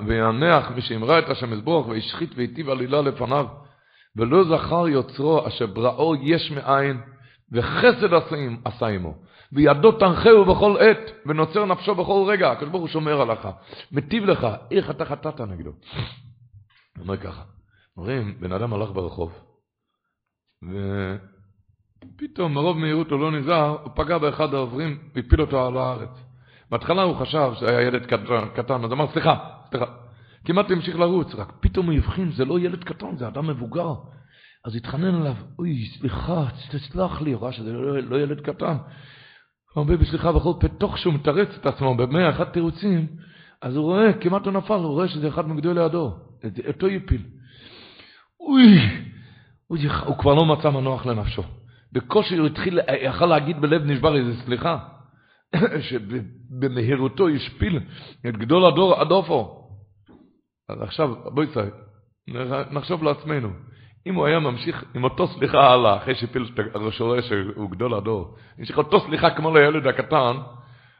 ויענח 0.06 0.70
משאמרה 0.76 1.18
את 1.18 1.28
השם 1.28 1.52
יזבוך 1.52 1.88
וישחית 1.88 2.30
ויטיב 2.36 2.68
עלילה 2.68 3.02
לפניו 3.02 3.46
ולא 4.16 4.44
זכר 4.44 4.88
יוצרו 4.88 5.48
אשר 5.48 5.66
בראו 5.66 6.14
יש 6.16 6.50
מאין 6.50 7.00
וחסד 7.52 8.14
עשה 8.64 8.86
עמו 8.86 9.14
וידו 9.52 9.92
תנחהו 9.92 10.44
בכל 10.44 10.76
עת 10.80 11.10
ונוצר 11.26 11.64
נפשו 11.64 11.94
בכל 11.94 12.24
רגע 12.28 12.50
הקדוש 12.50 12.70
ברוך 12.70 12.82
הוא 12.82 12.88
שומר 12.88 13.20
עליך 13.20 13.48
מטיב 13.92 14.24
לך 14.24 14.46
איך 14.70 14.90
אתה 14.90 15.04
חטאת 15.04 15.40
נגדו 15.40 15.70
אומר 17.00 17.16
ככה 17.16 17.42
אומרים 17.96 18.40
בן 18.40 18.52
אדם 18.52 18.72
הלך 18.72 18.90
ברחוב 18.90 19.32
פתאום 22.16 22.54
מרוב 22.54 22.78
מהירות 22.78 23.10
הוא 23.10 23.20
לא 23.20 23.32
נזהר, 23.32 23.76
הוא 23.82 23.90
פגע 23.94 24.18
באחד 24.18 24.54
העוברים 24.54 24.98
והפיל 25.14 25.40
אותו 25.40 25.66
על 25.66 25.76
הארץ. 25.76 26.24
בהתחלה 26.70 27.02
הוא 27.02 27.16
חשב 27.16 27.52
שהיה 27.54 27.80
ילד 27.80 28.06
קטן, 28.54 28.84
אז 28.84 28.92
אמר 28.92 29.06
סליחה, 29.12 29.36
סליחה. 29.70 29.84
כמעט 30.44 30.70
המשיך 30.70 30.96
לרוץ, 30.96 31.34
רק 31.34 31.52
פתאום 31.60 31.86
הוא 31.86 31.94
הבחין, 31.94 32.30
זה 32.30 32.44
לא 32.44 32.60
ילד 32.60 32.84
קטן, 32.84 33.16
זה 33.16 33.28
אדם 33.28 33.46
מבוגר. 33.46 33.94
אז 34.68 34.76
התחנן 34.76 35.14
אליו, 35.14 35.34
אוי, 35.58 35.86
סליחה, 35.98 36.44
תסלח 36.70 37.20
לי, 37.20 37.32
הוא 37.32 37.42
ראה 37.42 37.52
שזה 37.52 37.72
לא, 37.72 37.98
לא 38.02 38.20
ילד 38.20 38.40
קטן. 38.40 38.76
הוא 39.74 39.84
אומר 39.84 39.96
בסליחה 39.96 40.32
בכל 40.32 40.52
פה, 40.60 40.68
תוך 40.68 40.98
שהוא 40.98 41.14
מתרץ 41.14 41.48
את 41.60 41.66
עצמו 41.66 41.96
במאה 41.96 42.30
אחת 42.30 42.52
תירוצים, 42.52 43.06
אז 43.62 43.76
הוא 43.76 43.84
רואה, 43.84 44.12
כמעט 44.12 44.44
הוא 44.46 44.52
נפל, 44.52 44.74
הוא 44.74 44.92
רואה 44.92 45.08
שזה 45.08 45.28
אחד 45.28 45.48
מגדולי 45.48 45.80
הדור, 45.80 46.18
אותו 46.68 46.88
יפיל. 46.88 47.22
אוי, 48.40 48.78
הוא, 49.66 49.78
הוא 50.06 50.18
כבר 50.18 50.34
לא 50.34 50.44
מצא 50.46 50.70
מנוח 50.70 51.06
לנפשו. 51.06 51.42
בקושי 51.92 52.36
הוא 52.36 52.46
התחיל, 52.46 52.80
יכל 53.02 53.26
להגיד 53.26 53.60
בלב 53.60 53.84
נשבר 53.84 54.16
איזה 54.16 54.42
סליחה, 54.44 54.78
שבמהירותו 55.88 57.28
השפיל 57.28 57.80
את 58.28 58.36
גדול 58.36 58.64
הדור 58.64 58.94
עד 58.94 59.10
אופו. 59.10 59.68
אז 60.68 60.82
עכשיו, 60.82 61.14
בואי 61.34 61.46
נחשוב 62.70 63.02
לעצמנו, 63.02 63.48
אם 64.08 64.14
הוא 64.14 64.26
היה 64.26 64.38
ממשיך 64.38 64.84
עם 64.94 65.04
אותו 65.04 65.26
סליחה 65.26 65.72
הלאה, 65.72 65.96
אחרי 65.96 66.14
שהפיל 66.14 66.48
את 66.54 66.76
הראשו 66.76 67.22
שהוא 67.22 67.70
גדול 67.70 67.94
הדור, 67.94 68.36
המשיך 68.58 68.78
אותו 68.78 69.00
סליחה 69.00 69.30
כמו 69.30 69.54
לילד 69.54 69.86
הקטן, 69.86 70.36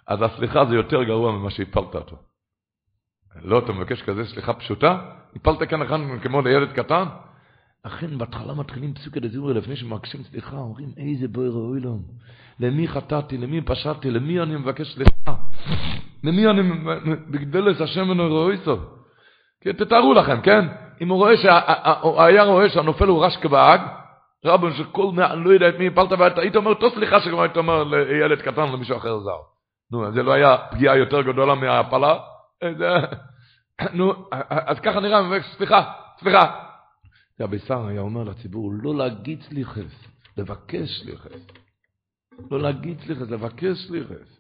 אז 0.07 0.19
הסליחה 0.23 0.65
זה 0.65 0.75
יותר 0.75 1.03
גרוע 1.03 1.33
ממה 1.33 1.51
שהפלת 1.51 1.95
אותו. 1.95 2.17
לא, 3.43 3.59
אתה 3.59 3.73
מבקש 3.73 4.03
כזה 4.03 4.25
סליחה 4.25 4.53
פשוטה? 4.53 4.99
הפלת 5.37 5.69
כאן 5.69 5.83
אחד 5.83 5.99
כמו 6.23 6.43
לילד 6.43 6.73
קטן? 6.73 7.05
אכן, 7.83 8.19
בהתחלה 8.19 8.55
מתחילים 8.55 8.95
פסוקי 8.95 9.21
דזורי, 9.21 9.55
לפני 9.55 9.77
שמבקשים 9.77 10.23
סליחה, 10.23 10.57
אומרים, 10.57 10.89
איזה 10.97 11.29
בוי 11.29 11.49
ראוי 11.49 11.81
לו. 11.81 11.99
למי 12.61 12.89
חטאתי, 12.89 13.39
למי 13.39 13.61
פשעתי, 13.61 14.11
למי 14.11 14.41
אני 14.41 14.57
מבקש 14.57 14.95
סליחה? 14.95 15.35
למי 16.25 16.47
אני, 16.47 16.63
בגדלס 17.31 17.81
השם 17.81 18.21
ראוי 18.21 18.57
סוף. 18.65 18.81
תתארו 19.61 20.15
לכם, 20.15 20.41
כן? 20.41 20.69
אם 21.01 21.09
הוא 21.09 21.19
רואה, 21.19 22.01
הוא 22.01 22.23
היה 22.23 22.43
רואה 22.43 22.69
שהנופל 22.69 23.09
הוא 23.09 23.25
רש 23.25 23.37
כבאג, 23.37 23.81
רבן 24.45 24.73
שכל, 24.73 25.11
אני 25.19 25.45
לא 25.45 25.51
יודע 25.51 25.69
את 25.69 25.75
מי 25.79 25.87
הפלת, 25.87 26.13
והיית 26.19 26.57
אומר, 26.57 26.75
תו 26.75 26.91
סליחה 26.91 27.21
שגם 27.21 27.41
היית 27.41 27.57
אומר 27.57 27.85
לילד 27.85 28.43
קטן 28.43 28.73
למישהו 28.73 28.97
אחר 28.97 29.19
זר. 29.19 29.39
נו, 29.93 30.13
זה 30.13 30.23
לא 30.23 30.33
היה 30.33 30.57
פגיעה 30.71 30.97
יותר 30.97 31.23
גדולה 31.23 31.55
מההפלה? 31.55 32.19
נו, 33.93 34.13
אז 34.51 34.81
ככה 34.81 35.01
נראה, 35.01 35.21
סליחה, 35.57 35.93
סליחה. 36.21 36.69
רבי 37.41 37.59
שר 37.59 37.87
היה 37.87 38.01
אומר 38.01 38.25
לציבור, 38.25 38.73
לא 38.83 38.95
להגיד 38.95 39.43
סליחס, 39.43 40.07
לבקש 40.37 41.03
סליחס. 41.03 41.47
לא 42.51 42.61
להגיד 42.61 43.01
סליחס, 43.01 43.31
לבקש 43.31 43.87
סליחס. 43.87 44.39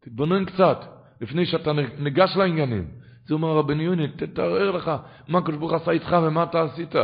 תתבונן 0.00 0.44
קצת, 0.44 0.78
לפני 1.20 1.46
שאתה 1.46 1.72
ניגש 1.98 2.36
לעניינים. 2.36 2.90
זה 3.28 3.34
אומר 3.34 3.48
רבני 3.48 3.82
יוני, 3.82 4.08
תתאר 4.08 4.70
לך 4.70 4.90
מה 5.28 5.38
הקדוש 5.38 5.56
ברוך 5.56 5.72
עשה 5.72 5.90
איתך 5.90 6.16
ומה 6.26 6.42
אתה 6.42 6.62
עשית. 6.62 6.94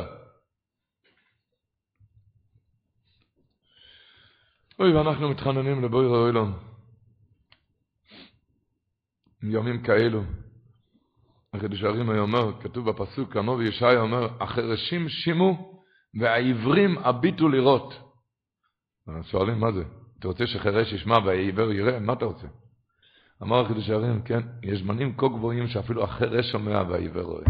אוי, 4.78 4.96
ואנחנו 4.96 5.30
מתחננים 5.30 5.84
לבוי 5.84 6.06
ראוילון. 6.06 6.58
ימים 9.42 9.82
כאלו. 9.82 10.22
החידוש 11.54 11.82
הערים 11.82 12.10
היה 12.10 12.20
אומר, 12.20 12.60
כתוב 12.62 12.90
בפסוק, 12.90 13.36
הנביא 13.36 13.68
ישעיה 13.68 14.00
אומר, 14.00 14.42
החרשים 14.42 15.08
שימו 15.08 15.82
והעיוורים 16.20 16.98
הביטו 16.98 17.48
לראות. 17.48 17.94
שואלים 19.22 19.60
מה 19.60 19.72
זה? 19.72 19.84
אתה 20.18 20.28
רוצה 20.28 20.46
שחירש 20.46 20.92
ישמע 20.92 21.18
והעיוור 21.18 21.72
יראה? 21.72 22.00
מה 22.00 22.12
אתה 22.12 22.24
רוצה? 22.24 22.46
אמר 23.42 23.60
החידוש 23.60 23.90
הערים, 23.90 24.22
כן, 24.22 24.40
יש 24.62 24.80
זמנים 24.80 25.16
כה 25.16 25.28
גבוהים 25.28 25.68
שאפילו 25.68 26.04
החירש 26.04 26.52
שומע 26.52 26.82
והעיוור 26.88 27.22
רואה. 27.22 27.44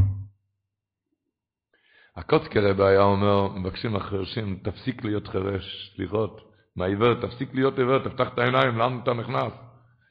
הקוצקרבה 2.16 2.88
היה 2.88 3.02
אומר, 3.02 3.48
מבקשים 3.48 3.94
לחרשים, 3.94 4.58
תפסיק 4.62 5.04
להיות 5.04 5.28
חירש, 5.28 5.94
לראות. 5.98 6.40
מהעיוור, 6.76 7.14
תפסיק 7.14 7.54
להיות 7.54 7.78
עיוור, 7.78 7.98
תפתח 7.98 8.28
את 8.34 8.38
העיניים, 8.38 8.78
לאן 8.78 9.00
אתה 9.02 9.12
נכנס? 9.12 9.52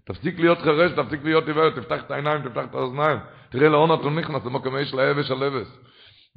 תפסיק 0.05 0.39
להיות 0.39 0.57
חירש, 0.57 0.91
תפסיק 0.91 1.23
להיות 1.23 1.47
עיוור, 1.47 1.69
תפתח 1.69 2.03
את 2.05 2.11
העיניים, 2.11 2.41
תפתח 2.41 2.65
את 2.69 2.75
האוזניים. 2.75 3.19
תראה 3.49 3.69
לאן 3.69 3.99
אתה 3.99 4.09
נכנס, 4.09 4.45
למקום 4.45 4.77
יש 4.77 4.93
לאבש 4.93 5.31
על 5.31 5.43
אבש. 5.43 5.67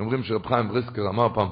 אומרים 0.01 0.23
שרב 0.23 0.47
חיים 0.47 0.69
בריסקר 0.69 1.09
אמר 1.09 1.35
פעם, 1.35 1.49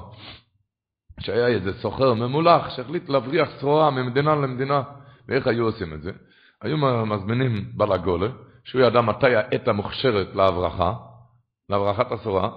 שהיה 1.19 1.47
איזה 1.47 1.73
סוחר 1.73 2.13
ממולח 2.13 2.69
שהחליט 2.69 3.09
להבריח 3.09 3.49
סחורה 3.57 3.91
ממדינה 3.91 4.35
למדינה. 4.35 4.83
ואיך 5.27 5.47
היו 5.47 5.65
עושים 5.65 5.93
את 5.93 6.01
זה? 6.01 6.11
היו 6.61 6.77
מזמינים 7.05 7.71
בלגולה, 7.77 8.27
שהוא 8.63 8.81
ידע 8.81 9.01
מתי 9.01 9.35
העת 9.35 9.67
המוכשרת 9.67 10.35
להברחה, 10.35 10.93
להברחת 11.69 12.11
הסחורה, 12.11 12.49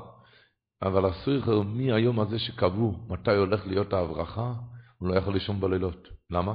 אבל 0.83 1.05
הסריכר 1.05 1.63
מהיום 1.63 2.21
הזה 2.21 2.39
שקבעו 2.39 2.95
מתי 3.09 3.37
הולך 3.37 3.67
להיות 3.67 3.93
ההברחה, 3.93 4.53
הוא 4.99 5.09
לא 5.09 5.15
יכול 5.15 5.35
לישון 5.35 5.61
בלילות. 5.61 6.09
למה? 6.31 6.55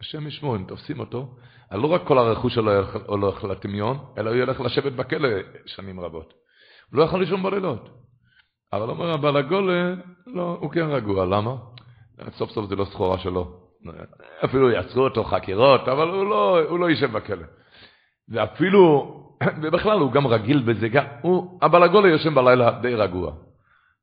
השם 0.00 0.26
ישמור, 0.26 0.56
אם 0.56 0.64
תופסים 0.64 1.00
אותו, 1.00 1.34
לא 1.72 1.86
רק 1.86 2.06
כל 2.06 2.18
הרכוש 2.18 2.54
שלו 2.54 2.72
הולך 3.06 3.44
לטמיון, 3.44 3.98
אלא 4.18 4.30
הוא 4.30 4.36
ילך 4.36 4.60
לשבת 4.60 4.92
בכלא 4.92 5.28
שנים 5.66 6.00
רבות. 6.00 6.34
הוא 6.90 6.98
לא 6.98 7.04
יכול 7.04 7.20
לישון 7.20 7.42
בלילות. 7.42 7.88
אבל 8.72 8.90
אומר 8.90 9.10
הבעל 9.10 9.36
הגולה, 9.36 9.94
לא, 10.26 10.58
הוא 10.60 10.70
כן 10.70 10.86
רגוע, 10.86 11.26
למה? 11.26 11.56
סוף 12.38 12.50
סוף 12.50 12.68
זה 12.68 12.76
לא 12.76 12.84
סחורה 12.84 13.18
שלו. 13.18 13.67
אפילו 14.44 14.70
יעצרו 14.70 15.04
אותו 15.04 15.24
חקירות, 15.24 15.88
אבל 15.88 16.08
הוא 16.08 16.26
לא, 16.26 16.60
הוא 16.68 16.78
לא 16.78 16.90
יישב 16.90 17.12
בכלא. 17.12 17.46
ואפילו, 18.28 19.14
ובכלל 19.62 19.98
הוא 19.98 20.12
גם 20.12 20.26
רגיל 20.26 20.62
בזה, 20.62 20.88
גם, 20.88 21.04
הוא, 21.22 21.58
הבעל 21.62 21.82
הגולה 21.82 22.08
יושן 22.08 22.34
בלילה 22.34 22.70
די 22.70 22.94
רגוע. 22.94 23.32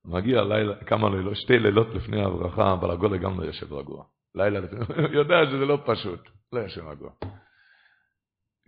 מגיע 0.06 0.44
לילה, 0.44 0.76
כמה 0.76 1.10
לילות, 1.10 1.36
שתי 1.36 1.60
לילות 1.60 1.88
לפני 1.96 2.22
ההברכה, 2.22 2.74
אבל 2.74 2.92
הגולה 2.92 3.18
גם 3.18 3.40
לא 3.40 3.46
יושב 3.46 3.74
רגוע. 3.74 4.04
לילה 4.36 4.60
לפני, 4.60 4.80
הוא 4.80 5.12
יודע 5.12 5.36
שזה 5.46 5.66
לא 5.66 5.78
פשוט, 5.86 6.20
לא 6.54 6.60
יושב 6.60 6.88
רגוע. 6.88 7.10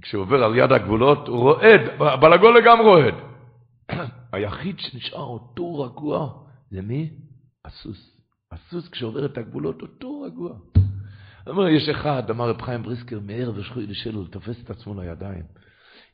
כשהוא 0.01 0.21
עובר 0.21 0.43
על 0.43 0.55
יד 0.55 0.71
הגבולות, 0.71 1.27
הוא 1.27 1.39
רועד, 1.39 1.81
אבל 1.99 2.33
הגולה 2.33 2.59
גם 2.65 2.79
רועד. 2.79 3.13
היחיד 4.33 4.79
שנשאר 4.79 5.23
אותו 5.23 5.79
רגוע, 5.79 6.29
זה 6.71 6.81
מי? 6.81 7.09
הסוס. 7.65 8.17
הסוס 8.51 8.89
כשעובר 8.89 9.25
את 9.25 9.37
הגבולות, 9.37 9.81
אותו 9.81 10.21
רגוע. 10.21 10.51
אומר, 11.49 11.67
יש 11.67 11.89
אחד, 11.89 12.29
אמר 12.29 12.49
רב 12.49 12.61
חיים 12.61 12.83
בריסקר, 12.83 13.19
מערב 13.27 13.63
חוידש 13.63 14.07
אלול, 14.07 14.27
תופס 14.27 14.63
את 14.63 14.69
עצמו 14.69 15.01
לידיים. 15.01 15.43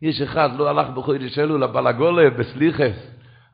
יש 0.01 0.21
אחד, 0.21 0.49
לא 0.57 0.69
הלך 0.69 0.89
בחוידש 0.89 1.39
אלול, 1.39 1.63
אבל 1.63 1.87
הגולה, 1.87 2.29
בסליחס. 2.29 2.95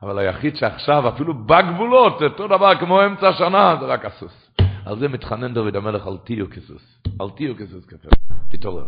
אבל 0.02 0.18
היחיד 0.18 0.56
שעכשיו, 0.56 1.08
אפילו 1.08 1.34
בגבולות, 1.46 2.22
אותו 2.22 2.46
דבר 2.46 2.74
כמו 2.80 3.04
אמצע 3.04 3.28
השנה, 3.28 3.76
זה 3.80 3.86
רק 3.86 4.04
הסוס. 4.04 4.50
על 4.86 4.98
זה 4.98 5.08
מתחנן 5.08 5.54
דוד 5.54 5.76
המלך, 5.76 6.06
אל 6.06 6.16
תהיו 6.24 6.50
כסוס. 6.50 7.02
אל 7.20 7.30
תהיו 7.36 7.56
כסוס 7.56 7.86
כפר. 7.86 8.08
תתעורר. 8.50 8.86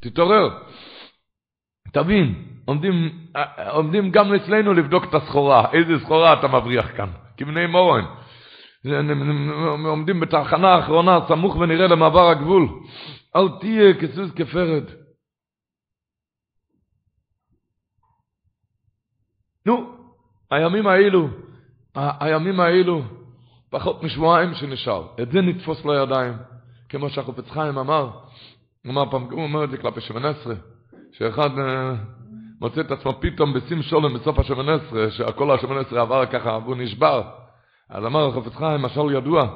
תתעורר. 0.00 0.48
תבין, 1.92 2.34
עומדים, 2.64 3.10
עומדים 3.70 4.10
גם 4.10 4.34
אצלנו 4.34 4.72
לבדוק 4.74 5.04
את 5.04 5.14
הסחורה. 5.14 5.72
איזה 5.72 6.04
סחורה 6.04 6.32
אתה 6.32 6.48
מבריח 6.48 6.96
כאן? 6.96 7.08
כבני 7.36 7.66
מורן. 7.66 8.04
עומדים 9.84 10.20
בתחנה 10.20 10.68
האחרונה, 10.68 11.18
סמוך 11.28 11.56
ונראה 11.56 11.86
למעבר 11.86 12.28
הגבול. 12.28 12.68
אל 13.36 13.48
תהיה 13.60 13.94
כסוס 13.94 14.30
כפרד. 14.36 14.84
נו, 19.66 19.94
הימים 20.50 20.86
האלו, 20.86 21.28
הימים 21.94 22.60
האלו, 22.60 23.02
פחות 23.70 24.02
משבועיים 24.02 24.54
שנשאר. 24.54 25.06
את 25.22 25.32
זה 25.32 25.40
נתפוס 25.40 25.84
לידיים. 25.84 26.34
כמו 26.90 27.10
שהחופץ 27.10 27.50
חיים 27.50 27.78
אמר, 27.78 28.10
אמר 28.86 29.10
פעם, 29.10 29.22
הוא 29.22 29.42
אומר 29.42 29.64
את 29.64 29.70
זה 29.70 29.76
כלפי 29.76 30.00
שמן 30.00 30.24
עשרה, 30.24 30.54
שאחד 31.12 31.50
uh, 31.50 31.60
מוצא 32.60 32.80
את 32.80 32.90
עצמו 32.90 33.12
פתאום 33.20 33.52
בשים 33.52 33.82
שולם 33.82 34.14
בסוף 34.14 34.38
השמן 34.38 34.68
עשרה, 34.68 35.10
שכל 35.10 35.50
השמן 35.50 35.78
עשרה 35.78 36.00
עבר 36.00 36.26
ככה 36.26 36.58
והוא 36.64 36.76
נשבר. 36.76 37.39
אז 37.90 38.04
אמר 38.04 38.28
החופץ 38.28 38.56
חיים, 38.56 38.82
משל 38.82 39.10
ידוע, 39.10 39.48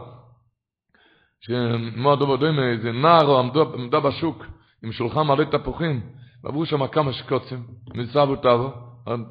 שמועדו 1.40 2.26
בדומה, 2.26 2.62
איזה 2.62 2.92
נער 2.92 3.38
עמדה 3.74 4.00
בשוק 4.00 4.44
עם 4.84 4.92
שולחן 4.92 5.20
מלא 5.20 5.44
תפוחים, 5.44 6.00
ועברו 6.44 6.66
שם 6.66 6.86
כמה 6.86 7.12
שקוצים, 7.12 7.62
מסבו 7.94 8.36
תבו, 8.36 8.72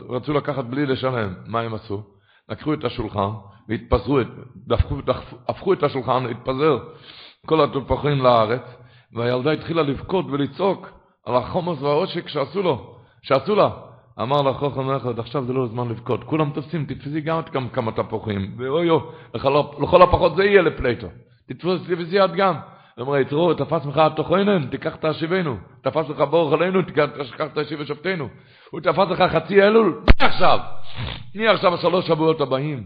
רצו 0.09 0.34
לקחת 0.34 0.65
בלי 0.65 0.85
לשלם, 0.85 1.34
מה 1.47 1.61
הם 1.61 1.73
עשו? 1.73 2.03
לקחו 2.49 2.73
את 2.73 2.84
השולחן 2.84 3.30
והתפזרו, 3.69 4.19
דפקו, 4.55 5.01
דפקו, 5.01 5.35
הפכו 5.47 5.73
את 5.73 5.84
השולחן, 5.84 6.25
התפזר 6.25 6.77
כל 7.45 7.63
התפוחים 7.63 8.21
לארץ, 8.21 8.61
והילדה 9.13 9.51
התחילה 9.51 9.81
לבכות 9.81 10.25
ולצעוק 10.31 10.88
על 11.25 11.35
החומוס 11.35 11.81
והעושק 11.81 12.27
שעשו 12.27 12.61
לו, 12.61 12.97
שעשו 13.21 13.55
לה. 13.55 13.69
אמר 14.22 14.41
לה 14.41 14.53
חוכם 14.53 14.90
אחד, 14.90 15.19
עכשיו 15.19 15.45
זה 15.45 15.53
לא 15.53 15.68
זמן 15.68 15.90
לבכות, 15.90 16.23
כולם 16.23 16.49
תופסים, 16.49 16.85
תתפסי 16.85 17.22
גם 17.22 17.40
את 17.40 17.49
כמה, 17.49 17.69
כמה 17.69 17.91
תפוחים, 17.91 18.56
ואוי 18.57 18.90
אוי, 18.90 19.02
לכל 19.80 20.02
הפחות 20.02 20.35
זה 20.35 20.44
יהיה 20.44 20.61
לפלייטו, 20.61 21.07
תתפסי 21.48 22.26
את 22.26 22.31
גם. 22.35 22.56
ואומר, 22.98 23.18
יצרו, 23.18 23.53
תפס 23.53 23.85
ממך 23.85 24.02
תוכנן, 24.15 24.68
תיקח 24.68 24.95
את 24.95 25.06
השיבנו. 25.06 25.57
תפס 25.81 26.10
לך 26.10 26.22
בורך 26.22 26.53
עלינו, 26.53 26.81
תיקח 26.81 27.06
את 27.44 27.57
השיב 27.57 27.80
ושופטנו. 27.80 28.30
הוא 28.72 28.81
תפס 28.81 29.07
לך 29.10 29.22
חצי 29.35 29.64
אלול, 29.64 30.03
מי 30.06 30.27
עכשיו? 30.27 30.60
מי 31.35 31.48
עכשיו 31.48 31.73
השלוש 31.73 32.07
שבועות 32.07 32.41
הבאים? 32.41 32.85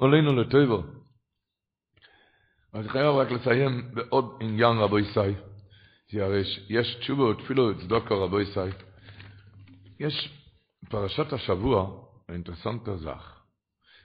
עלינו 0.00 0.36
לטויבו. 0.36 0.82
אז 2.72 2.86
חייב 2.86 3.14
רק 3.14 3.30
לסיים 3.30 3.82
בעוד 3.94 4.38
עניין 4.40 4.78
רבו 4.78 4.98
ישי. 4.98 5.20
שהרי 6.10 6.42
יש 6.68 6.94
תשובה 6.94 7.24
ותפילו 7.24 7.78
צדוקה 7.78 8.14
רבו 8.14 8.40
ישי. 8.40 8.60
יש 10.00 10.43
פרשת 10.88 11.32
השבוע, 11.32 12.04
האינטרסנט 12.28 12.88
הזך. 12.88 13.40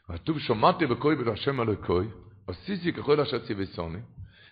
כתוב, 0.07 0.39
שמעתי 0.39 0.85
בקוי 0.85 1.15
בית 1.15 1.27
השם 1.27 1.61
אלוקוי, 1.61 2.07
עשיתי 2.47 2.93
ככל 2.93 3.19
אשר 3.19 3.45
ציוויסוני. 3.45 3.99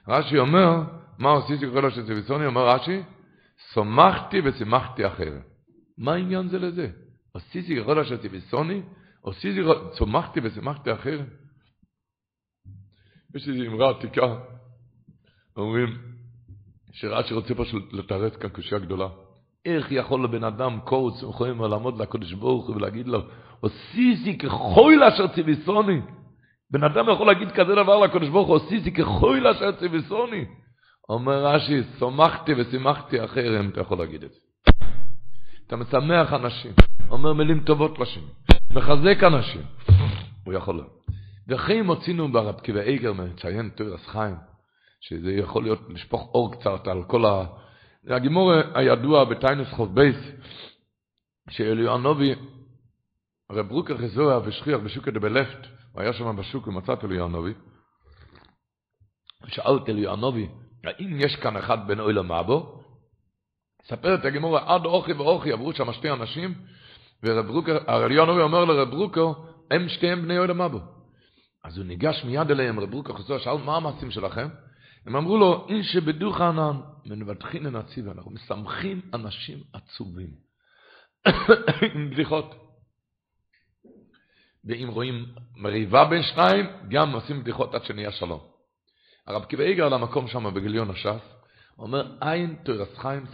רש"י 0.07 0.37
אומר, 0.37 0.81
מה 1.17 1.37
עשיתי 1.37 1.67
ככל 1.67 1.85
אשר 1.85 2.05
ציוויסוני? 2.05 2.45
אומר 2.45 2.67
רש"י, 2.67 3.01
שמחתי 3.73 4.37
ושימחתי 4.43 5.07
אחרת. 5.07 5.43
מה 5.97 6.13
העניין 6.13 6.47
זה 6.47 6.59
לזה? 6.59 6.89
עשיתי 7.33 7.81
ככל 7.81 7.99
אשר 7.99 8.17
ציוויסוני, 8.17 8.81
עשיתי, 9.25 9.59
צומחתי 9.97 10.39
ושימחתי 10.43 10.93
אחרת. 10.93 11.27
יש 13.35 13.49
איזו 13.49 13.63
אמרה 13.65 13.89
עתיקה, 13.89 14.39
אומרים, 15.57 15.97
שרש"י 16.91 17.33
רוצה 17.33 17.55
פשוט 17.55 17.93
לתרץ 17.93 18.35
כאן 18.35 18.49
קושייה 18.49 18.79
גדולה. 18.79 19.07
איך 19.67 19.91
יכול 19.91 20.23
לבן 20.23 20.43
אדם 20.43 20.79
קורץ 20.83 21.23
יכולים 21.23 21.61
לעמוד 21.61 22.01
לקדוש 22.01 22.33
ברוך 22.33 22.67
הוא 22.67 22.75
ולהגיד 22.75 23.07
לו, 23.07 23.19
עשיתי 23.63 24.37
ככל 24.37 25.03
אשר 25.03 25.27
ציוויסוני, 25.27 26.01
בן 26.71 26.83
אדם 26.83 27.09
יכול 27.09 27.27
להגיד 27.27 27.51
כזה 27.51 27.75
דבר 27.75 27.99
לקדוש 27.99 28.29
ברוך 28.29 28.47
הוא, 28.47 28.55
עשיתי 28.55 28.91
כחוי 28.91 29.51
אשר 29.51 29.71
ציוויסוני. 29.71 30.45
אומר 31.09 31.45
רש"י, 31.45 31.83
שמחתי 31.99 32.53
ושימחתי 32.57 33.23
אחריהם, 33.23 33.69
אתה 33.69 33.81
יכול 33.81 33.97
להגיד 33.97 34.23
את 34.23 34.31
זה. 34.31 34.39
אתה 35.67 35.75
משמח 35.75 36.33
אנשים, 36.33 36.71
אומר 37.09 37.33
מילים 37.33 37.59
טובות 37.59 37.99
לשם, 37.99 38.21
מחזק 38.71 39.23
אנשים. 39.23 39.61
הוא 40.45 40.53
יכול. 40.53 40.83
וכי 41.47 41.81
מוצאינו 41.81 42.31
ברב 42.31 42.59
קיבי 42.59 42.79
איגר 42.79 43.13
מציין 43.13 43.69
תורס 43.75 44.07
חיים, 44.07 44.35
שזה 45.01 45.31
יכול 45.31 45.63
להיות 45.63 45.81
לשפוך 45.89 46.31
אור 46.33 46.51
קצת 46.51 46.87
על 46.87 47.03
כל 47.03 47.25
ה... 47.25 47.45
הגימור 48.15 48.51
הידוע 48.73 49.23
בטיינוס 49.23 49.67
חוב 49.69 49.95
בייס, 49.95 50.17
שאליהו 51.49 51.93
הנובי, 51.93 52.35
רב 53.51 53.71
רוקר 53.71 53.97
חזוה 53.97 54.39
ושכיח 54.45 54.79
בשוקה 54.79 55.11
דבלפט, 55.11 55.67
הוא 55.91 56.01
היה 56.01 56.13
שם 56.13 56.35
בשוק 56.35 56.67
ומצא 56.67 56.93
את 56.93 57.03
אליהו 57.03 57.25
הנובי, 57.25 57.53
שאל 59.47 59.77
את 59.83 59.89
אליהו 59.89 60.13
הנובי, 60.13 60.47
האם 60.83 61.19
יש 61.19 61.35
כאן 61.35 61.57
אחד 61.57 61.87
בין 61.87 61.99
אוי? 61.99 62.13
ספר 63.87 64.15
את 64.15 64.25
הגימור, 64.25 64.57
עד 64.57 64.85
אוכי 64.85 65.13
ואוכי 65.13 65.51
עברו 65.51 65.73
שם 65.73 65.93
שתי 65.93 66.11
אנשים, 66.11 66.53
ורב 67.23 67.49
רוקר, 67.49 67.77
אומר 68.41 68.65
לרב 68.65 68.93
רוקר, 68.93 69.27
הם 69.71 69.89
שתיהם 69.89 70.21
בני 70.21 70.39
אוי 70.39 70.47
למבו. 70.47 70.79
אז 71.63 71.77
הוא 71.77 71.85
ניגש 71.85 72.23
מיד 72.23 72.51
אליהם, 72.51 72.79
רב 72.79 72.93
רוקר 72.93 73.13
חזוה, 73.13 73.39
שאל 73.39 73.57
מה 73.65 73.75
המעשים 73.75 74.11
שלכם? 74.11 74.47
הם 75.07 75.15
אמרו 75.15 75.37
לו, 75.37 75.67
אין 75.69 75.83
שבדוך 75.83 76.41
ענן, 76.41 76.79
מנבטחין 77.05 77.63
לנציב, 77.63 78.09
אנחנו 78.09 78.31
משמחים 78.31 79.01
אנשים 79.13 79.63
עצובים. 79.73 80.29
עם 81.93 82.09
בדיחות. 82.09 82.55
ואם 84.65 84.87
רואים 84.87 85.25
מריבה 85.55 86.05
בין 86.05 86.23
שניים, 86.23 86.65
גם 86.89 87.11
עושים 87.11 87.41
בדיחות 87.41 87.75
עד 87.75 87.83
שנהיה 87.83 88.11
שלום. 88.11 88.39
הרב 89.27 89.45
קיבי 89.45 89.63
איגר 89.63 89.89
למקום 89.89 90.27
שם 90.27 90.53
בגיליון 90.53 90.89
הש"ס, 90.89 91.35
אומר, 91.79 92.17
אין 92.21 92.55
תורס 92.63 92.97
חיים 92.97 93.25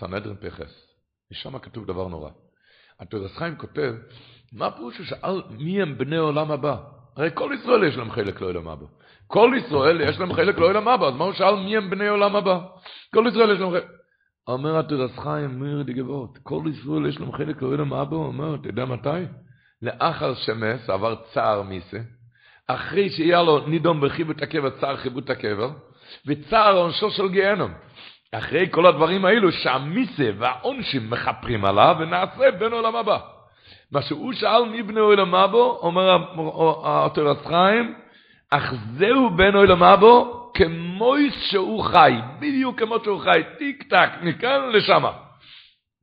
פחס. 0.41 0.87
ושם 1.31 1.59
כתוב 1.59 1.85
דבר 1.85 2.07
נורא. 2.07 2.29
התורס 2.99 3.37
חיים 3.37 3.55
כותב, 3.55 3.93
מה 4.51 4.71
פירוש 4.71 4.97
הוא 4.97 5.05
שאל 5.05 5.41
מי 5.49 5.81
הם 5.81 5.97
בני 5.97 6.17
עולם 6.17 6.51
הבא? 6.51 6.77
הרי 7.17 7.29
כל 7.33 7.51
ישראל 7.59 7.83
יש 7.83 7.97
להם 7.97 8.11
חלק 8.11 8.41
לעולם 8.41 8.67
הבא. 8.67 8.85
כל 9.27 9.51
ישראל 9.57 10.01
יש 10.01 10.19
להם 10.19 10.33
חלק 10.33 10.57
לעולם 10.57 10.87
הבא, 10.87 11.07
אז 11.07 11.13
מה 11.13 11.23
הוא 11.23 11.33
שאל 11.33 11.55
מי 11.55 11.77
הם 11.77 11.89
בני 11.89 12.07
עולם 12.07 12.35
הבא? 12.35 12.59
כל 13.13 13.25
ישראל 13.31 13.51
יש 13.51 13.59
להם 13.59 13.71
חלק. 13.71 13.85
אומר 14.47 14.79
התורס 14.79 15.19
חיים 15.19 15.59
מיר 15.59 15.83
דגבות, 15.83 16.37
כל 16.43 16.61
ישראל 16.73 17.05
יש 17.05 17.19
להם 17.19 17.31
חלק 17.31 17.61
לעולם 17.61 17.93
הבא, 17.93 18.15
הוא 18.15 18.25
אומר, 18.25 18.55
אתה 18.55 18.67
יודע 18.67 18.85
מתי? 18.85 19.09
לאחר 19.81 20.33
שמס 20.33 20.89
עבר 20.89 21.15
צער 21.15 21.61
מיסה, 21.61 21.97
אחרי 22.67 23.09
שהיה 23.09 23.43
לו 23.43 23.67
נידון 23.67 24.01
בחיבות 24.01 24.41
הקבר, 24.41 24.69
צער 24.69 24.97
חיבות 24.97 25.29
הקבר, 25.29 25.69
וצער 26.27 26.77
עונשו 26.77 27.11
של 27.11 27.29
גיהנום. 27.29 27.73
אחרי 28.31 28.67
כל 28.71 28.85
הדברים 28.85 29.25
האלו 29.25 29.51
שהמיסה 29.51 30.29
והעונשים 30.37 31.09
מכפרים 31.09 31.65
עליו, 31.65 31.95
ונעשה 31.99 32.51
בין 32.51 32.73
עולם 32.73 32.95
הבא. 32.95 33.19
מה 33.93 34.01
שהוא 34.01 34.33
שאל 34.33 34.65
מי 34.65 34.83
בני 34.83 34.99
עולם 34.99 35.35
הבא, 35.35 35.57
אומר 35.57 36.17
התורס 36.83 37.45
חיים, 37.45 37.93
אך 38.49 38.73
זהו 38.97 39.29
בן 39.29 39.55
עולם 39.55 39.83
אבו 39.83 40.51
כמו 40.53 41.15
שהוא 41.49 41.83
חי, 41.83 42.13
בדיוק 42.39 42.79
כמו 42.79 42.95
שהוא 43.03 43.19
חי, 43.19 43.41
טיק 43.57 43.83
טק, 43.83 44.09
מכאן 44.21 44.69
לשם. 44.69 45.03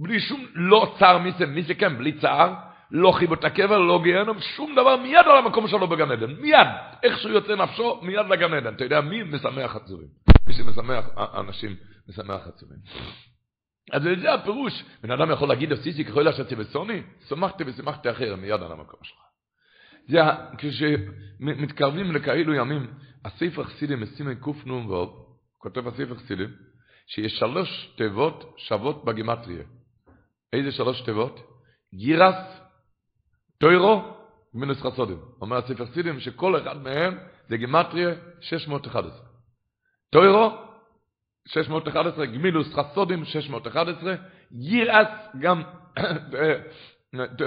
בלי 0.01 0.21
שום, 0.21 0.45
לא 0.55 0.95
צער 0.99 1.19
מי 1.19 1.33
זה, 1.33 1.47
מי 1.47 1.63
זה 1.63 1.75
כן, 1.75 1.99
בלי 1.99 2.13
צער, 2.13 2.55
לא 2.91 3.13
חיבות 3.13 3.45
הקבר, 3.45 3.79
לא 3.79 4.01
גיהנום, 4.03 4.41
שום 4.41 4.73
דבר, 4.73 4.97
מיד 4.97 5.27
על 5.27 5.37
המקום 5.39 5.69
שלו 5.69 5.87
בגן 5.87 6.11
עדן, 6.11 6.33
מיד, 6.41 6.67
איך 7.03 7.19
שהוא 7.19 7.33
יוצא 7.33 7.55
נפשו, 7.55 8.01
מיד 8.03 8.27
לגן 8.31 8.55
עדן. 8.55 8.75
אתה 8.75 8.85
יודע 8.85 9.01
מי 9.01 9.23
משמח 9.23 9.77
עצובים? 9.77 10.09
מי 10.47 10.55
שמשמח 10.55 11.05
אנשים, 11.17 11.77
משמח 12.09 12.47
עצובים. 12.47 12.79
אז 13.93 14.03
זה 14.03 14.35
הפירוש, 14.35 14.85
בן 15.03 15.11
אדם 15.11 15.31
יכול 15.31 15.49
להגיד, 15.49 15.73
עשיתי 15.73 16.05
ככל 16.05 16.29
אשר 16.29 16.45
בסוני, 16.59 17.03
שמחתי 17.29 17.65
ושמחתי 17.67 18.11
אחר, 18.11 18.37
מיד 18.37 18.63
על 18.63 18.73
המקום 18.73 19.01
שלך. 19.03 19.19
זה 20.09 20.21
כשמתקרבים 20.59 22.13
לכאלו 22.13 22.55
ימים, 22.55 22.95
הספר 23.25 23.65
חסידים, 23.65 24.01
מסימי 24.01 24.37
קנ"ו, 24.37 25.27
כותב 25.59 25.89
הספר 25.89 26.15
חסידים, 26.15 26.49
שיש 27.07 27.39
שלוש 27.39 27.95
תיבות 27.97 28.55
שוות 28.57 29.05
בגימטריה. 29.05 29.63
איזה 30.53 30.73
שלוש 30.73 31.01
תיבות? 31.01 31.41
גירס, 31.95 32.61
טוירו, 33.59 34.03
מינוס 34.55 34.81
חסודים. 34.81 35.19
אומר 35.41 35.57
הספר 35.57 35.87
חסידים 35.87 36.21
שכל 36.21 36.61
אחד 36.61 36.83
מהם 36.83 37.19
זה 37.49 37.57
גימטריה 37.57 38.11
611. 38.41 39.27
טוירו, 40.11 40.70
611, 41.51 42.27
גמילוס 42.27 42.75
חסודים, 42.75 43.25
611, 43.25 44.15
גירס 44.53 45.09
גם 45.41 45.63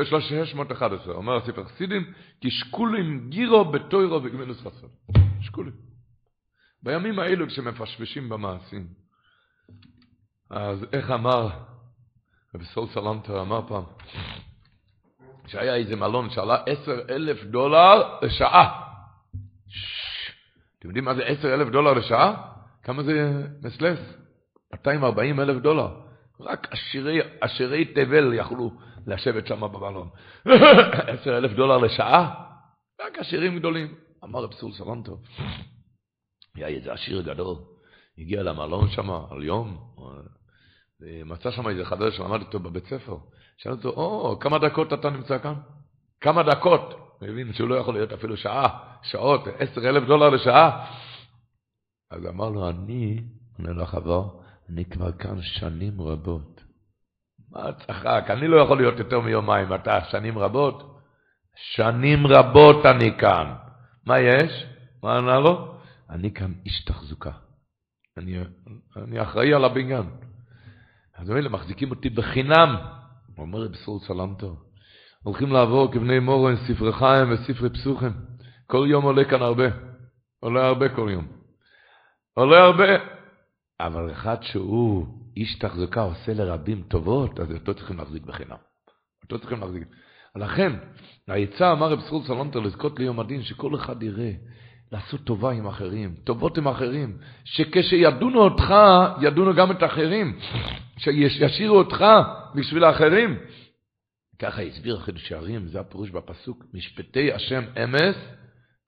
311, 0.04 1.14
אומר 1.14 1.36
הספר 1.36 1.64
חסידים, 1.64 2.14
כי 2.42 2.52
שקולים 2.52 3.30
גירו 3.30 3.66
בתוירו 3.66 4.24
וגמילוס 4.24 4.60
חסון. 4.62 4.90
שקולים. 5.42 5.74
בימים 6.84 7.20
האלו 7.20 7.48
כשמפשפשים 7.48 8.30
במעשים, 8.30 8.88
אז 10.50 10.86
איך 10.94 11.12
אמר, 11.12 11.50
רבי 12.56 12.66
סול 12.66 12.88
סלנטר 12.88 13.42
אמר 13.42 13.68
פעם, 13.68 13.84
שהיה 15.48 15.76
איזה 15.76 15.96
מלון 15.96 16.30
שעלה 16.30 16.56
עשר 16.66 17.02
אלף 17.10 17.44
דולר 17.44 18.20
לשעה. 18.22 18.82
אתם 20.80 20.88
יודעים 20.88 21.06
מה 21.06 21.16
זה 21.16 21.24
עשר 21.24 21.54
אלף 21.54 21.68
דולר 21.68 21.94
לשעה? 21.94 22.53
כמה 22.84 23.04
זה 23.04 23.44
מסלס? 23.62 24.00
240 24.74 25.40
אלף 25.40 25.62
דולר. 25.62 25.88
רק 26.40 26.68
עשירי, 26.72 27.20
עשירי 27.42 27.86
תבל 27.86 28.34
יכלו 28.34 28.72
לשבת 29.08 29.48
שם 29.48 29.62
במלון. 29.62 30.10
עשר 31.12 31.38
אלף 31.38 31.52
דולר 31.52 31.78
לשעה? 31.78 32.34
רק 33.02 33.18
עשירים 33.20 33.60
גדולים. 33.60 33.96
אמר 34.24 34.44
רב 34.44 34.54
סול 34.54 34.72
סלנטו, 34.72 35.18
היה 36.56 36.68
איזה 36.68 36.94
עשיר 36.94 37.22
גדול, 37.22 37.56
הגיע 38.18 38.44
למלון 38.44 38.90
שם 38.90 39.10
על 39.10 39.44
יום, 39.44 39.78
ומצא 41.02 41.52
שם 41.52 41.70
איזה 41.70 41.86
חבר 41.86 42.12
שלמד 42.12 42.40
איתו 42.40 42.60
בבית 42.60 42.86
ספר. 42.86 43.18
שאל 43.58 43.72
אותו, 43.72 43.90
או, 43.90 44.40
כמה 44.40 44.60
דקות 44.60 44.94
אתה 44.94 45.10
נמצא 45.10 45.38
כאן? 45.38 45.54
כמה 46.22 46.44
דקות? 46.44 46.94
הוא 47.20 47.30
הבין 47.30 47.54
שהוא 47.54 47.70
לא 47.70 47.76
יכול 47.76 47.94
להיות 47.94 48.14
אפילו 48.14 48.38
שעה, 48.38 48.80
שעות, 49.04 49.48
עשר 49.60 49.90
אלף 49.90 50.04
דולר 50.04 50.30
לשעה. 50.30 50.86
אז 52.14 52.26
אמר 52.30 52.50
לו, 52.50 52.70
אני, 52.70 53.24
עונה 53.58 53.72
לו 53.72 53.84
החבר, 53.84 54.30
אני 54.70 54.86
כבר 54.86 55.12
כאן 55.12 55.42
שנים 55.42 56.02
רבות. 56.02 56.64
מה 57.52 57.74
צחק? 57.74 58.26
אני 58.30 58.48
לא 58.48 58.58
יכול 58.58 58.78
להיות 58.78 59.00
יותר 59.00 59.20
מיומיים, 59.20 59.74
אתה 59.74 60.00
שנים 60.12 60.38
רבות? 60.38 61.00
שנים 61.56 62.28
רבות 62.28 62.86
אני 62.86 63.18
כאן. 63.18 63.54
מה 64.06 64.20
יש? 64.20 64.66
מה 65.04 65.18
ענה 65.18 65.40
לו? 65.40 65.76
אני 66.10 66.34
כאן 66.34 66.54
איש 66.66 66.86
תחזוקה. 66.86 67.32
אני, 68.18 68.38
אני 68.98 69.22
אחראי 69.22 69.54
על 69.54 69.66
הבניין. 69.66 70.04
אז 71.16 71.32
אלה 71.32 71.50
מחזיקים 71.50 71.90
אותי 71.90 72.10
בחינם. 72.10 72.76
הוא 73.36 73.46
אומר 73.46 73.68
בסור 73.68 74.00
סלמתו, 74.00 74.56
הולכים 75.24 75.52
לעבור 75.52 75.92
כבני 75.92 76.20
מורן, 76.20 76.56
ספרי 76.56 76.94
חיים 76.94 77.32
וספרי 77.32 77.70
פסוחים. 77.70 78.12
כל 78.68 78.86
יום 78.90 79.04
עולה 79.04 79.26
כאן 79.26 79.42
הרבה. 79.42 79.66
עולה 80.40 80.68
הרבה 80.68 80.90
כל 80.96 81.10
יום. 81.12 81.43
עולה 82.34 82.64
הרבה. 82.64 83.14
אבל 83.80 84.12
אחד 84.12 84.44
שהוא 84.44 85.08
איש 85.38 85.60
תחזוקה 85.60 86.02
עושה 86.02 86.34
לרבים 86.34 86.84
טובות, 86.88 87.40
אז 87.40 87.52
אותו 87.52 87.74
צריכים 87.74 87.98
להחזיק 87.98 88.24
בחינם. 88.24 88.58
אותו 89.24 89.40
צריכים 89.40 89.60
להחזיק. 89.60 89.84
לכן, 90.36 90.74
העצה 91.28 91.72
אמר 91.72 91.92
רב 91.92 92.02
ישראל 92.02 92.24
סלנטר 92.24 92.60
לזכות 92.60 93.00
ליום 93.00 93.20
הדין, 93.20 93.44
שכל 93.44 93.76
אחד 93.76 94.04
יראה 94.04 94.32
לעשות 94.92 95.24
טובה 95.24 95.52
עם 95.52 95.68
אחרים, 95.68 96.16
טובות 96.24 96.58
עם 96.58 96.68
אחרים, 96.68 97.18
שכשידונו 97.44 98.40
אותך, 98.40 98.74
ידונו 99.22 99.54
גם 99.56 99.72
את 99.72 99.84
האחרים, 99.84 100.40
שישאירו 100.98 101.78
אותך 101.78 102.06
בשביל 102.56 102.84
האחרים. 102.84 103.40
ככה 104.40 104.62
הסביר 104.62 105.00
חידושי 105.00 105.32
הרי"ם, 105.32 105.68
זה 105.68 105.80
הפירוש 105.80 106.10
בפסוק, 106.10 106.66
משפטי 106.74 107.34
השם 107.34 107.64
אמס, 107.84 108.16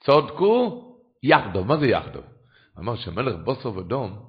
צודקו 0.04 0.82
יחדו. 1.24 1.64
מה 1.64 1.78
זה 1.78 1.88
יחדו? 1.88 2.20
אמר 2.80 2.96
שמלך 2.96 3.36
בוסר 3.44 3.78
ודום, 3.78 4.20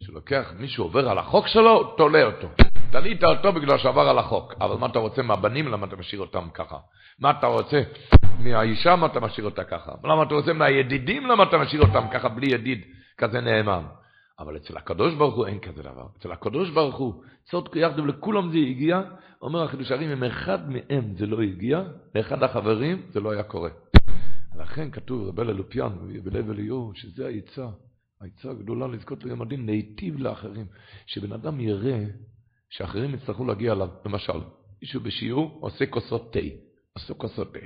שלוקח 0.00 0.52
מישהו 0.58 0.84
עובר 0.84 1.08
על 1.08 1.18
החוק 1.18 1.46
שלו, 1.46 1.94
תולה 1.96 2.24
אותו. 2.24 2.48
תלית 2.92 3.24
אותו 3.24 3.52
בגלל 3.52 3.78
שעבר 3.78 4.08
על 4.08 4.18
החוק. 4.18 4.54
אבל 4.60 4.76
מה 4.76 4.86
אתה 4.86 4.98
רוצה 4.98 5.22
מהבנים, 5.22 5.68
למה 5.68 5.86
אתה 5.86 5.96
משאיר 5.96 6.20
אותם 6.20 6.48
ככה? 6.54 6.76
מה 7.18 7.30
אתה 7.30 7.46
רוצה 7.46 7.82
מהאישה, 8.38 8.96
מה 8.96 9.06
אתה 9.06 9.20
משאיר 9.20 9.46
אותה 9.46 9.64
ככה? 9.64 9.92
למה 10.04 10.22
אתה 10.22 10.34
רוצה 10.34 10.52
מהידידים, 10.52 11.26
למה 11.26 11.42
אתה 11.42 11.58
משאיר 11.58 11.82
אותם 11.82 12.08
ככה 12.12 12.28
בלי 12.28 12.46
ידיד 12.54 12.84
כזה 13.18 13.40
נאמן? 13.40 13.82
אבל 14.38 14.56
אצל 14.56 14.76
הקדוש 14.76 15.14
ברוך 15.14 15.34
הוא 15.34 15.46
אין 15.46 15.58
כזה 15.58 15.82
דבר. 15.82 16.06
אצל 16.18 16.32
הקדוש 16.32 16.70
ברוך 16.70 16.96
הוא, 16.96 17.22
צודקו 17.44 17.78
יחדיו 17.78 18.06
לכולם 18.06 18.50
זה 18.50 18.58
הגיע, 18.58 19.02
אומר 19.42 19.62
החידוש 19.62 19.90
הרים, 19.90 20.10
אם 20.10 20.24
אחד 20.24 20.70
מהם 20.70 21.14
זה 21.16 21.26
לא 21.26 21.42
הגיע, 21.42 21.82
לאחד 22.14 22.42
החברים 22.42 23.02
זה 23.10 23.20
לא 23.20 23.30
היה 23.30 23.42
קורה. 23.42 23.70
לכן 24.58 24.90
כתוב 24.90 25.28
רבי 25.28 25.42
אלופיאן 25.42 25.88
בלב 26.24 26.50
אליהו, 26.50 26.92
שזה 26.94 27.26
העצה, 27.26 27.66
העצה 28.20 28.50
הגדולה 28.50 28.86
לזכות 28.86 29.24
ליום 29.24 29.42
הדין, 29.42 29.66
להיטיב 29.66 30.18
לאחרים. 30.18 30.66
שבן 31.06 31.32
אדם 31.32 31.60
יראה 31.60 32.04
שאחרים 32.70 33.14
יצטרכו 33.14 33.44
להגיע 33.44 33.72
אליו. 33.72 33.88
למשל, 34.04 34.40
מישהו 34.82 35.00
בשיעור 35.00 35.58
עושה 35.60 35.86
כוסות 35.86 36.32
תה, 36.32 36.38
עושה 36.92 37.14
כוסות 37.14 37.52
תה. 37.52 37.58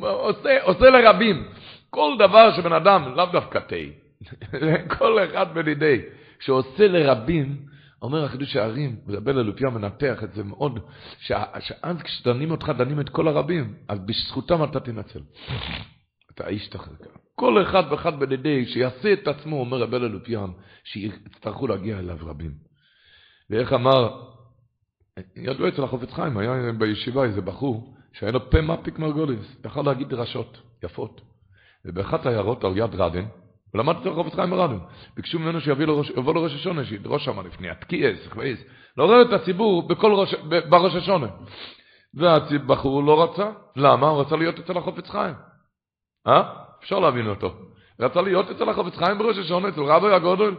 עושה, 0.00 0.62
עושה 0.62 0.90
לרבים. 0.90 1.48
כל 1.90 2.16
דבר 2.18 2.56
שבן 2.56 2.72
אדם, 2.72 3.14
לאו 3.16 3.26
דווקא 3.32 3.58
תה, 3.58 3.76
כל 4.98 5.24
אחד 5.24 5.54
בלידי, 5.54 6.02
שעושה 6.40 6.88
לרבים, 6.88 7.66
אומר 8.02 8.24
החידוש 8.24 8.56
הערים, 8.56 8.96
ורבל 9.06 9.38
אלופיה 9.38 9.70
מנתח 9.70 10.24
את 10.24 10.32
זה 10.32 10.44
מאוד, 10.44 10.78
שאז 11.18 12.02
כשדנים 12.02 12.50
אותך, 12.50 12.72
דנים 12.78 13.00
את 13.00 13.08
כל 13.08 13.28
הרבים, 13.28 13.74
אז 13.88 13.98
בזכותם 13.98 14.64
אתה 14.64 14.80
תנצל. 14.80 15.20
אתה 16.34 16.46
האיש 16.46 16.68
תחזקה. 16.68 17.10
כל 17.40 17.62
אחד 17.62 17.82
ואחד 17.90 18.20
בלידי, 18.20 18.66
שיעשה 18.66 19.12
את 19.12 19.28
עצמו, 19.28 19.60
אומר 19.60 19.82
רבל 19.82 20.04
אלופיאן, 20.04 20.50
שיצטרכו 20.84 21.66
להגיע 21.66 21.98
אליו 21.98 22.16
רבים. 22.20 22.50
ואיך 23.50 23.72
אמר, 23.72 24.22
ידוע 25.36 25.68
אצל 25.68 25.84
החופץ 25.84 26.12
חיים, 26.12 26.38
היה 26.38 26.72
בישיבה 26.78 27.24
איזה 27.24 27.40
בחור, 27.40 27.94
שהיה 28.12 28.32
לו 28.32 28.50
פה 28.50 28.60
מפיק 28.60 28.98
מרגוליס, 28.98 29.56
יכל 29.66 29.82
להגיד 29.82 30.08
דרשות 30.08 30.60
יפות. 30.84 31.20
ובאחת 31.84 32.26
העיירות 32.26 32.64
על 32.64 32.76
יד 32.76 32.94
רדן, 32.94 33.24
הוא 33.72 33.80
למד 33.80 33.96
אצל 34.00 34.14
חופץ 34.14 34.34
חיים 34.34 34.50
ברדן, 34.50 34.78
ביקשו 35.16 35.38
ממנו 35.38 35.60
שיבוא 35.60 36.34
לו 36.34 36.42
ראש 36.42 36.54
השונה, 36.54 36.84
שידרוש 36.84 37.24
שם 37.24 37.46
לפני 37.46 37.70
התקיעס, 37.70 38.26
חווייס, 38.28 38.60
לעורר 38.96 39.22
את 39.22 39.40
הציבור 39.40 39.88
בכל 39.88 40.12
ראש, 40.12 40.34
בראש 40.68 40.94
השונה. 40.94 41.26
והבחור 42.14 43.04
לא 43.04 43.22
רצה, 43.22 43.50
למה? 43.76 44.08
הוא 44.08 44.20
רצה 44.20 44.36
להיות 44.36 44.58
אצל 44.58 44.78
החופץ 44.78 45.10
חיים. 45.10 45.34
אה? 46.26 46.69
אפשר 46.80 46.98
להבין 46.98 47.26
אותו. 47.26 47.54
רצה 48.00 48.22
להיות 48.22 48.50
אצל 48.50 48.68
החופץ 48.68 48.96
חיים 48.96 49.18
בראש 49.18 49.38
השונה, 49.38 49.68
אצל 49.68 49.80
רבי 49.80 50.12
הגודל. 50.14 50.54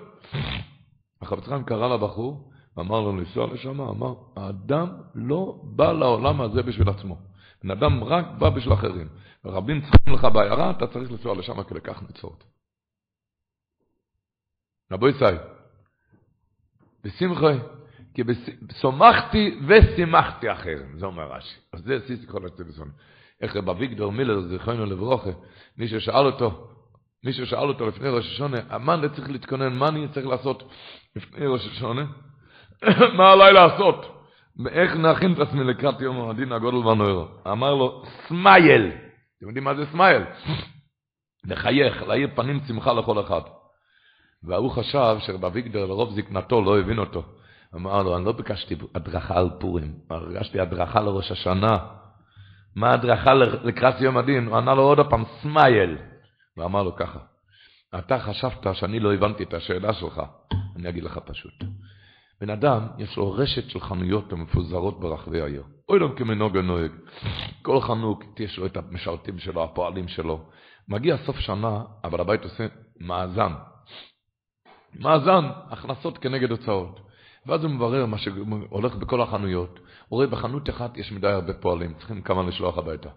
החפץ 1.22 1.48
חיים 1.48 1.64
קרא 1.64 1.96
לבחור, 1.96 2.52
אמר 2.80 3.02
לו 3.02 3.12
לנסוע 3.12 3.54
לשם, 3.54 3.82
אמר, 3.82 4.14
האדם 4.36 4.88
לא 5.16 5.62
בא 5.64 5.92
לעולם 5.92 6.42
הזה 6.42 6.64
בשביל 6.64 6.90
עצמו. 6.90 7.18
בן 7.64 7.72
אדם 7.72 8.04
רק 8.04 8.26
בא 8.40 8.50
בשביל 8.50 8.74
אחרים. 8.74 9.08
רבים 9.46 9.82
צריכים 9.82 10.14
לך 10.14 10.28
בעיירה, 10.34 10.72
אתה 10.72 10.88
צריך 10.88 11.12
לנסוע 11.12 11.36
לשם 11.36 11.64
כדי 11.64 11.82
כך 11.82 12.04
נצורת. 12.10 12.44
רבו 14.92 15.08
ישראל, 15.08 15.38
בשמחוי, 17.04 17.60
כי 18.14 18.22
סומכתי 18.72 19.60
ושימחתי 19.68 20.52
אחרים, 20.52 21.00
זה 21.00 21.06
אומר 21.06 21.34
רש"י. 21.34 21.60
אז 21.74 21.84
זה 21.84 22.00
סיסי 22.08 22.28
כל 22.28 22.46
הסטיבסון. 22.46 22.92
איך 23.42 23.56
רב 23.56 23.70
אביגדור 23.70 24.12
מילר, 24.12 24.42
זכרנו 24.42 24.86
לברוכה, 24.86 25.30
מישהו 25.78 26.02
שאל 26.02 26.26
אותו, 26.26 26.68
מישהו 27.24 27.46
שאל 27.46 27.68
אותו 27.68 27.88
לפני 27.88 28.10
ראש 28.10 28.26
השונה, 28.26 28.78
מה 28.80 28.94
אני 28.94 29.10
צריך 29.10 29.30
להתכונן, 29.30 29.74
מה 29.74 29.88
אני 29.88 30.08
צריך 30.08 30.28
לעשות 30.28 30.64
לפני 31.16 31.48
ראש 31.48 31.68
השונה? 31.68 32.06
מה 33.18 33.32
עליי 33.32 33.54
לעשות? 33.54 34.06
איך 34.70 34.96
נכין 34.96 35.34
את 35.34 35.40
עצמי 35.40 35.64
לקראת 35.64 36.02
יום 36.02 36.30
הדין 36.30 36.52
הגודל 36.52 36.78
והנוירו? 36.78 37.28
אמר 37.48 37.74
לו, 37.76 38.04
סמייל. 38.28 38.92
אתם 39.38 39.48
יודעים 39.48 39.64
מה 39.64 39.76
זה 39.76 39.86
סמייל? 39.92 40.24
לחייך, 41.46 42.04
להאיר 42.04 42.30
פנים 42.36 42.60
שמחה 42.68 42.94
לכל 42.94 43.22
אחד. 43.22 43.42
והוא 44.44 44.72
חשב 44.72 45.18
שרב 45.20 45.46
אביגדור 45.46 45.86
לרוב 45.86 46.14
זקנתו 46.14 46.62
לא 46.62 46.80
הבין 46.80 47.00
אותו. 47.00 47.24
אמר 47.76 48.04
לו, 48.04 48.18
אני 48.18 48.26
לא 48.26 48.32
ביקשתי 48.32 48.76
הדרכה 48.96 49.38
על 49.40 49.50
פורים, 49.60 49.94
ביקשתי 50.08 50.60
הדרכה 50.60 51.02
לראש 51.02 51.32
השנה. 51.32 51.78
מה 52.76 52.94
הדרכה 52.94 53.34
לקראת 53.34 54.02
יום 54.02 54.18
הדין? 54.18 54.48
הוא 54.48 54.58
ענה 54.58 54.74
לו 54.74 54.82
עוד 54.82 55.00
פעם, 55.10 55.24
smile. 55.42 55.98
ואמר 56.58 56.84
לו 56.84 56.96
ככה, 56.96 57.20
אתה 58.00 58.20
חשבת 58.20 58.76
שאני 58.76 59.00
לא 59.00 59.14
הבנתי 59.14 59.44
את 59.44 59.54
השאלה 59.54 59.94
שלך, 59.94 60.22
אני 60.76 60.90
אגיד 60.90 61.04
לך 61.04 61.20
פשוט. 61.26 61.54
בן 62.42 62.50
אדם, 62.50 62.88
יש 62.98 63.18
לו 63.18 63.32
רשת 63.32 63.70
של 63.70 63.80
חנויות 63.80 64.34
המפוזרות 64.34 65.00
ברחבי 65.00 65.42
העיר. 65.42 65.64
אוי 65.90 66.00
לא 66.00 66.10
כמנהוג 66.18 66.58
הנוהג. 66.58 66.92
כל 67.62 67.82
חנוק, 67.82 68.24
יש 68.40 68.58
לו 68.58 68.66
את 68.66 68.78
המשרתים 68.78 69.40
שלו, 69.40 69.64
הפועלים 69.64 70.08
שלו. 70.08 70.46
מגיע 70.88 71.18
סוף 71.18 71.40
שנה, 71.40 71.84
אבל 72.04 72.22
הבית 72.22 72.44
עושה 72.44 72.68
מאזן. 73.00 73.54
מאזן, 75.00 75.46
הכנסות 75.70 76.18
כנגד 76.18 76.52
הוצאות. 76.52 77.00
ואז 77.46 77.64
הוא 77.64 77.72
מברר 77.72 78.06
מה 78.06 78.18
שהולך 78.18 78.96
בכל 78.96 79.22
החנויות. 79.22 79.80
הוא 80.12 80.18
רואה 80.18 80.28
בחנות 80.28 80.70
אחת 80.70 80.98
יש 80.98 81.12
מדי 81.12 81.28
הרבה 81.28 81.54
פועלים, 81.54 81.94
צריכים 81.94 82.22
כמה 82.22 82.44
לשלוח 82.44 82.78
הביתה. 82.78 83.10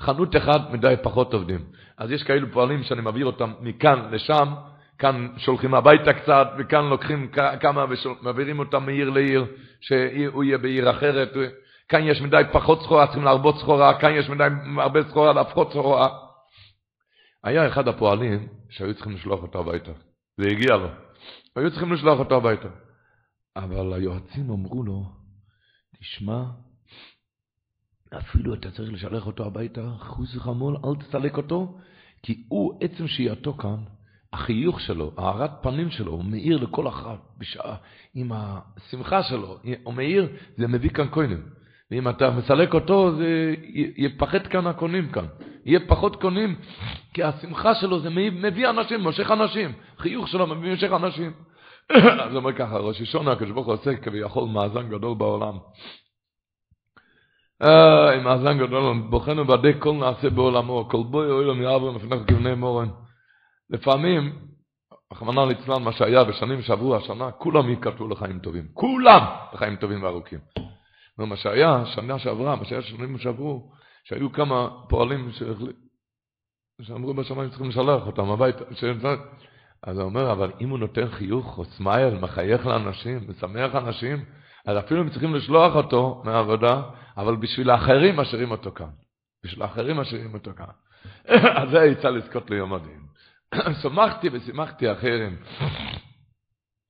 חנות 0.00 0.36
אחת 0.36 0.70
מדי 0.70 0.94
פחות 1.02 1.34
עובדים. 1.34 1.64
אז 1.98 2.10
יש 2.10 2.22
כאלו 2.22 2.52
פועלים 2.52 2.82
שאני 2.82 3.00
מעביר 3.00 3.26
אותם 3.26 3.52
מכאן 3.60 4.08
לשם, 4.10 4.54
כאן 4.98 5.28
שולחים 5.36 5.74
הביתה 5.74 6.12
קצת, 6.12 6.48
וכאן 6.58 6.84
לוקחים 6.84 7.30
כמה 7.60 7.84
ומעבירים 8.20 8.58
אותם 8.58 8.86
מעיר 8.86 9.10
לעיר, 9.10 9.46
שהוא 9.80 10.44
יהיה 10.44 10.58
בעיר 10.58 10.90
אחרת. 10.90 11.32
כאן 11.88 12.02
יש 12.02 12.20
מדי 12.20 12.42
פחות 12.52 12.82
סחורה, 12.82 13.06
צריכים 13.06 13.24
להרבות 13.24 13.58
סחורה, 13.58 14.00
כאן 14.00 14.10
יש 14.12 14.28
מדי 14.28 14.46
הרבה 14.78 15.00
סחורה, 15.08 15.32
להפחות 15.32 15.70
סחורה. 15.70 16.08
היה 17.44 17.68
אחד 17.68 17.88
הפועלים 17.88 18.48
שהיו 18.70 18.94
צריכים 18.94 19.12
לשלוח 19.12 19.42
אותו 19.42 19.58
הביתה. 19.58 19.92
זה 20.36 20.46
הגיע 20.50 20.76
לו. 20.76 20.88
היו 21.56 21.70
צריכים 21.70 21.92
לשלוח 21.92 22.18
אותו 22.18 22.36
הביתה. 22.36 22.68
אבל 23.56 23.92
היועצים 23.92 24.50
אמרו 24.50 24.82
לו, 24.82 25.21
תשמע, 26.02 26.42
אפילו 28.18 28.54
אתה 28.54 28.70
צריך 28.70 28.92
לשלח 28.92 29.26
אותו 29.26 29.46
הביתה, 29.46 29.90
חוס 29.98 30.36
וחמול, 30.36 30.76
אל 30.84 30.96
תסלק 31.00 31.36
אותו, 31.36 31.78
כי 32.22 32.44
הוא, 32.48 32.78
עצם 32.80 33.08
שהייתו 33.08 33.54
כאן, 33.54 33.76
החיוך 34.32 34.80
שלו, 34.80 35.12
הארת 35.16 35.50
פנים 35.62 35.90
שלו, 35.90 36.12
הוא 36.12 36.24
מאיר 36.24 36.56
לכל 36.56 36.88
אחת 36.88 37.18
בשעה, 37.38 37.76
עם 38.14 38.32
השמחה 38.32 39.22
שלו, 39.22 39.58
הוא 39.82 39.94
מאיר, 39.94 40.28
זה 40.56 40.66
מביא 40.66 40.90
כאן 40.90 41.08
קונים. 41.08 41.42
ואם 41.90 42.08
אתה 42.08 42.30
מסלק 42.30 42.74
אותו, 42.74 43.16
זה 43.16 43.54
יפחת 43.96 44.46
כאן 44.46 44.66
הקונים 44.66 45.12
כאן. 45.12 45.26
יהיה 45.64 45.80
פחות 45.88 46.20
קונים, 46.20 46.56
כי 47.14 47.22
השמחה 47.22 47.74
שלו 47.74 48.00
זה 48.00 48.10
מביא 48.10 48.70
אנשים, 48.70 49.00
מושך 49.00 49.30
אנשים. 49.30 49.72
חיוך 49.98 50.28
שלו 50.28 50.46
מביא 50.46 50.70
מושך 50.70 50.92
אנשים. 50.92 51.32
אז 51.90 52.36
אומר 52.36 52.52
ככה, 52.52 52.76
ראש 52.78 53.00
השונה, 53.00 53.32
הקדוש 53.32 53.50
ברוך 53.50 53.66
הוא 53.66 53.74
עושה 53.74 53.96
כביכול 53.96 54.48
מאזן 54.48 54.88
גדול 54.88 55.14
בעולם. 55.14 55.58
אה, 57.62 58.20
מאזן 58.24 58.58
גדול, 58.58 59.02
בוחנו 59.10 59.46
ועדי 59.46 59.72
כל 59.78 59.92
נעשה 59.92 60.30
בעולמו, 60.30 60.88
כל 60.90 61.02
בוי 61.10 61.30
אוילם 61.30 61.62
יעברם 61.62 61.96
לפני 61.96 62.16
כבני 62.26 62.54
מורן. 62.54 62.88
לפעמים, 63.70 64.32
רחמנא 65.12 65.40
ליצלן, 65.40 65.82
מה 65.82 65.92
שהיה 65.92 66.24
בשנים 66.24 66.62
שעברו 66.62 66.96
השנה, 66.96 67.30
כולם 67.30 67.68
ייכתבו 67.70 68.08
לחיים 68.08 68.38
טובים. 68.38 68.68
כולם 68.72 69.22
לחיים 69.52 69.76
טובים 69.76 70.02
וארוכים. 70.02 70.38
מה 71.18 71.36
שהיה, 71.36 71.82
שנה 71.86 72.18
שעברה, 72.18 72.56
מה 72.56 72.64
שהיה 72.64 72.82
שנים 72.82 73.18
שעברו, 73.18 73.72
שהיו 74.04 74.32
כמה 74.32 74.68
פועלים 74.88 75.30
שאמרו 76.82 77.14
בשמיים 77.14 77.48
צריכים 77.48 77.68
לשלח 77.68 78.06
אותם 78.06 78.30
הביתה. 78.30 78.64
אז 79.86 79.98
הוא 79.98 80.04
אומר, 80.04 80.32
אבל 80.32 80.50
אם 80.60 80.68
הוא 80.68 80.78
נותן 80.78 81.08
חיוך 81.08 81.58
או 81.58 81.64
סמייל, 81.64 82.14
מחייך 82.14 82.66
לאנשים, 82.66 83.20
משמח 83.28 83.74
אנשים, 83.74 84.24
אז 84.66 84.78
אפילו 84.78 85.00
הם 85.00 85.10
צריכים 85.10 85.34
לשלוח 85.34 85.74
אותו 85.74 86.22
מהעבודה, 86.24 86.82
אבל 87.16 87.36
בשביל 87.36 87.70
האחרים 87.70 88.16
משאירים 88.16 88.50
אותו 88.50 88.72
כאן. 88.72 88.90
בשביל 89.44 89.62
האחרים 89.62 89.96
משאירים 89.96 90.34
אותו 90.34 90.50
כאן. 90.56 90.66
אז 91.62 91.70
זה 91.70 91.78
יצא 91.84 92.08
לזכות 92.08 92.50
ליום 92.50 92.74
הדין. 92.74 93.00
שמחתי 93.82 94.28
ושימחתי 94.32 94.92
אחרים. 94.92 95.36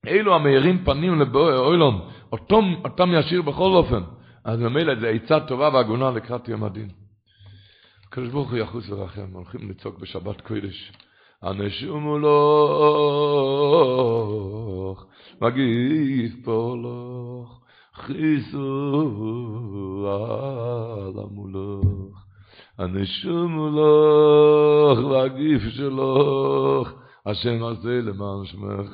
אלו 0.06 0.34
המאירים 0.34 0.84
פנים 0.84 1.20
לבואי 1.20 1.54
אוילום, 1.54 2.10
אותם, 2.32 2.64
אותם 2.84 3.10
ישיר 3.12 3.42
בכל 3.42 3.70
אופן. 3.70 4.02
אז 4.44 4.60
ממילא 4.60 4.94
זה 5.00 5.08
עצה 5.08 5.40
טובה 5.40 5.68
והגונה 5.72 6.10
לקראת 6.10 6.48
יום 6.48 6.64
הדין. 6.64 6.88
הקדוש 8.06 8.28
ברוך 8.28 8.50
הוא 8.50 8.58
יחוס 8.58 8.90
ורחם, 8.90 9.26
הולכים 9.32 9.70
לצעוק 9.70 9.98
בשבת 9.98 10.40
קודש. 10.40 10.92
הנשום 11.42 12.02
הולוך, 12.02 12.26
מגיף 15.40 16.32
פולוך, 16.44 17.60
חיסו 17.94 18.58
על 20.08 21.18
המולוך. 21.24 22.22
הנשום 22.78 23.52
הולוך, 23.52 24.98
והגיף 25.10 25.62
שלוך, 25.62 26.88
השם 27.26 27.64
הזה 27.64 28.00
למען 28.02 28.44
שמך, 28.44 28.90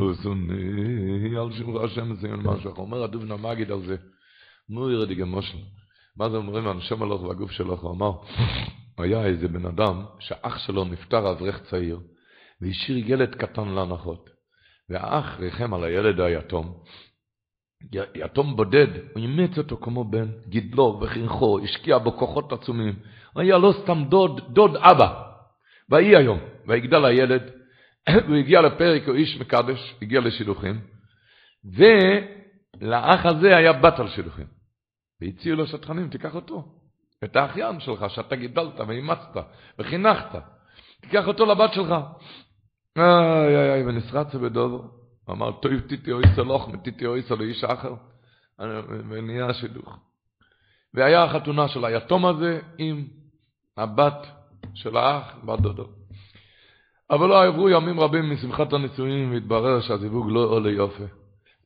ושונאי 0.00 1.36
על 1.36 1.52
שמך 1.52 1.82
השם 1.82 2.12
הזה 2.12 2.28
למען 2.28 2.60
שמך. 2.60 2.78
אומר 2.78 3.02
הדובן 3.02 3.30
המגיד 3.30 3.70
על 3.70 3.80
זה, 3.86 3.96
נו 4.68 4.90
ירדי 4.90 5.14
גמושן. 5.14 5.58
מה 6.16 6.30
זה 6.30 6.36
אומרים, 6.36 6.66
הנשום 6.66 7.00
הולוך 7.00 7.22
והגוף 7.22 7.50
שלוך, 7.50 7.80
הוא 7.80 7.90
אמר, 7.90 8.12
היה 8.98 9.26
איזה 9.26 9.48
בן 9.48 9.66
אדם 9.66 10.04
שאח 10.18 10.58
שלו 10.58 10.84
נפטר 10.84 11.30
אברך 11.30 11.62
צעיר, 11.62 12.00
והשאיר 12.60 13.12
ילד 13.12 13.34
קטן 13.34 13.68
להנחות. 13.68 14.30
והאח 14.88 15.40
ריחם 15.40 15.74
על 15.74 15.84
הילד 15.84 16.20
היתום, 16.20 16.74
יתום 17.92 18.56
בודד, 18.56 18.86
הוא 19.12 19.22
אימץ 19.22 19.58
אותו 19.58 19.76
כמו 19.76 20.04
בן, 20.04 20.28
גידלו 20.48 21.00
וחינכו, 21.02 21.58
השקיע 21.64 21.98
בו 21.98 22.12
כוחות 22.12 22.52
עצומים. 22.52 22.94
הוא 23.32 23.42
היה 23.42 23.58
לא 23.58 23.74
סתם 23.82 24.04
דוד, 24.08 24.40
דוד 24.52 24.76
אבא. 24.76 25.22
ויהי 25.90 26.16
היום, 26.16 26.38
ויגדל 26.66 27.04
הילד, 27.04 27.42
והוא 28.26 28.36
הגיע 28.36 28.60
לפרק, 28.60 29.08
הוא 29.08 29.14
איש 29.14 29.40
מקדש, 29.40 29.94
הגיע 30.02 30.20
לשידוכים, 30.20 30.80
ולאח 31.64 33.26
הזה 33.26 33.56
היה 33.56 33.72
בת 33.72 34.00
על 34.00 34.08
שידוכים. 34.08 34.46
והציעו 35.20 35.56
לו 35.56 35.66
שטחנים, 35.66 36.08
תיקח 36.08 36.34
אותו. 36.34 36.83
את 37.24 37.36
האחיין 37.36 37.80
שלך, 37.80 38.10
שאתה 38.10 38.36
גידלת 38.36 38.80
ואימצת 38.86 39.36
וחינכת. 39.78 40.38
תיקח 41.00 41.26
אותו 41.26 41.46
לבת 41.46 41.72
שלך. 41.72 41.94
איי 42.98 43.56
איי 43.56 43.72
איי, 43.72 43.86
ונסרץ 43.86 44.34
בדובו. 44.34 44.84
אמר, 45.30 45.52
טוב 45.52 45.80
תיתי 45.80 46.12
אויסו 46.12 46.44
לוחם, 46.44 46.76
תיתי 46.76 47.06
אויסו 47.06 47.36
לאיש 47.36 47.64
אחר. 47.64 47.94
ונהיה 49.08 49.54
שידוך. 49.54 49.98
והיה 50.94 51.24
החתונה 51.24 51.68
של 51.68 51.84
היתום 51.84 52.26
הזה 52.26 52.60
עם 52.78 53.04
הבת 53.76 54.26
של 54.74 54.96
האח, 54.96 55.34
בת 55.44 55.60
דודו. 55.60 55.86
אבל 57.10 57.28
לא 57.28 57.44
עברו 57.44 57.68
ימים 57.68 58.00
רבים 58.00 58.32
משמחת 58.32 58.72
הנישואים 58.72 59.32
והתברר 59.32 59.80
שהזיווג 59.80 60.26
לא 60.30 60.40
עולה 60.40 60.70
יופי. 60.70 61.02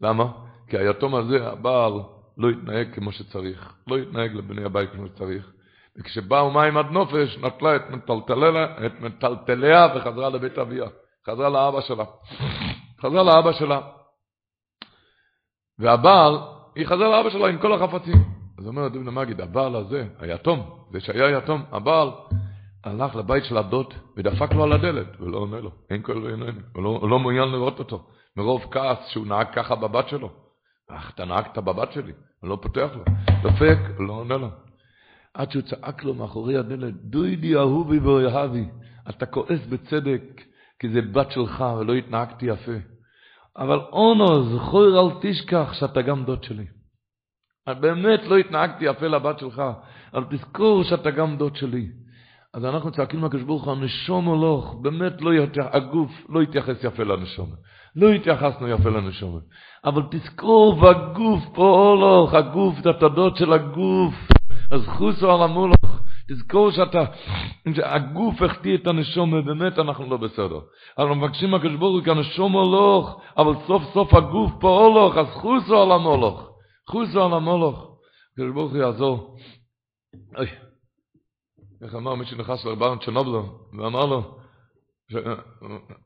למה? 0.00 0.32
כי 0.68 0.78
היתום 0.78 1.14
הזה, 1.14 1.48
הבעל, 1.48 1.92
לא 2.38 2.50
התנהג 2.50 2.94
כמו 2.94 3.12
שצריך, 3.12 3.74
לא 3.86 3.98
התנהג 3.98 4.34
לבני 4.34 4.64
הבית 4.64 4.90
כמו 4.90 5.06
שצריך. 5.06 5.52
וכשבאו 5.98 6.50
מים 6.50 6.76
עד 6.76 6.86
נופש, 6.90 7.38
נטלה 7.38 7.76
את, 7.76 7.90
מטלטליה, 7.90 8.86
את 8.86 9.00
מטלטליה 9.00 9.86
וחזרה 9.96 10.28
לבית 10.28 10.58
אביה, 10.58 10.88
חזרה 11.26 11.48
לאבא 11.48 11.80
שלה. 11.80 12.04
חזרה 13.00 13.22
לאבא 13.22 13.52
שלה. 13.52 13.80
והבעל, 15.78 16.38
היא 16.74 16.86
חזרה 16.86 17.08
לאבא 17.08 17.30
שלה 17.30 17.48
עם 17.48 17.58
כל 17.58 17.72
החפצים. 17.72 18.24
אז 18.58 18.66
אומר 18.66 18.88
דוד 18.88 19.08
המגיד, 19.08 19.40
הבעל 19.40 19.76
הזה, 19.76 20.06
היתום, 20.18 20.86
זה 20.92 21.00
שהיה 21.00 21.38
יתום, 21.38 21.64
הבעל 21.72 22.10
הלך 22.84 23.16
לבית 23.16 23.44
של 23.44 23.56
הדוד 23.56 23.94
ודפק 24.16 24.52
לו 24.52 24.62
על 24.62 24.72
הדלת, 24.72 25.20
ולא 25.20 25.38
עונה 25.38 25.60
לו, 25.60 25.70
אין 25.90 26.02
כל 26.02 26.30
עיניים, 26.30 26.62
הוא 26.74 26.82
לא, 26.82 27.08
לא 27.10 27.18
מעוניין 27.18 27.48
לראות 27.48 27.78
אותו, 27.78 28.06
מרוב 28.36 28.66
כעס 28.70 29.08
שהוא 29.08 29.26
נהג 29.26 29.46
ככה 29.54 29.74
בבת 29.74 30.08
שלו. 30.08 30.30
אך 30.90 31.10
אתה 31.14 31.24
נהגת 31.24 31.58
בבת 31.58 31.92
שלי, 31.92 32.12
אני 32.42 32.50
לא 32.50 32.58
פותח 32.62 32.88
לו. 32.94 33.04
דופק, 33.42 33.78
לא 33.98 34.12
עונה 34.12 34.36
לו. 34.36 34.48
עד 35.34 35.50
שהוא 35.50 35.62
צעק 35.62 36.04
לו 36.04 36.14
מאחורי 36.14 36.56
הדלת, 36.56 36.94
דוידי 36.94 37.56
אהובי 37.56 37.98
ואוהבי, 37.98 38.64
אתה 39.08 39.26
כועס 39.26 39.66
בצדק, 39.68 40.22
כי 40.78 40.88
זה 40.88 41.02
בת 41.02 41.30
שלך 41.30 41.64
ולא 41.80 41.94
התנהגתי 41.94 42.46
יפה. 42.46 42.76
אבל 43.56 43.78
אונו, 43.78 44.56
זכור 44.56 45.00
אל 45.00 45.20
תשכח 45.20 45.72
שאתה 45.72 46.02
גם 46.02 46.24
דוד 46.24 46.44
שלי. 46.44 46.66
באמת 47.80 48.20
לא 48.24 48.36
התנהגתי 48.36 48.84
יפה 48.84 49.06
לבת 49.06 49.38
שלך, 49.38 49.62
אבל 50.14 50.24
תזכור 50.30 50.82
שאתה 50.84 51.10
גם 51.10 51.36
דוד 51.36 51.56
שלי. 51.56 51.88
אז 52.54 52.64
אנחנו 52.64 52.92
צועקים 52.92 53.24
לקדוש 53.24 53.42
ברוך 53.42 53.64
הוא, 53.64 53.72
הנשום 53.72 54.24
הולך, 54.24 54.74
באמת 54.82 55.20
לא 55.20 55.34
יתייח, 55.34 55.66
הגוף 55.72 56.10
לא 56.28 56.40
התייחס 56.40 56.84
יפה 56.84 57.02
לנשום. 57.02 57.50
לא 57.96 58.08
התייחסנו 58.08 58.68
יפה 58.68 58.88
לנשום. 58.88 59.40
אבל 59.84 60.02
תזכור, 60.10 60.74
בגוף 60.74 61.42
הולך, 61.54 62.34
הגוף, 62.34 62.74
זה 62.82 62.90
התודות 62.90 63.36
של 63.36 63.52
הגוף. 63.52 64.14
אז 64.70 64.86
חוסו 64.86 65.30
על 65.32 65.42
המולך, 65.42 66.00
תזכור 66.28 66.70
שאתה, 66.70 67.04
הגוף 67.84 68.42
החטיא 68.42 68.76
את 68.76 68.86
הנשום, 68.86 69.32
ובאמת 69.32 69.78
אנחנו 69.78 70.10
לא 70.10 70.16
בסדר. 70.16 70.60
אנחנו 70.98 71.14
מבקשים 71.14 71.50
מהקדוש 71.50 71.76
ברוך 71.76 71.92
הוא, 71.92 72.02
הולך, 72.52 73.14
אבל 73.38 73.54
סוף 73.66 73.82
סוף 73.94 74.14
הגוף 74.14 74.64
הולך, 74.64 75.16
אז 75.16 75.26
חוסו 75.26 75.82
על 75.82 75.92
המולך. 75.92 76.34
חוסו 76.90 77.24
על 77.24 77.32
המולך. 77.32 77.78
הקדוש 78.32 78.54
ברוך 78.54 78.72
הוא 78.72 78.78
יעזור. 78.78 79.36
אוי. 80.36 80.46
איך 81.82 81.94
אמר 81.94 82.14
מי 82.14 82.26
שנכנס 82.26 82.64
לרבן 82.64 82.98
צ'נובלו, 83.04 83.42
ואמר 83.78 84.06
לו, 84.06 84.37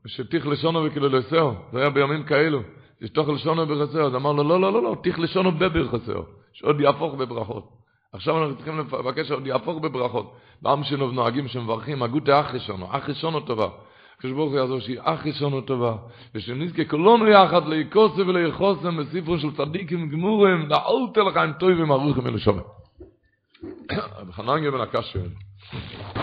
שתיך 0.07 0.47
לשונו 0.47 0.83
וכאילו 0.83 1.09
לסאו, 1.09 1.53
זה 1.71 1.79
היה 1.79 1.89
בימים 1.89 2.23
כאלו, 2.23 2.61
שתוך 3.03 3.29
לשונו 3.29 3.65
בחסאו, 3.65 4.05
אז 4.05 4.15
אמר 4.15 4.31
לו, 4.31 4.43
לא, 4.43 4.61
לא, 4.61 4.73
לא, 4.73 4.83
לא, 4.83 4.95
תיך 5.03 5.19
לשונו 5.19 5.51
בברכסאו, 5.51 6.23
שעוד 6.53 6.79
יהפוך 6.79 7.13
בברכות. 7.13 7.69
עכשיו 8.13 8.37
אנחנו 8.37 8.55
צריכים 8.55 8.79
לבקש 8.79 9.27
שעוד 9.27 9.47
יהפוך 9.47 9.81
בברכות. 9.81 10.33
בעם 10.61 10.83
שלנו 10.83 11.11
נוהגים 11.11 11.47
שמברכים, 11.47 12.03
הגות 12.03 12.29
אח 12.29 12.53
ראשונו, 12.53 12.87
אח 12.91 13.09
ראשונו 13.09 13.39
טובה. 13.39 13.69
הקדוש 14.17 14.33
ברוך 14.33 14.51
הוא 14.51 14.59
יעזור 14.59 14.79
שהיא 14.79 14.99
אח 15.01 15.25
ראשונו 15.25 15.61
טובה, 15.61 15.95
ושנזכה 16.35 16.85
כולנו 16.85 17.27
יחד 17.27 17.67
להיקוסם 17.67 18.27
ולהיחוסם 18.27 18.97
בספרו 18.97 19.37
של 19.37 19.55
צדיקים 19.55 20.09
גמורים, 20.09 20.69
לעולת 20.69 21.17
לך 21.17 21.37
עם 21.37 21.53
טובים 21.53 21.91
ארוכים 21.91 22.25
ולשומר. 22.25 22.63
חנן 24.31 24.63
גבן 24.63 24.81
הקש 24.81 25.13
שואל. 25.13 26.22